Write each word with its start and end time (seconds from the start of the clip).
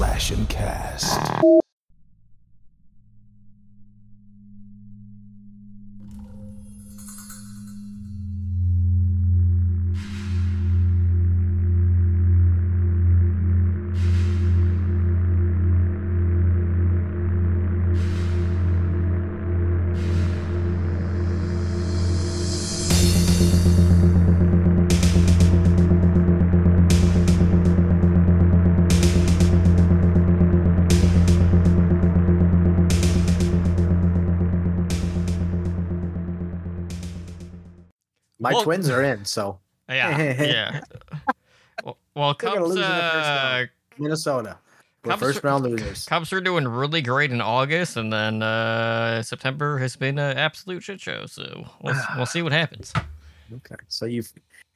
Slash 0.00 0.30
and 0.30 0.48
Cast. 0.48 1.59
Well- 38.60 38.64
twins 38.64 38.88
are 38.90 39.02
in, 39.02 39.24
so 39.24 39.58
Yeah, 39.90 40.18
yeah. 40.42 40.80
well, 41.84 41.96
well 42.14 42.34
Cubs, 42.34 42.60
lose 42.60 42.76
in 42.76 42.82
the 42.82 42.86
first 42.86 43.28
uh, 43.28 43.50
round. 43.56 43.68
Minnesota. 43.98 44.58
We're 45.04 45.10
Cubs 45.12 45.20
first 45.22 45.44
round 45.44 45.64
losers. 45.64 46.04
Cubs 46.04 46.32
are 46.32 46.40
doing 46.40 46.68
really 46.68 47.00
great 47.02 47.32
in 47.32 47.40
August, 47.40 47.96
and 47.96 48.12
then 48.12 48.42
uh, 48.42 49.22
September 49.22 49.78
has 49.78 49.96
been 49.96 50.18
an 50.18 50.36
absolute 50.36 50.82
shit 50.82 51.00
show. 51.00 51.24
So 51.26 51.64
we'll, 51.82 51.96
we'll 52.16 52.26
see 52.26 52.42
what 52.42 52.52
happens. 52.52 52.92
Okay, 53.52 53.76
so 53.88 54.04
you 54.06 54.22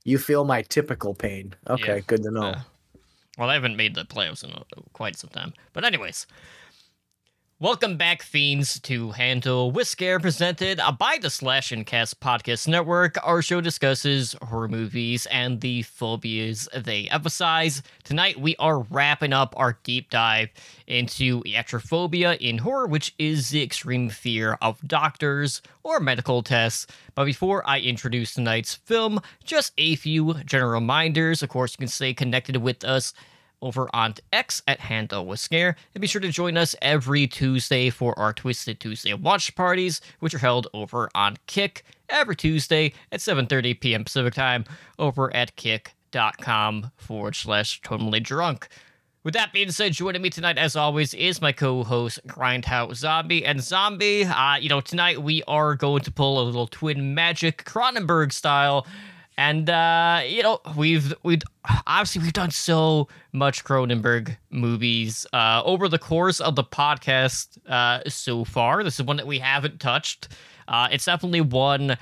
you 0.05 0.19
feel 0.19 0.45
my 0.45 0.63
typical 0.63 1.15
pain. 1.15 1.55
Okay, 1.69 1.97
Yeah. 1.97 2.01
good 2.01 2.23
to 2.25 2.31
know. 2.31 2.43
Uh, 2.43 2.61
well, 3.39 3.51
I 3.51 3.55
haven't 3.55 3.77
made 3.77 3.95
the 3.95 4.05
playoffs 4.05 4.43
in 4.45 4.51
uh, 4.51 4.63
quite 4.95 5.17
some 5.17 5.31
time. 5.31 5.53
But 5.75 5.85
anyways, 5.85 6.27
welcome 7.61 7.97
back, 7.97 8.23
fiends, 8.23 8.81
to 8.81 9.13
Handle 9.13 9.73
Scare, 9.85 10.19
presented 10.19 10.81
uh, 10.81 10.91
by 10.91 11.19
the 11.21 11.31
Slash 11.31 11.71
and 11.73 11.87
Cast 11.87 12.21
Podcast 12.21 12.67
Network. 12.67 13.17
Our 13.25 13.43
show 13.43 13.61
discusses 13.61 14.35
horror 14.43 14.69
movies 14.69 15.27
and 15.27 15.61
the 15.61 15.83
phobias 15.83 16.69
they 16.75 17.09
emphasize. 17.09 17.83
Tonight, 18.03 18.41
we 18.41 18.57
are 18.57 18.81
wrapping 18.81 19.33
up 19.33 19.55
our 19.57 19.79
deep 19.85 20.11
dive 20.11 20.49
into 20.87 21.43
iatrophobia 21.45 22.37
in 22.39 22.59
horror, 22.59 22.87
which 22.87 23.15
is 23.19 23.51
the 23.51 23.63
extreme 23.63 24.09
fear 24.09 24.59
of 24.61 24.87
doctors 24.87 25.63
or 25.85 26.01
medical 26.01 26.43
tests. 26.43 26.87
But 27.15 27.25
before 27.27 27.63
I 27.69 27.79
introduce 27.81 28.35
tonight's 28.35 28.75
film, 28.75 29.21
just 29.45 29.73
a 29.79 29.95
few 29.97 30.35
general 30.45 30.73
reminders. 30.73 31.43
Of 31.43 31.51
course, 31.51 31.73
you 31.73 31.79
can 31.79 31.89
stay 31.89 32.15
connected 32.15 32.57
with 32.57 32.85
us 32.85 33.15
over 33.65 33.89
on 33.95 34.15
X 34.33 34.63
at 34.69 34.79
Handle 34.79 35.27
with 35.27 35.41
Scare, 35.41 35.75
and 35.95 36.01
be 36.01 36.07
sure 36.07 36.21
to 36.21 36.29
join 36.29 36.57
us 36.57 36.77
every 36.83 37.27
Tuesday 37.27 37.91
for 37.91 38.17
our 38.19 38.33
Twisted 38.33 38.79
Tuesday 38.79 39.15
watch 39.15 39.55
parties, 39.55 40.01
which 40.21 40.35
are 40.35 40.39
held 40.39 40.69
over 40.75 41.09
on 41.15 41.39
Kick 41.47 41.85
every 42.09 42.37
Tuesday 42.37 42.93
at 43.11 43.21
7:30 43.21 43.81
p.m. 43.81 44.05
Pacific 44.05 44.35
time 44.35 44.65
over 44.99 45.35
at 45.35 45.57
kick.com 45.57 46.91
forward 46.97 47.35
slash 47.35 47.81
totemlydrunk. 47.81 48.65
With 49.25 49.33
that 49.33 49.55
being 49.55 49.71
said, 49.71 49.95
joining 49.95 50.21
me 50.21 50.29
tonight, 50.29 50.59
as 50.59 50.77
always, 50.77 51.15
is 51.15 51.41
my 51.41 51.51
co-host 51.51 52.21
Grindhouse 52.27 52.97
Zombie 52.97 53.47
and 53.47 53.63
Zombie. 53.63 54.25
Uh, 54.25 54.57
you 54.57 54.69
know, 54.69 54.83
tonight 54.83 55.23
we 55.23 55.43
are 55.49 55.75
going 55.75 56.03
to 56.03 56.11
pull 56.11 56.43
a 56.43 56.45
little 56.45 56.67
twin 56.67 57.15
magic 57.15 57.65
Cronenberg 57.65 58.35
style, 58.35 58.87
and 59.37 59.69
uh, 59.69 60.23
you 60.27 60.43
know, 60.43 60.61
we've 60.77 61.13
we've 61.23 61.43
obviously 61.87 62.23
we've 62.23 62.33
done 62.33 62.51
so 62.51 63.09
much 63.33 63.65
Cronenberg 63.65 64.37
movies 64.51 65.27
uh, 65.33 65.63
over 65.65 65.89
the 65.89 65.99
course 65.99 66.41
of 66.41 66.55
the 66.55 66.65
podcast 66.65 67.59
uh, 67.69 68.01
so 68.09 68.45
far. 68.45 68.85
This 68.85 69.01
is 69.01 69.07
one 69.07 69.17
that 69.17 69.27
we 69.27 69.39
haven't 69.39 69.81
touched. 69.81 70.29
Uh, 70.69 70.89
it's 70.91 71.05
definitely 71.05 71.41
one 71.41 71.97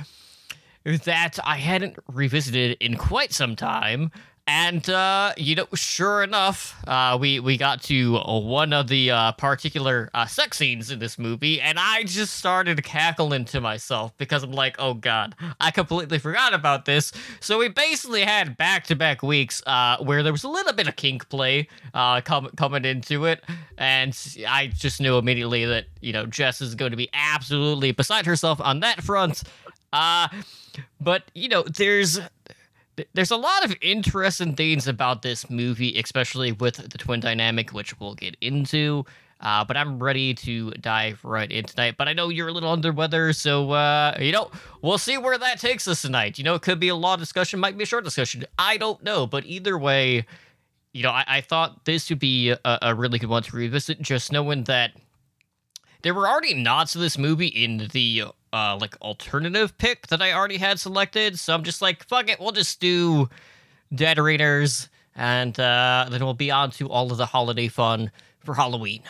that 0.84 1.38
I 1.44 1.56
hadn't 1.56 1.96
revisited 2.08 2.76
in 2.80 2.96
quite 2.96 3.32
some 3.32 3.56
time. 3.56 4.10
And 4.48 4.88
uh, 4.90 5.34
you 5.36 5.54
know, 5.54 5.68
sure 5.72 6.24
enough, 6.24 6.76
uh, 6.88 7.16
we 7.20 7.38
we 7.38 7.56
got 7.56 7.80
to 7.84 8.18
one 8.18 8.72
of 8.72 8.88
the 8.88 9.12
uh, 9.12 9.32
particular 9.32 10.10
uh, 10.14 10.26
sex 10.26 10.58
scenes 10.58 10.90
in 10.90 10.98
this 10.98 11.16
movie, 11.16 11.60
and 11.60 11.78
I 11.78 12.02
just 12.02 12.34
started 12.34 12.82
cackling 12.82 13.44
to 13.46 13.60
myself 13.60 14.12
because 14.18 14.42
I'm 14.42 14.50
like, 14.50 14.74
"Oh 14.80 14.94
God, 14.94 15.36
I 15.60 15.70
completely 15.70 16.18
forgot 16.18 16.54
about 16.54 16.86
this." 16.86 17.12
So 17.38 17.56
we 17.56 17.68
basically 17.68 18.22
had 18.22 18.56
back-to-back 18.56 19.22
weeks 19.22 19.62
uh, 19.64 19.98
where 19.98 20.24
there 20.24 20.32
was 20.32 20.42
a 20.42 20.48
little 20.48 20.72
bit 20.72 20.88
of 20.88 20.96
kink 20.96 21.28
play 21.28 21.68
uh, 21.94 22.20
com- 22.20 22.50
coming 22.56 22.84
into 22.84 23.26
it, 23.26 23.44
and 23.78 24.18
I 24.48 24.66
just 24.66 25.00
knew 25.00 25.18
immediately 25.18 25.66
that 25.66 25.84
you 26.00 26.12
know 26.12 26.26
Jess 26.26 26.60
is 26.60 26.74
going 26.74 26.90
to 26.90 26.96
be 26.96 27.08
absolutely 27.12 27.92
beside 27.92 28.26
herself 28.26 28.60
on 28.60 28.80
that 28.80 29.02
front. 29.02 29.44
But 31.00 31.24
you 31.34 31.48
know, 31.48 31.62
there's 31.62 32.14
th- 32.16 32.28
there's 33.14 33.30
a 33.30 33.36
lot 33.36 33.64
of 33.64 33.74
interesting 33.80 34.54
things 34.54 34.88
about 34.88 35.22
this 35.22 35.48
movie, 35.50 35.98
especially 35.98 36.52
with 36.52 36.76
the 36.76 36.98
twin 36.98 37.20
dynamic, 37.20 37.72
which 37.72 37.98
we'll 38.00 38.14
get 38.14 38.36
into. 38.40 39.04
Uh, 39.40 39.64
but 39.64 39.76
I'm 39.76 40.00
ready 40.00 40.34
to 40.34 40.70
dive 40.72 41.24
right 41.24 41.50
in 41.50 41.64
tonight. 41.64 41.96
But 41.98 42.06
I 42.06 42.12
know 42.12 42.28
you're 42.28 42.48
a 42.48 42.52
little 42.52 42.70
under 42.70 42.92
weather, 42.92 43.32
so 43.32 43.72
uh, 43.72 44.16
you 44.20 44.30
know 44.30 44.50
we'll 44.82 44.98
see 44.98 45.18
where 45.18 45.36
that 45.36 45.58
takes 45.58 45.88
us 45.88 46.02
tonight. 46.02 46.38
You 46.38 46.44
know, 46.44 46.54
it 46.54 46.62
could 46.62 46.78
be 46.78 46.88
a 46.88 46.94
long 46.94 47.18
discussion, 47.18 47.58
might 47.58 47.76
be 47.76 47.82
a 47.82 47.86
short 47.86 48.04
discussion. 48.04 48.44
I 48.56 48.76
don't 48.76 49.02
know, 49.02 49.26
but 49.26 49.44
either 49.44 49.76
way, 49.76 50.26
you 50.92 51.02
know, 51.02 51.10
I, 51.10 51.24
I 51.26 51.40
thought 51.40 51.84
this 51.86 52.08
would 52.08 52.20
be 52.20 52.50
a, 52.50 52.78
a 52.82 52.94
really 52.94 53.18
good 53.18 53.28
one 53.28 53.42
to 53.42 53.56
revisit, 53.56 54.00
just 54.00 54.30
knowing 54.30 54.64
that 54.64 54.92
there 56.02 56.14
were 56.14 56.28
already 56.28 56.54
nods 56.54 56.92
to 56.92 56.98
this 56.98 57.18
movie 57.18 57.48
in 57.48 57.88
the 57.92 58.22
uh 58.52 58.78
like 58.80 59.00
alternative 59.00 59.76
pick 59.78 60.06
that 60.08 60.22
I 60.22 60.32
already 60.32 60.58
had 60.58 60.78
selected. 60.80 61.38
So 61.38 61.54
I'm 61.54 61.62
just 61.62 61.82
like, 61.82 62.04
fuck 62.04 62.28
it, 62.28 62.40
we'll 62.40 62.52
just 62.52 62.80
do 62.80 63.28
Dead 63.94 64.18
Ringers 64.18 64.88
and 65.14 65.58
uh 65.58 66.06
then 66.10 66.24
we'll 66.24 66.34
be 66.34 66.50
on 66.50 66.70
to 66.72 66.88
all 66.88 67.10
of 67.10 67.18
the 67.18 67.26
holiday 67.26 67.68
fun 67.68 68.10
for 68.44 68.54
Halloween. 68.54 69.02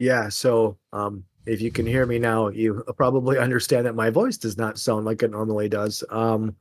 Yeah, 0.00 0.30
so 0.30 0.78
um, 0.94 1.24
if 1.44 1.60
you 1.60 1.70
can 1.70 1.84
hear 1.84 2.06
me 2.06 2.18
now, 2.18 2.48
you 2.48 2.82
probably 2.96 3.38
understand 3.38 3.84
that 3.84 3.94
my 3.94 4.08
voice 4.08 4.38
does 4.38 4.56
not 4.56 4.78
sound 4.78 5.04
like 5.04 5.22
it 5.22 5.30
normally 5.30 5.68
does. 5.68 6.02
Um, 6.08 6.56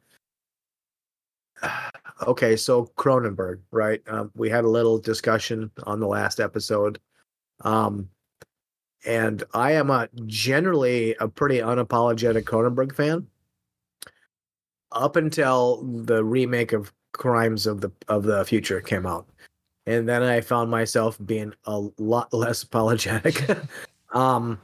okay, 2.28 2.58
so 2.58 2.92
Cronenberg, 2.98 3.62
right? 3.72 4.02
Um, 4.08 4.30
we 4.36 4.50
had 4.50 4.66
a 4.66 4.70
little 4.70 4.98
discussion 4.98 5.72
on 5.84 6.02
the 6.02 6.08
last 6.08 6.42
episode. 6.42 7.00
Um, 7.62 8.10
and 9.06 9.44
I 9.54 9.72
am 9.74 9.90
a 9.90 10.10
generally 10.26 11.16
a 11.20 11.28
pretty 11.28 11.60
unapologetic 11.60 12.44
Cronenberg 12.44 12.96
fan. 12.96 13.28
Up 14.92 15.16
until 15.16 15.84
the 15.84 16.24
remake 16.24 16.74
of 16.74 16.92
Crimes 17.14 17.68
of 17.68 17.82
the 17.82 17.92
of 18.08 18.24
the 18.24 18.46
Future 18.46 18.82
came 18.82 19.06
out 19.06 19.28
and 19.90 20.08
then 20.08 20.22
I 20.22 20.42
found 20.42 20.70
myself 20.70 21.18
being 21.26 21.54
a 21.66 21.80
lot 21.98 22.32
less 22.34 22.64
apologetic. 22.64 23.44
um, 24.14 24.60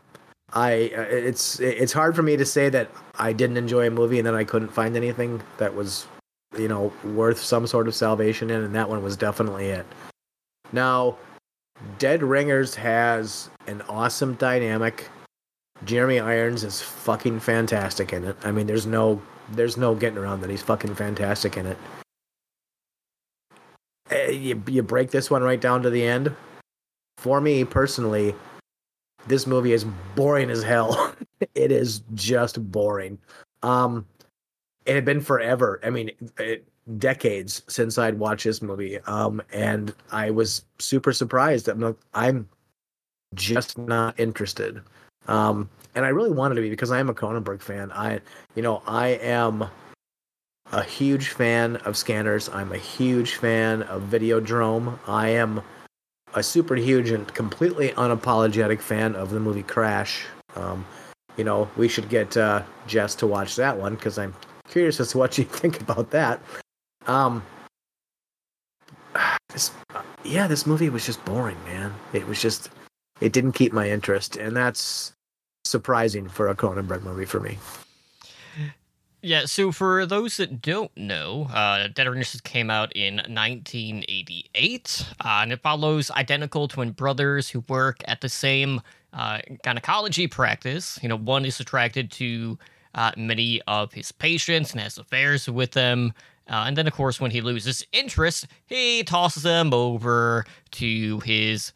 I 0.53 0.91
uh, 0.96 1.02
it's 1.02 1.59
it's 1.59 1.91
hard 1.91 2.16
for 2.16 2.22
me 2.22 2.38
to 2.38 2.46
say 2.46 2.69
that 2.69 2.90
I 3.16 3.34
didn't 3.34 3.57
enjoy 3.57 3.88
a 3.88 3.91
movie 3.91 4.19
and 4.19 4.28
then 4.28 4.35
I 4.35 4.44
couldn't 4.44 4.69
find 4.69 4.96
anything 4.96 5.41
that 5.57 5.73
was 5.73 6.07
you 6.57 6.67
know 6.67 6.94
worth 7.03 7.40
some 7.40 7.66
sort 7.66 7.88
of 7.88 7.96
salvation 7.96 8.50
in, 8.52 8.63
and 8.63 8.75
that 8.75 8.88
one 8.88 9.02
was 9.02 9.17
definitely 9.17 9.67
it. 9.67 9.85
Now, 10.72 11.17
Dead 11.97 12.24
Ringers 12.24 12.75
has 12.75 13.50
an 13.68 13.81
awesome 13.84 14.36
dynamic. 14.36 15.09
Jeremy 15.84 16.19
Irons 16.19 16.63
is 16.63 16.81
fucking 16.81 17.40
fantastic 17.40 18.13
in 18.13 18.24
it. 18.24 18.38
I 18.44 18.52
mean, 18.52 18.68
there's 18.68 18.86
no 18.86 19.22
there's 19.52 19.78
no 19.78 19.94
getting 19.94 20.18
around 20.18 20.41
that. 20.41 20.50
He's 20.50 20.62
fucking 20.62 20.96
fantastic 20.96 21.58
in 21.58 21.68
it. 21.68 21.78
Uh, 24.12 24.31
you, 24.31 24.62
you 24.68 24.84
break 24.84 25.12
this 25.12 25.30
one 25.30 25.44
right 25.44 25.59
down 25.59 25.81
to 25.84 25.90
the 25.90 26.03
end. 26.03 26.35
For 27.17 27.41
me 27.41 27.64
personally, 27.64 28.35
this 29.28 29.47
movie 29.47 29.73
is 29.73 29.85
boring 30.16 30.49
as 30.49 30.64
hell. 30.64 31.16
it 31.55 31.72
is 31.72 32.02
just 32.14 32.72
boring. 32.72 33.17
Um, 33.64 34.05
it 34.85 34.96
had 34.96 35.05
been 35.05 35.22
forever. 35.22 35.79
I 35.84 35.90
mean, 35.90 36.11
it, 36.38 36.67
decades 36.97 37.64
since 37.67 37.97
I'd 37.97 38.20
watched 38.20 38.46
this 38.46 38.61
movie. 38.61 38.99
Um, 39.02 39.41
and 39.52 39.93
I 40.11 40.29
was 40.29 40.64
super 40.79 41.14
surprised. 41.14 41.67
I'm 41.67 41.79
like, 41.79 41.96
I'm 42.14 42.47
just 43.34 43.78
not 43.78 44.20
interested. 44.20 44.82
Um, 45.28 45.70
and 45.96 46.05
I 46.05 46.09
really 46.09 46.32
wanted 46.32 46.55
to 46.55 46.61
be 46.61 46.70
because 46.70 46.91
I 46.91 46.99
am 46.99 47.09
a 47.09 47.14
Cronenberg 47.14 47.61
fan. 47.61 47.91
I, 47.91 48.20
you 48.55 48.61
know, 48.61 48.84
I 48.85 49.09
am 49.22 49.66
a 50.72 50.84
huge 50.84 51.29
fan 51.29 51.78
of 51.78 51.96
scanners. 51.96 52.49
I'm 52.49 52.72
a 52.72 52.78
huge 52.78 53.35
fan 53.35 53.84
of 53.84 54.03
Videodrome. 54.03 54.99
I 55.08 55.29
am 55.29 55.61
a 56.34 56.43
super 56.43 56.76
huge 56.76 57.11
and 57.11 57.32
completely 57.34 57.90
unapologetic 57.91 58.82
fan 58.82 59.16
of 59.16 59.32
the 59.32 59.40
movie 59.40 59.64
Crash. 59.64 60.26
Um, 60.55 60.85
you 61.37 61.43
know, 61.43 61.70
we 61.78 61.87
should 61.87 62.09
get 62.09 62.35
uh, 62.35 62.64
Jess 62.87 63.16
to 63.16 63.28
watch 63.28 63.55
that 63.55 63.78
one 63.78 63.96
because 63.96 64.17
I'm 64.17 64.34
curious 64.67 64.99
as 64.99 65.09
to 65.11 65.17
what 65.17 65.37
you 65.37 65.46
think 65.46 65.82
about 65.82 66.11
that. 66.11 66.41
Um, 67.07 67.43
this- 69.49 69.72
yeah, 70.23 70.47
this 70.47 70.66
movie 70.66 70.90
was 70.90 71.05
just 71.05 71.23
boring, 71.25 71.61
man. 71.66 71.93
It 72.13 72.28
was 72.28 72.41
just 72.41 72.69
it 73.22 73.31
didn't 73.31 73.53
keep 73.53 73.72
my 73.72 73.90
interest, 73.90 74.35
and 74.35 74.55
that's 74.55 75.13
surprising 75.63 76.28
for 76.28 76.49
a 76.49 76.55
Cronenberg 76.55 77.03
movie 77.03 77.25
for 77.25 77.40
me. 77.40 77.57
Yeah, 79.22 79.46
so 79.46 79.72
for 79.72 80.05
those 80.05 80.37
that 80.37 80.61
don't 80.61 80.96
know, 80.96 81.47
uh, 81.52 81.87
Dead 81.87 82.07
Ringers 82.07 82.40
came 82.41 82.69
out 82.69 82.96
in 82.96 83.16
1988, 83.16 85.05
uh, 85.23 85.40
and 85.41 85.51
it 85.51 85.61
follows 85.61 86.11
identical 86.11 86.67
twin 86.67 86.91
brothers 86.91 87.49
who 87.49 87.61
work 87.67 88.01
at 88.08 88.22
the 88.22 88.29
same 88.29 88.81
uh, 89.13 89.40
gynecology 89.63 90.28
practice. 90.28 90.99
You 91.01 91.09
know, 91.09 91.17
one 91.17 91.43
is 91.46 91.59
attracted 91.59 92.11
to 92.11 92.59
uh, 92.93 93.11
many 93.17 93.61
of 93.63 93.93
his 93.93 94.11
patients 94.11 94.73
and 94.73 94.81
has 94.81 94.97
affairs 94.99 95.49
with 95.49 95.72
them. 95.72 96.13
Uh, 96.47 96.66
and 96.68 96.78
then, 96.78 96.88
of 96.88 96.94
course, 96.94 97.20
when 97.20 97.32
he 97.32 97.42
loses 97.42 97.86
interest, 97.92 98.47
he 98.68 99.03
tosses 99.03 99.44
them 99.44 99.74
over 99.74 100.46
to 100.72 101.20
his 101.22 101.74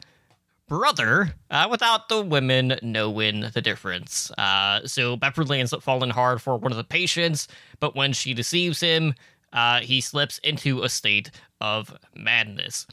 brother 0.68 1.34
uh, 1.50 1.66
without 1.68 2.08
the 2.08 2.22
women 2.22 2.78
knowing 2.80 3.44
the 3.52 3.60
difference. 3.60 4.30
Uh, 4.38 4.86
so 4.86 5.16
Beverly 5.16 5.58
ends 5.58 5.72
up 5.72 5.82
falling 5.82 6.10
hard 6.10 6.40
for 6.40 6.56
one 6.56 6.70
of 6.70 6.78
the 6.78 6.84
patients, 6.84 7.48
but 7.80 7.96
when 7.96 8.12
she 8.12 8.32
deceives 8.32 8.80
him, 8.80 9.14
uh, 9.52 9.80
he 9.80 10.00
slips 10.00 10.38
into 10.38 10.82
a 10.82 10.88
state 10.88 11.32
of 11.60 11.92
madness. 12.14 12.86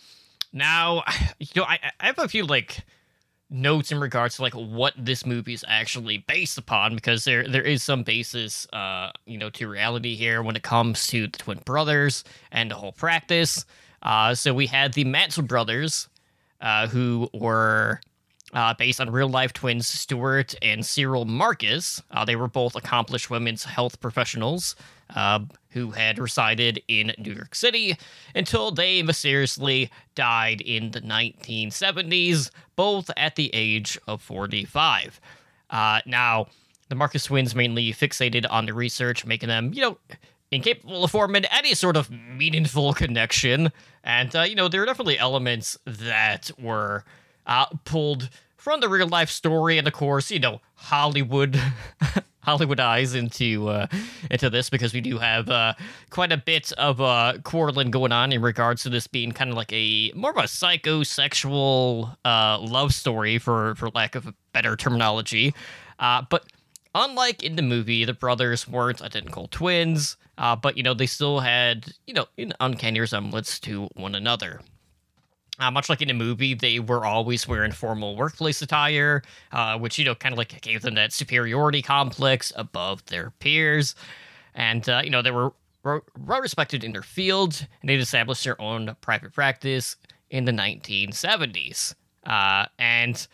Now, 0.52 1.04
you 1.40 1.48
know, 1.56 1.64
I, 1.64 1.80
I 2.00 2.08
have 2.08 2.18
a 2.18 2.28
few 2.28 2.46
like 2.46 2.84
notes 3.50 3.92
in 3.92 4.00
regards 4.00 4.36
to 4.36 4.42
like 4.42 4.54
what 4.54 4.94
this 4.98 5.26
movie 5.26 5.54
is 5.54 5.64
actually 5.68 6.18
based 6.28 6.58
upon 6.58 6.96
because 6.96 7.24
there 7.24 7.48
there 7.48 7.62
is 7.62 7.82
some 7.82 8.04
basis 8.04 8.68
uh 8.74 9.10
you 9.26 9.38
know 9.38 9.50
to 9.50 9.70
reality 9.70 10.16
here 10.16 10.44
when 10.44 10.56
it 10.58 10.64
comes 10.64 11.08
to 11.08 11.28
the 11.28 11.38
twin 11.38 11.60
brothers 11.64 12.26
and 12.52 12.70
the 12.70 12.76
whole 12.76 12.92
practice 12.92 13.66
uh 14.02 14.36
so 14.36 14.54
we 14.54 14.68
had 14.68 14.94
the 14.94 15.06
Mantle 15.06 15.44
brothers 15.44 16.10
uh 16.60 16.88
who 16.88 17.30
were 17.34 18.02
uh, 18.54 18.74
based 18.74 19.02
on 19.02 19.10
real 19.10 19.28
life 19.28 19.52
twins 19.52 19.88
Stewart 19.88 20.56
and 20.62 20.86
Cyril 20.86 21.26
Marcus. 21.26 22.02
Uh, 22.12 22.24
they 22.24 22.38
were 22.38 22.48
both 22.48 22.78
accomplished 22.78 23.30
women's 23.30 23.66
health 23.66 24.00
professionals 24.00 24.76
uh, 25.15 25.39
who 25.69 25.92
had 25.92 26.19
resided 26.19 26.81
in 26.88 27.13
New 27.18 27.33
York 27.33 27.56
City 27.56 27.98
until 28.36 28.71
they 28.71 29.04
mysteriously 29.04 29.92
died 30.15 30.62
in 30.62 30.92
the 30.92 31.01
1970s, 31.01 32.50
both 32.75 33.09
at 33.15 33.36
the 33.36 33.50
age 33.54 33.98
of 34.07 34.21
45. 34.21 35.19
Uh, 35.69 36.01
now, 36.06 36.48
the 36.89 36.95
Marcus 36.95 37.25
twins 37.25 37.54
mainly 37.54 37.92
fixated 37.94 38.45
on 38.50 38.65
the 38.65 38.74
research, 38.74 39.25
making 39.25 39.50
them, 39.50 39.74
you 39.74 39.81
know, 39.81 39.98
incapable 40.51 41.04
of 41.04 41.12
forming 41.12 41.45
any 41.45 41.74
sort 41.74 41.98
of 41.98 42.09
meaningful 42.09 42.94
connection. 42.94 43.71
And, 44.04 44.36
uh, 44.36 44.44
you 44.44 44.56
know, 44.56 44.68
there 44.68 44.81
are 44.81 44.86
definitely 44.86 45.19
elements 45.19 45.77
that 45.86 46.50
were 46.57 47.04
uh, 47.45 47.65
pulled 47.83 48.30
from 48.68 48.81
the 48.81 48.90
real 48.90 49.08
life 49.08 49.30
story, 49.30 49.78
and 49.78 49.88
of 49.88 49.94
course, 49.94 50.30
you 50.30 50.40
know, 50.40 50.60
Hollywood. 50.75 51.58
Hollywood 52.42 52.81
eyes 52.81 53.14
into 53.14 53.69
uh, 53.69 53.88
into 54.30 54.50
this 54.50 54.69
because 54.69 54.94
we 54.94 55.00
do 55.00 55.19
have 55.19 55.50
uh, 55.50 55.74
quite 56.10 56.34
a 56.34 56.38
bit 56.38 56.74
of 56.74 57.00
uh, 57.00 57.36
quarreling 57.44 57.92
going 57.92 58.12
on 58.12 58.34
in 58.34 58.42
regards 58.42 58.84
to 58.84 58.90
this 58.90 59.08
being 59.08 59.31
kind 59.31 59.50
of 59.50 59.56
like 59.56 59.72
a 59.72 60.12
more 60.16 60.31
of 60.31 60.38
a 60.38 60.44
psychosexual 60.44 62.18
uh, 62.25 62.60
love 62.60 62.94
story, 62.94 63.38
for 63.38 63.74
for 63.75 63.90
lack 63.90 64.16
of 64.16 64.28
a 64.28 64.34
better 64.52 64.75
terminology. 64.75 65.54
Uh, 66.00 66.24
but 66.30 66.46
unlike 66.94 67.44
in 67.44 67.56
the 67.56 67.62
movie, 67.62 68.04
the 68.04 68.14
brothers 68.14 68.68
weren't 68.68 69.02
identical 69.02 69.48
twins, 69.48 70.18
uh, 70.38 70.58
but 70.58 70.75
you 70.75 70.84
know 70.84 70.94
they 70.94 71.06
still 71.08 71.40
had 71.40 71.94
you 72.06 72.14
know 72.14 72.25
an 72.38 72.54
uncanny 72.60 73.00
resemblance 73.00 73.62
to 73.62 73.88
one 73.96 74.14
another. 74.14 74.60
Uh, 75.59 75.71
much 75.71 75.89
like 75.89 76.04
in 76.04 76.09
a 76.09 76.13
movie, 76.13 76.54
they 76.54 76.80
were 76.80 77.04
always 77.04 77.48
wearing 77.48 77.71
formal 77.71 78.15
workplace 78.15 78.62
attire, 78.62 79.24
uh, 79.51 79.77
which 79.77 79.98
you 79.98 80.06
know 80.06 80.13
kind 80.13 80.33
of 80.33 80.38
like 80.38 80.62
gave 80.62 80.83
them 80.83 80.94
that 80.95 81.12
superiority 81.12 81.81
complex 81.81 82.54
above 82.56 83.04
their 83.07 83.31
peers, 83.39 83.95
and 84.54 84.88
uh, 84.88 85.01
you 85.04 85.09
know 85.09 85.24
they 85.24 85.31
were 85.31 85.54
well 85.83 86.42
respected 86.42 86.83
in 86.83 86.92
their 86.92 87.01
field, 87.01 87.65
and 87.81 87.89
they'd 87.89 88.00
established 88.00 88.44
their 88.44 88.59
own 88.62 88.95
private 89.01 89.33
practice 89.33 89.95
in 90.30 90.45
the 90.45 90.51
1970s. 90.51 91.95
Uh, 92.25 92.65
and 92.77 93.27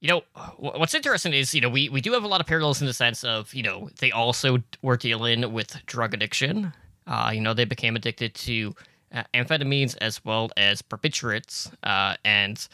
you 0.00 0.08
know 0.08 0.22
what's 0.56 0.94
interesting 0.94 1.32
is 1.32 1.54
you 1.54 1.60
know 1.60 1.68
we 1.68 1.88
we 1.88 2.00
do 2.00 2.12
have 2.12 2.24
a 2.24 2.28
lot 2.28 2.40
of 2.40 2.46
parallels 2.46 2.80
in 2.80 2.86
the 2.86 2.92
sense 2.92 3.24
of 3.24 3.52
you 3.54 3.62
know 3.62 3.88
they 4.00 4.10
also 4.10 4.58
were 4.82 4.96
dealing 4.96 5.52
with 5.52 5.84
drug 5.86 6.14
addiction. 6.14 6.72
Uh, 7.06 7.30
you 7.34 7.40
know 7.40 7.54
they 7.54 7.64
became 7.64 7.96
addicted 7.96 8.34
to 8.34 8.74
uh, 9.12 9.22
amphetamines 9.34 9.96
as 10.00 10.24
well 10.24 10.50
as 10.56 10.82
barbiturates, 10.82 11.72
uh, 11.82 12.16
and 12.24 12.66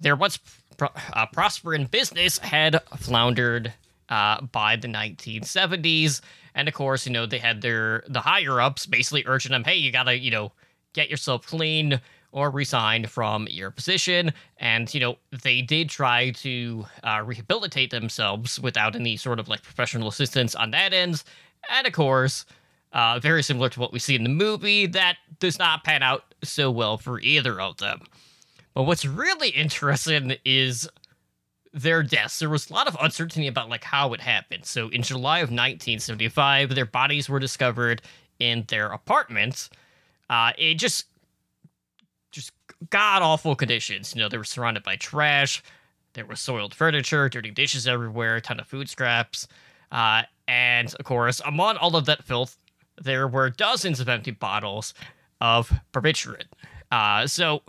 their 0.00 0.16
once 0.16 0.38
pro- 0.76 0.88
uh, 1.12 1.26
prospering 1.32 1.86
business 1.86 2.38
had 2.38 2.80
floundered 2.98 3.72
uh, 4.08 4.40
by 4.42 4.76
the 4.76 4.88
1970s. 4.88 6.20
And 6.54 6.68
of 6.68 6.74
course, 6.74 7.06
you 7.06 7.12
know 7.12 7.26
they 7.26 7.38
had 7.38 7.62
their 7.62 8.04
the 8.08 8.20
higher 8.20 8.60
ups 8.60 8.86
basically 8.86 9.24
urging 9.26 9.52
them, 9.52 9.64
"Hey, 9.64 9.76
you 9.76 9.90
gotta 9.90 10.18
you 10.18 10.30
know 10.30 10.52
get 10.92 11.10
yourself 11.10 11.46
clean." 11.46 12.00
Or 12.34 12.48
resign 12.48 13.04
from 13.08 13.46
your 13.50 13.70
position, 13.70 14.32
and 14.56 14.92
you 14.94 15.00
know 15.00 15.18
they 15.42 15.60
did 15.60 15.90
try 15.90 16.30
to 16.30 16.86
uh, 17.04 17.22
rehabilitate 17.22 17.90
themselves 17.90 18.58
without 18.58 18.96
any 18.96 19.18
sort 19.18 19.38
of 19.38 19.48
like 19.48 19.62
professional 19.62 20.08
assistance 20.08 20.54
on 20.54 20.70
that 20.70 20.94
end, 20.94 21.22
and 21.70 21.86
of 21.86 21.92
course, 21.92 22.46
uh, 22.92 23.18
very 23.20 23.42
similar 23.42 23.68
to 23.70 23.80
what 23.80 23.92
we 23.92 23.98
see 23.98 24.14
in 24.14 24.22
the 24.22 24.28
movie, 24.28 24.86
that 24.86 25.16
does 25.38 25.58
not 25.58 25.84
pan 25.84 26.02
out 26.02 26.34
so 26.44 26.70
well 26.70 26.98
for 26.98 27.20
either 27.20 27.60
of 27.60 27.78
them. 27.78 28.00
But 28.74 28.84
what's 28.84 29.04
really 29.04 29.50
interesting 29.50 30.36
is 30.44 30.88
their 31.72 32.02
deaths. 32.02 32.38
There 32.38 32.50
was 32.50 32.70
a 32.70 32.72
lot 32.72 32.88
of 32.88 32.96
uncertainty 33.00 33.46
about 33.46 33.68
like 33.68 33.84
how 33.84 34.12
it 34.12 34.20
happened. 34.20 34.66
So 34.66 34.88
in 34.88 35.02
July 35.02 35.38
of 35.38 35.48
1975, 35.48 36.74
their 36.74 36.86
bodies 36.86 37.28
were 37.28 37.38
discovered 37.38 38.02
in 38.38 38.64
their 38.68 38.88
apartment. 38.88 39.68
Uh, 40.28 40.52
it 40.58 40.74
just 40.74 41.06
just 42.30 42.52
god 42.90 43.22
awful 43.22 43.54
conditions. 43.54 44.14
You 44.14 44.22
know, 44.22 44.28
they 44.28 44.38
were 44.38 44.44
surrounded 44.44 44.82
by 44.82 44.96
trash. 44.96 45.62
There 46.14 46.26
was 46.26 46.40
soiled 46.40 46.74
furniture, 46.74 47.28
dirty 47.28 47.50
dishes 47.50 47.86
everywhere, 47.86 48.36
a 48.36 48.40
ton 48.40 48.60
of 48.60 48.66
food 48.66 48.88
scraps. 48.88 49.48
Uh, 49.90 50.22
and 50.48 50.94
of 50.94 51.04
course, 51.04 51.40
among 51.44 51.76
all 51.76 51.96
of 51.96 52.06
that 52.06 52.24
filth, 52.24 52.58
there 53.02 53.26
were 53.28 53.50
dozens 53.50 54.00
of 54.00 54.08
empty 54.08 54.30
bottles 54.30 54.94
of 55.40 55.72
barbiturate. 55.92 56.46
Uh, 56.90 57.26
so, 57.26 57.62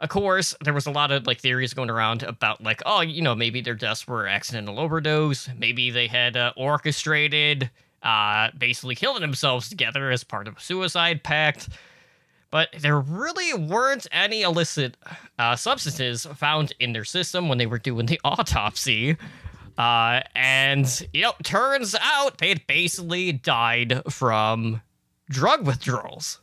of 0.00 0.08
course, 0.08 0.54
there 0.62 0.74
was 0.74 0.86
a 0.86 0.90
lot 0.90 1.10
of 1.10 1.26
like 1.26 1.40
theories 1.40 1.74
going 1.74 1.90
around 1.90 2.22
about 2.22 2.62
like, 2.62 2.82
oh, 2.86 3.00
you 3.00 3.22
know, 3.22 3.34
maybe 3.34 3.60
their 3.60 3.74
deaths 3.74 4.06
were 4.06 4.26
accidental 4.26 4.78
overdose. 4.78 5.48
Maybe 5.56 5.90
they 5.90 6.06
had 6.06 6.36
uh, 6.36 6.52
orchestrated, 6.56 7.70
uh, 8.02 8.50
basically 8.56 8.94
killing 8.94 9.22
themselves 9.22 9.68
together 9.68 10.10
as 10.10 10.24
part 10.24 10.46
of 10.46 10.56
a 10.56 10.60
suicide 10.60 11.24
pact. 11.24 11.68
But 12.50 12.70
there 12.80 12.98
really 12.98 13.52
weren't 13.52 14.06
any 14.10 14.42
illicit 14.42 14.96
uh, 15.38 15.54
substances 15.56 16.26
found 16.36 16.72
in 16.80 16.92
their 16.92 17.04
system 17.04 17.48
when 17.48 17.58
they 17.58 17.66
were 17.66 17.78
doing 17.78 18.06
the 18.06 18.20
autopsy. 18.24 19.16
Uh, 19.78 20.20
and, 20.34 21.06
you 21.14 21.22
know, 21.22 21.32
turns 21.44 21.94
out 22.02 22.38
they 22.38 22.48
had 22.50 22.66
basically 22.66 23.32
died 23.32 24.02
from 24.10 24.82
drug 25.30 25.64
withdrawals. 25.66 26.40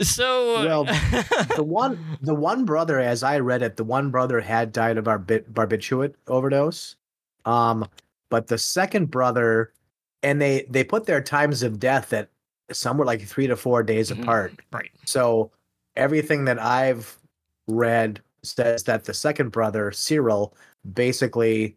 So 0.00 0.64
well, 0.64 0.84
the 1.56 1.64
one 1.64 1.98
the 2.22 2.34
one 2.34 2.64
brother, 2.64 2.98
as 3.00 3.22
I 3.22 3.38
read 3.40 3.62
it, 3.62 3.76
the 3.76 3.84
one 3.84 4.10
brother 4.10 4.40
had 4.40 4.72
died 4.72 4.96
of 4.96 5.04
barbi- 5.04 5.40
barbiturate 5.52 6.14
overdose. 6.26 6.96
Um, 7.44 7.86
but 8.30 8.46
the 8.46 8.56
second 8.56 9.10
brother, 9.10 9.72
and 10.22 10.40
they 10.40 10.66
they 10.70 10.84
put 10.84 11.04
their 11.04 11.20
times 11.20 11.62
of 11.62 11.78
death 11.78 12.12
at 12.14 12.30
somewhere 12.72 13.04
like 13.06 13.22
three 13.26 13.46
to 13.48 13.56
four 13.56 13.82
days 13.82 14.10
Mhm. 14.10 14.22
apart. 14.22 14.54
right. 14.72 14.90
So 15.04 15.50
everything 15.96 16.44
that 16.46 16.58
I've 16.58 17.18
read 17.66 18.22
says 18.42 18.84
that 18.84 19.04
the 19.04 19.12
second 19.12 19.50
brother, 19.50 19.90
Cyril, 19.92 20.54
basically 20.94 21.76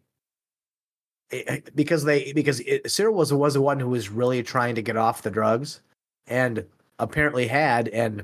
eh, 1.32 1.60
because 1.76 2.04
they 2.04 2.34
because 2.34 2.60
it, 2.62 2.90
Cyril 2.90 3.16
was 3.16 3.34
was 3.34 3.54
the 3.54 3.62
one 3.62 3.80
who 3.80 3.90
was 3.90 4.10
really 4.10 4.44
trying 4.44 4.76
to 4.76 4.82
get 4.82 4.98
off 4.98 5.22
the 5.22 5.32
drugs, 5.32 5.82
and 6.28 6.66
apparently 7.00 7.48
had, 7.48 7.88
and 7.90 8.24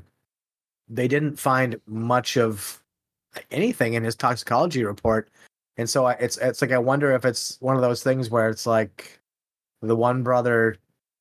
they 0.88 1.08
didn't 1.08 1.38
find 1.38 1.80
much 1.86 2.36
of 2.36 2.82
anything 3.50 3.94
in 3.94 4.02
his 4.04 4.16
toxicology 4.16 4.84
report, 4.84 5.28
and 5.76 5.88
so 5.88 6.06
I, 6.06 6.12
it's 6.14 6.36
it's 6.38 6.62
like 6.62 6.72
I 6.72 6.78
wonder 6.78 7.12
if 7.12 7.24
it's 7.24 7.58
one 7.60 7.76
of 7.76 7.82
those 7.82 8.02
things 8.02 8.30
where 8.30 8.48
it's 8.48 8.66
like 8.66 9.20
the 9.82 9.96
one 9.96 10.22
brother 10.22 10.76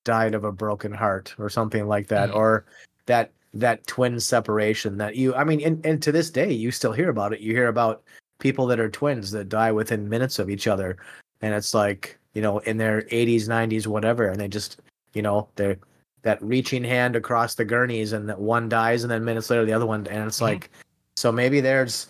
died 0.05 0.33
of 0.33 0.43
a 0.43 0.51
broken 0.51 0.91
heart 0.93 1.35
or 1.37 1.49
something 1.49 1.87
like 1.87 2.07
that, 2.07 2.29
Mhm. 2.31 2.35
or 2.35 2.65
that 3.05 3.31
that 3.53 3.85
twin 3.87 4.19
separation 4.19 4.97
that 4.97 5.15
you 5.15 5.33
I 5.35 5.43
mean 5.43 5.59
and, 5.61 5.83
and 5.85 6.01
to 6.03 6.11
this 6.11 6.29
day 6.29 6.51
you 6.53 6.71
still 6.71 6.91
hear 6.93 7.09
about 7.09 7.33
it. 7.33 7.39
You 7.41 7.53
hear 7.53 7.67
about 7.67 8.03
people 8.39 8.65
that 8.67 8.79
are 8.79 8.89
twins 8.89 9.31
that 9.31 9.49
die 9.49 9.71
within 9.71 10.09
minutes 10.09 10.39
of 10.39 10.49
each 10.49 10.67
other. 10.67 10.97
And 11.41 11.53
it's 11.53 11.73
like, 11.73 12.17
you 12.33 12.41
know, 12.41 12.59
in 12.59 12.77
their 12.77 13.05
eighties, 13.11 13.47
nineties, 13.47 13.87
whatever, 13.87 14.27
and 14.29 14.39
they 14.39 14.47
just 14.47 14.81
you 15.13 15.21
know, 15.21 15.47
they're 15.55 15.77
that 16.21 16.41
reaching 16.41 16.83
hand 16.83 17.15
across 17.15 17.55
the 17.55 17.65
gurneys 17.65 18.13
and 18.13 18.27
that 18.29 18.39
one 18.39 18.67
dies 18.69 19.03
and 19.03 19.11
then 19.11 19.23
minutes 19.23 19.49
later 19.49 19.65
the 19.65 19.73
other 19.73 19.85
one 19.85 20.05
and 20.07 20.27
it's 20.27 20.39
Mhm. 20.39 20.41
like 20.41 20.69
so 21.15 21.31
maybe 21.31 21.61
there's 21.61 22.07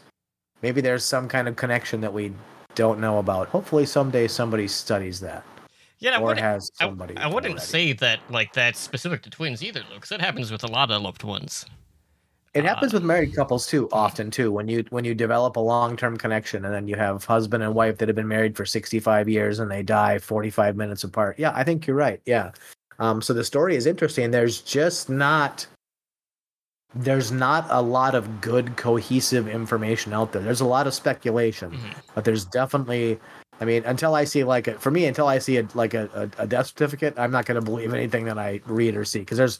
maybe 0.63 0.81
there's 0.81 1.05
some 1.05 1.27
kind 1.27 1.47
of 1.47 1.55
connection 1.55 2.01
that 2.01 2.11
we 2.11 2.33
don't 2.73 2.99
know 2.99 3.19
about 3.19 3.47
hopefully 3.49 3.85
someday 3.85 4.27
somebody 4.27 4.67
studies 4.67 5.19
that 5.19 5.43
Yeah, 5.99 6.17
I 6.17 6.19
wouldn't, 6.19 6.43
I, 6.79 6.97
I 7.17 7.27
wouldn't 7.27 7.61
say 7.61 7.93
that 7.93 8.19
like 8.29 8.51
that's 8.53 8.79
specific 8.79 9.21
to 9.23 9.29
twins 9.29 9.61
either, 9.63 9.81
though, 9.87 9.95
because 9.95 10.09
that 10.09 10.21
happens 10.21 10.49
with 10.51 10.63
a 10.63 10.67
lot 10.67 10.89
of 10.89 11.01
loved 11.01 11.23
ones. 11.23 11.65
It 12.53 12.65
happens 12.65 12.93
Uh, 12.93 12.97
with 12.97 13.03
married 13.03 13.35
couples 13.35 13.67
too, 13.67 13.87
often 13.91 14.31
too. 14.31 14.51
When 14.51 14.67
you 14.67 14.83
when 14.89 15.05
you 15.05 15.13
develop 15.13 15.55
a 15.55 15.59
long 15.59 15.95
term 15.95 16.17
connection, 16.17 16.65
and 16.65 16.73
then 16.73 16.87
you 16.87 16.95
have 16.95 17.23
husband 17.23 17.63
and 17.63 17.75
wife 17.75 17.97
that 17.99 18.07
have 18.09 18.15
been 18.15 18.27
married 18.27 18.57
for 18.57 18.65
sixty 18.65 18.99
five 18.99 19.29
years, 19.29 19.59
and 19.59 19.69
they 19.69 19.83
die 19.83 20.17
forty 20.17 20.49
five 20.49 20.75
minutes 20.75 21.03
apart. 21.03 21.37
Yeah, 21.37 21.51
I 21.53 21.63
think 21.63 21.85
you're 21.85 21.95
right. 21.95 22.21
Yeah. 22.25 22.51
Um, 22.97 23.21
so 23.21 23.33
the 23.33 23.43
story 23.43 23.75
is 23.75 23.85
interesting. 23.85 24.31
There's 24.31 24.61
just 24.61 25.09
not 25.09 25.65
there's 26.95 27.31
not 27.31 27.67
a 27.69 27.81
lot 27.81 28.15
of 28.15 28.41
good 28.41 28.75
cohesive 28.75 29.47
information 29.47 30.11
out 30.11 30.31
there. 30.31 30.41
There's 30.41 30.61
a 30.61 30.65
lot 30.65 30.87
of 30.87 30.93
speculation, 30.95 31.71
Mhm. 31.71 31.93
but 32.15 32.25
there's 32.25 32.45
definitely. 32.45 33.19
I 33.61 33.65
mean, 33.65 33.83
until 33.85 34.15
I 34.15 34.23
see 34.23 34.43
like 34.45 34.67
a, 34.69 34.73
for 34.79 34.89
me, 34.89 35.05
until 35.05 35.27
I 35.27 35.37
see 35.37 35.57
a, 35.57 35.67
like 35.75 35.93
a, 35.93 36.09
a, 36.39 36.43
a 36.43 36.47
death 36.47 36.67
certificate, 36.67 37.13
I'm 37.17 37.29
not 37.29 37.45
going 37.45 37.59
to 37.59 37.61
believe 37.61 37.93
anything 37.93 38.23
that 38.25 38.37
I 38.39 38.61
read 38.65 38.95
or 38.95 39.03
see 39.03 39.19
because 39.19 39.37
there's 39.37 39.59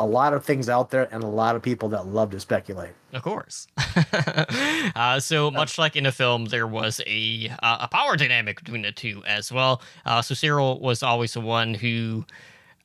a 0.00 0.06
lot 0.06 0.32
of 0.32 0.44
things 0.44 0.68
out 0.70 0.90
there 0.90 1.08
and 1.12 1.22
a 1.22 1.28
lot 1.28 1.54
of 1.54 1.62
people 1.62 1.90
that 1.90 2.06
love 2.06 2.30
to 2.30 2.40
speculate. 2.40 2.92
Of 3.12 3.22
course. 3.22 3.66
uh, 4.96 5.20
so 5.20 5.50
much 5.50 5.78
like 5.78 5.94
in 5.94 6.06
a 6.06 6.12
film, 6.12 6.46
there 6.46 6.66
was 6.66 7.02
a 7.06 7.52
uh, 7.62 7.78
a 7.82 7.88
power 7.88 8.16
dynamic 8.16 8.64
between 8.64 8.82
the 8.82 8.92
two 8.92 9.22
as 9.26 9.52
well. 9.52 9.82
Uh, 10.06 10.22
so 10.22 10.34
Cyril 10.34 10.80
was 10.80 11.02
always 11.02 11.34
the 11.34 11.42
one 11.42 11.74
who 11.74 12.24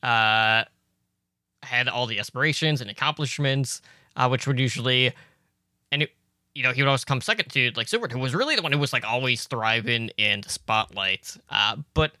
uh, 0.02 0.64
had 1.62 1.88
all 1.88 2.06
the 2.06 2.18
aspirations 2.18 2.82
and 2.82 2.90
accomplishments, 2.90 3.80
uh, 4.14 4.28
which 4.28 4.46
would 4.46 4.58
usually, 4.58 5.12
and 5.90 6.02
it, 6.02 6.10
you 6.54 6.62
know, 6.62 6.72
he 6.72 6.82
would 6.82 6.88
always 6.88 7.04
come 7.04 7.22
second 7.22 7.48
to 7.52 7.70
like 7.76 7.88
Silver, 7.88 8.08
who 8.08 8.18
was 8.18 8.34
really 8.34 8.56
the 8.56 8.62
one 8.62 8.72
who 8.72 8.78
was 8.78 8.92
like 8.92 9.04
always 9.04 9.44
thriving 9.44 10.10
in 10.18 10.42
the 10.42 10.50
spotlight. 10.50 11.34
Uh, 11.48 11.76
but 11.94 12.12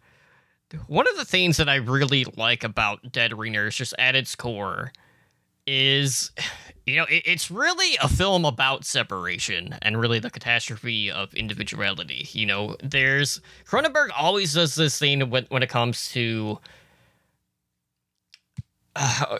one 0.86 1.06
of 1.08 1.16
the 1.16 1.24
things 1.24 1.56
that 1.56 1.68
I 1.68 1.76
really 1.76 2.24
like 2.36 2.64
about 2.64 3.12
Dead 3.12 3.36
Ringers 3.36 3.76
just 3.76 3.94
at 3.98 4.14
its 4.14 4.34
core 4.34 4.92
is 5.66 6.30
you 6.86 6.96
know, 6.96 7.04
it, 7.04 7.22
it's 7.26 7.50
really 7.50 7.96
a 8.00 8.08
film 8.08 8.44
about 8.44 8.84
separation 8.84 9.76
and 9.82 9.98
really 9.98 10.20
the 10.20 10.30
catastrophe 10.30 11.10
of 11.10 11.34
individuality. 11.34 12.28
You 12.30 12.46
know, 12.46 12.76
there's 12.82 13.40
Cronenberg 13.66 14.10
always 14.16 14.54
does 14.54 14.76
this 14.76 14.98
thing 14.98 15.28
when 15.30 15.46
when 15.48 15.62
it 15.62 15.68
comes 15.68 16.10
to 16.12 16.60
uh, 18.94 19.38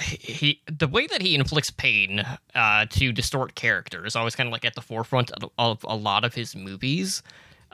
he 0.00 0.60
the 0.66 0.88
way 0.88 1.06
that 1.08 1.20
he 1.20 1.34
inflicts 1.34 1.70
pain 1.70 2.24
uh, 2.54 2.86
to 2.90 3.12
distort 3.12 3.54
character 3.54 4.06
is 4.06 4.16
always 4.16 4.36
kind 4.36 4.46
of 4.46 4.52
like 4.52 4.64
at 4.64 4.74
the 4.74 4.82
forefront 4.82 5.30
of, 5.32 5.50
of 5.58 5.84
a 5.88 5.96
lot 5.96 6.24
of 6.24 6.34
his 6.34 6.54
movies. 6.54 7.22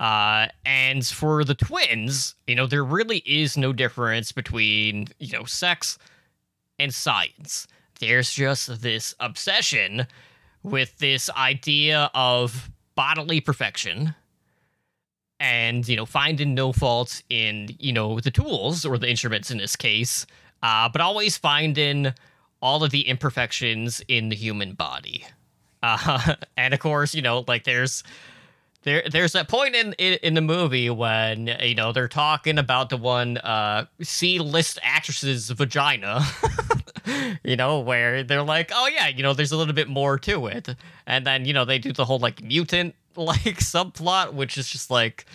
Uh, 0.00 0.48
and 0.64 1.06
for 1.06 1.44
the 1.44 1.54
twins, 1.54 2.34
you 2.46 2.54
know, 2.54 2.66
there 2.66 2.82
really 2.82 3.18
is 3.26 3.58
no 3.58 3.72
difference 3.72 4.32
between 4.32 5.06
you 5.18 5.32
know 5.36 5.44
sex 5.44 5.98
and 6.78 6.92
science. 6.92 7.66
There's 8.00 8.32
just 8.32 8.80
this 8.80 9.14
obsession 9.20 10.06
with 10.62 10.96
this 10.98 11.28
idea 11.30 12.10
of 12.14 12.70
bodily 12.94 13.40
perfection 13.40 14.14
and 15.38 15.86
you 15.88 15.96
know 15.96 16.06
finding 16.06 16.54
no 16.54 16.72
faults 16.72 17.22
in 17.30 17.74
you 17.78 17.92
know 17.92 18.20
the 18.20 18.30
tools 18.30 18.84
or 18.84 18.98
the 18.98 19.08
instruments 19.08 19.50
in 19.50 19.58
this 19.58 19.74
case 19.74 20.26
uh, 20.62 20.88
but 20.88 21.00
always 21.00 21.38
finding 21.38 22.12
all 22.60 22.84
of 22.84 22.90
the 22.90 23.08
imperfections 23.08 24.02
in 24.08 24.28
the 24.28 24.36
human 24.36 24.74
body. 24.74 25.24
Uh, 25.82 26.34
and 26.58 26.74
of 26.74 26.80
course 26.80 27.14
you 27.14 27.22
know 27.22 27.44
like 27.48 27.64
there's 27.64 28.02
there, 28.82 29.02
there's 29.10 29.32
that 29.32 29.48
point 29.48 29.74
in, 29.74 29.92
in 29.94 30.18
in 30.22 30.34
the 30.34 30.40
movie 30.40 30.88
when 30.88 31.54
you 31.60 31.74
know 31.74 31.92
they're 31.92 32.08
talking 32.08 32.58
about 32.58 32.88
the 32.88 32.96
one 32.96 33.36
uh, 33.38 33.84
C-list 34.00 34.78
actress's 34.82 35.50
vagina, 35.50 36.24
you 37.44 37.56
know, 37.56 37.80
where 37.80 38.22
they're 38.22 38.42
like, 38.42 38.70
oh 38.74 38.88
yeah, 38.88 39.08
you 39.08 39.22
know, 39.22 39.34
there's 39.34 39.52
a 39.52 39.56
little 39.56 39.74
bit 39.74 39.88
more 39.88 40.18
to 40.20 40.46
it, 40.46 40.74
and 41.06 41.26
then 41.26 41.44
you 41.44 41.52
know 41.52 41.66
they 41.66 41.78
do 41.78 41.92
the 41.92 42.06
whole 42.06 42.18
like 42.18 42.42
mutant 42.42 42.94
like 43.16 43.58
subplot, 43.58 44.32
which 44.32 44.56
is 44.56 44.68
just 44.68 44.90
like, 44.90 45.26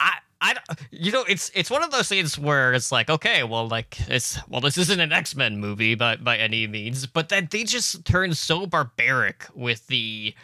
I. 0.00 0.14
I, 0.44 0.56
you 0.90 1.12
know, 1.12 1.22
it's 1.28 1.52
it's 1.54 1.70
one 1.70 1.84
of 1.84 1.92
those 1.92 2.08
things 2.08 2.36
where 2.36 2.72
it's 2.72 2.90
like, 2.90 3.08
okay, 3.08 3.44
well, 3.44 3.68
like 3.68 3.96
it's 4.08 4.40
well, 4.48 4.60
this 4.60 4.76
isn't 4.76 4.98
an 4.98 5.12
X 5.12 5.36
Men 5.36 5.58
movie 5.58 5.94
by 5.94 6.16
by 6.16 6.36
any 6.36 6.66
means, 6.66 7.06
but 7.06 7.28
then 7.28 7.46
they 7.48 7.62
just 7.62 8.04
turn 8.04 8.34
so 8.34 8.66
barbaric 8.66 9.46
with 9.54 9.86
the 9.86 10.34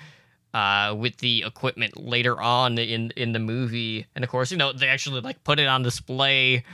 uh, 0.55 0.95
with 0.97 1.19
the 1.19 1.45
equipment 1.47 1.97
later 1.97 2.41
on 2.41 2.79
in 2.79 3.11
in 3.17 3.33
the 3.33 3.39
movie, 3.39 4.07
and 4.15 4.25
of 4.25 4.31
course, 4.31 4.51
you 4.51 4.57
know, 4.57 4.73
they 4.73 4.89
actually 4.89 5.21
like 5.21 5.43
put 5.45 5.59
it 5.59 5.67
on 5.67 5.83
display, 5.83 6.65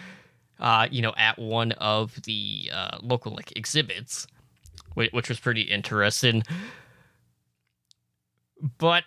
uh, 0.61 0.87
you 0.90 1.02
know, 1.02 1.12
at 1.16 1.38
one 1.38 1.73
of 1.73 2.21
the 2.23 2.71
uh, 2.73 2.99
local 3.02 3.33
like 3.35 3.52
exhibits, 3.57 4.26
which, 4.95 5.12
which 5.12 5.28
was 5.28 5.40
pretty 5.40 5.62
interesting. 5.62 6.43
But 8.78 9.04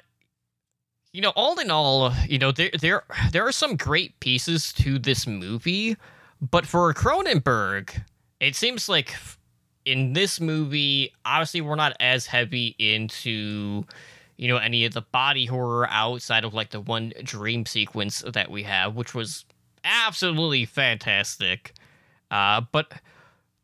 you 1.14 1.22
know, 1.22 1.34
all 1.36 1.58
in 1.60 1.72
all, 1.72 2.14
you 2.28 2.38
know, 2.38 2.52
there 2.52 2.72
there 2.80 3.04
there 3.32 3.48
are 3.48 3.52
some 3.52 3.76
great 3.76 4.20
pieces 4.20 4.74
to 4.74 5.00
this 5.00 5.26
movie, 5.26 5.96
but 6.42 6.66
for 6.66 6.94
Cronenberg, 6.94 8.04
it 8.40 8.56
seems 8.56 8.90
like 8.90 9.16
in 9.86 10.12
this 10.14 10.42
movie, 10.42 11.14
obviously, 11.26 11.62
we're 11.62 11.76
not 11.76 11.96
as 12.02 12.26
heavy 12.26 12.76
into 12.78 13.86
you 14.38 14.48
know 14.48 14.58
any 14.58 14.86
of 14.86 14.94
the 14.94 15.01
body 15.01 15.46
horror 15.46 15.88
outside 15.89 16.44
of 16.44 16.53
like 16.53 16.70
the 16.70 16.79
one 16.79 17.12
dream 17.24 17.65
sequence 17.65 18.24
that 18.34 18.50
we 18.50 18.63
have 18.63 18.96
which 18.96 19.13
was 19.13 19.46
absolutely 19.84 20.65
fantastic. 20.65 21.74
Uh 22.32 22.62
but 22.72 22.94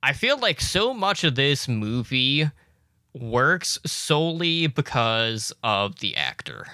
i 0.02 0.14
feel 0.14 0.38
like 0.38 0.60
so 0.60 0.94
much 0.94 1.24
of 1.24 1.36
this 1.36 1.68
movie 1.68 2.50
works 3.14 3.80
solely 3.86 4.68
because 4.68 5.54
of 5.64 6.00
the 6.00 6.16
actor. 6.16 6.66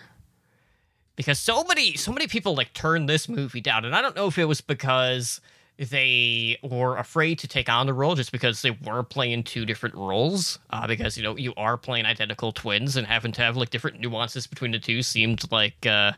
Because 1.15 1.37
so 1.37 1.63
many 1.65 1.97
so 1.97 2.13
many 2.13 2.27
people 2.27 2.55
like 2.55 2.73
turn 2.73 3.05
this 3.05 3.27
movie 3.27 3.61
down 3.61 3.83
and 3.85 3.95
i 3.95 4.01
don't 4.01 4.15
know 4.15 4.27
if 4.27 4.37
it 4.37 4.45
was 4.45 4.61
because 4.61 5.41
they 5.79 6.57
were 6.61 6.97
afraid 6.97 7.39
to 7.39 7.47
take 7.47 7.69
on 7.69 7.85
the 7.87 7.93
role 7.93 8.13
just 8.13 8.33
because 8.33 8.61
they 8.61 8.71
were 8.71 9.01
playing 9.01 9.43
two 9.43 9.65
different 9.65 9.95
roles. 9.95 10.59
Uh, 10.69 10.85
because 10.85 11.17
you 11.17 11.23
know 11.23 11.37
you 11.37 11.53
are 11.55 11.77
playing 11.77 12.05
identical 12.05 12.51
twins 12.51 12.97
and 12.97 13.07
having 13.07 13.31
to 13.31 13.41
have 13.41 13.55
like 13.55 13.69
different 13.69 13.99
nuances 13.99 14.45
between 14.45 14.71
the 14.71 14.79
two 14.79 15.01
seemed 15.01 15.49
like 15.51 15.85
uh, 15.85 16.11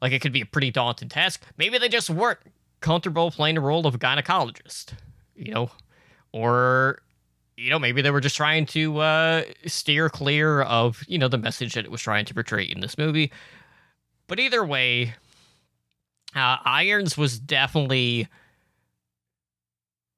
like 0.00 0.12
it 0.12 0.20
could 0.20 0.32
be 0.32 0.42
a 0.42 0.46
pretty 0.46 0.70
daunting 0.70 1.08
task. 1.08 1.42
Maybe 1.56 1.76
they 1.78 1.88
just 1.88 2.08
weren't 2.08 2.38
comfortable 2.80 3.32
playing 3.32 3.56
the 3.56 3.60
role 3.60 3.84
of 3.84 3.96
a 3.96 3.98
gynecologist, 3.98 4.92
you 5.34 5.52
know, 5.52 5.72
or 6.30 7.00
you 7.56 7.70
know 7.70 7.80
maybe 7.80 8.00
they 8.00 8.12
were 8.12 8.20
just 8.20 8.36
trying 8.36 8.64
to 8.66 8.98
uh, 8.98 9.42
steer 9.66 10.08
clear 10.08 10.62
of 10.62 11.02
you 11.08 11.18
know 11.18 11.28
the 11.28 11.38
message 11.38 11.74
that 11.74 11.84
it 11.84 11.90
was 11.90 12.00
trying 12.00 12.24
to 12.26 12.34
portray 12.34 12.62
in 12.62 12.78
this 12.78 12.96
movie. 12.96 13.32
But 14.28 14.38
either 14.38 14.64
way, 14.64 15.14
uh, 16.36 16.58
Irons 16.64 17.18
was 17.18 17.40
definitely 17.40 18.28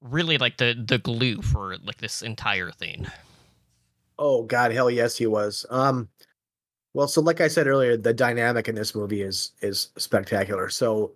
really 0.02 0.38
like 0.38 0.56
the 0.56 0.74
the 0.86 0.98
glue 0.98 1.42
for 1.42 1.76
like 1.78 1.98
this 1.98 2.22
entire 2.22 2.70
thing. 2.70 3.06
Oh 4.18 4.42
God, 4.42 4.72
hell 4.72 4.90
yes, 4.90 5.16
he 5.16 5.26
was. 5.26 5.64
Um, 5.70 6.08
well, 6.92 7.08
so 7.08 7.20
like 7.20 7.40
I 7.40 7.48
said 7.48 7.66
earlier, 7.66 7.96
the 7.96 8.12
dynamic 8.12 8.68
in 8.68 8.74
this 8.74 8.94
movie 8.94 9.22
is 9.22 9.52
is 9.62 9.90
spectacular. 9.96 10.68
So, 10.68 11.12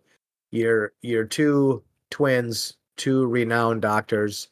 you're 0.50 0.93
you're 1.03 1.25
two 1.25 1.83
twins, 2.11 2.75
two 2.97 3.26
renowned 3.26 3.83
doctors, 3.83 4.49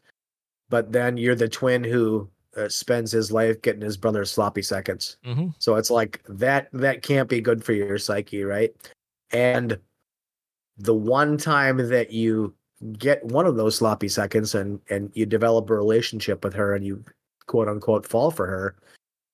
but 0.69 0.93
then 0.93 1.17
you're 1.17 1.35
the 1.35 1.49
twin 1.49 1.85
who 1.85 2.29
uh, 2.57 2.69
spends 2.69 3.13
his 3.13 3.33
life 3.33 3.63
getting 3.63 3.83
his 3.83 3.97
brother 3.97 4.25
sloppy 4.25 4.63
seconds. 4.63 5.17
Mm-hmm. 5.25 5.49
So 5.59 5.77
it's 5.77 5.91
like 5.91 6.23
that 6.29 6.69
that 6.73 7.03
can't 7.03 7.29
be 7.29 7.41
good 7.41 7.65
for 7.65 7.73
your 7.73 7.99
psyche, 7.99 8.45
right? 8.45 8.75
And 9.31 9.79
the 10.77 10.95
one 10.95 11.37
time 11.37 11.77
that 11.89 12.13
you 12.13 12.55
get 12.99 13.25
one 13.25 13.47
of 13.47 13.57
those 13.57 13.77
sloppy 13.77 14.09
seconds 14.09 14.55
and 14.55 14.81
and 14.91 15.11
you 15.15 15.27
develop 15.27 15.71
a 15.71 15.75
relationship 15.75 16.45
with 16.45 16.55
her 16.55 16.75
and 16.75 16.85
you 16.85 17.05
quote 17.47 17.69
unquote 17.69 18.07
fall 18.07 18.31
for 18.31 18.47
her, 18.47 18.77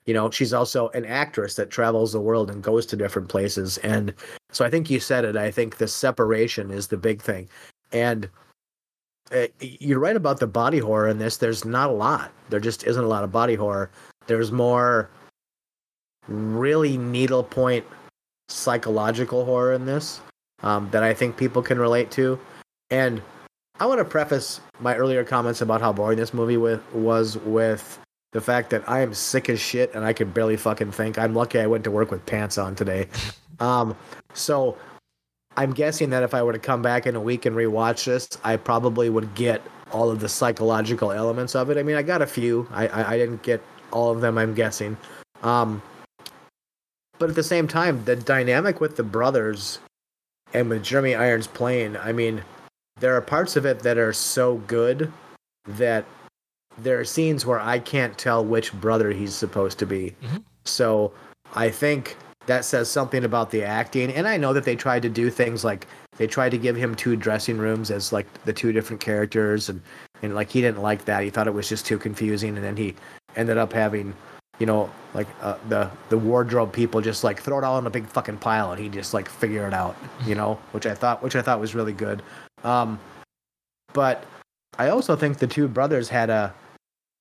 you 0.07 0.15
know, 0.15 0.31
she's 0.31 0.55
also 0.55 0.89
an 0.91 1.05
actress 1.05 1.55
that 1.57 1.71
travels 1.71 2.13
the 2.13 2.21
world 2.21 2.51
and 2.51 2.63
goes 2.63 2.87
to 2.87 2.97
different 2.97 3.29
places. 3.29 3.79
And 3.79 4.15
so 4.51 4.65
I 4.65 4.71
think 4.71 4.89
you 4.89 5.01
said 5.01 5.25
it. 5.25 5.37
I 5.37 5.51
think 5.51 5.77
the 5.77 5.89
separation 5.89 6.71
is 6.71 6.89
the 6.89 6.97
big 6.97 7.21
thing. 7.21 7.49
And 7.93 8.29
uh, 9.31 9.49
you're 9.61 9.99
right 9.99 10.17
about 10.17 10.41
the 10.41 10.47
body 10.47 10.79
horror 10.79 11.09
in 11.09 11.19
this. 11.19 11.37
There's 11.37 11.65
not 11.65 11.91
a 11.91 11.93
lot. 11.93 12.33
There 12.49 12.61
just 12.61 12.85
isn't 12.85 13.05
a 13.05 13.07
lot 13.09 13.25
of 13.25 13.31
body 13.31 13.55
horror. 13.55 13.91
There's 14.27 14.51
more 14.51 15.11
really 16.27 16.97
needlepoint 16.97 17.85
psychological 18.49 19.45
horror 19.45 19.75
in 19.75 19.85
this 19.85 20.23
um, 20.63 20.89
that 20.91 21.03
I 21.03 21.13
think 21.13 21.37
people 21.37 21.63
can 21.63 21.79
relate 21.79 22.11
to. 22.13 22.39
And 22.91 23.21
I 23.81 23.87
want 23.87 23.99
to 23.99 24.05
preface 24.05 24.61
my 24.81 24.97
earlier 24.97 25.25
comments 25.25 25.61
about 25.61 25.81
how 25.81 25.93
boring 25.93 26.19
this 26.19 26.35
movie 26.35 26.57
with 26.57 26.83
was 26.93 27.37
with 27.39 27.99
the 28.33 28.41
fact 28.41 28.71
that 28.71 28.89
I 28.89 29.01
am 29.01 29.15
sick 29.15 29.49
as 29.49 29.61
shit 29.61 29.95
and 29.95 30.05
I 30.05 30.13
can 30.13 30.31
barely 30.31 30.57
fucking 30.57 30.91
think. 30.91 31.19
I'm 31.19 31.35
lucky 31.35 31.61
I 31.61 31.67
went 31.67 31.85
to 31.85 31.91
work 31.91 32.11
with 32.11 32.25
pants 32.27 32.59
on 32.59 32.75
today. 32.75 33.09
Um, 33.61 33.97
so 34.35 34.79
I'm 35.57 35.73
guessing 35.73 36.11
that 36.11 36.23
if 36.23 36.33
I 36.33 36.45
were 36.45 36.53
to 36.53 36.61
come 36.61 36.81
back 36.81 37.09
in 37.09 37.17
a 37.17 37.21
week 37.21 37.45
and 37.45 37.57
rewatch 37.57 38.05
this, 38.05 38.29
I 38.45 38.57
probably 38.57 39.11
would 39.11 39.35
get 39.35 39.61
all 39.91 40.11
of 40.11 40.21
the 40.21 40.29
psychological 40.29 41.11
elements 41.11 41.57
of 41.57 41.69
it. 41.69 41.77
I 41.77 41.83
mean, 41.83 41.97
I 41.97 42.03
got 42.03 42.23
a 42.23 42.27
few. 42.29 42.69
I 42.71 42.87
I, 42.87 43.15
I 43.15 43.19
didn't 43.19 43.43
get 43.43 43.61
all 43.91 44.13
of 44.13 44.21
them. 44.21 44.39
I'm 44.39 44.55
guessing. 44.55 44.97
Um, 45.43 45.83
but 47.19 47.31
at 47.31 47.35
the 47.35 47.43
same 47.43 47.67
time, 47.67 48.05
the 48.05 48.15
dynamic 48.15 48.81
with 48.81 48.95
the 48.95 49.03
brothers 49.03 49.81
and 50.55 50.69
with 50.69 50.85
Jeremy 50.85 51.17
Irons 51.17 51.49
playing, 51.49 51.97
I 51.97 52.13
mean, 52.13 52.45
there 53.01 53.17
are 53.17 53.21
parts 53.21 53.57
of 53.57 53.65
it 53.67 53.81
that 53.81 53.99
are 53.99 54.13
so 54.13 54.57
good 54.67 55.13
that 55.67 56.05
there 56.79 56.99
are 56.99 57.05
scenes 57.05 57.45
where 57.45 57.61
I 57.61 57.79
can't 57.79 58.17
tell 58.17 58.45
which 58.45 58.73
brother 58.73 59.11
he's 59.11 59.35
supposed 59.35 59.79
to 59.81 59.87
be. 59.87 60.15
Mhm. 60.23 60.43
So 60.65 61.13
I 61.55 61.71
think 61.71 62.17
that 62.47 62.65
says 62.65 62.89
something 62.91 63.25
about 63.25 63.51
the 63.51 63.63
acting. 63.63 64.13
And 64.13 64.27
I 64.27 64.37
know 64.37 64.53
that 64.53 64.65
they 64.65 64.77
tried 64.77 65.03
to 65.03 65.09
do 65.09 65.31
things 65.31 65.65
like 65.65 65.87
they 66.17 66.27
tried 66.27 66.51
to 66.51 66.59
give 66.59 66.77
him 66.77 66.95
two 66.95 67.15
dressing 67.15 67.59
rooms 67.59 67.91
as 67.91 68.13
like 68.13 68.27
the 68.45 68.53
two 68.53 68.73
different 68.73 69.01
characters, 69.01 69.69
and 69.69 69.81
and 70.23 70.35
like 70.35 70.51
he 70.51 70.61
didn't 70.61 70.83
like 70.83 71.05
that. 71.05 71.23
He 71.23 71.31
thought 71.31 71.47
it 71.47 71.55
was 71.55 71.69
just 71.69 71.87
too 71.87 71.99
confusing, 71.99 72.57
and 72.57 72.65
then 72.65 72.77
he 72.77 72.95
ended 73.37 73.59
up 73.59 73.73
having. 73.73 74.15
You 74.59 74.67
know, 74.67 74.91
like 75.15 75.29
uh, 75.41 75.55
the 75.69 75.89
the 76.09 76.19
wardrobe 76.19 76.73
people 76.73 77.01
just 77.01 77.23
like 77.23 77.41
throw 77.41 77.59
it 77.59 77.65
all 77.65 77.79
in 77.79 77.87
a 77.87 77.91
big 77.91 78.07
fucking 78.07 78.39
pile, 78.39 78.73
and 78.73 78.83
he 78.83 78.89
just 78.89 79.15
like 79.15 79.29
figure 79.29 79.69
it 79.69 79.73
out. 79.73 79.95
You 80.27 80.35
know, 80.35 80.59
which 80.73 80.85
I 80.85 80.95
thought 80.95 81.23
which 81.23 81.37
I 81.37 81.43
thought 81.43 81.61
was 81.61 81.77
really 81.77 81.93
good. 81.93 82.25
Um, 82.65 82.99
but 83.93 84.25
I 84.79 84.89
also 84.91 85.17
think 85.17 85.39
the 85.39 85.47
two 85.47 85.69
brothers 85.69 86.09
had 86.09 86.31
a, 86.31 86.55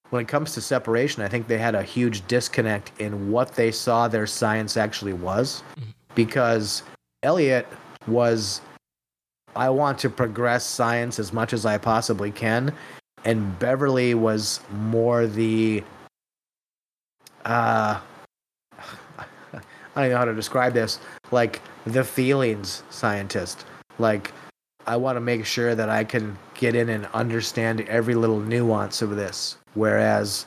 when 0.09 0.21
it 0.21 0.27
comes 0.27 0.53
to 0.53 0.61
separation, 0.61 1.23
I 1.23 1.27
think 1.27 1.47
they 1.47 1.57
had 1.57 1.75
a 1.75 1.83
huge 1.83 2.25
disconnect 2.27 2.91
in 2.99 3.31
what 3.31 3.53
they 3.53 3.71
saw 3.71 4.07
their 4.07 4.27
science 4.27 4.77
actually 4.77 5.13
was. 5.13 5.63
Mhm. 5.77 5.93
Because 6.15 6.83
Elliot 7.23 7.67
was, 8.07 8.61
I 9.55 9.69
want 9.69 9.99
to 9.99 10.09
progress 10.09 10.65
science 10.65 11.19
as 11.19 11.33
much 11.33 11.53
as 11.53 11.65
I 11.65 11.77
possibly 11.77 12.31
can. 12.31 12.73
And 13.25 13.57
Beverly 13.59 14.13
was 14.13 14.61
more 14.71 15.27
the, 15.27 15.83
uh, 17.45 17.99
I 19.95 20.01
don't 20.01 20.11
know 20.11 20.17
how 20.17 20.25
to 20.25 20.33
describe 20.33 20.73
this, 20.73 20.99
like 21.31 21.61
the 21.85 22.03
feelings 22.03 22.83
scientist. 22.89 23.65
Like, 23.99 24.31
I 24.87 24.95
want 24.95 25.17
to 25.17 25.21
make 25.21 25.45
sure 25.45 25.75
that 25.75 25.89
I 25.89 26.03
can 26.03 26.37
get 26.55 26.73
in 26.75 26.89
and 26.89 27.05
understand 27.13 27.81
every 27.81 28.15
little 28.15 28.39
nuance 28.39 29.01
of 29.01 29.15
this. 29.17 29.57
Whereas, 29.73 30.45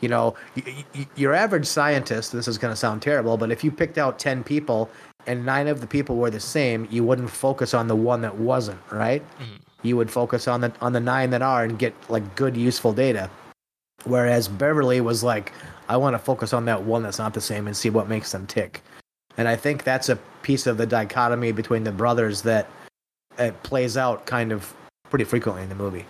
you 0.00 0.08
know, 0.08 0.34
y- 0.56 0.84
y- 0.94 1.06
your 1.16 1.32
average 1.34 1.66
scientist, 1.66 2.30
this 2.32 2.46
is 2.46 2.58
going 2.58 2.72
to 2.72 2.76
sound 2.76 3.00
terrible, 3.02 3.36
but 3.38 3.50
if 3.50 3.64
you 3.64 3.70
picked 3.70 3.96
out 3.98 4.18
10 4.18 4.44
people 4.44 4.90
and 5.26 5.44
nine 5.44 5.68
of 5.68 5.80
the 5.80 5.86
people 5.86 6.16
were 6.16 6.30
the 6.30 6.38
same, 6.40 6.86
you 6.90 7.02
wouldn't 7.02 7.30
focus 7.30 7.72
on 7.74 7.88
the 7.88 7.96
one 7.96 8.20
that 8.20 8.36
wasn't, 8.36 8.78
right? 8.90 9.22
Mhm. 9.40 9.60
You 9.82 9.96
would 9.96 10.10
focus 10.10 10.46
on 10.48 10.60
the 10.60 10.72
on 10.80 10.92
the 10.92 11.00
nine 11.00 11.30
that 11.30 11.40
are 11.42 11.64
and 11.64 11.78
get 11.78 11.94
like 12.10 12.34
good 12.36 12.56
useful 12.56 12.92
data. 12.92 13.30
Whereas 14.04 14.48
Beverly 14.48 15.00
was 15.00 15.24
like, 15.24 15.52
I 15.88 15.96
want 15.96 16.14
to 16.14 16.18
focus 16.18 16.52
on 16.52 16.64
that 16.66 16.82
one 16.82 17.02
that's 17.02 17.18
not 17.18 17.32
the 17.34 17.40
same 17.40 17.66
and 17.66 17.76
see 17.76 17.88
what 17.90 18.08
makes 18.08 18.32
them 18.32 18.46
tick. 18.46 18.82
And 19.36 19.48
I 19.48 19.56
think 19.56 19.84
that's 19.84 20.08
a 20.08 20.16
piece 20.42 20.66
of 20.66 20.76
the 20.78 20.86
dichotomy 20.86 21.52
between 21.52 21.84
the 21.84 21.92
brothers 21.92 22.42
that 22.42 22.66
it 23.38 23.62
plays 23.62 23.96
out 23.96 24.26
kind 24.26 24.52
of 24.52 24.74
pretty 25.10 25.24
frequently 25.24 25.62
in 25.62 25.68
the 25.68 25.74
movie. 25.74 26.04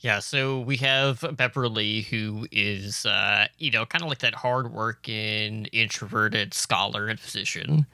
Yeah, 0.00 0.18
so 0.18 0.60
we 0.60 0.76
have 0.78 1.24
Beverly, 1.32 2.02
who 2.02 2.46
is, 2.52 3.06
uh, 3.06 3.46
you 3.56 3.70
know, 3.70 3.86
kind 3.86 4.02
of 4.02 4.10
like 4.10 4.18
that 4.18 4.34
hardworking, 4.34 5.64
introverted 5.72 6.52
scholar 6.52 7.08
and 7.08 7.18
physician, 7.18 7.86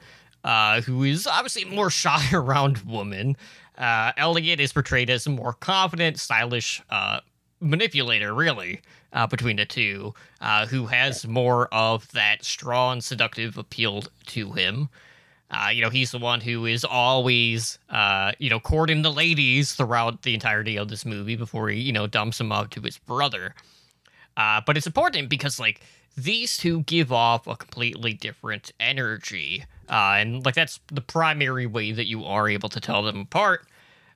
uh, 0.43 0.81
who 0.81 1.03
is 1.03 1.25
obviously 1.25 1.63
more 1.63 1.89
shy 1.89 2.21
around 2.33 2.79
woman. 2.79 3.37
Uh, 3.77 4.11
Elliot 4.17 4.59
is 4.59 4.73
portrayed 4.73 5.09
as 5.09 5.25
a 5.25 5.29
more 5.29 5.53
confident, 5.53 6.19
stylish 6.19 6.81
uh, 6.89 7.21
manipulator, 7.61 8.33
really, 8.33 8.81
uh, 9.13 9.25
between 9.25 9.55
the 9.55 9.65
two, 9.65 10.13
uh, 10.41 10.65
who 10.65 10.87
has 10.87 11.25
more 11.25 11.67
of 11.73 12.11
that 12.11 12.43
strong, 12.43 12.99
seductive 12.99 13.57
appeal 13.57 14.03
to 14.25 14.51
him. 14.51 14.89
Uh, 15.51 15.67
you 15.67 15.81
know, 15.81 15.89
he's 15.89 16.11
the 16.11 16.17
one 16.17 16.39
who 16.39 16.65
is 16.65 16.85
always, 16.85 17.77
uh, 17.89 18.31
you 18.39 18.49
know, 18.49 18.59
courting 18.59 19.01
the 19.01 19.11
ladies 19.11 19.73
throughout 19.73 20.21
the 20.21 20.33
entirety 20.33 20.77
of 20.77 20.87
this 20.87 21.05
movie 21.05 21.35
before 21.35 21.67
he, 21.67 21.77
you 21.77 21.91
know, 21.91 22.07
dumps 22.07 22.37
them 22.37 22.53
up 22.53 22.69
to 22.69 22.79
his 22.79 22.97
brother. 22.97 23.53
Uh, 24.37 24.61
but 24.65 24.77
it's 24.77 24.87
important 24.87 25.29
because, 25.29 25.59
like, 25.59 25.81
these 26.15 26.57
two 26.57 26.83
give 26.83 27.11
off 27.11 27.47
a 27.47 27.55
completely 27.57 28.13
different 28.13 28.71
energy. 28.79 29.65
Uh, 29.89 30.15
and, 30.19 30.45
like, 30.45 30.55
that's 30.55 30.79
the 30.87 31.01
primary 31.01 31.65
way 31.65 31.91
that 31.91 32.07
you 32.07 32.23
are 32.23 32.47
able 32.47 32.69
to 32.69 32.79
tell 32.79 33.03
them 33.03 33.19
apart 33.19 33.67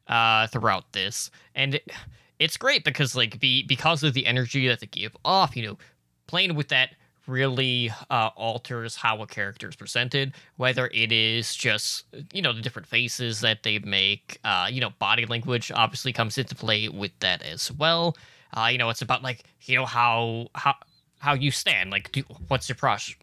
uh, 0.08 0.48
throughout 0.48 0.94
this. 0.94 1.32
And 1.54 1.76
it, 1.76 1.92
it's 2.40 2.56
great 2.56 2.86
because, 2.86 3.14
like, 3.14 3.42
be, 3.42 3.64
because 3.64 4.04
of 4.04 4.14
the 4.14 4.26
energy 4.26 4.70
that 4.70 4.80
they 4.80 4.88
give 4.88 5.18
off, 5.26 5.58
you 5.58 5.68
know, 5.68 5.78
playing 6.28 6.56
with 6.56 6.70
that 6.70 6.96
really 7.28 7.92
uh, 8.10 8.30
alters 8.36 8.96
how 8.96 9.22
a 9.22 9.28
character 9.28 9.70
is 9.70 9.76
presented, 9.76 10.34
whether 10.58 10.88
it 10.94 11.12
is 11.12 11.56
just, 11.56 12.06
you 12.34 12.42
know, 12.42 12.54
the 12.54 12.62
different 12.62 12.88
faces 12.88 13.42
that 13.42 13.64
they 13.64 13.80
make. 13.80 14.40
Uh, 14.44 14.68
you 14.72 14.82
know, 14.82 14.92
body 15.00 15.26
language 15.26 15.72
obviously 15.74 16.14
comes 16.14 16.38
into 16.38 16.56
play 16.56 16.90
with 16.90 17.12
that 17.20 17.42
as 17.42 17.72
well. 17.72 18.16
Uh, 18.56 18.70
you 18.72 18.78
know, 18.78 18.90
it's 18.90 19.02
about, 19.02 19.24
like, 19.24 19.44
you 19.64 19.76
know, 19.76 19.86
how, 19.86 20.48
how, 20.56 20.76
how 21.20 21.34
you 21.34 21.50
stand, 21.50 21.90
like, 21.90 22.12
do, 22.12 22.22
what's 22.48 22.70
your 22.70 22.78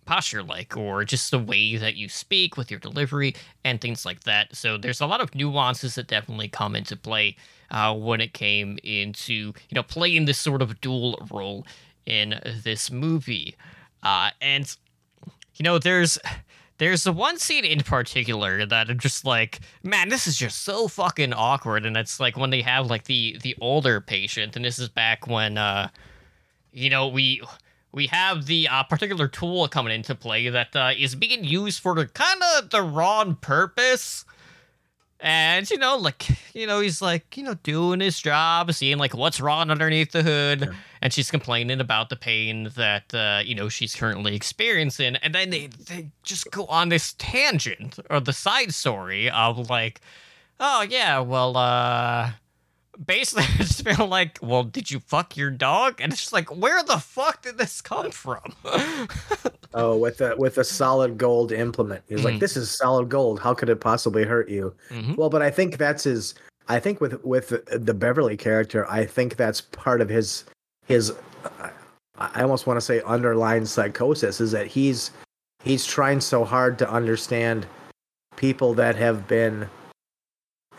posture 0.04 0.42
like, 0.42 0.76
or 0.76 1.04
just 1.04 1.30
the 1.30 1.38
way 1.38 1.76
that 1.76 1.94
you 1.94 2.08
speak 2.08 2.56
with 2.56 2.70
your 2.70 2.80
delivery 2.80 3.34
and 3.64 3.80
things 3.80 4.04
like 4.04 4.24
that. 4.24 4.54
So 4.54 4.76
there's 4.76 5.00
a 5.00 5.06
lot 5.06 5.20
of 5.20 5.34
nuances 5.34 5.94
that 5.94 6.08
definitely 6.08 6.48
come 6.48 6.74
into 6.74 6.96
play 6.96 7.36
uh, 7.70 7.94
when 7.94 8.20
it 8.20 8.34
came 8.34 8.78
into, 8.82 9.32
you 9.34 9.74
know, 9.74 9.84
playing 9.84 10.24
this 10.24 10.38
sort 10.38 10.62
of 10.62 10.80
dual 10.80 11.24
role 11.30 11.64
in 12.04 12.40
this 12.64 12.90
movie. 12.90 13.54
Uh, 14.02 14.30
and 14.40 14.76
you 15.54 15.62
know, 15.62 15.78
there's 15.78 16.18
there's 16.78 17.04
the 17.04 17.12
one 17.12 17.38
scene 17.38 17.64
in 17.64 17.80
particular 17.80 18.66
that 18.66 18.90
I'm 18.90 18.98
just 18.98 19.24
like, 19.24 19.60
man, 19.82 20.08
this 20.08 20.26
is 20.26 20.36
just 20.36 20.62
so 20.64 20.88
fucking 20.88 21.32
awkward. 21.32 21.86
And 21.86 21.96
it's 21.96 22.18
like 22.18 22.36
when 22.36 22.50
they 22.50 22.62
have 22.62 22.88
like 22.88 23.04
the 23.04 23.38
the 23.42 23.54
older 23.60 24.00
patient, 24.00 24.56
and 24.56 24.64
this 24.64 24.78
is 24.78 24.88
back 24.88 25.26
when 25.26 25.58
uh, 25.58 25.88
you 26.72 26.90
know, 26.90 27.08
we 27.08 27.42
we 27.92 28.06
have 28.08 28.46
the 28.46 28.68
uh, 28.68 28.82
particular 28.84 29.28
tool 29.28 29.68
coming 29.68 29.94
into 29.94 30.14
play 30.14 30.48
that 30.48 30.74
uh, 30.74 30.92
is 30.96 31.14
being 31.14 31.44
used 31.44 31.80
for 31.80 31.94
kind 32.06 32.40
of 32.56 32.70
the 32.70 32.82
wrong 32.82 33.36
purpose. 33.36 34.24
And 35.24 35.70
you 35.70 35.78
know, 35.78 35.96
like 35.96 36.26
you 36.52 36.66
know, 36.66 36.80
he's 36.80 37.00
like 37.00 37.36
you 37.36 37.44
know 37.44 37.54
doing 37.62 38.00
his 38.00 38.20
job, 38.20 38.72
seeing 38.72 38.98
like 38.98 39.14
what's 39.14 39.40
wrong 39.40 39.70
underneath 39.70 40.10
the 40.10 40.24
hood, 40.24 40.64
Sure. 40.64 40.74
and 41.00 41.12
she's 41.12 41.30
complaining 41.30 41.80
about 41.80 42.08
the 42.08 42.16
pain 42.16 42.70
that 42.74 43.14
uh, 43.14 43.40
you 43.44 43.54
know 43.54 43.68
she's 43.68 43.94
currently 43.94 44.34
experiencing, 44.34 45.14
and 45.16 45.32
then 45.32 45.50
they 45.50 45.68
they 45.68 46.08
just 46.24 46.50
go 46.50 46.66
on 46.66 46.88
this 46.88 47.14
tangent 47.18 48.00
or 48.10 48.18
the 48.18 48.32
side 48.32 48.74
story 48.74 49.30
of 49.30 49.70
like, 49.70 50.00
oh 50.58 50.82
yeah, 50.82 51.20
well, 51.20 51.56
uh, 51.56 52.32
basically 53.04 53.44
it's 53.58 53.80
been 53.82 54.08
like, 54.08 54.38
well, 54.42 54.64
did 54.64 54.90
you 54.90 55.00
fuck 55.00 55.36
your 55.36 55.50
dog? 55.50 56.00
And 56.00 56.12
it's 56.12 56.20
just 56.22 56.32
like, 56.32 56.54
where 56.54 56.82
the 56.82 56.98
fuck 56.98 57.42
did 57.42 57.58
this 57.58 57.80
come 57.80 58.10
from? 58.10 58.42
Oh, 59.74 59.96
with 59.96 60.20
a 60.20 60.36
with 60.36 60.58
a 60.58 60.64
solid 60.64 61.16
gold 61.16 61.50
implement. 61.50 62.02
He's 62.06 62.20
Mhm. 62.20 62.24
like, 62.24 62.40
"This 62.40 62.58
is 62.58 62.70
solid 62.70 63.08
gold. 63.08 63.40
How 63.40 63.54
could 63.54 63.70
it 63.70 63.80
possibly 63.80 64.22
hurt 64.22 64.50
you?" 64.50 64.74
Mhm. 64.90 65.16
Well, 65.16 65.30
but 65.30 65.40
I 65.40 65.50
think 65.50 65.78
that's 65.78 66.04
his. 66.04 66.34
I 66.68 66.78
think 66.78 67.00
with 67.00 67.24
with 67.24 67.64
the 67.70 67.94
Beverly 67.94 68.36
character, 68.36 68.86
I 68.90 69.06
think 69.06 69.36
that's 69.36 69.62
part 69.62 70.02
of 70.02 70.10
his 70.10 70.44
his. 70.84 71.14
I 72.18 72.42
almost 72.42 72.66
want 72.66 72.76
to 72.76 72.82
say 72.82 73.00
underlying 73.06 73.64
psychosis 73.64 74.42
is 74.42 74.52
that 74.52 74.66
he's 74.66 75.10
he's 75.64 75.86
trying 75.86 76.20
so 76.20 76.44
hard 76.44 76.78
to 76.80 76.90
understand 76.90 77.64
people 78.36 78.74
that 78.74 78.94
have 78.96 79.26
been, 79.26 79.70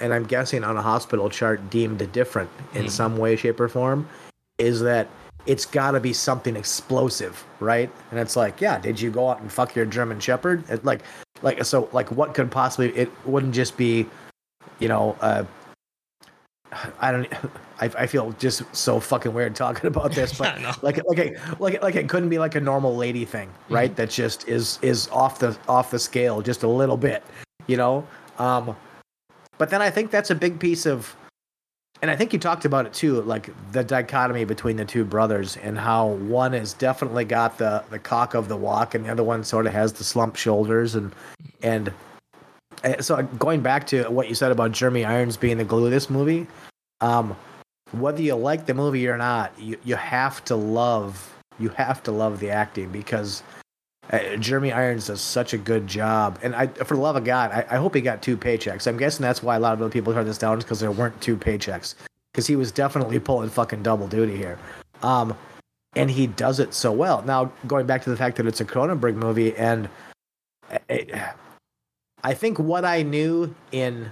and 0.04 0.14
I'm 0.14 0.26
guessing 0.26 0.66
on 0.66 0.76
a 0.76 0.82
hospital 0.82 1.30
chart 1.30 1.70
deemed 1.70 2.12
different 2.12 2.50
in 2.74 2.86
Mhm. 2.86 2.90
some 2.90 3.18
way, 3.18 3.38
shape, 3.38 3.58
or 3.60 3.70
form. 3.70 4.06
Is 4.60 4.82
that 4.82 5.08
it's 5.46 5.66
got 5.66 5.92
to 5.92 6.00
be 6.02 6.12
something 6.14 6.56
explosive, 6.58 7.44
right? 7.62 7.90
And 8.12 8.20
it's 8.20 8.36
like, 8.36 8.60
yeah, 8.62 8.78
did 8.80 9.00
you 9.00 9.10
go 9.10 9.30
out 9.30 9.40
and 9.42 9.50
fuck 9.52 9.76
your 9.76 9.86
German 9.86 10.20
Shepherd? 10.20 10.64
It, 10.70 10.84
like, 10.84 11.02
like 11.42 11.64
so, 11.64 11.88
like 11.94 12.12
what 12.12 12.34
could 12.34 12.52
possibly? 12.52 12.90
It 12.98 13.10
wouldn't 13.26 13.54
just 13.56 13.78
be, 13.78 14.06
you 14.80 14.90
know, 14.90 15.16
uh, 15.22 15.46
I 17.00 17.12
don't. 17.12 17.28
I, 17.82 17.86
I 17.98 18.08
feel 18.08 18.32
just 18.34 18.64
so 18.76 19.00
fucking 19.00 19.34
weird 19.34 19.56
talking 19.56 19.88
about 19.88 20.12
this, 20.14 20.38
but 20.38 20.58
I 20.58 20.62
know. 20.62 20.72
like 20.82 21.00
like 21.08 21.18
it 21.18 21.40
like 21.60 21.82
like 21.82 21.96
it 21.96 22.08
couldn't 22.10 22.30
be 22.30 22.40
like 22.40 22.56
a 22.56 22.62
normal 22.62 22.96
lady 22.96 23.26
thing, 23.26 23.50
right? 23.70 23.94
That 23.96 24.10
just 24.10 24.48
is 24.48 24.80
is 24.82 25.08
off 25.10 25.40
the 25.40 25.58
off 25.68 25.92
the 25.92 26.00
scale 26.00 26.42
just 26.42 26.64
a 26.64 26.68
little 26.68 26.98
bit, 26.98 27.24
you 27.68 27.78
know. 27.78 28.06
Um, 28.38 28.76
but 29.64 29.70
then 29.70 29.82
I 29.82 29.92
think 29.92 30.12
that's 30.12 30.30
a 30.30 30.36
big 30.36 30.60
piece 30.60 30.86
of 30.86 31.16
and 32.02 32.12
I 32.12 32.18
think 32.18 32.34
you 32.34 32.40
talked 32.40 32.66
about 32.66 32.86
it 32.86 32.92
too, 32.92 33.22
like 33.22 33.50
the 33.72 33.82
dichotomy 33.82 34.44
between 34.44 34.76
the 34.76 34.84
two 34.84 35.06
brothers 35.06 35.56
and 35.56 35.78
how 35.78 36.08
one 36.08 36.52
has 36.52 36.74
definitely 36.74 37.24
got 37.24 37.58
the 37.58 37.82
the 37.90 37.98
cock 37.98 38.34
of 38.34 38.50
the 38.50 38.58
walk, 38.58 38.94
and 38.94 39.06
the 39.06 39.10
other 39.10 39.24
one 39.24 39.42
sort 39.46 39.66
of 39.66 39.72
has 39.72 39.94
the 39.94 40.04
slump 40.04 40.36
shoulders, 40.36 40.96
and 40.96 41.16
and 41.62 41.94
so 43.00 43.24
going 43.40 43.62
back 43.62 43.88
to 43.88 44.04
what 44.10 44.28
you 44.28 44.36
said 44.36 44.52
about 44.52 44.74
Jeremy 44.74 45.06
Irons 45.06 45.38
being 45.38 45.58
the 45.58 45.64
glue 45.64 45.86
of 45.86 45.92
this 45.92 46.10
movie, 46.10 46.46
um, 47.00 47.34
whether 47.94 48.22
you 48.22 48.36
like 48.36 48.66
the 48.66 48.74
movie 48.74 49.08
or 49.08 49.18
not, 49.18 49.58
you 49.58 49.78
you 49.86 49.96
have 49.96 50.44
to 50.44 50.58
love 50.58 51.34
you 51.58 51.70
have 51.70 52.04
to 52.04 52.12
love 52.12 52.42
the 52.42 52.50
acting 52.50 52.90
because 52.90 53.44
uh, 54.12 54.36
Jeremy 54.36 54.72
Irons 54.72 55.08
does 55.08 55.22
such 55.22 55.54
a 55.54 55.58
good 55.58 55.88
job, 55.88 56.38
and 56.44 56.56
I, 56.56 56.68
for 56.68 56.96
the 56.96 57.02
love 57.02 57.16
of 57.16 57.24
God, 57.24 57.52
I, 57.52 57.66
I 57.72 57.78
hope 57.78 57.96
he 57.96 58.02
got 58.02 58.22
two 58.22 58.36
paychecks. 58.36 58.86
I'm 58.86 58.98
guessing 58.98 59.24
that's 59.24 59.42
why 59.42 59.56
a 59.56 59.60
lot 59.60 59.74
of 59.74 59.82
other 59.82 59.90
people 59.90 60.14
turned 60.14 60.28
this 60.28 60.38
down 60.38 60.60
because 60.60 60.80
there 60.80 60.92
weren't 60.92 61.20
two 61.22 61.38
paychecks, 61.38 61.96
because 62.32 62.46
he 62.46 62.56
was 62.56 62.72
definitely 62.72 63.20
pulling 63.20 63.50
fucking 63.50 63.82
double 63.82 64.08
duty 64.08 64.36
here, 64.36 64.60
um, 65.04 65.36
and 65.96 66.12
he 66.12 66.28
does 66.28 66.60
it 66.60 66.74
so 66.74 66.92
well. 66.92 67.22
Now 67.24 67.52
going 67.66 67.86
back 67.86 68.04
to 68.04 68.10
the 68.10 68.18
fact 68.18 68.38
that 68.38 68.46
it's 68.46 68.62
a 68.62 68.66
Cronenberg 68.66 69.16
movie, 69.16 69.56
and 69.56 69.88
it, 70.90 71.12
I 72.24 72.34
think 72.34 72.60
what 72.60 72.84
I 72.84 73.04
knew 73.04 73.56
in 73.72 74.12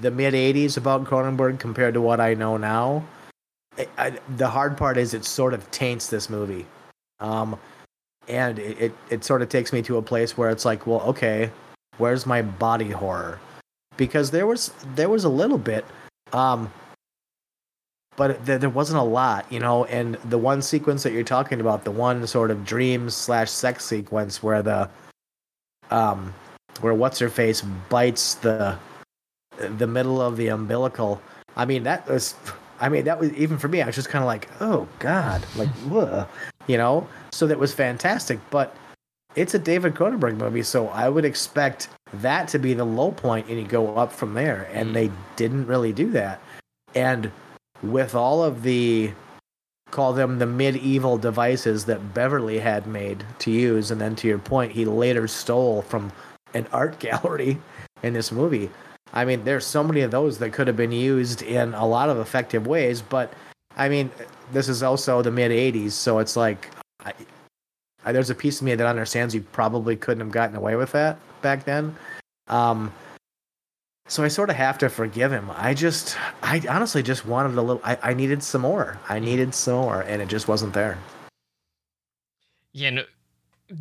the 0.00 0.10
mid 0.10 0.34
'80s 0.34 0.76
about 0.76 1.04
Cronenberg 1.04 1.58
compared 1.58 1.94
to 1.94 2.02
what 2.02 2.20
I 2.20 2.34
know 2.34 2.58
now, 2.58 3.04
I, 3.78 3.88
I, 3.96 4.10
the 4.36 4.48
hard 4.48 4.76
part 4.76 4.98
is 4.98 5.14
it 5.14 5.24
sort 5.24 5.54
of 5.54 5.68
taints 5.70 6.08
this 6.08 6.28
movie. 6.28 6.66
Um, 7.20 7.58
and 8.30 8.58
it, 8.58 8.80
it, 8.80 8.92
it 9.10 9.24
sort 9.24 9.42
of 9.42 9.48
takes 9.48 9.72
me 9.72 9.82
to 9.82 9.96
a 9.96 10.02
place 10.02 10.36
where 10.36 10.50
it's 10.50 10.64
like, 10.64 10.86
well, 10.86 11.00
okay, 11.02 11.50
where's 11.98 12.26
my 12.26 12.42
body 12.42 12.90
horror? 12.90 13.40
Because 13.96 14.30
there 14.30 14.46
was 14.46 14.72
there 14.94 15.08
was 15.08 15.24
a 15.24 15.28
little 15.28 15.58
bit, 15.58 15.84
um, 16.32 16.72
but 18.16 18.44
there, 18.46 18.58
there 18.58 18.70
wasn't 18.70 18.98
a 18.98 19.04
lot, 19.04 19.50
you 19.52 19.60
know. 19.60 19.84
And 19.86 20.14
the 20.26 20.38
one 20.38 20.62
sequence 20.62 21.02
that 21.02 21.12
you're 21.12 21.22
talking 21.22 21.60
about, 21.60 21.84
the 21.84 21.90
one 21.90 22.26
sort 22.26 22.50
of 22.50 22.64
dream 22.64 23.10
slash 23.10 23.50
sex 23.50 23.84
sequence 23.84 24.42
where 24.42 24.62
the 24.62 24.88
um 25.90 26.32
where 26.80 26.94
what's 26.94 27.18
her 27.18 27.28
face 27.28 27.62
bites 27.88 28.34
the 28.36 28.78
the 29.58 29.86
middle 29.86 30.22
of 30.22 30.36
the 30.36 30.48
umbilical. 30.48 31.20
I 31.56 31.64
mean 31.66 31.82
that 31.82 32.08
was 32.08 32.34
I 32.80 32.88
mean 32.88 33.04
that 33.04 33.18
was 33.18 33.32
even 33.34 33.58
for 33.58 33.68
me. 33.68 33.82
I 33.82 33.86
was 33.86 33.96
just 33.96 34.08
kind 34.08 34.22
of 34.22 34.26
like, 34.26 34.48
oh 34.60 34.88
god, 34.98 35.44
like, 35.56 35.68
you 36.70 36.78
know. 36.78 37.06
So 37.32 37.46
that 37.46 37.58
was 37.58 37.74
fantastic, 37.74 38.38
but 38.50 38.76
it's 39.34 39.54
a 39.54 39.58
David 39.58 39.94
Cronenberg 39.94 40.36
movie, 40.36 40.62
so 40.62 40.88
I 40.88 41.08
would 41.08 41.24
expect 41.24 41.88
that 42.14 42.48
to 42.48 42.58
be 42.58 42.74
the 42.74 42.84
low 42.84 43.12
point, 43.12 43.48
and 43.48 43.58
you 43.58 43.66
go 43.66 43.94
up 43.96 44.12
from 44.12 44.34
there. 44.34 44.68
And 44.72 44.90
mm. 44.90 44.94
they 44.94 45.10
didn't 45.36 45.66
really 45.66 45.92
do 45.92 46.10
that. 46.12 46.40
And 46.94 47.30
with 47.82 48.14
all 48.14 48.42
of 48.42 48.62
the 48.62 49.12
call 49.90 50.12
them 50.12 50.38
the 50.38 50.46
medieval 50.46 51.18
devices 51.18 51.84
that 51.84 52.14
Beverly 52.14 52.60
had 52.60 52.86
made 52.86 53.24
to 53.40 53.50
use, 53.50 53.90
and 53.90 54.00
then 54.00 54.14
to 54.16 54.28
your 54.28 54.38
point, 54.38 54.72
he 54.72 54.84
later 54.84 55.26
stole 55.26 55.82
from 55.82 56.12
an 56.54 56.66
art 56.72 56.98
gallery 57.00 57.58
in 58.02 58.12
this 58.12 58.30
movie. 58.30 58.70
I 59.12 59.24
mean, 59.24 59.44
there's 59.44 59.66
so 59.66 59.82
many 59.82 60.02
of 60.02 60.12
those 60.12 60.38
that 60.38 60.52
could 60.52 60.68
have 60.68 60.76
been 60.76 60.92
used 60.92 61.42
in 61.42 61.74
a 61.74 61.84
lot 61.84 62.08
of 62.08 62.18
effective 62.18 62.66
ways, 62.68 63.02
but 63.02 63.32
I 63.80 63.88
mean, 63.88 64.10
this 64.52 64.68
is 64.68 64.82
also 64.82 65.22
the 65.22 65.30
mid 65.30 65.50
80s, 65.50 65.92
so 65.92 66.18
it's 66.18 66.36
like 66.36 66.68
I, 67.02 67.14
I, 68.04 68.12
there's 68.12 68.28
a 68.28 68.34
piece 68.34 68.60
of 68.60 68.66
me 68.66 68.74
that 68.74 68.86
understands 68.86 69.34
you 69.34 69.40
probably 69.40 69.96
couldn't 69.96 70.20
have 70.20 70.30
gotten 70.30 70.54
away 70.54 70.76
with 70.76 70.92
that 70.92 71.18
back 71.40 71.64
then. 71.64 71.96
Um, 72.48 72.92
so 74.06 74.22
I 74.22 74.28
sort 74.28 74.50
of 74.50 74.56
have 74.56 74.76
to 74.78 74.90
forgive 74.90 75.32
him. 75.32 75.50
I 75.54 75.72
just, 75.72 76.18
I 76.42 76.60
honestly 76.68 77.02
just 77.02 77.24
wanted 77.24 77.56
a 77.56 77.62
little. 77.62 77.80
I, 77.82 77.96
I 78.02 78.12
needed 78.12 78.42
some 78.42 78.60
more. 78.60 78.98
I 79.08 79.18
needed 79.18 79.54
some 79.54 79.76
more, 79.76 80.02
and 80.02 80.20
it 80.20 80.28
just 80.28 80.46
wasn't 80.46 80.74
there. 80.74 80.98
Yeah, 82.74 82.90
no, 82.90 83.04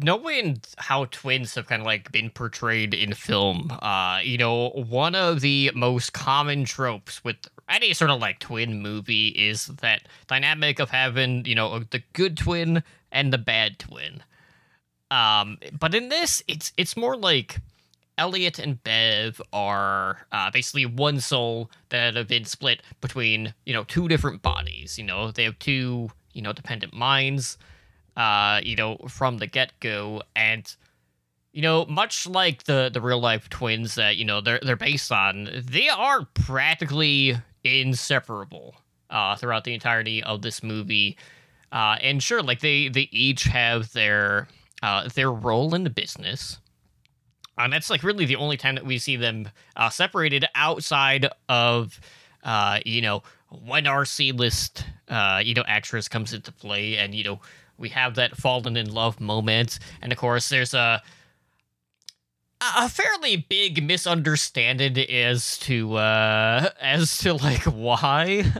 knowing 0.02 0.62
how 0.78 1.06
twins 1.06 1.56
have 1.56 1.67
kind 1.67 1.82
of 1.82 1.86
like 1.86 2.12
been 2.12 2.30
portrayed 2.30 2.93
in 2.93 3.13
film, 3.13 3.71
uh, 3.82 4.19
you 4.23 4.38
know, 4.38 4.69
one 4.69 5.15
of 5.15 5.41
the 5.41 5.71
most 5.73 6.13
common 6.13 6.65
tropes 6.65 7.23
with 7.23 7.38
any 7.67 7.93
sort 7.93 8.12
of 8.12 8.19
like 8.19 8.39
twin 8.39 8.82
movie 8.82 9.30
is 9.30 9.67
that 9.67 10.04
dynamic 10.28 10.80
of 10.80 10.89
having, 10.89 11.45
you 11.45 11.56
know, 11.56 11.80
the 11.80 12.04
good 12.13 12.38
twin 12.38 12.84
and 13.12 13.34
the 13.34 13.38
bad 13.38 13.80
twin. 13.80 14.23
Um, 15.12 15.58
but 15.78 15.95
in 15.95 16.10
this, 16.10 16.43
it's 16.47 16.71
it's 16.78 16.95
more 16.95 17.17
like 17.17 17.60
Elliot 18.17 18.60
and 18.60 18.84
Bev 18.84 19.41
are 19.52 20.28
uh, 20.32 20.52
basically 20.52 20.86
one 20.86 21.19
soul 21.19 21.71
that 21.89 22.15
have 22.15 22.28
been 22.28 22.45
split 22.45 22.84
between 23.02 23.54
you 23.65 23.73
know 23.73 23.84
two 23.86 24.08
different 24.08 24.41
bodies. 24.41 24.99
You 24.99 25.06
know, 25.06 25.32
they 25.32 25.45
have 25.45 25.58
two 25.58 26.12
you 26.34 26.41
know 26.43 26.54
dependent 26.54 26.93
minds 26.93 27.58
uh, 28.19 28.60
you 28.62 28.75
know, 28.75 28.97
from 29.08 29.38
the 29.38 29.47
get 29.47 29.71
go, 29.79 30.21
and 30.36 30.75
you 31.53 31.62
know, 31.62 31.86
much 31.86 32.27
like 32.27 32.63
the 32.63 32.89
the 32.91 32.99
real 32.99 33.21
life 33.21 33.49
twins 33.49 33.95
that 33.95 34.17
you 34.17 34.25
know 34.25 34.41
they're 34.41 34.60
they're 34.62 34.75
based 34.75 35.10
on, 35.10 35.49
they 35.53 35.88
are 35.88 36.27
practically 36.34 37.38
inseparable 37.63 38.75
uh, 39.10 39.38
throughout 39.38 39.63
the 39.63 39.73
entirety 39.73 40.21
of 40.21 40.41
this 40.41 40.62
movie. 40.62 41.17
Uh, 41.71 41.95
and 42.01 42.21
sure, 42.21 42.43
like 42.43 42.60
they 42.60 42.89
they 42.89 43.08
each 43.12 43.43
have 43.43 43.93
their 43.93 44.49
uh, 44.84 45.08
their 45.15 45.32
role 45.32 45.73
in 45.73 45.86
the 45.86 45.89
business. 45.89 46.60
And 47.58 47.71
that's 47.71 47.89
like 47.89 48.03
really 48.03 48.25
the 48.25 48.38
only 48.38 48.58
time 48.58 48.75
that 48.75 48.86
we 48.86 48.97
see 48.97 49.15
them 49.15 49.49
uh, 49.75 49.89
separated 49.89 50.45
outside 50.55 51.27
of, 51.49 51.99
uh, 52.43 52.79
you 52.86 53.01
know, 53.01 53.21
when 53.49 53.86
our 53.86 54.05
C 54.05 54.32
list, 54.32 54.86
uh, 55.10 55.41
you 55.43 55.53
know, 55.53 55.63
actress 55.67 56.08
comes 56.08 56.34
into 56.34 56.51
play, 56.53 56.97
and 56.97 57.13
you 57.13 57.23
know, 57.23 57.39
we 57.79 57.89
have 57.89 58.15
that 58.15 58.35
fallen 58.37 58.77
in 58.77 58.91
love 58.91 59.19
moment, 59.19 59.79
and 60.01 60.11
of 60.11 60.17
course, 60.17 60.49
there's 60.49 60.73
a 60.73 61.01
a 62.61 62.89
fairly 62.89 63.37
big 63.37 63.83
misunderstanding 63.83 64.97
as 65.09 65.57
to 65.59 65.95
uh 65.95 66.69
as 66.81 67.17
to 67.19 67.33
like 67.33 67.63
why. 67.63 68.45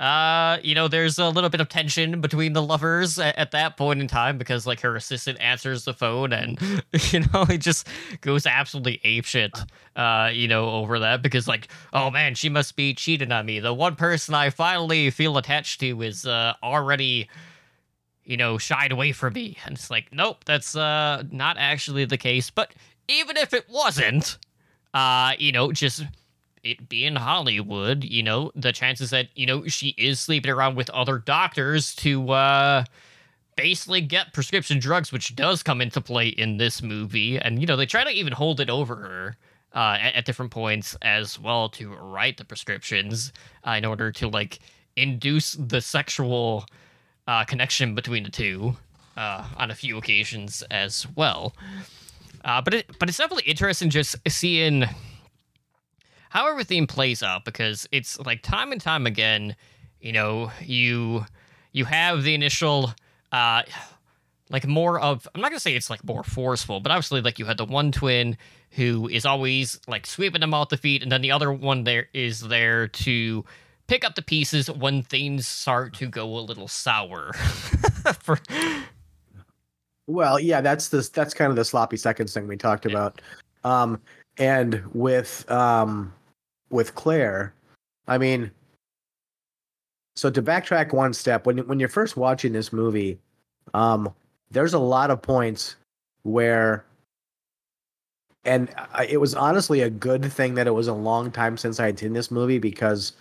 Uh 0.00 0.56
you 0.62 0.74
know 0.74 0.88
there's 0.88 1.18
a 1.18 1.28
little 1.28 1.50
bit 1.50 1.60
of 1.60 1.68
tension 1.68 2.22
between 2.22 2.54
the 2.54 2.62
lovers 2.62 3.18
at, 3.18 3.36
at, 3.36 3.50
that 3.50 3.76
point 3.76 4.00
in 4.00 4.08
time 4.08 4.38
because 4.38 4.66
like 4.66 4.80
her 4.80 4.96
assistant 4.96 5.38
answers 5.42 5.84
the 5.84 5.92
phone 5.92 6.32
and 6.32 6.58
you 7.12 7.20
know 7.20 7.44
it 7.50 7.58
just 7.58 7.86
goes 8.22 8.46
absolutely 8.46 8.98
apeshit 9.04 9.50
uh 9.96 10.30
you 10.32 10.48
know 10.48 10.70
over 10.70 11.00
that 11.00 11.20
because 11.20 11.46
like 11.46 11.68
oh 11.92 12.10
man 12.10 12.34
she 12.34 12.48
must 12.48 12.76
be 12.76 12.94
cheating 12.94 13.30
on 13.30 13.44
me. 13.44 13.60
The 13.60 13.74
one 13.74 13.94
person 13.94 14.34
i 14.34 14.48
finally 14.48 15.10
feel 15.10 15.36
attached 15.36 15.80
to 15.80 16.00
is 16.00 16.24
uh 16.24 16.54
already 16.62 17.28
you 18.30 18.36
know, 18.36 18.58
shied 18.58 18.92
away 18.92 19.10
from 19.10 19.32
me. 19.32 19.56
And 19.66 19.74
it's 19.74 19.90
like, 19.90 20.12
nope, 20.12 20.44
that's 20.44 20.76
uh, 20.76 21.24
not 21.32 21.56
actually 21.58 22.04
the 22.04 22.16
case. 22.16 22.48
But 22.48 22.72
even 23.08 23.36
if 23.36 23.52
it 23.52 23.68
wasn't, 23.68 24.38
uh, 24.94 25.32
you 25.36 25.50
know, 25.50 25.72
just 25.72 26.04
it 26.62 26.88
being 26.88 27.16
Hollywood, 27.16 28.04
you 28.04 28.22
know, 28.22 28.52
the 28.54 28.70
chances 28.72 29.10
that, 29.10 29.30
you 29.34 29.46
know, 29.46 29.66
she 29.66 29.96
is 29.98 30.20
sleeping 30.20 30.52
around 30.52 30.76
with 30.76 30.88
other 30.90 31.18
doctors 31.18 31.92
to 31.96 32.30
uh 32.30 32.84
basically 33.56 34.00
get 34.00 34.32
prescription 34.32 34.78
drugs, 34.78 35.10
which 35.10 35.34
does 35.34 35.64
come 35.64 35.80
into 35.80 36.00
play 36.00 36.28
in 36.28 36.56
this 36.56 36.82
movie. 36.82 37.36
And, 37.36 37.60
you 37.60 37.66
know, 37.66 37.76
they 37.76 37.84
try 37.84 38.04
to 38.04 38.10
even 38.10 38.32
hold 38.32 38.60
it 38.60 38.70
over 38.70 38.94
her. 38.96 39.36
Uh, 39.72 39.96
at, 40.00 40.16
at 40.16 40.24
different 40.24 40.50
points 40.50 40.96
as 41.02 41.38
well 41.38 41.68
to 41.68 41.94
write 41.94 42.36
the 42.36 42.44
prescriptions 42.44 43.32
uh, 43.64 43.70
in 43.70 43.84
order 43.84 44.10
to 44.10 44.26
like 44.26 44.58
induce 44.96 45.52
the 45.52 45.80
sexual 45.80 46.66
uh, 47.30 47.44
connection 47.44 47.94
between 47.94 48.24
the 48.24 48.30
two 48.30 48.76
uh, 49.16 49.46
on 49.56 49.70
a 49.70 49.74
few 49.74 49.96
occasions 49.96 50.64
as 50.68 51.06
well. 51.14 51.54
Uh, 52.44 52.60
but 52.60 52.74
it, 52.74 52.98
but 52.98 53.08
it's 53.08 53.18
definitely 53.18 53.48
interesting 53.48 53.88
just 53.88 54.16
seeing 54.26 54.84
how 56.30 56.50
everything 56.50 56.88
plays 56.88 57.22
out 57.22 57.44
because 57.44 57.86
it's 57.92 58.18
like 58.18 58.42
time 58.42 58.72
and 58.72 58.80
time 58.80 59.06
again, 59.06 59.54
you 60.00 60.10
know, 60.10 60.50
you 60.60 61.24
you 61.70 61.84
have 61.84 62.24
the 62.24 62.34
initial 62.34 62.92
uh 63.30 63.62
like 64.48 64.66
more 64.66 64.98
of 64.98 65.28
I'm 65.32 65.40
not 65.40 65.52
gonna 65.52 65.60
say 65.60 65.76
it's 65.76 65.88
like 65.88 66.02
more 66.02 66.24
forceful, 66.24 66.80
but 66.80 66.90
obviously 66.90 67.20
like 67.20 67.38
you 67.38 67.44
had 67.44 67.58
the 67.58 67.64
one 67.64 67.92
twin 67.92 68.36
who 68.70 69.08
is 69.08 69.24
always 69.24 69.78
like 69.86 70.04
sweeping 70.04 70.40
them 70.40 70.52
off 70.52 70.70
the 70.70 70.76
feet, 70.76 71.04
and 71.04 71.12
then 71.12 71.20
the 71.20 71.30
other 71.30 71.52
one 71.52 71.84
there 71.84 72.08
is 72.12 72.40
there 72.40 72.88
to 72.88 73.44
pick 73.90 74.04
up 74.04 74.14
the 74.14 74.22
pieces 74.22 74.70
when 74.70 75.02
things 75.02 75.48
start 75.48 75.92
to 75.92 76.06
go 76.06 76.38
a 76.38 76.38
little 76.38 76.68
sour. 76.68 77.32
For... 78.20 78.38
Well, 80.06 80.38
yeah, 80.38 80.60
that's 80.60 80.88
the 80.88 81.08
that's 81.12 81.34
kind 81.34 81.50
of 81.50 81.56
the 81.56 81.64
sloppy 81.64 81.96
seconds 81.96 82.32
thing 82.32 82.46
we 82.46 82.56
talked 82.56 82.86
yeah. 82.86 82.92
about. 82.92 83.20
Um, 83.64 84.00
and 84.38 84.80
with 84.94 85.50
um, 85.50 86.12
with 86.70 86.94
Claire, 86.94 87.52
I 88.06 88.16
mean, 88.16 88.52
so 90.14 90.30
to 90.30 90.40
backtrack 90.40 90.92
one 90.92 91.12
step, 91.12 91.44
when 91.44 91.58
when 91.66 91.80
you're 91.80 91.88
first 91.88 92.16
watching 92.16 92.52
this 92.52 92.72
movie, 92.72 93.18
um, 93.74 94.14
there's 94.52 94.74
a 94.74 94.78
lot 94.78 95.10
of 95.10 95.20
points 95.20 95.74
where 96.22 96.84
and 98.44 98.72
it 99.08 99.16
was 99.18 99.34
honestly 99.34 99.82
a 99.82 99.90
good 99.90 100.32
thing 100.32 100.54
that 100.54 100.68
it 100.68 100.74
was 100.74 100.86
a 100.86 100.94
long 100.94 101.32
time 101.32 101.56
since 101.56 101.80
I 101.80 101.86
had 101.86 101.98
seen 101.98 102.12
this 102.12 102.30
movie 102.30 102.58
because 102.58 103.14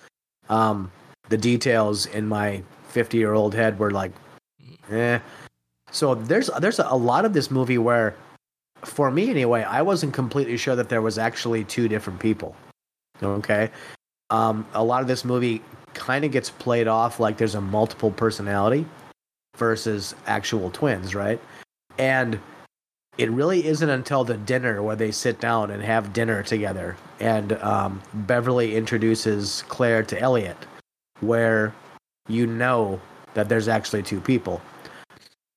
Um, 0.50 0.92
the 1.30 1.38
details 1.38 2.06
in 2.08 2.28
my 2.28 2.64
50 2.90 3.18
year 3.18 3.34
old 3.34 3.54
head 3.54 3.80
were 3.80 3.92
like, 3.92 4.12
eh. 4.92 5.20
So 5.92 6.16
there's 6.16 6.50
there's 6.60 6.80
a 6.80 6.96
lot 6.96 7.26
of 7.26 7.34
this 7.34 7.50
movie 7.50 7.78
where, 7.78 8.16
for 8.84 9.10
me 9.10 9.30
anyway, 9.30 9.64
I 9.64 9.82
wasn't 9.82 10.14
completely 10.14 10.58
sure 10.58 10.76
that 10.76 10.90
there 10.90 11.02
was 11.02 11.18
actually 11.18 11.64
two 11.64 11.88
different 11.88 12.20
people. 12.20 12.56
Okay, 13.22 13.70
um, 14.30 14.66
a 14.74 14.84
lot 14.84 15.02
of 15.02 15.08
this 15.08 15.26
movie 15.26 15.62
kind 15.94 16.24
of 16.24 16.32
gets 16.32 16.50
played 16.50 16.88
off 16.88 17.20
like 17.20 17.38
there's 17.38 17.56
a 17.56 17.62
multiple 17.62 18.12
personality 18.12 18.86
versus 19.58 20.16
actual 20.28 20.70
twins, 20.70 21.16
right? 21.16 21.42
And 21.98 22.40
it 23.20 23.30
really 23.32 23.68
isn't 23.68 23.90
until 23.90 24.24
the 24.24 24.38
dinner 24.38 24.82
where 24.82 24.96
they 24.96 25.12
sit 25.12 25.42
down 25.42 25.72
and 25.72 25.84
have 25.84 26.14
dinner 26.14 26.42
together 26.42 26.96
and 27.20 27.52
um, 27.62 28.02
Beverly 28.14 28.78
introduces 28.78 29.66
Claire 29.68 30.04
to 30.04 30.18
Elliot, 30.18 30.56
where 31.20 31.76
you 32.30 32.48
know 32.48 33.00
that 33.34 33.50
there's 33.50 33.68
actually 33.68 34.04
two 34.04 34.22
people. 34.22 34.62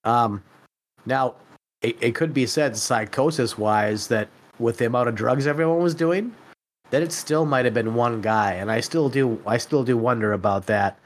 Um, 0.03 0.43
now, 1.07 1.37
it, 1.83 1.97
it 2.01 2.15
could 2.17 2.35
be 2.35 2.47
said 2.47 2.77
psychosis 2.77 3.57
wise 3.57 4.09
that 4.09 4.29
with 4.59 4.79
the 4.79 4.87
amount 4.87 5.09
of 5.09 5.15
drugs 5.15 5.47
everyone 5.47 5.81
was 5.81 5.95
doing, 5.95 6.35
that 6.91 7.01
it 7.01 7.13
still 7.13 7.47
might 7.47 7.65
have 7.65 7.75
been 7.75 7.95
one 7.95 8.21
guy, 8.21 8.55
and 8.55 8.73
I 8.73 8.81
still 8.81 9.09
do 9.09 9.41
I 9.47 9.57
still 9.59 9.85
do 9.85 9.97
wonder 9.97 10.33
about 10.33 10.67
that. 10.67 10.99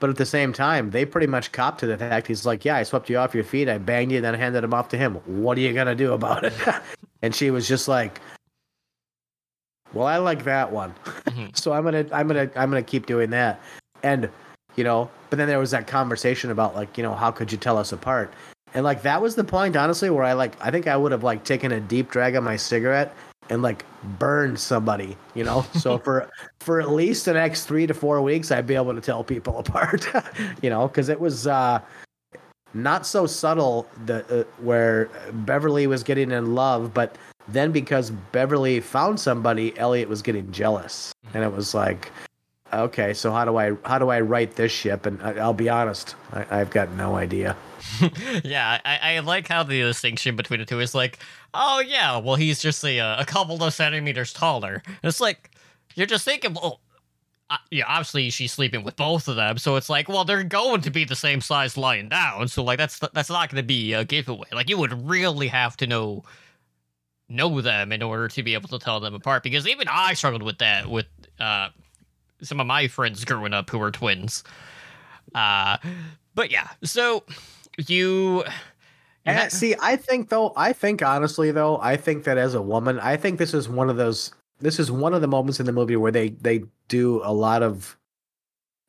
But 0.00 0.10
at 0.10 0.16
the 0.16 0.26
same 0.26 0.52
time, 0.52 0.90
they 0.90 1.04
pretty 1.04 1.26
much 1.26 1.52
cop 1.52 1.78
to 1.78 1.86
the 1.86 1.96
fact 1.96 2.26
he's 2.26 2.46
like, 2.46 2.64
"Yeah, 2.64 2.76
I 2.76 2.82
swept 2.82 3.08
you 3.10 3.18
off 3.18 3.34
your 3.34 3.44
feet, 3.44 3.68
I 3.68 3.78
banged 3.78 4.10
you, 4.10 4.16
and 4.18 4.24
then 4.24 4.34
handed 4.34 4.64
him 4.64 4.74
off 4.74 4.88
to 4.88 4.96
him. 4.98 5.16
What 5.26 5.56
are 5.58 5.60
you 5.60 5.72
gonna 5.72 5.94
do 5.94 6.14
about 6.14 6.44
it?" 6.44 6.54
and 7.22 7.34
she 7.34 7.50
was 7.50 7.68
just 7.68 7.86
like, 7.86 8.20
"Well, 9.92 10.06
I 10.06 10.16
like 10.16 10.44
that 10.44 10.72
one, 10.72 10.94
Mhm. 11.26 11.56
so 11.62 11.72
I'm 11.72 11.84
gonna 11.84 12.06
I'm 12.12 12.26
gonna 12.26 12.50
I'm 12.56 12.70
gonna 12.70 12.82
keep 12.82 13.06
doing 13.06 13.30
that." 13.30 13.60
And 14.02 14.30
you 14.76 14.84
know, 14.84 15.10
but 15.28 15.36
then 15.36 15.48
there 15.48 15.58
was 15.58 15.72
that 15.72 15.86
conversation 15.86 16.50
about 16.50 16.74
like, 16.74 16.96
you 16.96 17.02
know, 17.02 17.14
how 17.14 17.30
could 17.30 17.52
you 17.52 17.58
tell 17.58 17.76
us 17.76 17.92
apart? 17.92 18.32
And 18.72 18.84
like 18.84 19.02
that 19.02 19.20
was 19.20 19.34
the 19.34 19.44
point, 19.44 19.76
honestly, 19.76 20.08
where 20.10 20.24
I 20.24 20.32
like 20.32 20.54
I 20.64 20.70
think 20.70 20.86
I 20.86 20.96
would 20.96 21.12
have 21.12 21.24
like 21.24 21.44
taken 21.44 21.72
a 21.72 21.80
deep 21.80 22.10
drag 22.10 22.36
of 22.36 22.44
my 22.44 22.56
cigarette 22.56 23.14
and 23.50 23.62
like 23.62 23.84
burn 24.18 24.56
somebody, 24.56 25.16
you 25.34 25.44
know. 25.44 25.66
So 25.74 25.98
for 26.04 26.30
for 26.60 26.80
at 26.80 26.90
least 26.90 27.26
the 27.26 27.34
next 27.34 27.66
three 27.66 27.86
to 27.86 27.92
four 27.92 28.22
weeks, 28.22 28.50
I'd 28.50 28.66
be 28.66 28.74
able 28.76 28.94
to 28.94 29.00
tell 29.00 29.22
people 29.22 29.58
apart, 29.64 30.08
you 30.62 30.70
know, 30.70 30.88
because 30.88 31.08
it 31.08 31.20
was 31.20 31.46
uh, 31.46 31.80
not 32.72 33.06
so 33.06 33.26
subtle 33.26 33.86
the 34.06 34.40
uh, 34.40 34.44
where 34.62 35.10
Beverly 35.32 35.86
was 35.86 36.02
getting 36.02 36.30
in 36.30 36.54
love, 36.54 36.94
but 36.94 37.16
then 37.48 37.72
because 37.72 38.10
Beverly 38.32 38.80
found 38.80 39.18
somebody, 39.18 39.76
Elliot 39.78 40.08
was 40.08 40.22
getting 40.22 40.50
jealous, 40.52 41.12
and 41.34 41.42
it 41.42 41.52
was 41.52 41.74
like, 41.74 42.12
okay, 42.72 43.12
so 43.12 43.32
how 43.32 43.44
do 43.44 43.56
I 43.56 43.76
how 43.84 43.98
do 43.98 44.08
I 44.08 44.20
write 44.20 44.54
this 44.54 44.72
ship? 44.72 45.06
And 45.06 45.20
I, 45.22 45.34
I'll 45.34 45.52
be 45.52 45.68
honest, 45.68 46.14
I, 46.32 46.60
I've 46.60 46.70
got 46.70 46.90
no 46.92 47.16
idea. 47.16 47.56
yeah, 48.44 48.80
I, 48.84 49.14
I 49.14 49.18
like 49.20 49.48
how 49.48 49.62
the 49.62 49.80
distinction 49.80 50.36
between 50.36 50.60
the 50.60 50.66
two 50.66 50.80
is 50.80 50.94
like, 50.94 51.18
oh 51.54 51.80
yeah, 51.80 52.18
well 52.18 52.36
he's 52.36 52.60
just 52.60 52.84
a, 52.84 52.98
a 52.98 53.24
couple 53.24 53.62
of 53.62 53.74
centimeters 53.74 54.32
taller. 54.32 54.82
It's 55.02 55.20
like 55.20 55.50
you're 55.94 56.06
just 56.06 56.24
thinking, 56.24 56.54
well, 56.54 56.80
uh, 57.50 57.56
yeah, 57.70 57.84
obviously 57.88 58.30
she's 58.30 58.52
sleeping 58.52 58.84
with 58.84 58.96
both 58.96 59.26
of 59.26 59.36
them, 59.36 59.58
so 59.58 59.76
it's 59.76 59.88
like, 59.88 60.08
well, 60.08 60.24
they're 60.24 60.44
going 60.44 60.80
to 60.82 60.90
be 60.90 61.04
the 61.04 61.16
same 61.16 61.40
size 61.40 61.76
lying 61.76 62.08
down, 62.08 62.46
so 62.48 62.62
like 62.62 62.78
that's 62.78 62.98
that's 63.12 63.30
not 63.30 63.50
going 63.50 63.62
to 63.62 63.66
be 63.66 63.92
a 63.92 64.04
giveaway. 64.04 64.48
Like 64.52 64.68
you 64.68 64.78
would 64.78 65.08
really 65.08 65.48
have 65.48 65.76
to 65.78 65.86
know 65.86 66.24
know 67.28 67.60
them 67.60 67.92
in 67.92 68.02
order 68.02 68.28
to 68.28 68.42
be 68.42 68.54
able 68.54 68.68
to 68.68 68.78
tell 68.78 69.00
them 69.00 69.14
apart, 69.14 69.42
because 69.42 69.66
even 69.66 69.88
I 69.88 70.14
struggled 70.14 70.42
with 70.42 70.58
that 70.58 70.88
with 70.88 71.06
uh, 71.40 71.70
some 72.42 72.60
of 72.60 72.66
my 72.66 72.88
friends 72.88 73.24
growing 73.24 73.52
up 73.52 73.70
who 73.70 73.78
were 73.78 73.90
twins. 73.90 74.44
Uh, 75.34 75.76
but 76.34 76.50
yeah, 76.50 76.68
so 76.82 77.24
you. 77.88 78.44
And 79.26 79.38
ha- 79.38 79.48
see, 79.48 79.74
I 79.80 79.96
think 79.96 80.28
though, 80.28 80.52
I 80.56 80.72
think 80.72 81.02
honestly 81.02 81.50
though, 81.50 81.78
I 81.80 81.96
think 81.96 82.24
that 82.24 82.38
as 82.38 82.54
a 82.54 82.62
woman, 82.62 82.98
I 83.00 83.16
think 83.16 83.38
this 83.38 83.54
is 83.54 83.68
one 83.68 83.90
of 83.90 83.96
those. 83.96 84.32
This 84.60 84.78
is 84.78 84.90
one 84.90 85.14
of 85.14 85.20
the 85.20 85.28
moments 85.28 85.60
in 85.60 85.66
the 85.66 85.72
movie 85.72 85.96
where 85.96 86.12
they 86.12 86.30
they 86.30 86.64
do 86.88 87.20
a 87.24 87.32
lot 87.32 87.62
of 87.62 87.96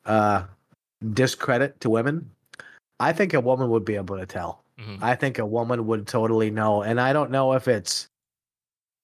uh 0.04 0.44
discredit 1.14 1.80
to 1.80 1.90
women. 1.90 2.30
I 3.00 3.12
think 3.12 3.34
a 3.34 3.40
woman 3.40 3.68
would 3.70 3.84
be 3.84 3.96
able 3.96 4.16
to 4.18 4.26
tell. 4.26 4.62
Mhm. 4.78 4.98
I 5.02 5.14
think 5.14 5.38
a 5.38 5.46
woman 5.46 5.86
would 5.86 6.06
totally 6.06 6.50
know, 6.50 6.82
and 6.82 7.00
I 7.00 7.12
don't 7.12 7.30
know 7.30 7.52
if 7.52 7.68
it's 7.68 8.08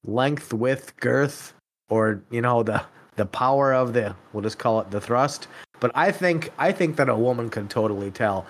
length, 0.05 0.53
width, 0.53 0.97
girth, 0.97 1.53
or 1.91 2.23
you 2.31 2.41
know 2.41 2.63
the 2.63 2.83
the 3.17 3.27
power 3.27 3.75
of 3.75 3.93
the 3.93 4.15
we'll 4.33 4.43
just 4.43 4.59
call 4.59 4.81
it 4.81 4.91
the 4.91 5.01
thrust. 5.01 5.49
But 5.81 5.91
I 5.95 6.11
think 6.13 6.53
I 6.59 6.73
think 6.73 6.97
that 6.97 7.09
a 7.09 7.17
woman 7.17 7.51
can 7.51 7.69
totally 7.69 8.11
tell. 8.11 8.47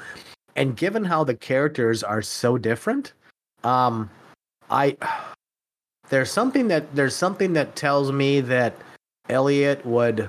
And 0.59 0.77
given 0.77 1.05
how 1.05 1.23
the 1.23 1.37
characters 1.37 2.03
are 2.03 2.21
so 2.21 2.59
different, 2.59 3.12
um, 3.62 4.11
I 4.68 4.97
there's 6.09 6.33
something 6.33 6.66
that 6.66 6.97
there's 6.97 7.14
something 7.14 7.53
that 7.53 7.77
tells 7.77 8.11
me 8.11 8.40
that 8.40 8.75
Elliot 9.29 9.87
would 9.87 10.29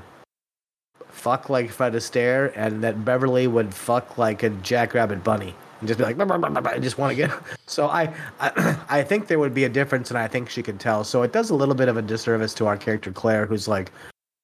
fuck 1.08 1.50
like 1.50 1.72
Fred 1.72 1.94
Astaire 1.94 2.54
and 2.56 2.84
that 2.84 3.04
Beverly 3.04 3.48
would 3.48 3.74
fuck 3.74 4.20
like 4.20 4.44
a 4.44 4.52
Jackrabbit 4.52 5.24
bunny 5.24 5.56
and 5.80 5.88
just 5.88 5.98
be 5.98 6.04
like, 6.04 6.20
I 6.20 6.78
just 6.78 7.00
want 7.00 7.10
to 7.10 7.16
get. 7.16 7.32
So 7.66 7.88
I, 7.88 8.14
I, 8.40 8.78
I 8.90 9.04
think 9.04 9.28
there 9.28 9.40
would 9.40 9.54
be 9.54 9.64
a 9.64 9.70
difference, 9.70 10.10
and 10.12 10.18
I 10.18 10.28
think 10.28 10.50
she 10.50 10.62
could 10.62 10.80
tell. 10.80 11.04
So 11.04 11.24
it 11.24 11.32
does 11.32 11.50
a 11.50 11.56
little 11.56 11.76
bit 11.76 11.88
of 11.88 11.98
a 11.98 12.02
disservice 12.02 12.54
to 12.56 12.68
our 12.68 12.78
character 12.78 13.12
Claire, 13.12 13.46
who's 13.46 13.68
like, 13.68 13.92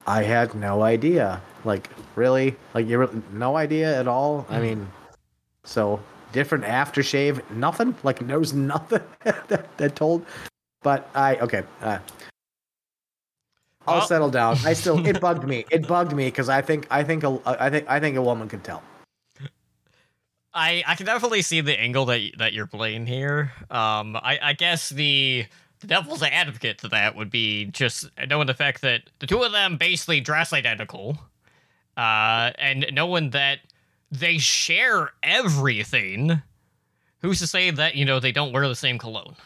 I 0.06 0.22
had 0.22 0.54
no 0.54 0.82
idea. 0.82 1.40
Like, 1.64 1.90
really? 2.14 2.56
Like, 2.72 2.86
you 2.86 3.24
no 3.32 3.56
idea 3.56 3.98
at 3.98 4.06
all? 4.06 4.46
I 4.48 4.60
mean, 4.60 4.88
so 5.66 6.00
different 6.32 6.64
aftershave, 6.64 7.42
nothing. 7.50 7.94
Like, 8.02 8.20
was 8.20 8.54
nothing 8.54 9.02
that, 9.24 9.76
that 9.76 9.96
told. 9.96 10.24
But 10.82 11.10
I 11.14 11.36
okay. 11.36 11.64
Uh, 11.82 11.98
I'll 13.86 13.98
Well- 13.98 14.06
settle 14.06 14.30
down. 14.30 14.56
I 14.64 14.72
still 14.80 15.04
it 15.06 15.20
bugged 15.20 15.44
me. 15.46 15.64
It 15.70 15.86
bugged 15.86 16.12
me 16.14 16.26
because 16.26 16.48
I 16.48 16.62
think 16.62 16.86
I 16.90 17.04
think 17.04 17.24
a 17.24 17.38
I 17.44 17.68
think 17.70 17.86
I 17.88 18.00
think 18.00 18.16
a 18.16 18.22
woman 18.22 18.48
could 18.48 18.64
tell. 18.64 18.82
I 20.54 20.82
I 20.86 20.94
can 20.94 21.06
definitely 21.06 21.42
see 21.42 21.60
the 21.60 21.78
angle 21.78 22.06
that 22.06 22.20
that 22.38 22.52
you're 22.52 22.66
playing 22.66 23.06
here. 23.06 23.52
Um, 23.70 24.16
I 24.16 24.38
I 24.42 24.52
guess 24.54 24.88
the 24.88 25.46
the 25.80 25.86
devil's 25.86 26.22
advocate 26.22 26.78
to 26.78 26.88
that 26.88 27.14
would 27.16 27.30
be 27.30 27.66
just 27.66 28.08
knowing 28.28 28.46
the 28.46 28.54
fact 28.54 28.80
that 28.80 29.02
the 29.18 29.26
two 29.26 29.42
of 29.42 29.52
them 29.52 29.76
basically 29.76 30.20
dress 30.20 30.52
identical, 30.54 31.18
uh, 31.96 32.52
and 32.58 32.86
knowing 32.92 33.30
that 33.30 33.58
they 34.10 34.38
share 34.38 35.10
everything. 35.22 36.42
Who's 37.22 37.38
to 37.40 37.46
say 37.46 37.70
that 37.70 37.96
you 37.96 38.04
know 38.04 38.20
they 38.20 38.32
don't 38.32 38.52
wear 38.52 38.66
the 38.68 38.74
same 38.74 38.98
cologne? 38.98 39.36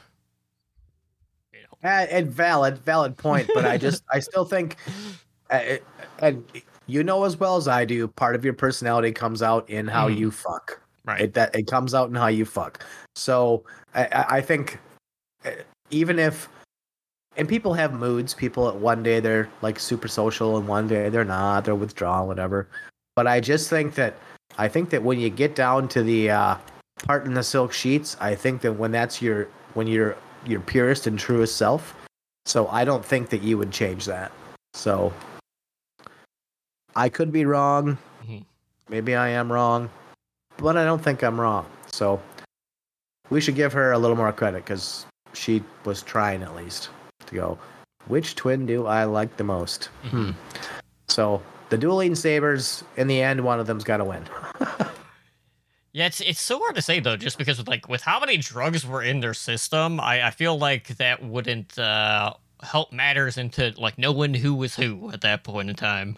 You 1.53 1.61
know. 1.63 1.89
Uh, 1.89 2.07
and 2.11 2.31
valid, 2.31 2.79
valid 2.79 3.17
point. 3.17 3.49
But 3.55 3.65
I 3.65 3.77
just, 3.79 4.03
I 4.13 4.19
still 4.21 4.45
think, 4.45 4.77
uh, 5.51 5.77
and 6.19 6.45
you 6.87 7.03
know 7.05 7.25
as 7.25 7.37
well 7.39 7.57
as 7.57 7.69
I 7.69 7.85
do, 7.85 8.07
part 8.09 8.35
of 8.35 8.45
your 8.45 8.55
personality 8.55 9.13
comes 9.13 9.43
out 9.43 9.69
in 9.71 9.87
how 9.89 10.09
Mhm. 10.09 10.19
you 10.19 10.31
fuck. 10.31 10.81
Right. 11.07 11.23
It 11.23 11.35
that 11.35 11.55
it 11.55 11.67
comes 11.67 11.95
out 11.95 12.09
in 12.11 12.15
how 12.15 12.27
you 12.27 12.45
fuck. 12.45 12.85
So 13.17 13.65
I, 13.95 14.27
I 14.29 14.41
think 14.41 14.79
even 15.91 16.19
if, 16.19 16.49
and 17.37 17.49
people 17.49 17.73
have 17.75 17.95
moods. 17.95 18.35
People 18.35 18.69
at 18.69 18.77
one 18.77 19.03
day 19.03 19.21
they're 19.21 19.49
like 19.63 19.79
super 19.79 20.09
social, 20.09 20.57
and 20.59 20.69
one 20.69 20.87
day 20.89 21.09
they're 21.09 21.25
not. 21.25 21.65
They're 21.65 21.75
withdrawn, 21.75 22.27
whatever. 22.27 22.69
But 23.17 23.27
I 23.27 23.41
just 23.41 23.71
think 23.71 23.95
that 23.95 24.15
I 24.59 24.69
think 24.69 24.91
that 24.91 25.03
when 25.03 25.19
you 25.19 25.31
get 25.31 25.55
down 25.55 25.89
to 25.89 26.03
the 26.03 26.31
uh, 26.31 26.57
part 27.05 27.25
in 27.25 27.35
the 27.35 27.43
silk 27.43 27.73
sheets, 27.73 28.17
I 28.21 28.35
think 28.35 28.61
that 28.63 28.73
when 28.73 28.93
that's 28.93 29.23
your 29.23 29.49
when 29.75 29.87
you're 29.87 30.17
your 30.47 30.61
purest 30.61 31.07
and 31.07 31.19
truest 31.19 31.57
self. 31.57 31.95
So 32.47 32.69
I 32.69 32.85
don't 32.85 33.05
think 33.05 33.29
that 33.31 33.43
you 33.43 33.59
would 33.59 33.71
change 33.71 34.07
that. 34.07 34.33
So 34.75 35.13
I 36.97 37.09
could 37.09 37.33
be 37.33 37.45
wrong. 37.45 37.99
Mhm. 38.25 38.45
Maybe 38.89 39.15
I 39.15 39.29
am 39.29 39.53
wrong, 39.53 39.91
but 40.57 40.77
I 40.77 40.85
don't 40.85 41.03
think 41.03 41.23
I'm 41.23 41.41
wrong. 41.41 41.67
So 41.93 42.21
we 43.29 43.41
should 43.41 43.55
give 43.55 43.73
her 43.73 43.93
a 43.93 43.99
little 43.99 44.17
more 44.17 44.33
credit 44.33 44.65
because 44.65 45.07
she 45.33 45.63
was 45.85 46.03
trying 46.03 46.43
at 46.43 46.57
least 46.57 46.91
to 47.27 47.35
go. 47.35 47.59
Which 48.07 48.35
twin 48.35 48.67
do 48.67 48.87
I 48.87 49.05
like 49.05 49.37
the 49.37 49.45
most? 49.45 49.91
Hmm. 50.11 50.31
So 51.09 51.43
the 51.71 51.79
dueling 51.79 52.15
sabers. 52.15 52.85
In 52.97 53.07
the 53.07 53.23
end, 53.23 53.43
one 53.43 53.61
of 53.61 53.67
them's 53.67 53.85
got 53.85 53.99
to 53.99 54.05
win. 54.05 54.25
Yeah, 55.93 56.07
it's 56.07 56.21
it's 56.21 56.41
so 56.41 56.61
hard 56.61 56.77
to 56.77 56.83
say 56.83 57.01
though, 57.01 57.17
just 57.17 57.37
because 57.37 57.67
like 57.67 57.89
with 57.89 58.03
how 58.03 58.21
many 58.21 58.37
drugs 58.37 58.87
were 58.87 59.03
in 59.03 59.21
their 59.21 59.35
system, 59.35 59.99
I, 59.99 60.29
I 60.29 60.31
feel 60.31 60.57
like 60.57 60.87
that 60.99 61.23
wouldn't 61.25 61.77
uh, 61.79 62.35
help 62.63 62.93
matters 62.93 63.37
into 63.37 63.75
like 63.77 63.99
knowing 63.99 64.35
who 64.35 64.55
was 64.55 64.77
who 64.77 65.11
at 65.13 65.23
that 65.23 65.43
point 65.43 65.69
in 65.69 65.75
time. 65.75 66.17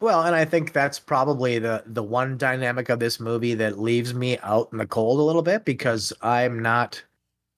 Well, 0.00 0.22
and 0.22 0.34
I 0.34 0.44
think 0.46 0.72
that's 0.72 0.98
probably 0.98 1.58
the 1.58 1.82
the 1.84 2.02
one 2.02 2.38
dynamic 2.38 2.88
of 2.88 3.00
this 3.00 3.20
movie 3.20 3.54
that 3.54 3.78
leaves 3.78 4.14
me 4.14 4.38
out 4.38 4.70
in 4.72 4.78
the 4.78 4.86
cold 4.86 5.20
a 5.20 5.24
little 5.24 5.42
bit 5.42 5.66
because 5.66 6.12
I'm 6.22 6.62
not 6.62 7.02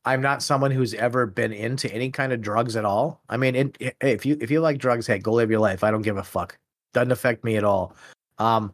I'm 0.04 0.22
not 0.22 0.42
someone 0.42 0.70
who's 0.70 0.94
ever 0.94 1.26
been 1.26 1.52
into 1.52 1.92
any 1.92 2.10
kind 2.10 2.32
of 2.32 2.40
drugs 2.40 2.74
at 2.76 2.84
all. 2.84 3.20
I 3.28 3.36
mean, 3.36 3.54
it, 3.54 3.76
it- 3.80 3.96
if 4.00 4.24
you 4.26 4.36
if 4.40 4.50
you 4.50 4.60
like 4.60 4.78
drugs, 4.78 5.06
hey, 5.06 5.18
go 5.18 5.32
live 5.32 5.50
your 5.50 5.60
life. 5.60 5.84
I 5.84 5.90
don't 5.90 6.02
give 6.02 6.16
a 6.16 6.22
fuck. 6.24 6.56
Doesn't 6.92 7.12
affect 7.12 7.44
me 7.44 7.56
at 7.56 7.64
all. 7.64 7.94
Um, 8.38 8.72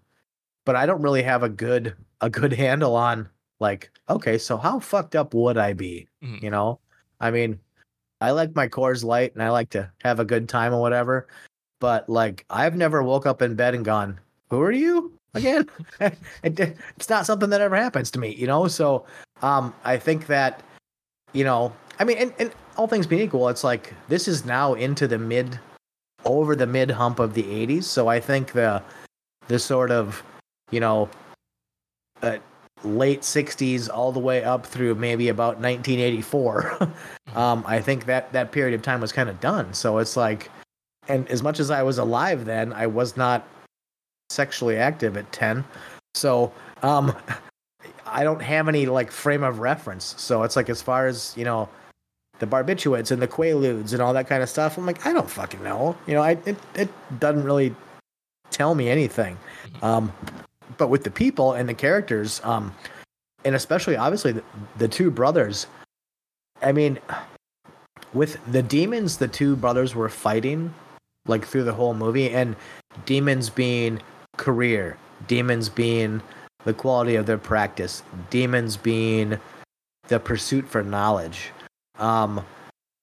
but 0.65 0.77
I 0.77 0.87
don't 0.87 1.03
really 1.03 1.23
have 1.23 1.43
a 1.43 1.49
good 1.49 1.95
a 2.21 2.31
good 2.31 2.53
handle 2.65 2.95
on 2.97 3.29
like, 3.61 3.91
okay, 4.11 4.39
so 4.39 4.57
how 4.57 4.79
fucked 4.79 5.17
up 5.17 5.35
would 5.35 5.57
I 5.59 5.73
be? 5.73 6.07
Mhm. 6.23 6.43
You 6.43 6.51
know, 6.51 6.79
I 7.21 7.31
mean, 7.31 7.59
I 8.21 8.31
like 8.31 8.55
my 8.55 8.69
Coors 8.69 9.03
Light 9.05 9.35
and 9.35 9.43
I 9.43 9.51
like 9.51 9.71
to 9.71 9.91
have 10.03 10.21
a 10.21 10.25
good 10.25 10.49
time 10.49 10.73
or 10.75 10.81
whatever. 10.81 11.27
But 11.81 12.09
like, 12.09 12.45
I've 12.51 12.77
never 12.77 13.03
woke 13.03 13.27
up 13.27 13.43
in 13.43 13.55
bed 13.55 13.75
and 13.75 13.85
gone, 13.85 14.19
"Who 14.51 14.61
are 14.63 14.73
you?" 14.73 15.13
Again, 15.35 15.69
it, 16.01 16.17
it's 16.97 17.09
not 17.11 17.27
something 17.27 17.51
that 17.51 17.61
ever 17.61 17.77
happens 17.77 18.11
to 18.13 18.19
me. 18.19 18.35
You 18.35 18.47
know, 18.47 18.69
so 18.69 19.05
um, 19.43 19.75
I 19.85 19.99
think 19.99 20.27
that 20.29 20.63
you 21.33 21.45
know, 21.45 21.73
I 21.99 22.05
mean, 22.05 22.19
and, 22.19 22.33
and 22.39 22.53
all 22.77 22.87
things 22.87 23.07
being 23.07 23.23
equal, 23.23 23.49
it's 23.49 23.65
like 23.65 23.95
this 24.09 24.29
is 24.29 24.45
now 24.45 24.75
into 24.75 25.07
the 25.09 25.19
mid, 25.19 25.59
over 26.25 26.57
the 26.57 26.67
mid 26.67 26.91
hump 26.91 27.19
of 27.19 27.35
the 27.35 27.43
'80s. 27.43 27.85
So 27.85 28.09
I 28.09 28.21
think 28.21 28.53
the 28.53 28.83
the 29.49 29.59
sort 29.59 29.91
of, 29.91 30.23
you 30.71 30.81
know, 30.81 31.09
uh, 32.23 32.39
late 32.85 33.23
'60s 33.23 33.89
all 33.93 34.13
the 34.13 34.21
way 34.21 34.45
up 34.45 34.67
through 34.67 34.95
maybe 34.95 35.29
about 35.29 35.59
1984. 35.59 36.93
um, 37.35 37.65
I 37.67 37.81
think 37.81 38.07
that 38.07 38.33
that 38.33 38.53
period 38.53 38.75
of 38.75 38.83
time 38.83 39.01
was 39.01 39.13
kind 39.13 39.29
of 39.29 39.41
done. 39.41 39.73
So 39.73 39.99
it's 39.99 40.17
like, 40.17 40.51
and 41.09 41.29
as 41.29 41.43
much 41.43 41.61
as 41.61 41.71
I 41.71 41.83
was 41.83 41.99
alive 41.99 42.45
then, 42.45 42.73
I 42.73 42.87
was 42.87 43.17
not 43.17 43.47
sexually 44.31 44.77
active 44.77 45.17
at 45.17 45.31
10. 45.33 45.65
So 46.15 46.53
um, 46.83 47.15
I 48.07 48.25
don't 48.25 48.41
have 48.41 48.69
any 48.69 48.87
like 48.87 49.11
frame 49.11 49.43
of 49.43 49.59
reference. 49.59 50.15
So 50.19 50.43
it's 50.43 50.57
like 50.57 50.69
as 50.69 50.81
far 50.81 51.07
as 51.07 51.35
you 51.37 51.45
know, 51.45 51.69
the 52.39 52.47
barbiturates 52.47 53.11
and 53.11 53.21
the 53.21 53.29
quaaludes 53.29 53.93
and 53.93 54.01
all 54.01 54.13
that 54.13 54.29
kind 54.29 54.43
of 54.43 54.49
stuff. 54.49 54.79
I'm 54.79 54.87
like, 54.87 55.05
I 55.07 55.13
don't 55.13 55.29
fucking 55.29 55.63
know. 55.63 55.97
You 56.07 56.15
know, 56.15 56.23
I 56.23 56.39
it 56.47 56.57
it 56.75 56.89
doesn't 57.19 57.45
really 57.45 57.75
tell 58.51 58.75
me 58.75 58.89
anything. 58.89 59.37
Um, 59.83 60.13
but 60.79 60.89
with 60.89 61.05
the 61.05 61.11
people 61.11 61.53
and 61.53 61.69
the 61.69 61.75
characters, 61.75 62.41
um, 62.45 62.75
and 63.45 63.55
especially 63.55 63.97
obviously 63.97 64.33
the, 64.33 64.43
the 64.79 64.89
two 64.89 65.11
brothers. 65.11 65.67
I 66.63 66.73
mean, 66.73 66.99
with 68.15 68.39
the 68.51 68.63
demons, 68.63 69.19
the 69.19 69.29
two 69.29 69.57
brothers 69.57 69.95
were 69.95 70.09
fighting 70.09 70.73
like 71.27 71.45
through 71.45 71.65
the 71.65 71.73
whole 71.73 71.95
movie, 71.95 72.31
and 72.31 72.57
demons 73.05 73.51
being 73.51 74.01
career, 74.37 74.97
demons 75.27 75.69
being 75.69 76.23
the 76.67 76.75
quality 76.75 77.15
of 77.15 77.25
their 77.27 77.39
practice, 77.39 78.03
demons 78.29 78.77
being 78.77 79.39
the 80.09 80.19
pursuit 80.21 80.69
for 80.69 80.83
knowledge. 80.83 81.51
Um, 81.99 82.45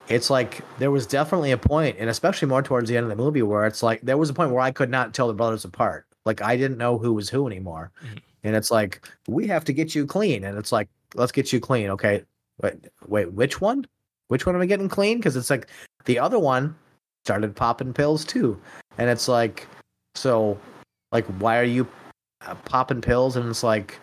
it's 0.10 0.30
like 0.30 0.62
there 0.80 0.92
was 0.92 1.08
definitely 1.08 1.52
a 1.52 1.58
point, 1.58 1.96
and 1.98 2.10
especially 2.10 2.50
more 2.50 2.62
towards 2.62 2.90
the 2.90 2.98
end 2.98 3.06
of 3.06 3.10
the 3.10 3.16
movie, 3.24 3.42
where 3.42 3.66
it's 3.66 3.82
like 3.82 4.02
there 4.02 4.18
was 4.18 4.30
a 4.30 4.34
point 4.34 4.52
where 4.52 4.60
I 4.60 4.72
could 4.72 4.90
not 4.90 5.14
tell 5.14 5.30
the 5.30 5.34
brothers 5.34 5.64
apart. 5.64 6.06
Like 6.26 6.42
I 6.42 6.58
didn't 6.58 6.78
know 6.78 6.98
who 6.98 7.14
was 7.14 7.30
who 7.30 7.48
anymore, 7.48 7.92
Mhm. 8.06 8.20
and 8.44 8.56
it's 8.56 8.70
like 8.70 9.02
we 9.30 9.48
have 9.48 9.64
to 9.66 9.74
get 9.74 9.96
you 9.96 10.06
clean, 10.06 10.44
and 10.44 10.58
it's 10.58 10.74
like 10.74 10.90
let's 11.16 11.32
get 11.32 11.54
you 11.54 11.62
clean. 11.62 11.90
Okay, 11.92 12.24
wait, 12.62 12.76
wait, 13.08 13.32
which 13.32 13.62
one? 13.62 13.86
Which 14.28 14.46
one 14.46 14.56
am 14.56 14.62
I 14.62 14.66
getting 14.66 14.90
clean? 14.90 15.18
Because 15.20 15.38
it's 15.38 15.50
like 15.50 15.68
the 16.04 16.20
other 16.20 16.38
one 16.40 16.76
started 17.24 17.56
popping 17.56 17.94
pills 17.94 18.26
too, 18.26 18.60
and 18.98 19.10
it's 19.10 19.30
like 19.30 19.68
so, 20.16 20.58
like 21.14 21.26
why 21.40 21.58
are 21.60 21.64
you 21.64 21.88
uh, 22.46 22.56
popping 22.66 23.02
pills? 23.02 23.36
And 23.36 23.50
it's 23.50 23.64
like, 23.64 24.00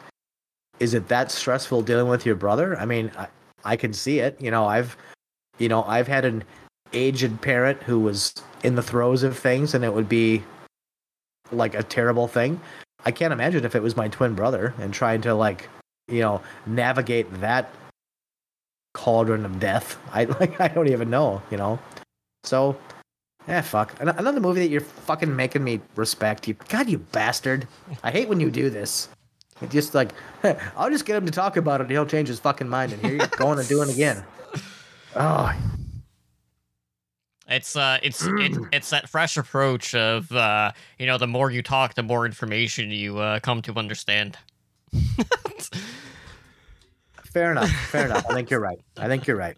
is 0.79 0.95
it 0.95 1.09
that 1.09 1.31
stressful 1.31 1.83
dealing 1.83 2.09
with 2.09 2.25
your 2.25 2.37
brother? 2.37 2.79
I 2.79 2.87
mean, 2.87 3.11
I, 3.17 3.29
I 3.65 3.77
can 3.77 3.93
see 3.93 4.21
it. 4.21 4.41
You 4.41 4.51
know, 4.51 4.67
I've 4.67 4.97
you 5.59 5.69
know, 5.69 5.85
I've 5.85 6.09
had 6.09 6.25
an 6.25 6.43
aged 6.93 7.41
parent 7.43 7.81
who 7.85 8.01
was 8.01 8.35
in 8.65 8.75
the 8.75 8.83
throes 8.83 9.23
of 9.23 9.39
things 9.39 9.75
and 9.75 9.85
it 9.85 9.95
would 9.95 10.09
be 10.09 10.43
like 11.53 11.75
a 11.75 11.83
terrible 11.83 12.27
thing. 12.27 12.61
I 13.05 13.13
can't 13.13 13.33
imagine 13.33 13.65
if 13.65 13.75
it 13.75 13.83
was 13.83 13.97
my 13.97 14.09
twin 14.09 14.35
brother 14.35 14.75
and 14.81 14.93
trying 14.93 15.21
to 15.23 15.35
like, 15.35 15.69
you 16.09 16.21
know, 16.21 16.43
navigate 16.67 17.33
that 17.41 17.73
cauldron 18.95 19.45
of 19.45 19.61
death. 19.61 19.99
I 20.13 20.25
like 20.25 20.61
I 20.61 20.69
don't 20.69 20.89
even 20.89 21.11
know, 21.11 21.43
you 21.51 21.57
know. 21.57 21.79
So, 22.43 22.77
eh, 23.49 23.61
fuck. 23.63 23.95
Another 24.01 24.41
movie 24.41 24.61
that 24.61 24.69
you're 24.69 24.81
fucking 24.81 25.35
making 25.35 25.65
me 25.65 25.81
respect. 25.97 26.47
You, 26.49 26.55
God, 26.69 26.89
you 26.89 26.99
bastard. 26.99 27.67
I 28.03 28.11
hate 28.11 28.29
when 28.29 28.41
you 28.41 28.51
do 28.51 28.71
this. 28.71 29.09
It 29.63 29.71
just 29.71 29.95
like, 29.95 30.11
I'll 30.77 30.91
just 30.91 31.05
get 31.05 31.17
him 31.17 31.27
to 31.27 31.33
talk 31.33 31.57
about 31.57 31.81
it. 31.81 31.85
and 31.85 31.91
He'll 31.91 32.07
change 32.07 32.29
his 32.29 32.41
fucking 32.41 32.69
mind, 32.69 32.93
and 32.93 33.03
here 33.03 33.15
you're 33.17 33.27
going 33.27 33.59
and 33.59 33.69
doing 33.69 33.89
it 33.91 33.95
again. 33.95 34.25
Oh, 35.17 35.53
It's 37.49 37.75
uh, 37.75 37.99
it's 38.03 38.25
it, 38.25 38.57
it's 38.73 38.91
that 38.91 39.09
fresh 39.09 39.37
approach 39.37 39.95
of 39.95 40.31
uh, 40.33 40.71
you 40.99 41.07
know, 41.07 41.19
the 41.19 41.27
more 41.27 41.51
you 41.51 41.63
talk, 41.63 41.95
the 41.95 42.03
more 42.03 42.25
information 42.25 42.91
you 42.91 43.19
uh, 43.19 43.41
come 43.41 43.61
to 43.63 43.75
understand. 43.77 44.39
fair 47.25 47.51
enough. 47.51 47.71
Fair 47.71 48.07
enough. 48.07 48.25
I 48.31 48.35
think 48.35 48.51
you're 48.51 48.61
right. 48.61 48.79
I 48.97 49.09
think 49.09 49.27
you're 49.27 49.37
right. 49.37 49.57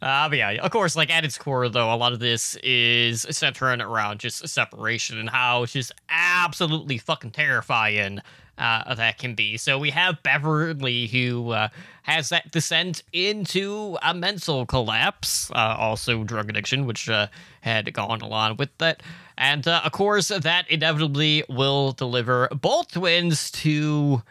Uh, 0.00 0.28
but 0.28 0.38
yeah, 0.38 0.50
of 0.50 0.70
course, 0.70 0.96
like 0.96 1.10
at 1.10 1.24
its 1.24 1.36
core, 1.38 1.68
though, 1.68 1.92
a 1.92 1.96
lot 1.96 2.12
of 2.12 2.20
this 2.20 2.56
is 2.56 3.26
centering 3.30 3.80
around 3.80 4.20
just 4.20 4.46
separation 4.48 5.18
and 5.18 5.28
how 5.28 5.66
just 5.66 5.92
absolutely 6.08 6.98
fucking 6.98 7.30
terrifying 7.30 8.20
uh, 8.58 8.94
that 8.94 9.18
can 9.18 9.34
be. 9.34 9.56
So 9.56 9.78
we 9.78 9.90
have 9.90 10.22
Beverly 10.22 11.06
who 11.06 11.50
uh, 11.50 11.68
has 12.02 12.28
that 12.30 12.50
descent 12.50 13.02
into 13.12 13.96
a 14.02 14.14
mental 14.14 14.66
collapse, 14.66 15.50
uh, 15.52 15.76
also 15.78 16.24
drug 16.24 16.50
addiction, 16.50 16.86
which 16.86 17.08
uh, 17.08 17.28
had 17.60 17.92
gone 17.92 18.20
along 18.20 18.56
with 18.56 18.70
that. 18.78 19.02
And 19.36 19.66
uh, 19.68 19.82
of 19.84 19.92
course, 19.92 20.28
that 20.28 20.70
inevitably 20.70 21.44
will 21.48 21.92
deliver 21.92 22.48
both 22.48 22.92
twins 22.92 23.50
to 23.52 24.22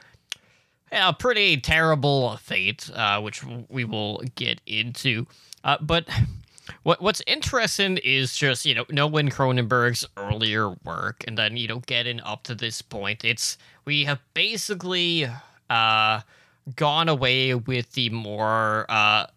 a 0.91 1.13
pretty 1.13 1.58
terrible 1.58 2.38
fate, 2.38 2.89
uh, 2.93 3.19
which 3.21 3.43
we 3.69 3.84
will 3.84 4.21
get 4.36 4.62
into. 4.65 5.26
Uh, 5.63 5.78
but 5.82 6.08
what 6.84 7.02
what's 7.02 7.21
interesting 7.28 7.97
is 7.97 8.36
just 8.36 8.65
you 8.65 8.76
know 8.76 8.86
knowing 8.89 9.30
Cronenberg's 9.30 10.06
earlier 10.17 10.69
work, 10.84 11.23
and 11.28 11.38
then 11.38 11.58
you 11.58 11.67
know 11.67 11.80
getting 11.86 12.21
up 12.21 12.43
to 12.43 12.56
this 12.56 12.82
point, 12.82 13.26
it's 13.26 13.58
we 13.86 14.06
have 14.06 14.19
basically 14.34 15.28
uh, 15.69 16.21
gone 16.76 17.10
away 17.10 17.56
with 17.56 17.91
the 17.93 18.10
more 18.10 18.86
uh, 18.89 19.28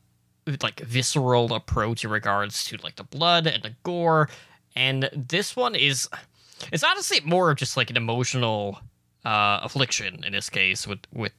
like 0.63 0.81
visceral 0.81 1.53
approach 1.55 2.05
in 2.05 2.11
regards 2.11 2.65
to 2.65 2.77
like 2.83 2.97
the 2.97 3.05
blood 3.05 3.47
and 3.47 3.63
the 3.63 3.75
gore, 3.83 4.29
and 4.77 5.09
this 5.13 5.57
one 5.57 5.75
is 5.75 6.09
it's 6.73 6.85
honestly 6.85 7.21
more 7.25 7.51
of 7.51 7.57
just 7.57 7.77
like 7.77 7.91
an 7.91 7.97
emotional 7.97 8.79
uh, 9.25 9.61
affliction 9.63 10.23
in 10.25 10.33
this 10.33 10.49
case 10.49 10.87
with 10.87 11.01
with 11.13 11.33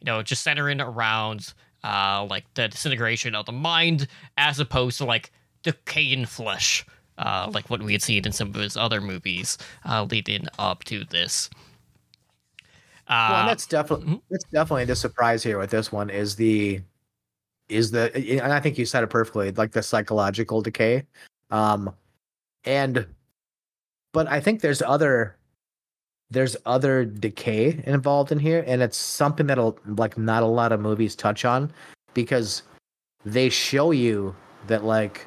you 0.00 0.06
know 0.06 0.22
just 0.22 0.42
centering 0.42 0.80
around 0.80 1.52
uh, 1.84 2.26
like 2.28 2.44
the 2.54 2.68
disintegration 2.68 3.34
of 3.34 3.46
the 3.46 3.52
mind 3.52 4.06
as 4.36 4.60
opposed 4.60 4.98
to 4.98 5.04
like 5.04 5.32
decaying 5.62 6.26
flesh 6.26 6.84
uh, 7.18 7.50
like 7.52 7.68
what 7.70 7.82
we 7.82 7.92
had 7.92 8.02
seen 8.02 8.24
in 8.24 8.32
some 8.32 8.48
of 8.48 8.54
his 8.54 8.76
other 8.76 9.00
movies 9.00 9.58
uh, 9.88 10.06
leading 10.10 10.46
up 10.58 10.84
to 10.84 11.04
this 11.06 11.50
uh, 13.08 13.28
well, 13.30 13.40
and 13.40 13.48
that's 13.48 13.66
definitely 13.66 14.06
mhm. 14.06 14.20
that's 14.30 14.44
definitely 14.52 14.84
the 14.84 14.94
surprise 14.94 15.42
here 15.42 15.58
with 15.58 15.70
this 15.70 15.90
one 15.90 16.10
is 16.10 16.36
the 16.36 16.80
is 17.68 17.90
the 17.90 18.14
and 18.42 18.52
I 18.52 18.60
think 18.60 18.76
you 18.76 18.84
said 18.84 19.02
it 19.02 19.08
perfectly, 19.08 19.50
like 19.52 19.72
the 19.72 19.82
psychological 19.82 20.60
decay. 20.60 21.04
Um 21.50 21.94
and 22.64 23.06
but 24.12 24.28
I 24.28 24.40
think 24.40 24.60
there's 24.60 24.82
other 24.82 25.36
there's 26.30 26.56
other 26.66 27.04
decay 27.04 27.82
involved 27.86 28.30
in 28.32 28.38
here 28.38 28.64
and 28.66 28.82
it's 28.82 28.96
something 28.96 29.46
that'll 29.46 29.78
like 29.86 30.16
not 30.16 30.42
a 30.42 30.46
lot 30.46 30.72
of 30.72 30.80
movies 30.80 31.16
touch 31.16 31.44
on 31.44 31.72
because 32.14 32.62
they 33.24 33.48
show 33.48 33.90
you 33.90 34.34
that 34.66 34.84
like 34.84 35.26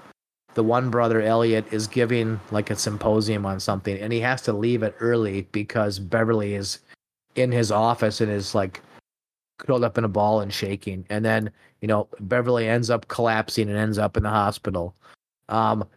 the 0.54 0.64
one 0.64 0.90
brother 0.90 1.22
Elliot 1.22 1.66
is 1.72 1.88
giving 1.88 2.40
like 2.52 2.70
a 2.70 2.76
symposium 2.76 3.46
on 3.46 3.60
something 3.60 3.98
and 3.98 4.14
he 4.14 4.20
has 4.20 4.42
to 4.44 4.54
leave 4.54 4.84
it 4.84 4.96
early 5.00 5.48
because 5.52 6.00
Beverly 6.00 6.54
is 6.54 6.80
in 7.36 7.52
his 7.52 7.72
office 7.72 8.22
and 8.22 8.32
is 8.32 8.54
like 8.54 8.82
curled 9.58 9.84
up 9.84 9.98
in 9.98 10.04
a 10.04 10.10
ball 10.10 10.42
and 10.42 10.54
shaking. 10.54 11.06
And 11.10 11.24
then, 11.24 11.52
you 11.82 11.88
know, 11.88 12.08
Beverly 12.20 12.68
ends 12.68 12.90
up 12.90 13.08
collapsing 13.08 13.70
and 13.70 13.78
ends 13.78 13.98
up 13.98 14.18
in 14.18 14.24
the 14.24 14.30
hospital. 14.30 14.96
Um, 15.50 15.88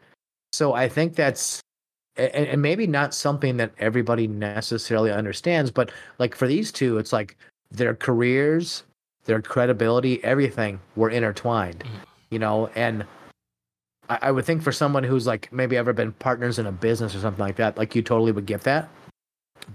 so 0.52 0.72
I 0.72 0.88
think 0.88 1.14
that's, 1.14 1.60
and, 2.16 2.46
and 2.46 2.62
maybe 2.62 2.86
not 2.86 3.14
something 3.14 3.56
that 3.58 3.72
everybody 3.78 4.26
necessarily 4.26 5.10
understands, 5.10 5.70
but 5.70 5.90
like 6.18 6.34
for 6.34 6.46
these 6.46 6.72
two, 6.72 6.98
it's 6.98 7.12
like 7.12 7.36
their 7.70 7.94
careers, 7.94 8.84
their 9.24 9.40
credibility, 9.42 10.22
everything 10.24 10.80
were 10.94 11.10
intertwined, 11.10 11.84
you 12.30 12.38
know, 12.38 12.68
and 12.74 13.04
I, 14.08 14.18
I 14.22 14.30
would 14.30 14.44
think 14.44 14.62
for 14.62 14.72
someone 14.72 15.04
who's 15.04 15.26
like 15.26 15.52
maybe 15.52 15.76
ever 15.76 15.92
been 15.92 16.12
partners 16.12 16.58
in 16.58 16.66
a 16.66 16.72
business 16.72 17.14
or 17.14 17.20
something 17.20 17.44
like 17.44 17.56
that, 17.56 17.76
like 17.76 17.94
you 17.94 18.02
totally 18.02 18.32
would 18.32 18.46
get 18.46 18.62
that. 18.62 18.88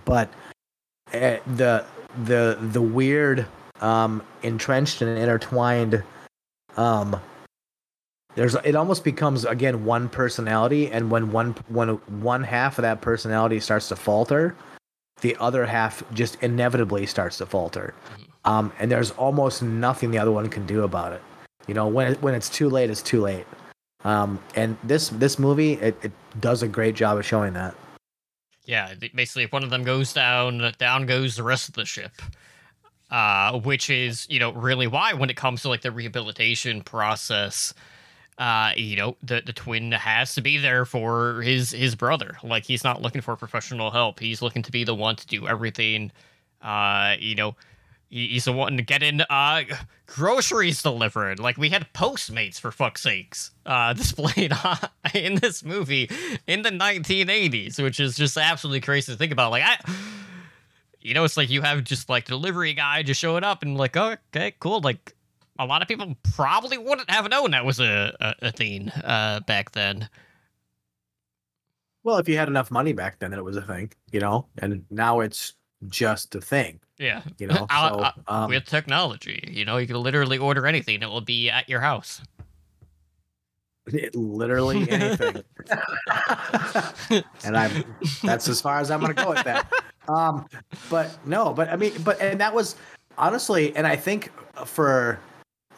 But 0.06 0.30
uh, 1.14 1.38
the 1.56 1.86
the 2.24 2.58
the 2.72 2.82
weird 2.82 3.46
um 3.82 4.24
entrenched 4.44 5.02
and 5.02 5.18
intertwined 5.18 6.04
um 6.78 7.20
there's 8.36 8.56
it 8.56 8.76
almost 8.76 9.04
becomes 9.04 9.46
again 9.46 9.86
one 9.86 10.10
personality 10.10 10.92
and 10.92 11.12
when 11.12 11.32
one 11.32 11.52
when 11.68 11.90
one 12.22 12.44
half 12.44 12.78
of 12.78 12.84
that 12.84 13.02
personality 13.02 13.60
starts 13.60 13.90
to 13.90 13.96
falter 13.96 14.56
the 15.22 15.36
other 15.38 15.66
half 15.66 16.04
just 16.14 16.42
inevitably 16.42 17.06
starts 17.06 17.38
to 17.38 17.46
falter. 17.46 17.94
Um 18.46 18.72
and 18.80 18.92
there's 18.92 19.12
almost 19.12 19.62
nothing 19.62 20.12
the 20.12 20.18
other 20.18 20.32
one 20.32 20.50
can 20.50 20.66
do 20.66 20.84
about 20.84 21.14
it. 21.14 21.22
You 21.68 21.74
know 21.74 21.88
when 21.88 22.14
it, 22.14 22.22
when 22.22 22.34
it's 22.34 22.50
too 22.50 22.70
late 22.70 22.90
it's 22.90 23.02
too 23.02 23.22
late. 23.22 23.46
Um 24.04 24.40
and 24.56 24.78
this 24.84 25.10
this 25.10 25.38
movie 25.38 25.74
it, 25.74 25.96
it 26.02 26.12
does 26.40 26.64
a 26.64 26.68
great 26.68 26.96
job 26.96 27.18
of 27.18 27.26
showing 27.26 27.54
that. 27.54 27.76
Yeah, 28.66 28.94
basically, 29.14 29.44
if 29.44 29.52
one 29.52 29.64
of 29.64 29.70
them 29.72 29.84
goes 29.84 30.14
down, 30.14 30.74
down 30.78 31.06
goes 31.08 31.36
the 31.36 31.44
rest 31.44 31.68
of 31.68 31.74
the 31.76 31.84
ship. 31.84 32.22
Uh, 33.10 33.60
which 33.60 33.90
is, 33.90 34.26
you 34.30 34.40
know, 34.40 34.54
really 34.54 34.88
why 34.88 35.12
when 35.12 35.30
it 35.30 35.36
comes 35.36 35.62
to 35.64 35.68
like 35.68 35.82
the 35.82 35.92
rehabilitation 35.92 36.82
process, 36.82 37.74
uh, 38.38 38.72
you 38.76 38.96
know, 38.96 39.18
the 39.22 39.42
the 39.46 39.54
twin 39.54 39.92
has 39.92 40.34
to 40.36 40.42
be 40.42 40.58
there 40.58 40.86
for 40.86 41.42
his 41.42 41.72
his 41.72 41.96
brother. 41.96 42.38
Like 42.44 42.66
he's 42.66 42.84
not 42.84 43.02
looking 43.02 43.22
for 43.22 43.36
professional 43.36 43.92
help. 43.92 44.20
He's 44.20 44.42
looking 44.42 44.64
to 44.64 44.72
be 44.72 44.84
the 44.84 44.96
one 44.96 45.16
to 45.18 45.28
do 45.28 45.48
everything. 45.48 46.12
Uh, 46.62 47.16
you 47.20 47.36
know, 47.36 47.56
he- 48.10 48.28
he's 48.30 48.46
the 48.46 48.52
one 48.54 48.78
to 48.78 48.84
get 48.84 49.04
in 49.04 49.22
uh 49.30 49.64
groceries 50.08 50.82
delivered. 50.82 51.40
Like 51.40 51.58
we 51.58 51.70
had 51.70 51.92
Postmates 51.94 52.60
for 52.60 52.72
fuck's 52.72 53.02
sakes, 53.04 53.52
uh, 53.66 53.94
displayed 53.96 54.54
in 55.14 55.36
this 55.36 55.64
movie 55.64 56.10
in 56.48 56.62
the 56.64 56.70
1980s, 56.72 57.82
which 57.82 58.00
is 58.00 58.16
just 58.16 58.38
absolutely 58.38 58.82
crazy 58.82 59.12
to 59.12 59.18
think 59.18 59.32
about. 59.32 59.52
Like 59.52 59.64
I, 59.64 59.78
you 61.00 61.14
know, 61.14 61.24
it's 61.24 61.38
like 61.38 61.50
you 61.50 61.62
have 61.62 61.84
just 61.84 62.10
like 62.10 62.26
delivery 62.26 62.74
guy 62.74 63.04
just 63.04 63.20
showing 63.20 63.44
up 63.44 63.64
and 63.64 63.78
like, 63.78 63.98
oh, 63.98 64.16
okay, 64.36 64.54
cool. 64.60 64.82
Like 64.82 65.16
a 65.64 65.66
lot 65.66 65.82
of 65.82 65.88
people 65.88 66.16
probably 66.36 66.78
wouldn't 66.78 67.10
have 67.10 67.30
known 67.30 67.52
that 67.52 67.66
was 67.66 67.80
a 67.80 68.16
a, 68.20 68.48
a 68.48 68.52
thing 68.52 68.90
uh 68.90 69.40
back 69.48 69.72
then. 69.72 70.10
well 72.04 72.18
if 72.18 72.28
you 72.28 72.38
had 72.38 72.48
enough 72.48 72.72
money 72.72 72.94
back 72.94 73.20
then 73.20 73.32
it 73.34 73.44
was 73.44 73.56
a 73.58 73.62
thing 73.62 73.92
you 74.12 74.20
know 74.20 74.46
and 74.60 74.84
now 74.90 75.20
it's 75.20 75.54
just 75.88 76.36
a 76.36 76.42
thing 76.42 76.80
Yeah, 77.00 77.22
you 77.40 77.48
know 77.48 77.66
so 77.72 78.08
um, 78.28 78.50
with 78.50 78.66
technology, 78.66 79.44
you 79.52 79.66
know, 79.66 79.78
you 79.78 79.88
can 79.88 79.96
literally 79.98 80.38
order 80.38 80.68
anything; 80.68 81.02
it 81.02 81.10
will 81.10 81.22
be 81.22 81.50
at 81.50 81.68
your 81.68 81.80
house. 81.80 82.22
It- 83.88 84.14
literally 84.42 84.88
anything. 84.92 85.42
and 87.44 87.58
I'm 87.58 87.84
that's 88.24 88.48
as 88.48 88.62
far 88.62 88.80
as 88.80 88.92
I'm 88.92 89.02
gonna 89.02 89.16
go 89.16 89.30
with 89.32 89.44
that. 89.44 89.66
Um, 90.08 90.46
but 90.90 91.18
no, 91.26 91.52
but 91.52 91.70
I 91.70 91.76
mean, 91.76 91.94
but 92.04 92.22
and 92.22 92.40
that 92.40 92.54
was 92.54 92.76
honestly, 93.18 93.76
and 93.76 93.88
I 93.88 93.96
think 93.96 94.32
for 94.66 95.20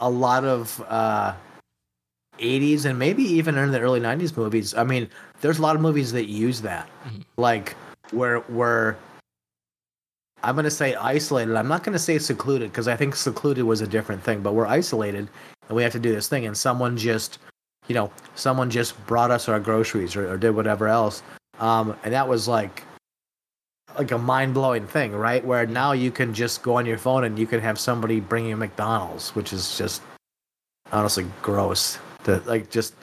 a 0.04 0.10
lot 0.10 0.43
of 0.43 0.84
uh 0.89 1.34
80s 2.39 2.86
and 2.86 2.97
maybe 2.99 3.24
even 3.24 3.56
in 3.58 3.72
the 3.72 3.80
early 3.80 3.99
90s 3.99 4.36
movies, 4.36 4.74
I 4.74 4.84
mean, 4.84 5.08
there's 5.41 5.60
a 5.60 5.62
lot 5.62 5.76
of 5.76 5.82
movies 5.82 6.12
that 6.12 6.26
use 6.28 6.62
that, 6.62 6.89
Mhm. 7.08 7.24
like 7.38 7.76
where 8.12 8.39
where 8.60 8.97
I'm 10.43 10.56
gonna 10.56 10.70
say 10.72 10.93
isolated. 10.95 11.56
I'm 11.56 11.68
not 11.70 11.84
gonna 11.84 11.99
say 11.99 12.18
secluded 12.20 12.72
because 12.72 12.88
I 12.88 12.95
think 12.97 13.16
secluded 13.16 13.64
was 13.64 13.82
a 13.82 13.88
different 13.88 14.22
thing, 14.24 14.41
but 14.41 14.54
we're 14.56 14.66
isolated 14.68 15.30
and 15.70 15.76
we 15.76 15.84
have 15.84 15.93
to 15.93 15.99
do 15.99 16.12
this 16.14 16.28
thing, 16.28 16.45
and 16.45 16.58
someone 16.58 16.97
just 16.97 17.39
you 17.88 17.95
know, 17.95 18.10
someone 18.36 18.70
just 18.70 18.91
brought 19.08 19.30
us 19.30 19.49
our 19.49 19.60
groceries 19.60 20.16
or, 20.16 20.30
or 20.32 20.38
did 20.38 20.51
whatever 20.51 20.88
else. 20.88 21.22
Um, 21.60 21.95
and 22.06 22.14
that 22.14 22.26
was 22.28 22.47
like 22.47 22.84
like 23.97 24.11
a 24.11 24.17
mind 24.17 24.53
blowing 24.53 24.87
thing, 24.87 25.13
right? 25.13 25.43
Where 25.43 25.65
now 25.65 25.91
you 25.91 26.11
can 26.11 26.33
just 26.33 26.63
go 26.63 26.77
on 26.77 26.85
your 26.85 26.97
phone 26.97 27.23
and 27.23 27.37
you 27.37 27.47
can 27.47 27.59
have 27.59 27.79
somebody 27.79 28.19
bring 28.19 28.45
you 28.45 28.57
McDonald's, 28.57 29.35
which 29.35 29.53
is 29.53 29.77
just 29.77 30.01
honestly 30.91 31.25
gross. 31.41 31.97
To 32.25 32.41
like 32.45 32.69
just 32.69 32.95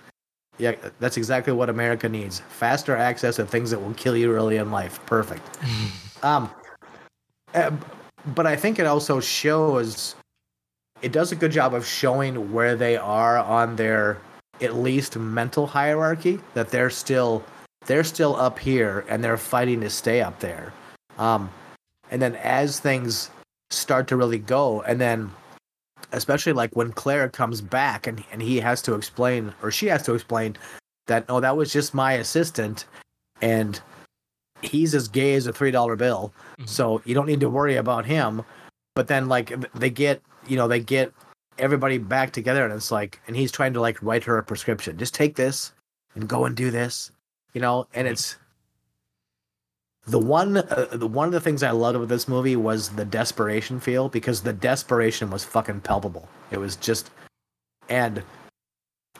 yeah, 0.59 0.75
that's 0.99 1.17
exactly 1.17 1.53
what 1.53 1.69
America 1.69 2.09
needs: 2.09 2.41
faster 2.49 2.97
access 2.97 3.37
to 3.37 3.47
things 3.47 3.71
that 3.71 3.81
will 3.81 3.95
kill 3.95 4.17
you 4.17 4.33
early 4.33 4.57
in 4.57 4.71
life. 4.71 5.05
Perfect. 5.07 5.47
Um, 6.23 6.51
uh, 7.55 7.71
but 8.35 8.47
I 8.47 8.55
think 8.55 8.79
it 8.79 8.85
also 8.85 9.21
shows. 9.21 10.17
It 11.01 11.13
does 11.13 11.33
a 11.33 11.35
good 11.35 11.51
job 11.51 11.73
of 11.73 11.87
showing 11.87 12.53
where 12.53 12.77
they 12.77 12.99
are 12.99 13.39
on 13.39 13.77
their 13.77 14.19
at 14.61 14.75
least 14.75 15.17
mental 15.17 15.67
hierarchy. 15.67 16.39
That 16.53 16.69
they're 16.69 16.91
still 16.91 17.43
they're 17.87 18.05
still 18.05 18.37
up 18.37 18.59
here 18.59 19.05
and 19.09 19.25
they're 19.25 19.39
fighting 19.39 19.81
to 19.81 19.89
stay 19.89 20.21
up 20.21 20.39
there. 20.41 20.73
Um, 21.21 21.51
and 22.11 22.21
then 22.21 22.35
as 22.37 22.81
things 22.81 23.31
start 23.71 24.09
to 24.09 24.17
really 24.17 24.39
go, 24.39 24.83
and 24.83 25.01
then 25.01 25.31
especially 26.13 26.53
like 26.53 26.75
when 26.75 26.91
Claire 26.93 27.29
comes 27.29 27.61
back 27.61 28.07
and 28.09 28.25
and 28.33 28.43
he 28.43 28.59
has 28.59 28.83
to 28.83 28.95
explain 28.95 29.55
or 29.63 29.71
she 29.71 29.87
has 29.87 30.03
to 30.05 30.15
explain 30.15 30.57
that 31.07 31.25
oh 31.29 31.39
that 31.41 31.57
was 31.57 31.73
just 31.73 31.95
my 31.95 32.15
assistant 32.15 32.87
and 33.43 33.81
he's 34.63 34.95
as 34.95 35.07
gay 35.09 35.35
as 35.35 35.47
a 35.47 35.53
three 35.53 35.71
dollar 35.71 35.95
bill 35.97 36.33
Mhm. 36.59 36.69
so 36.69 37.01
you 37.05 37.15
don't 37.15 37.27
need 37.27 37.41
to 37.41 37.51
worry 37.51 37.77
about 37.77 38.07
him 38.07 38.43
but 38.97 39.07
then 39.09 39.29
like 39.29 39.53
they 39.73 39.91
get 39.91 40.21
you 40.49 40.57
know 40.57 40.67
they 40.69 40.81
get 40.81 41.13
everybody 41.59 41.99
back 41.99 42.33
together 42.33 42.65
and 42.65 42.73
it's 42.75 42.91
like 42.91 43.21
and 43.27 43.37
he's 43.37 43.53
trying 43.53 43.73
to 43.75 43.81
like 43.81 44.03
write 44.03 44.25
her 44.25 44.39
a 44.39 44.43
prescription 44.43 44.99
just 44.99 45.15
take 45.15 45.37
this 45.37 45.73
and 46.15 46.29
go 46.29 46.45
and 46.45 46.57
do 46.57 46.71
this 46.71 47.13
you 47.55 47.61
know 47.61 47.87
and 47.95 48.09
Mhm. 48.09 48.13
it's 48.13 48.37
the 50.11 50.19
one 50.19 50.57
uh, 50.57 50.89
the 50.93 51.07
one 51.07 51.27
of 51.29 51.33
the 51.33 51.41
things 51.41 51.63
i 51.63 51.71
loved 51.71 51.99
with 51.99 52.09
this 52.09 52.27
movie 52.27 52.57
was 52.57 52.91
the 52.91 53.05
desperation 53.05 53.79
feel 53.81 54.09
because 54.09 54.43
the 54.43 54.53
desperation 54.53 55.31
was 55.31 55.45
fucking 55.45 55.81
palpable. 55.81 56.29
It 56.51 56.59
was 56.59 56.77
just 56.77 57.11
and 57.89 58.23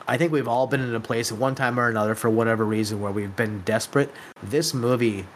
i 0.09 0.17
think 0.17 0.33
we've 0.33 0.49
all 0.49 0.67
been 0.67 0.81
in 0.81 0.95
a 0.95 1.01
place 1.01 1.31
at 1.31 1.39
one 1.39 1.55
time 1.55 1.79
or 1.79 1.89
another 1.89 2.15
for 2.15 2.29
whatever 2.31 2.65
reason 2.65 3.01
where 3.01 3.13
we've 3.13 3.37
been 3.37 3.61
desperate. 3.61 4.11
This 4.43 4.75
movie 4.75 5.27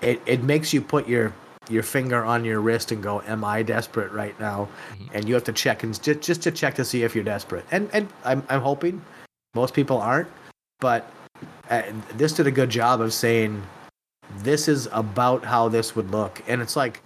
it, 0.00 0.20
it 0.26 0.42
makes 0.42 0.72
you 0.72 0.80
put 0.80 1.08
your 1.08 1.32
your 1.68 1.82
finger 1.82 2.24
on 2.24 2.44
your 2.44 2.60
wrist 2.60 2.92
and 2.92 3.02
go 3.02 3.22
am 3.26 3.44
i 3.44 3.62
desperate 3.62 4.12
right 4.12 4.38
now? 4.38 4.68
Mhm. 4.92 5.08
and 5.14 5.28
you 5.28 5.34
have 5.34 5.44
to 5.44 5.52
check 5.52 5.82
and 5.82 6.00
just, 6.00 6.20
just 6.20 6.42
to 6.42 6.50
check 6.52 6.74
to 6.76 6.84
see 6.84 7.02
if 7.02 7.14
you're 7.14 7.24
desperate. 7.24 7.64
And 7.72 7.90
and 7.92 8.08
i'm, 8.24 8.44
I'm 8.48 8.60
hoping 8.60 9.02
most 9.54 9.74
people 9.74 9.98
aren't 9.98 10.28
but 10.80 11.10
uh, 11.70 11.82
this 12.14 12.32
did 12.34 12.46
a 12.46 12.50
good 12.50 12.70
job 12.70 13.00
of 13.00 13.12
saying 13.12 13.62
this 14.42 14.68
is 14.68 14.88
about 14.92 15.44
how 15.44 15.68
this 15.68 15.96
would 15.96 16.10
look. 16.10 16.42
And 16.46 16.60
it's 16.62 16.76
like 16.76 17.02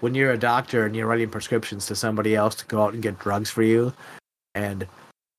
when 0.00 0.14
you're 0.14 0.32
a 0.32 0.38
doctor 0.38 0.84
and 0.84 0.94
you're 0.94 1.06
writing 1.06 1.30
prescriptions 1.30 1.86
to 1.86 1.96
somebody 1.96 2.34
else 2.34 2.54
to 2.56 2.66
go 2.66 2.82
out 2.82 2.94
and 2.94 3.02
get 3.02 3.18
drugs 3.18 3.50
for 3.50 3.62
you 3.62 3.92
and 4.54 4.86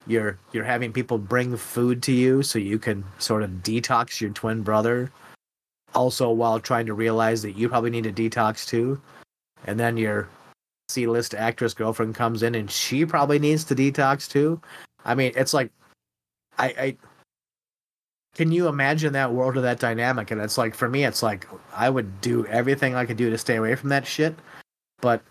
you're 0.08 0.38
you're 0.52 0.64
having 0.64 0.92
people 0.92 1.18
bring 1.18 1.56
food 1.58 2.02
to 2.04 2.12
you 2.12 2.44
so 2.44 2.60
you 2.60 2.80
can 2.80 3.04
sort 3.18 3.44
of 3.44 3.50
detox 3.64 4.22
your 4.22 4.30
twin 4.32 4.62
brother 4.62 5.12
also 5.94 6.30
while 6.30 6.60
trying 6.60 6.86
to 6.86 6.94
realize 6.94 7.42
that 7.42 7.58
you 7.58 7.70
probably 7.70 7.90
need 7.90 8.06
a 8.06 8.12
detox 8.12 8.68
too 8.68 9.00
and 9.66 9.80
then 9.80 9.98
your 9.98 10.28
c-list 10.90 11.34
actress 11.34 11.74
girlfriend 11.74 12.14
comes 12.14 12.44
in 12.44 12.56
and 12.56 12.70
she 12.70 13.06
probably 13.06 13.40
needs 13.40 13.64
to 13.64 13.76
detox 13.76 14.30
too. 14.30 14.60
I 15.04 15.16
mean 15.16 15.32
it's 15.36 15.54
like 15.54 15.72
i 16.58 16.68
i 16.68 16.98
can 18.36 18.52
you 18.52 18.68
imagine 18.68 19.14
that 19.14 19.34
world 19.34 19.58
of 19.58 19.64
that 19.64 19.80
dynamic? 19.80 20.30
And 20.30 20.42
it's 20.42 20.58
like 20.58 20.76
for 20.76 20.88
me 20.90 21.06
it's 21.06 21.24
like 21.24 21.48
i 21.74 21.90
would 21.90 22.22
do 22.22 22.46
everything 22.48 22.94
i 22.94 23.06
could 23.06 23.18
do 23.18 23.30
to 23.30 23.38
stay 23.38 23.56
away 23.56 23.76
from 23.76 23.90
that 23.90 24.06
shit. 24.06 24.36
But 25.02 25.22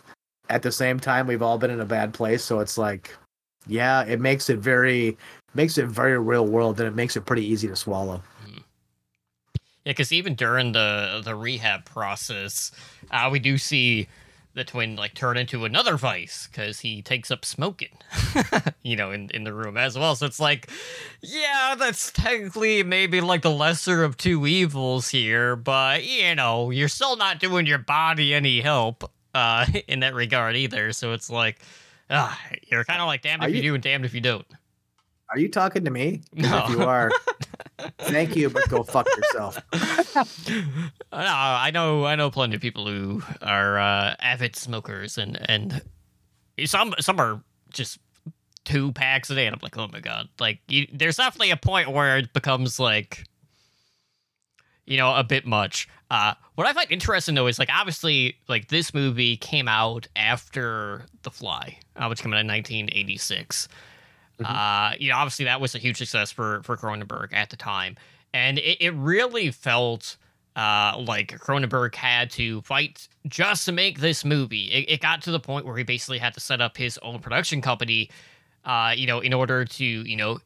at 0.49 0.63
the 0.63 0.73
same 0.73 0.99
time 0.99 1.27
we've 1.27 1.43
all 1.43 1.59
been 1.59 1.71
in 1.71 1.81
a 1.81 1.87
bad 1.87 2.13
place. 2.13 2.43
So 2.43 2.61
it's 2.61 2.77
like 2.77 3.15
yeah 3.67 4.03
it 4.05 4.21
makes 4.21 4.51
it 4.51 4.59
very 4.59 5.17
makes 5.55 5.79
it 5.79 5.87
very 5.87 6.19
real 6.19 6.47
world 6.47 6.81
and 6.81 6.89
it 6.89 6.95
makes 6.95 7.17
it 7.17 7.27
pretty 7.27 7.45
easy 7.45 7.69
to 7.69 7.77
swallow. 7.77 8.23
Yeah, 9.85 9.93
because 9.93 10.13
even 10.13 10.35
during 10.35 10.73
the 10.73 11.21
the 11.23 11.35
rehab 11.35 11.85
process, 11.85 12.73
uh, 13.11 13.29
we 13.31 13.39
do 13.39 13.59
see 13.59 14.09
the 14.55 14.65
twin 14.65 14.95
like 14.97 15.15
turn 15.15 15.37
into 15.37 15.65
another 15.65 15.97
vice 15.97 16.49
because 16.51 16.81
he 16.81 17.03
takes 17.03 17.31
up 17.31 17.45
smoking, 17.45 17.97
you 18.83 18.95
know, 18.97 19.11
in 19.11 19.29
in 19.31 19.45
the 19.45 19.53
room 19.53 19.77
as 19.77 19.99
well. 19.99 20.15
So 20.17 20.27
it's 20.27 20.41
like, 20.41 20.71
yeah, 21.23 21.75
that's 21.77 22.13
technically 22.13 22.83
maybe 22.83 23.21
like 23.21 23.43
the 23.43 23.51
lesser 23.51 24.05
of 24.05 24.17
two 24.17 24.47
evils 24.47 25.09
here, 25.09 25.57
but 25.57 26.05
you 26.05 26.35
know, 26.35 26.71
you're 26.71 26.89
still 26.89 27.17
not 27.17 27.41
doing 27.41 27.67
your 27.67 27.79
body 27.79 28.33
any 28.33 28.61
help 28.61 29.11
uh, 29.35 29.67
in 29.89 30.01
that 30.01 30.15
regard 30.15 30.57
either. 30.57 30.93
So 30.93 31.13
it's 31.13 31.29
like, 31.29 31.59
ah, 32.11 32.39
you're 32.71 32.85
kind 32.85 33.01
of 33.01 33.07
like 33.07 33.23
damned 33.23 33.43
if 33.45 33.51
you 33.51 33.57
you- 33.57 33.63
do 33.63 33.75
and 33.75 33.83
damned 33.83 34.05
if 34.05 34.15
you 34.15 34.21
don't. 34.21 34.47
Are 35.35 35.39
you 35.41 35.49
talking 35.49 35.85
to 35.85 35.91
me? 35.91 36.22
No. 36.32 36.64
if 36.64 36.70
you 36.70 36.82
are 36.85 37.11
thank 37.99 38.37
you 38.37 38.49
but 38.49 38.68
go 38.68 38.82
fuck 38.85 39.07
yourself 39.16 39.61
No, 40.16 40.95
I 41.12 41.70
know, 41.72 42.05
I 42.05 42.14
know 42.14 42.30
plenty 42.30 42.55
of 42.57 42.62
people 42.62 42.87
who 42.87 43.22
are 43.43 43.78
uh, 43.78 44.14
avid 44.20 44.57
smokers, 44.57 45.18
and 45.18 45.39
and 45.49 45.82
some 46.64 46.95
some 47.01 47.20
are 47.20 47.43
just 47.72 47.99
two 48.64 48.93
packs 48.93 49.30
a 49.30 49.35
day, 49.35 49.47
and 49.47 49.55
I'm 49.55 49.61
like, 49.62 49.76
oh 49.76 49.89
my 49.93 50.01
god, 50.01 50.28
like 50.39 50.61
you, 50.68 50.87
there's 50.93 51.16
definitely 51.16 51.51
a 51.51 51.57
point 51.57 51.91
where 51.91 52.18
it 52.18 52.32
becomes 52.32 52.78
like, 52.80 53.24
you 54.87 54.97
know, 54.97 55.14
a 55.14 55.24
bit 55.24 55.47
much. 55.47 55.89
Uh, 56.11 56.35
what 56.55 56.66
I 56.66 56.72
find 56.72 56.91
interesting 56.91 57.35
though 57.35 57.47
is 57.47 57.59
like 57.59 57.70
obviously 57.72 58.37
like 58.49 58.68
this 58.68 58.95
movie 58.95 59.37
came 59.37 59.68
out 59.68 60.07
after 60.16 61.07
The 61.22 61.30
Fly, 61.30 61.78
uh, 61.97 62.07
which 62.07 62.22
came 62.22 62.32
out 62.32 62.41
in 62.41 62.47
1986. 62.47 63.68
Mhm. 64.41 64.47
Uh, 64.93 64.97
you 64.99 65.11
know, 65.11 65.16
obviously 65.16 65.45
that 65.45 65.61
was 65.61 65.74
a 65.74 65.78
huge 65.78 65.97
success 65.99 66.30
for 66.32 66.62
for 66.62 66.76
Cronenberg 66.76 67.32
at 67.32 67.51
the 67.51 67.57
time, 67.57 67.97
and 68.32 68.59
it, 68.59 68.78
it 68.80 68.95
really 68.95 69.51
felt 69.51 70.16
uh, 70.57 70.97
like 70.99 71.28
Cronenberg 71.39 71.95
had 71.95 72.30
to 72.32 72.61
fight 72.62 73.09
just 73.26 73.64
to 73.66 73.72
make 73.72 73.99
this 74.01 74.24
movie. 74.24 74.66
It, 74.72 74.89
it 74.89 75.01
got 75.01 75.22
to 75.22 75.30
the 75.32 75.41
point 75.41 75.66
where 75.66 75.76
he 75.76 75.82
basically 75.85 76.18
had 76.18 76.32
to 76.35 76.41
set 76.41 76.61
up 76.61 76.76
his 76.76 76.97
own 76.99 77.18
production 77.18 77.61
company, 77.61 78.09
uh, 78.64 78.95
you 78.97 79.07
know, 79.07 79.20
in 79.20 79.32
order 79.32 79.64
to 79.64 79.85
you 79.85 80.16
know 80.16 80.39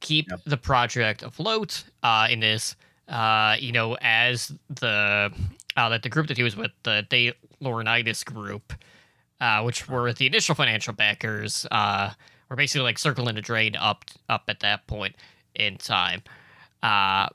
keep 0.00 0.28
Yep. 0.30 0.40
the 0.46 0.56
project 0.56 1.22
afloat 1.22 1.84
uh, 2.02 2.28
in 2.30 2.40
this. 2.40 2.76
Uh, 3.08 3.56
you 3.58 3.72
know, 3.72 3.96
as 4.00 4.52
the 4.70 5.30
uh, 5.76 5.88
that 5.88 6.02
the 6.02 6.08
group 6.08 6.28
that 6.28 6.36
he 6.36 6.42
was 6.42 6.56
with, 6.56 6.70
the 6.84 7.04
De 7.10 7.32
Laurentiis 7.60 8.24
group, 8.24 8.72
uh, 9.40 9.60
which 9.62 9.88
were 9.88 10.12
the 10.12 10.26
initial 10.26 10.54
financial 10.54 10.94
backers, 10.94 11.66
uh, 11.70 12.10
were 12.52 12.56
basically 12.56 12.84
like 12.84 12.98
circling 12.98 13.34
the 13.34 13.40
drain 13.40 13.74
up 13.76 14.04
up 14.28 14.44
at 14.48 14.60
that 14.60 14.86
point 14.86 15.16
in 15.54 15.78
time. 15.78 16.22
Uh, 16.82 17.28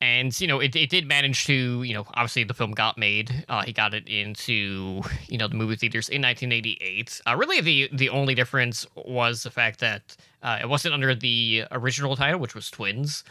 and 0.00 0.38
you 0.40 0.46
know, 0.46 0.60
it, 0.60 0.74
it 0.76 0.90
did 0.90 1.06
manage 1.06 1.46
to 1.46 1.82
you 1.82 1.94
know 1.94 2.04
obviously 2.14 2.44
the 2.44 2.54
film 2.54 2.72
got 2.72 2.98
made. 2.98 3.44
Uh, 3.48 3.62
he 3.62 3.72
got 3.72 3.94
it 3.94 4.06
into 4.06 5.00
you 5.28 5.38
know 5.38 5.48
the 5.48 5.54
movie 5.54 5.76
theaters 5.76 6.08
in 6.08 6.20
1988. 6.20 7.20
Uh, 7.26 7.36
really, 7.36 7.60
the 7.60 7.88
the 7.92 8.10
only 8.10 8.34
difference 8.34 8.86
was 8.94 9.42
the 9.42 9.50
fact 9.50 9.80
that 9.80 10.16
uh, 10.42 10.58
it 10.60 10.68
wasn't 10.68 10.92
under 10.92 11.14
the 11.14 11.64
original 11.70 12.14
title, 12.14 12.38
which 12.38 12.54
was 12.54 12.70
Twins. 12.70 13.24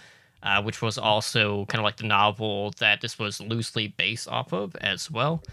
Uh, 0.43 0.59
which 0.59 0.81
was 0.81 0.97
also 0.97 1.67
kind 1.67 1.79
of 1.79 1.83
like 1.83 1.97
the 1.97 2.03
novel 2.03 2.73
that 2.79 2.99
this 3.01 3.19
was 3.19 3.39
loosely 3.39 3.89
based 3.89 4.27
off 4.27 4.51
of 4.51 4.75
as 4.77 5.11
well. 5.11 5.43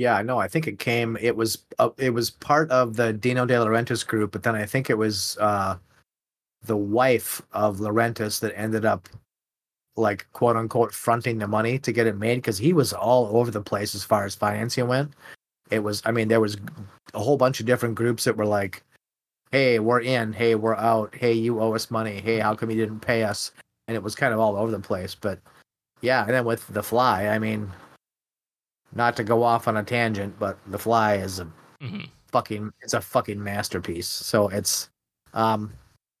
Yeah, 0.00 0.22
no, 0.22 0.38
I 0.38 0.48
think 0.48 0.66
it 0.66 0.78
came. 0.78 1.18
It 1.20 1.36
was 1.36 1.58
uh, 1.78 1.90
it 1.98 2.08
was 2.08 2.30
part 2.30 2.70
of 2.70 2.96
the 2.96 3.12
Dino 3.12 3.44
De 3.44 3.52
Laurentiis 3.52 4.06
group, 4.06 4.32
but 4.32 4.42
then 4.42 4.54
I 4.54 4.64
think 4.64 4.88
it 4.88 4.96
was 4.96 5.36
uh, 5.38 5.76
the 6.64 6.76
wife 6.78 7.42
of 7.52 7.80
Laurentiis 7.80 8.40
that 8.40 8.58
ended 8.58 8.86
up 8.86 9.10
like 9.96 10.26
quote 10.32 10.56
unquote 10.56 10.94
fronting 10.94 11.36
the 11.36 11.46
money 11.46 11.78
to 11.80 11.92
get 11.92 12.06
it 12.06 12.16
made 12.16 12.36
because 12.36 12.56
he 12.56 12.72
was 12.72 12.94
all 12.94 13.36
over 13.36 13.50
the 13.50 13.60
place 13.60 13.94
as 13.94 14.02
far 14.02 14.24
as 14.24 14.34
financing 14.34 14.88
went. 14.88 15.12
It 15.70 15.80
was, 15.80 16.00
I 16.06 16.12
mean, 16.12 16.28
there 16.28 16.40
was 16.40 16.56
a 17.12 17.20
whole 17.20 17.36
bunch 17.36 17.60
of 17.60 17.66
different 17.66 17.94
groups 17.94 18.24
that 18.24 18.38
were 18.38 18.46
like, 18.46 18.82
"Hey, 19.52 19.80
we're 19.80 20.00
in. 20.00 20.32
Hey, 20.32 20.54
we're 20.54 20.76
out. 20.76 21.14
Hey, 21.14 21.34
you 21.34 21.60
owe 21.60 21.74
us 21.74 21.90
money. 21.90 22.22
Hey, 22.22 22.38
how 22.38 22.54
come 22.54 22.70
you 22.70 22.76
didn't 22.76 23.00
pay 23.00 23.22
us?" 23.22 23.52
And 23.86 23.96
it 23.96 24.02
was 24.02 24.14
kind 24.14 24.32
of 24.32 24.40
all 24.40 24.56
over 24.56 24.70
the 24.70 24.80
place. 24.80 25.14
But 25.14 25.40
yeah, 26.00 26.22
and 26.22 26.30
then 26.30 26.46
with 26.46 26.66
the 26.68 26.82
fly, 26.82 27.28
I 27.28 27.38
mean, 27.38 27.70
not 28.94 29.16
to 29.16 29.24
go 29.24 29.42
off 29.42 29.68
on 29.68 29.76
a 29.76 29.82
tangent, 29.82 30.38
but 30.38 30.58
The 30.66 30.78
Fly 30.78 31.16
is 31.16 31.38
a 31.40 31.46
Mhm. 31.80 32.08
fucking 32.32 32.72
it's 32.82 32.94
a 32.94 33.00
fucking 33.00 33.42
masterpiece. 33.42 34.08
So 34.08 34.48
it's 34.48 34.88
um 35.34 35.72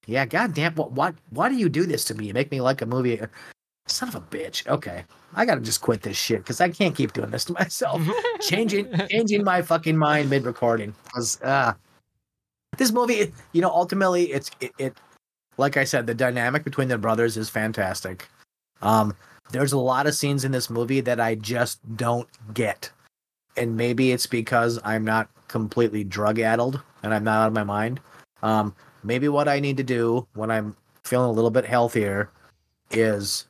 yeah, 0.06 0.24
goddamn 0.26 0.74
what 0.74 0.92
what 0.92 1.14
why 1.30 1.48
do 1.48 1.56
you 1.56 1.68
do 1.68 1.86
this 1.86 2.04
to 2.06 2.14
me? 2.14 2.26
You 2.26 2.34
make 2.34 2.50
me 2.50 2.60
like 2.60 2.82
a 2.82 2.86
movie 2.86 3.20
son 3.86 4.08
of 4.08 4.14
a 4.14 4.20
bitch. 4.20 4.66
Okay. 4.66 5.04
I 5.34 5.44
gotta 5.44 5.60
just 5.60 5.80
quit 5.80 6.02
this 6.02 6.16
shit 6.16 6.38
because 6.38 6.60
I 6.60 6.68
can't 6.68 6.96
keep 6.96 7.12
doing 7.12 7.30
this 7.30 7.44
to 7.46 7.52
myself. 7.52 8.00
changing 8.40 8.88
changing 9.08 9.44
my 9.44 9.62
fucking 9.62 9.96
mind 9.96 10.30
mid 10.30 10.44
recording. 10.44 10.94
Because 11.04 11.40
uh 11.42 11.74
this 12.78 12.92
movie 12.92 13.32
you 13.52 13.60
know, 13.60 13.70
ultimately 13.70 14.32
it's 14.32 14.50
it, 14.60 14.72
it 14.78 14.96
like 15.58 15.76
I 15.76 15.84
said, 15.84 16.06
the 16.06 16.14
dynamic 16.14 16.64
between 16.64 16.88
the 16.88 16.96
brothers 16.98 17.36
is 17.36 17.50
fantastic. 17.50 18.28
Um 18.80 19.14
there's 19.52 19.72
a 19.72 19.78
lot 19.78 20.06
of 20.06 20.14
scenes 20.14 20.44
in 20.44 20.52
this 20.52 20.70
movie 20.70 21.00
that 21.00 21.20
I 21.20 21.34
just 21.34 21.80
don't 21.96 22.28
get. 22.54 22.90
And 23.56 23.76
maybe 23.76 24.12
it's 24.12 24.26
because 24.26 24.78
I'm 24.84 25.04
not 25.04 25.28
completely 25.48 26.04
drug 26.04 26.38
addled 26.38 26.80
and 27.02 27.12
I'm 27.12 27.24
not 27.24 27.42
out 27.42 27.48
of 27.48 27.52
my 27.52 27.64
mind. 27.64 28.00
Um, 28.42 28.74
maybe 29.02 29.28
what 29.28 29.48
I 29.48 29.60
need 29.60 29.76
to 29.78 29.82
do 29.82 30.26
when 30.34 30.50
I'm 30.50 30.76
feeling 31.04 31.28
a 31.28 31.32
little 31.32 31.50
bit 31.50 31.64
healthier 31.64 32.30
is 32.90 33.46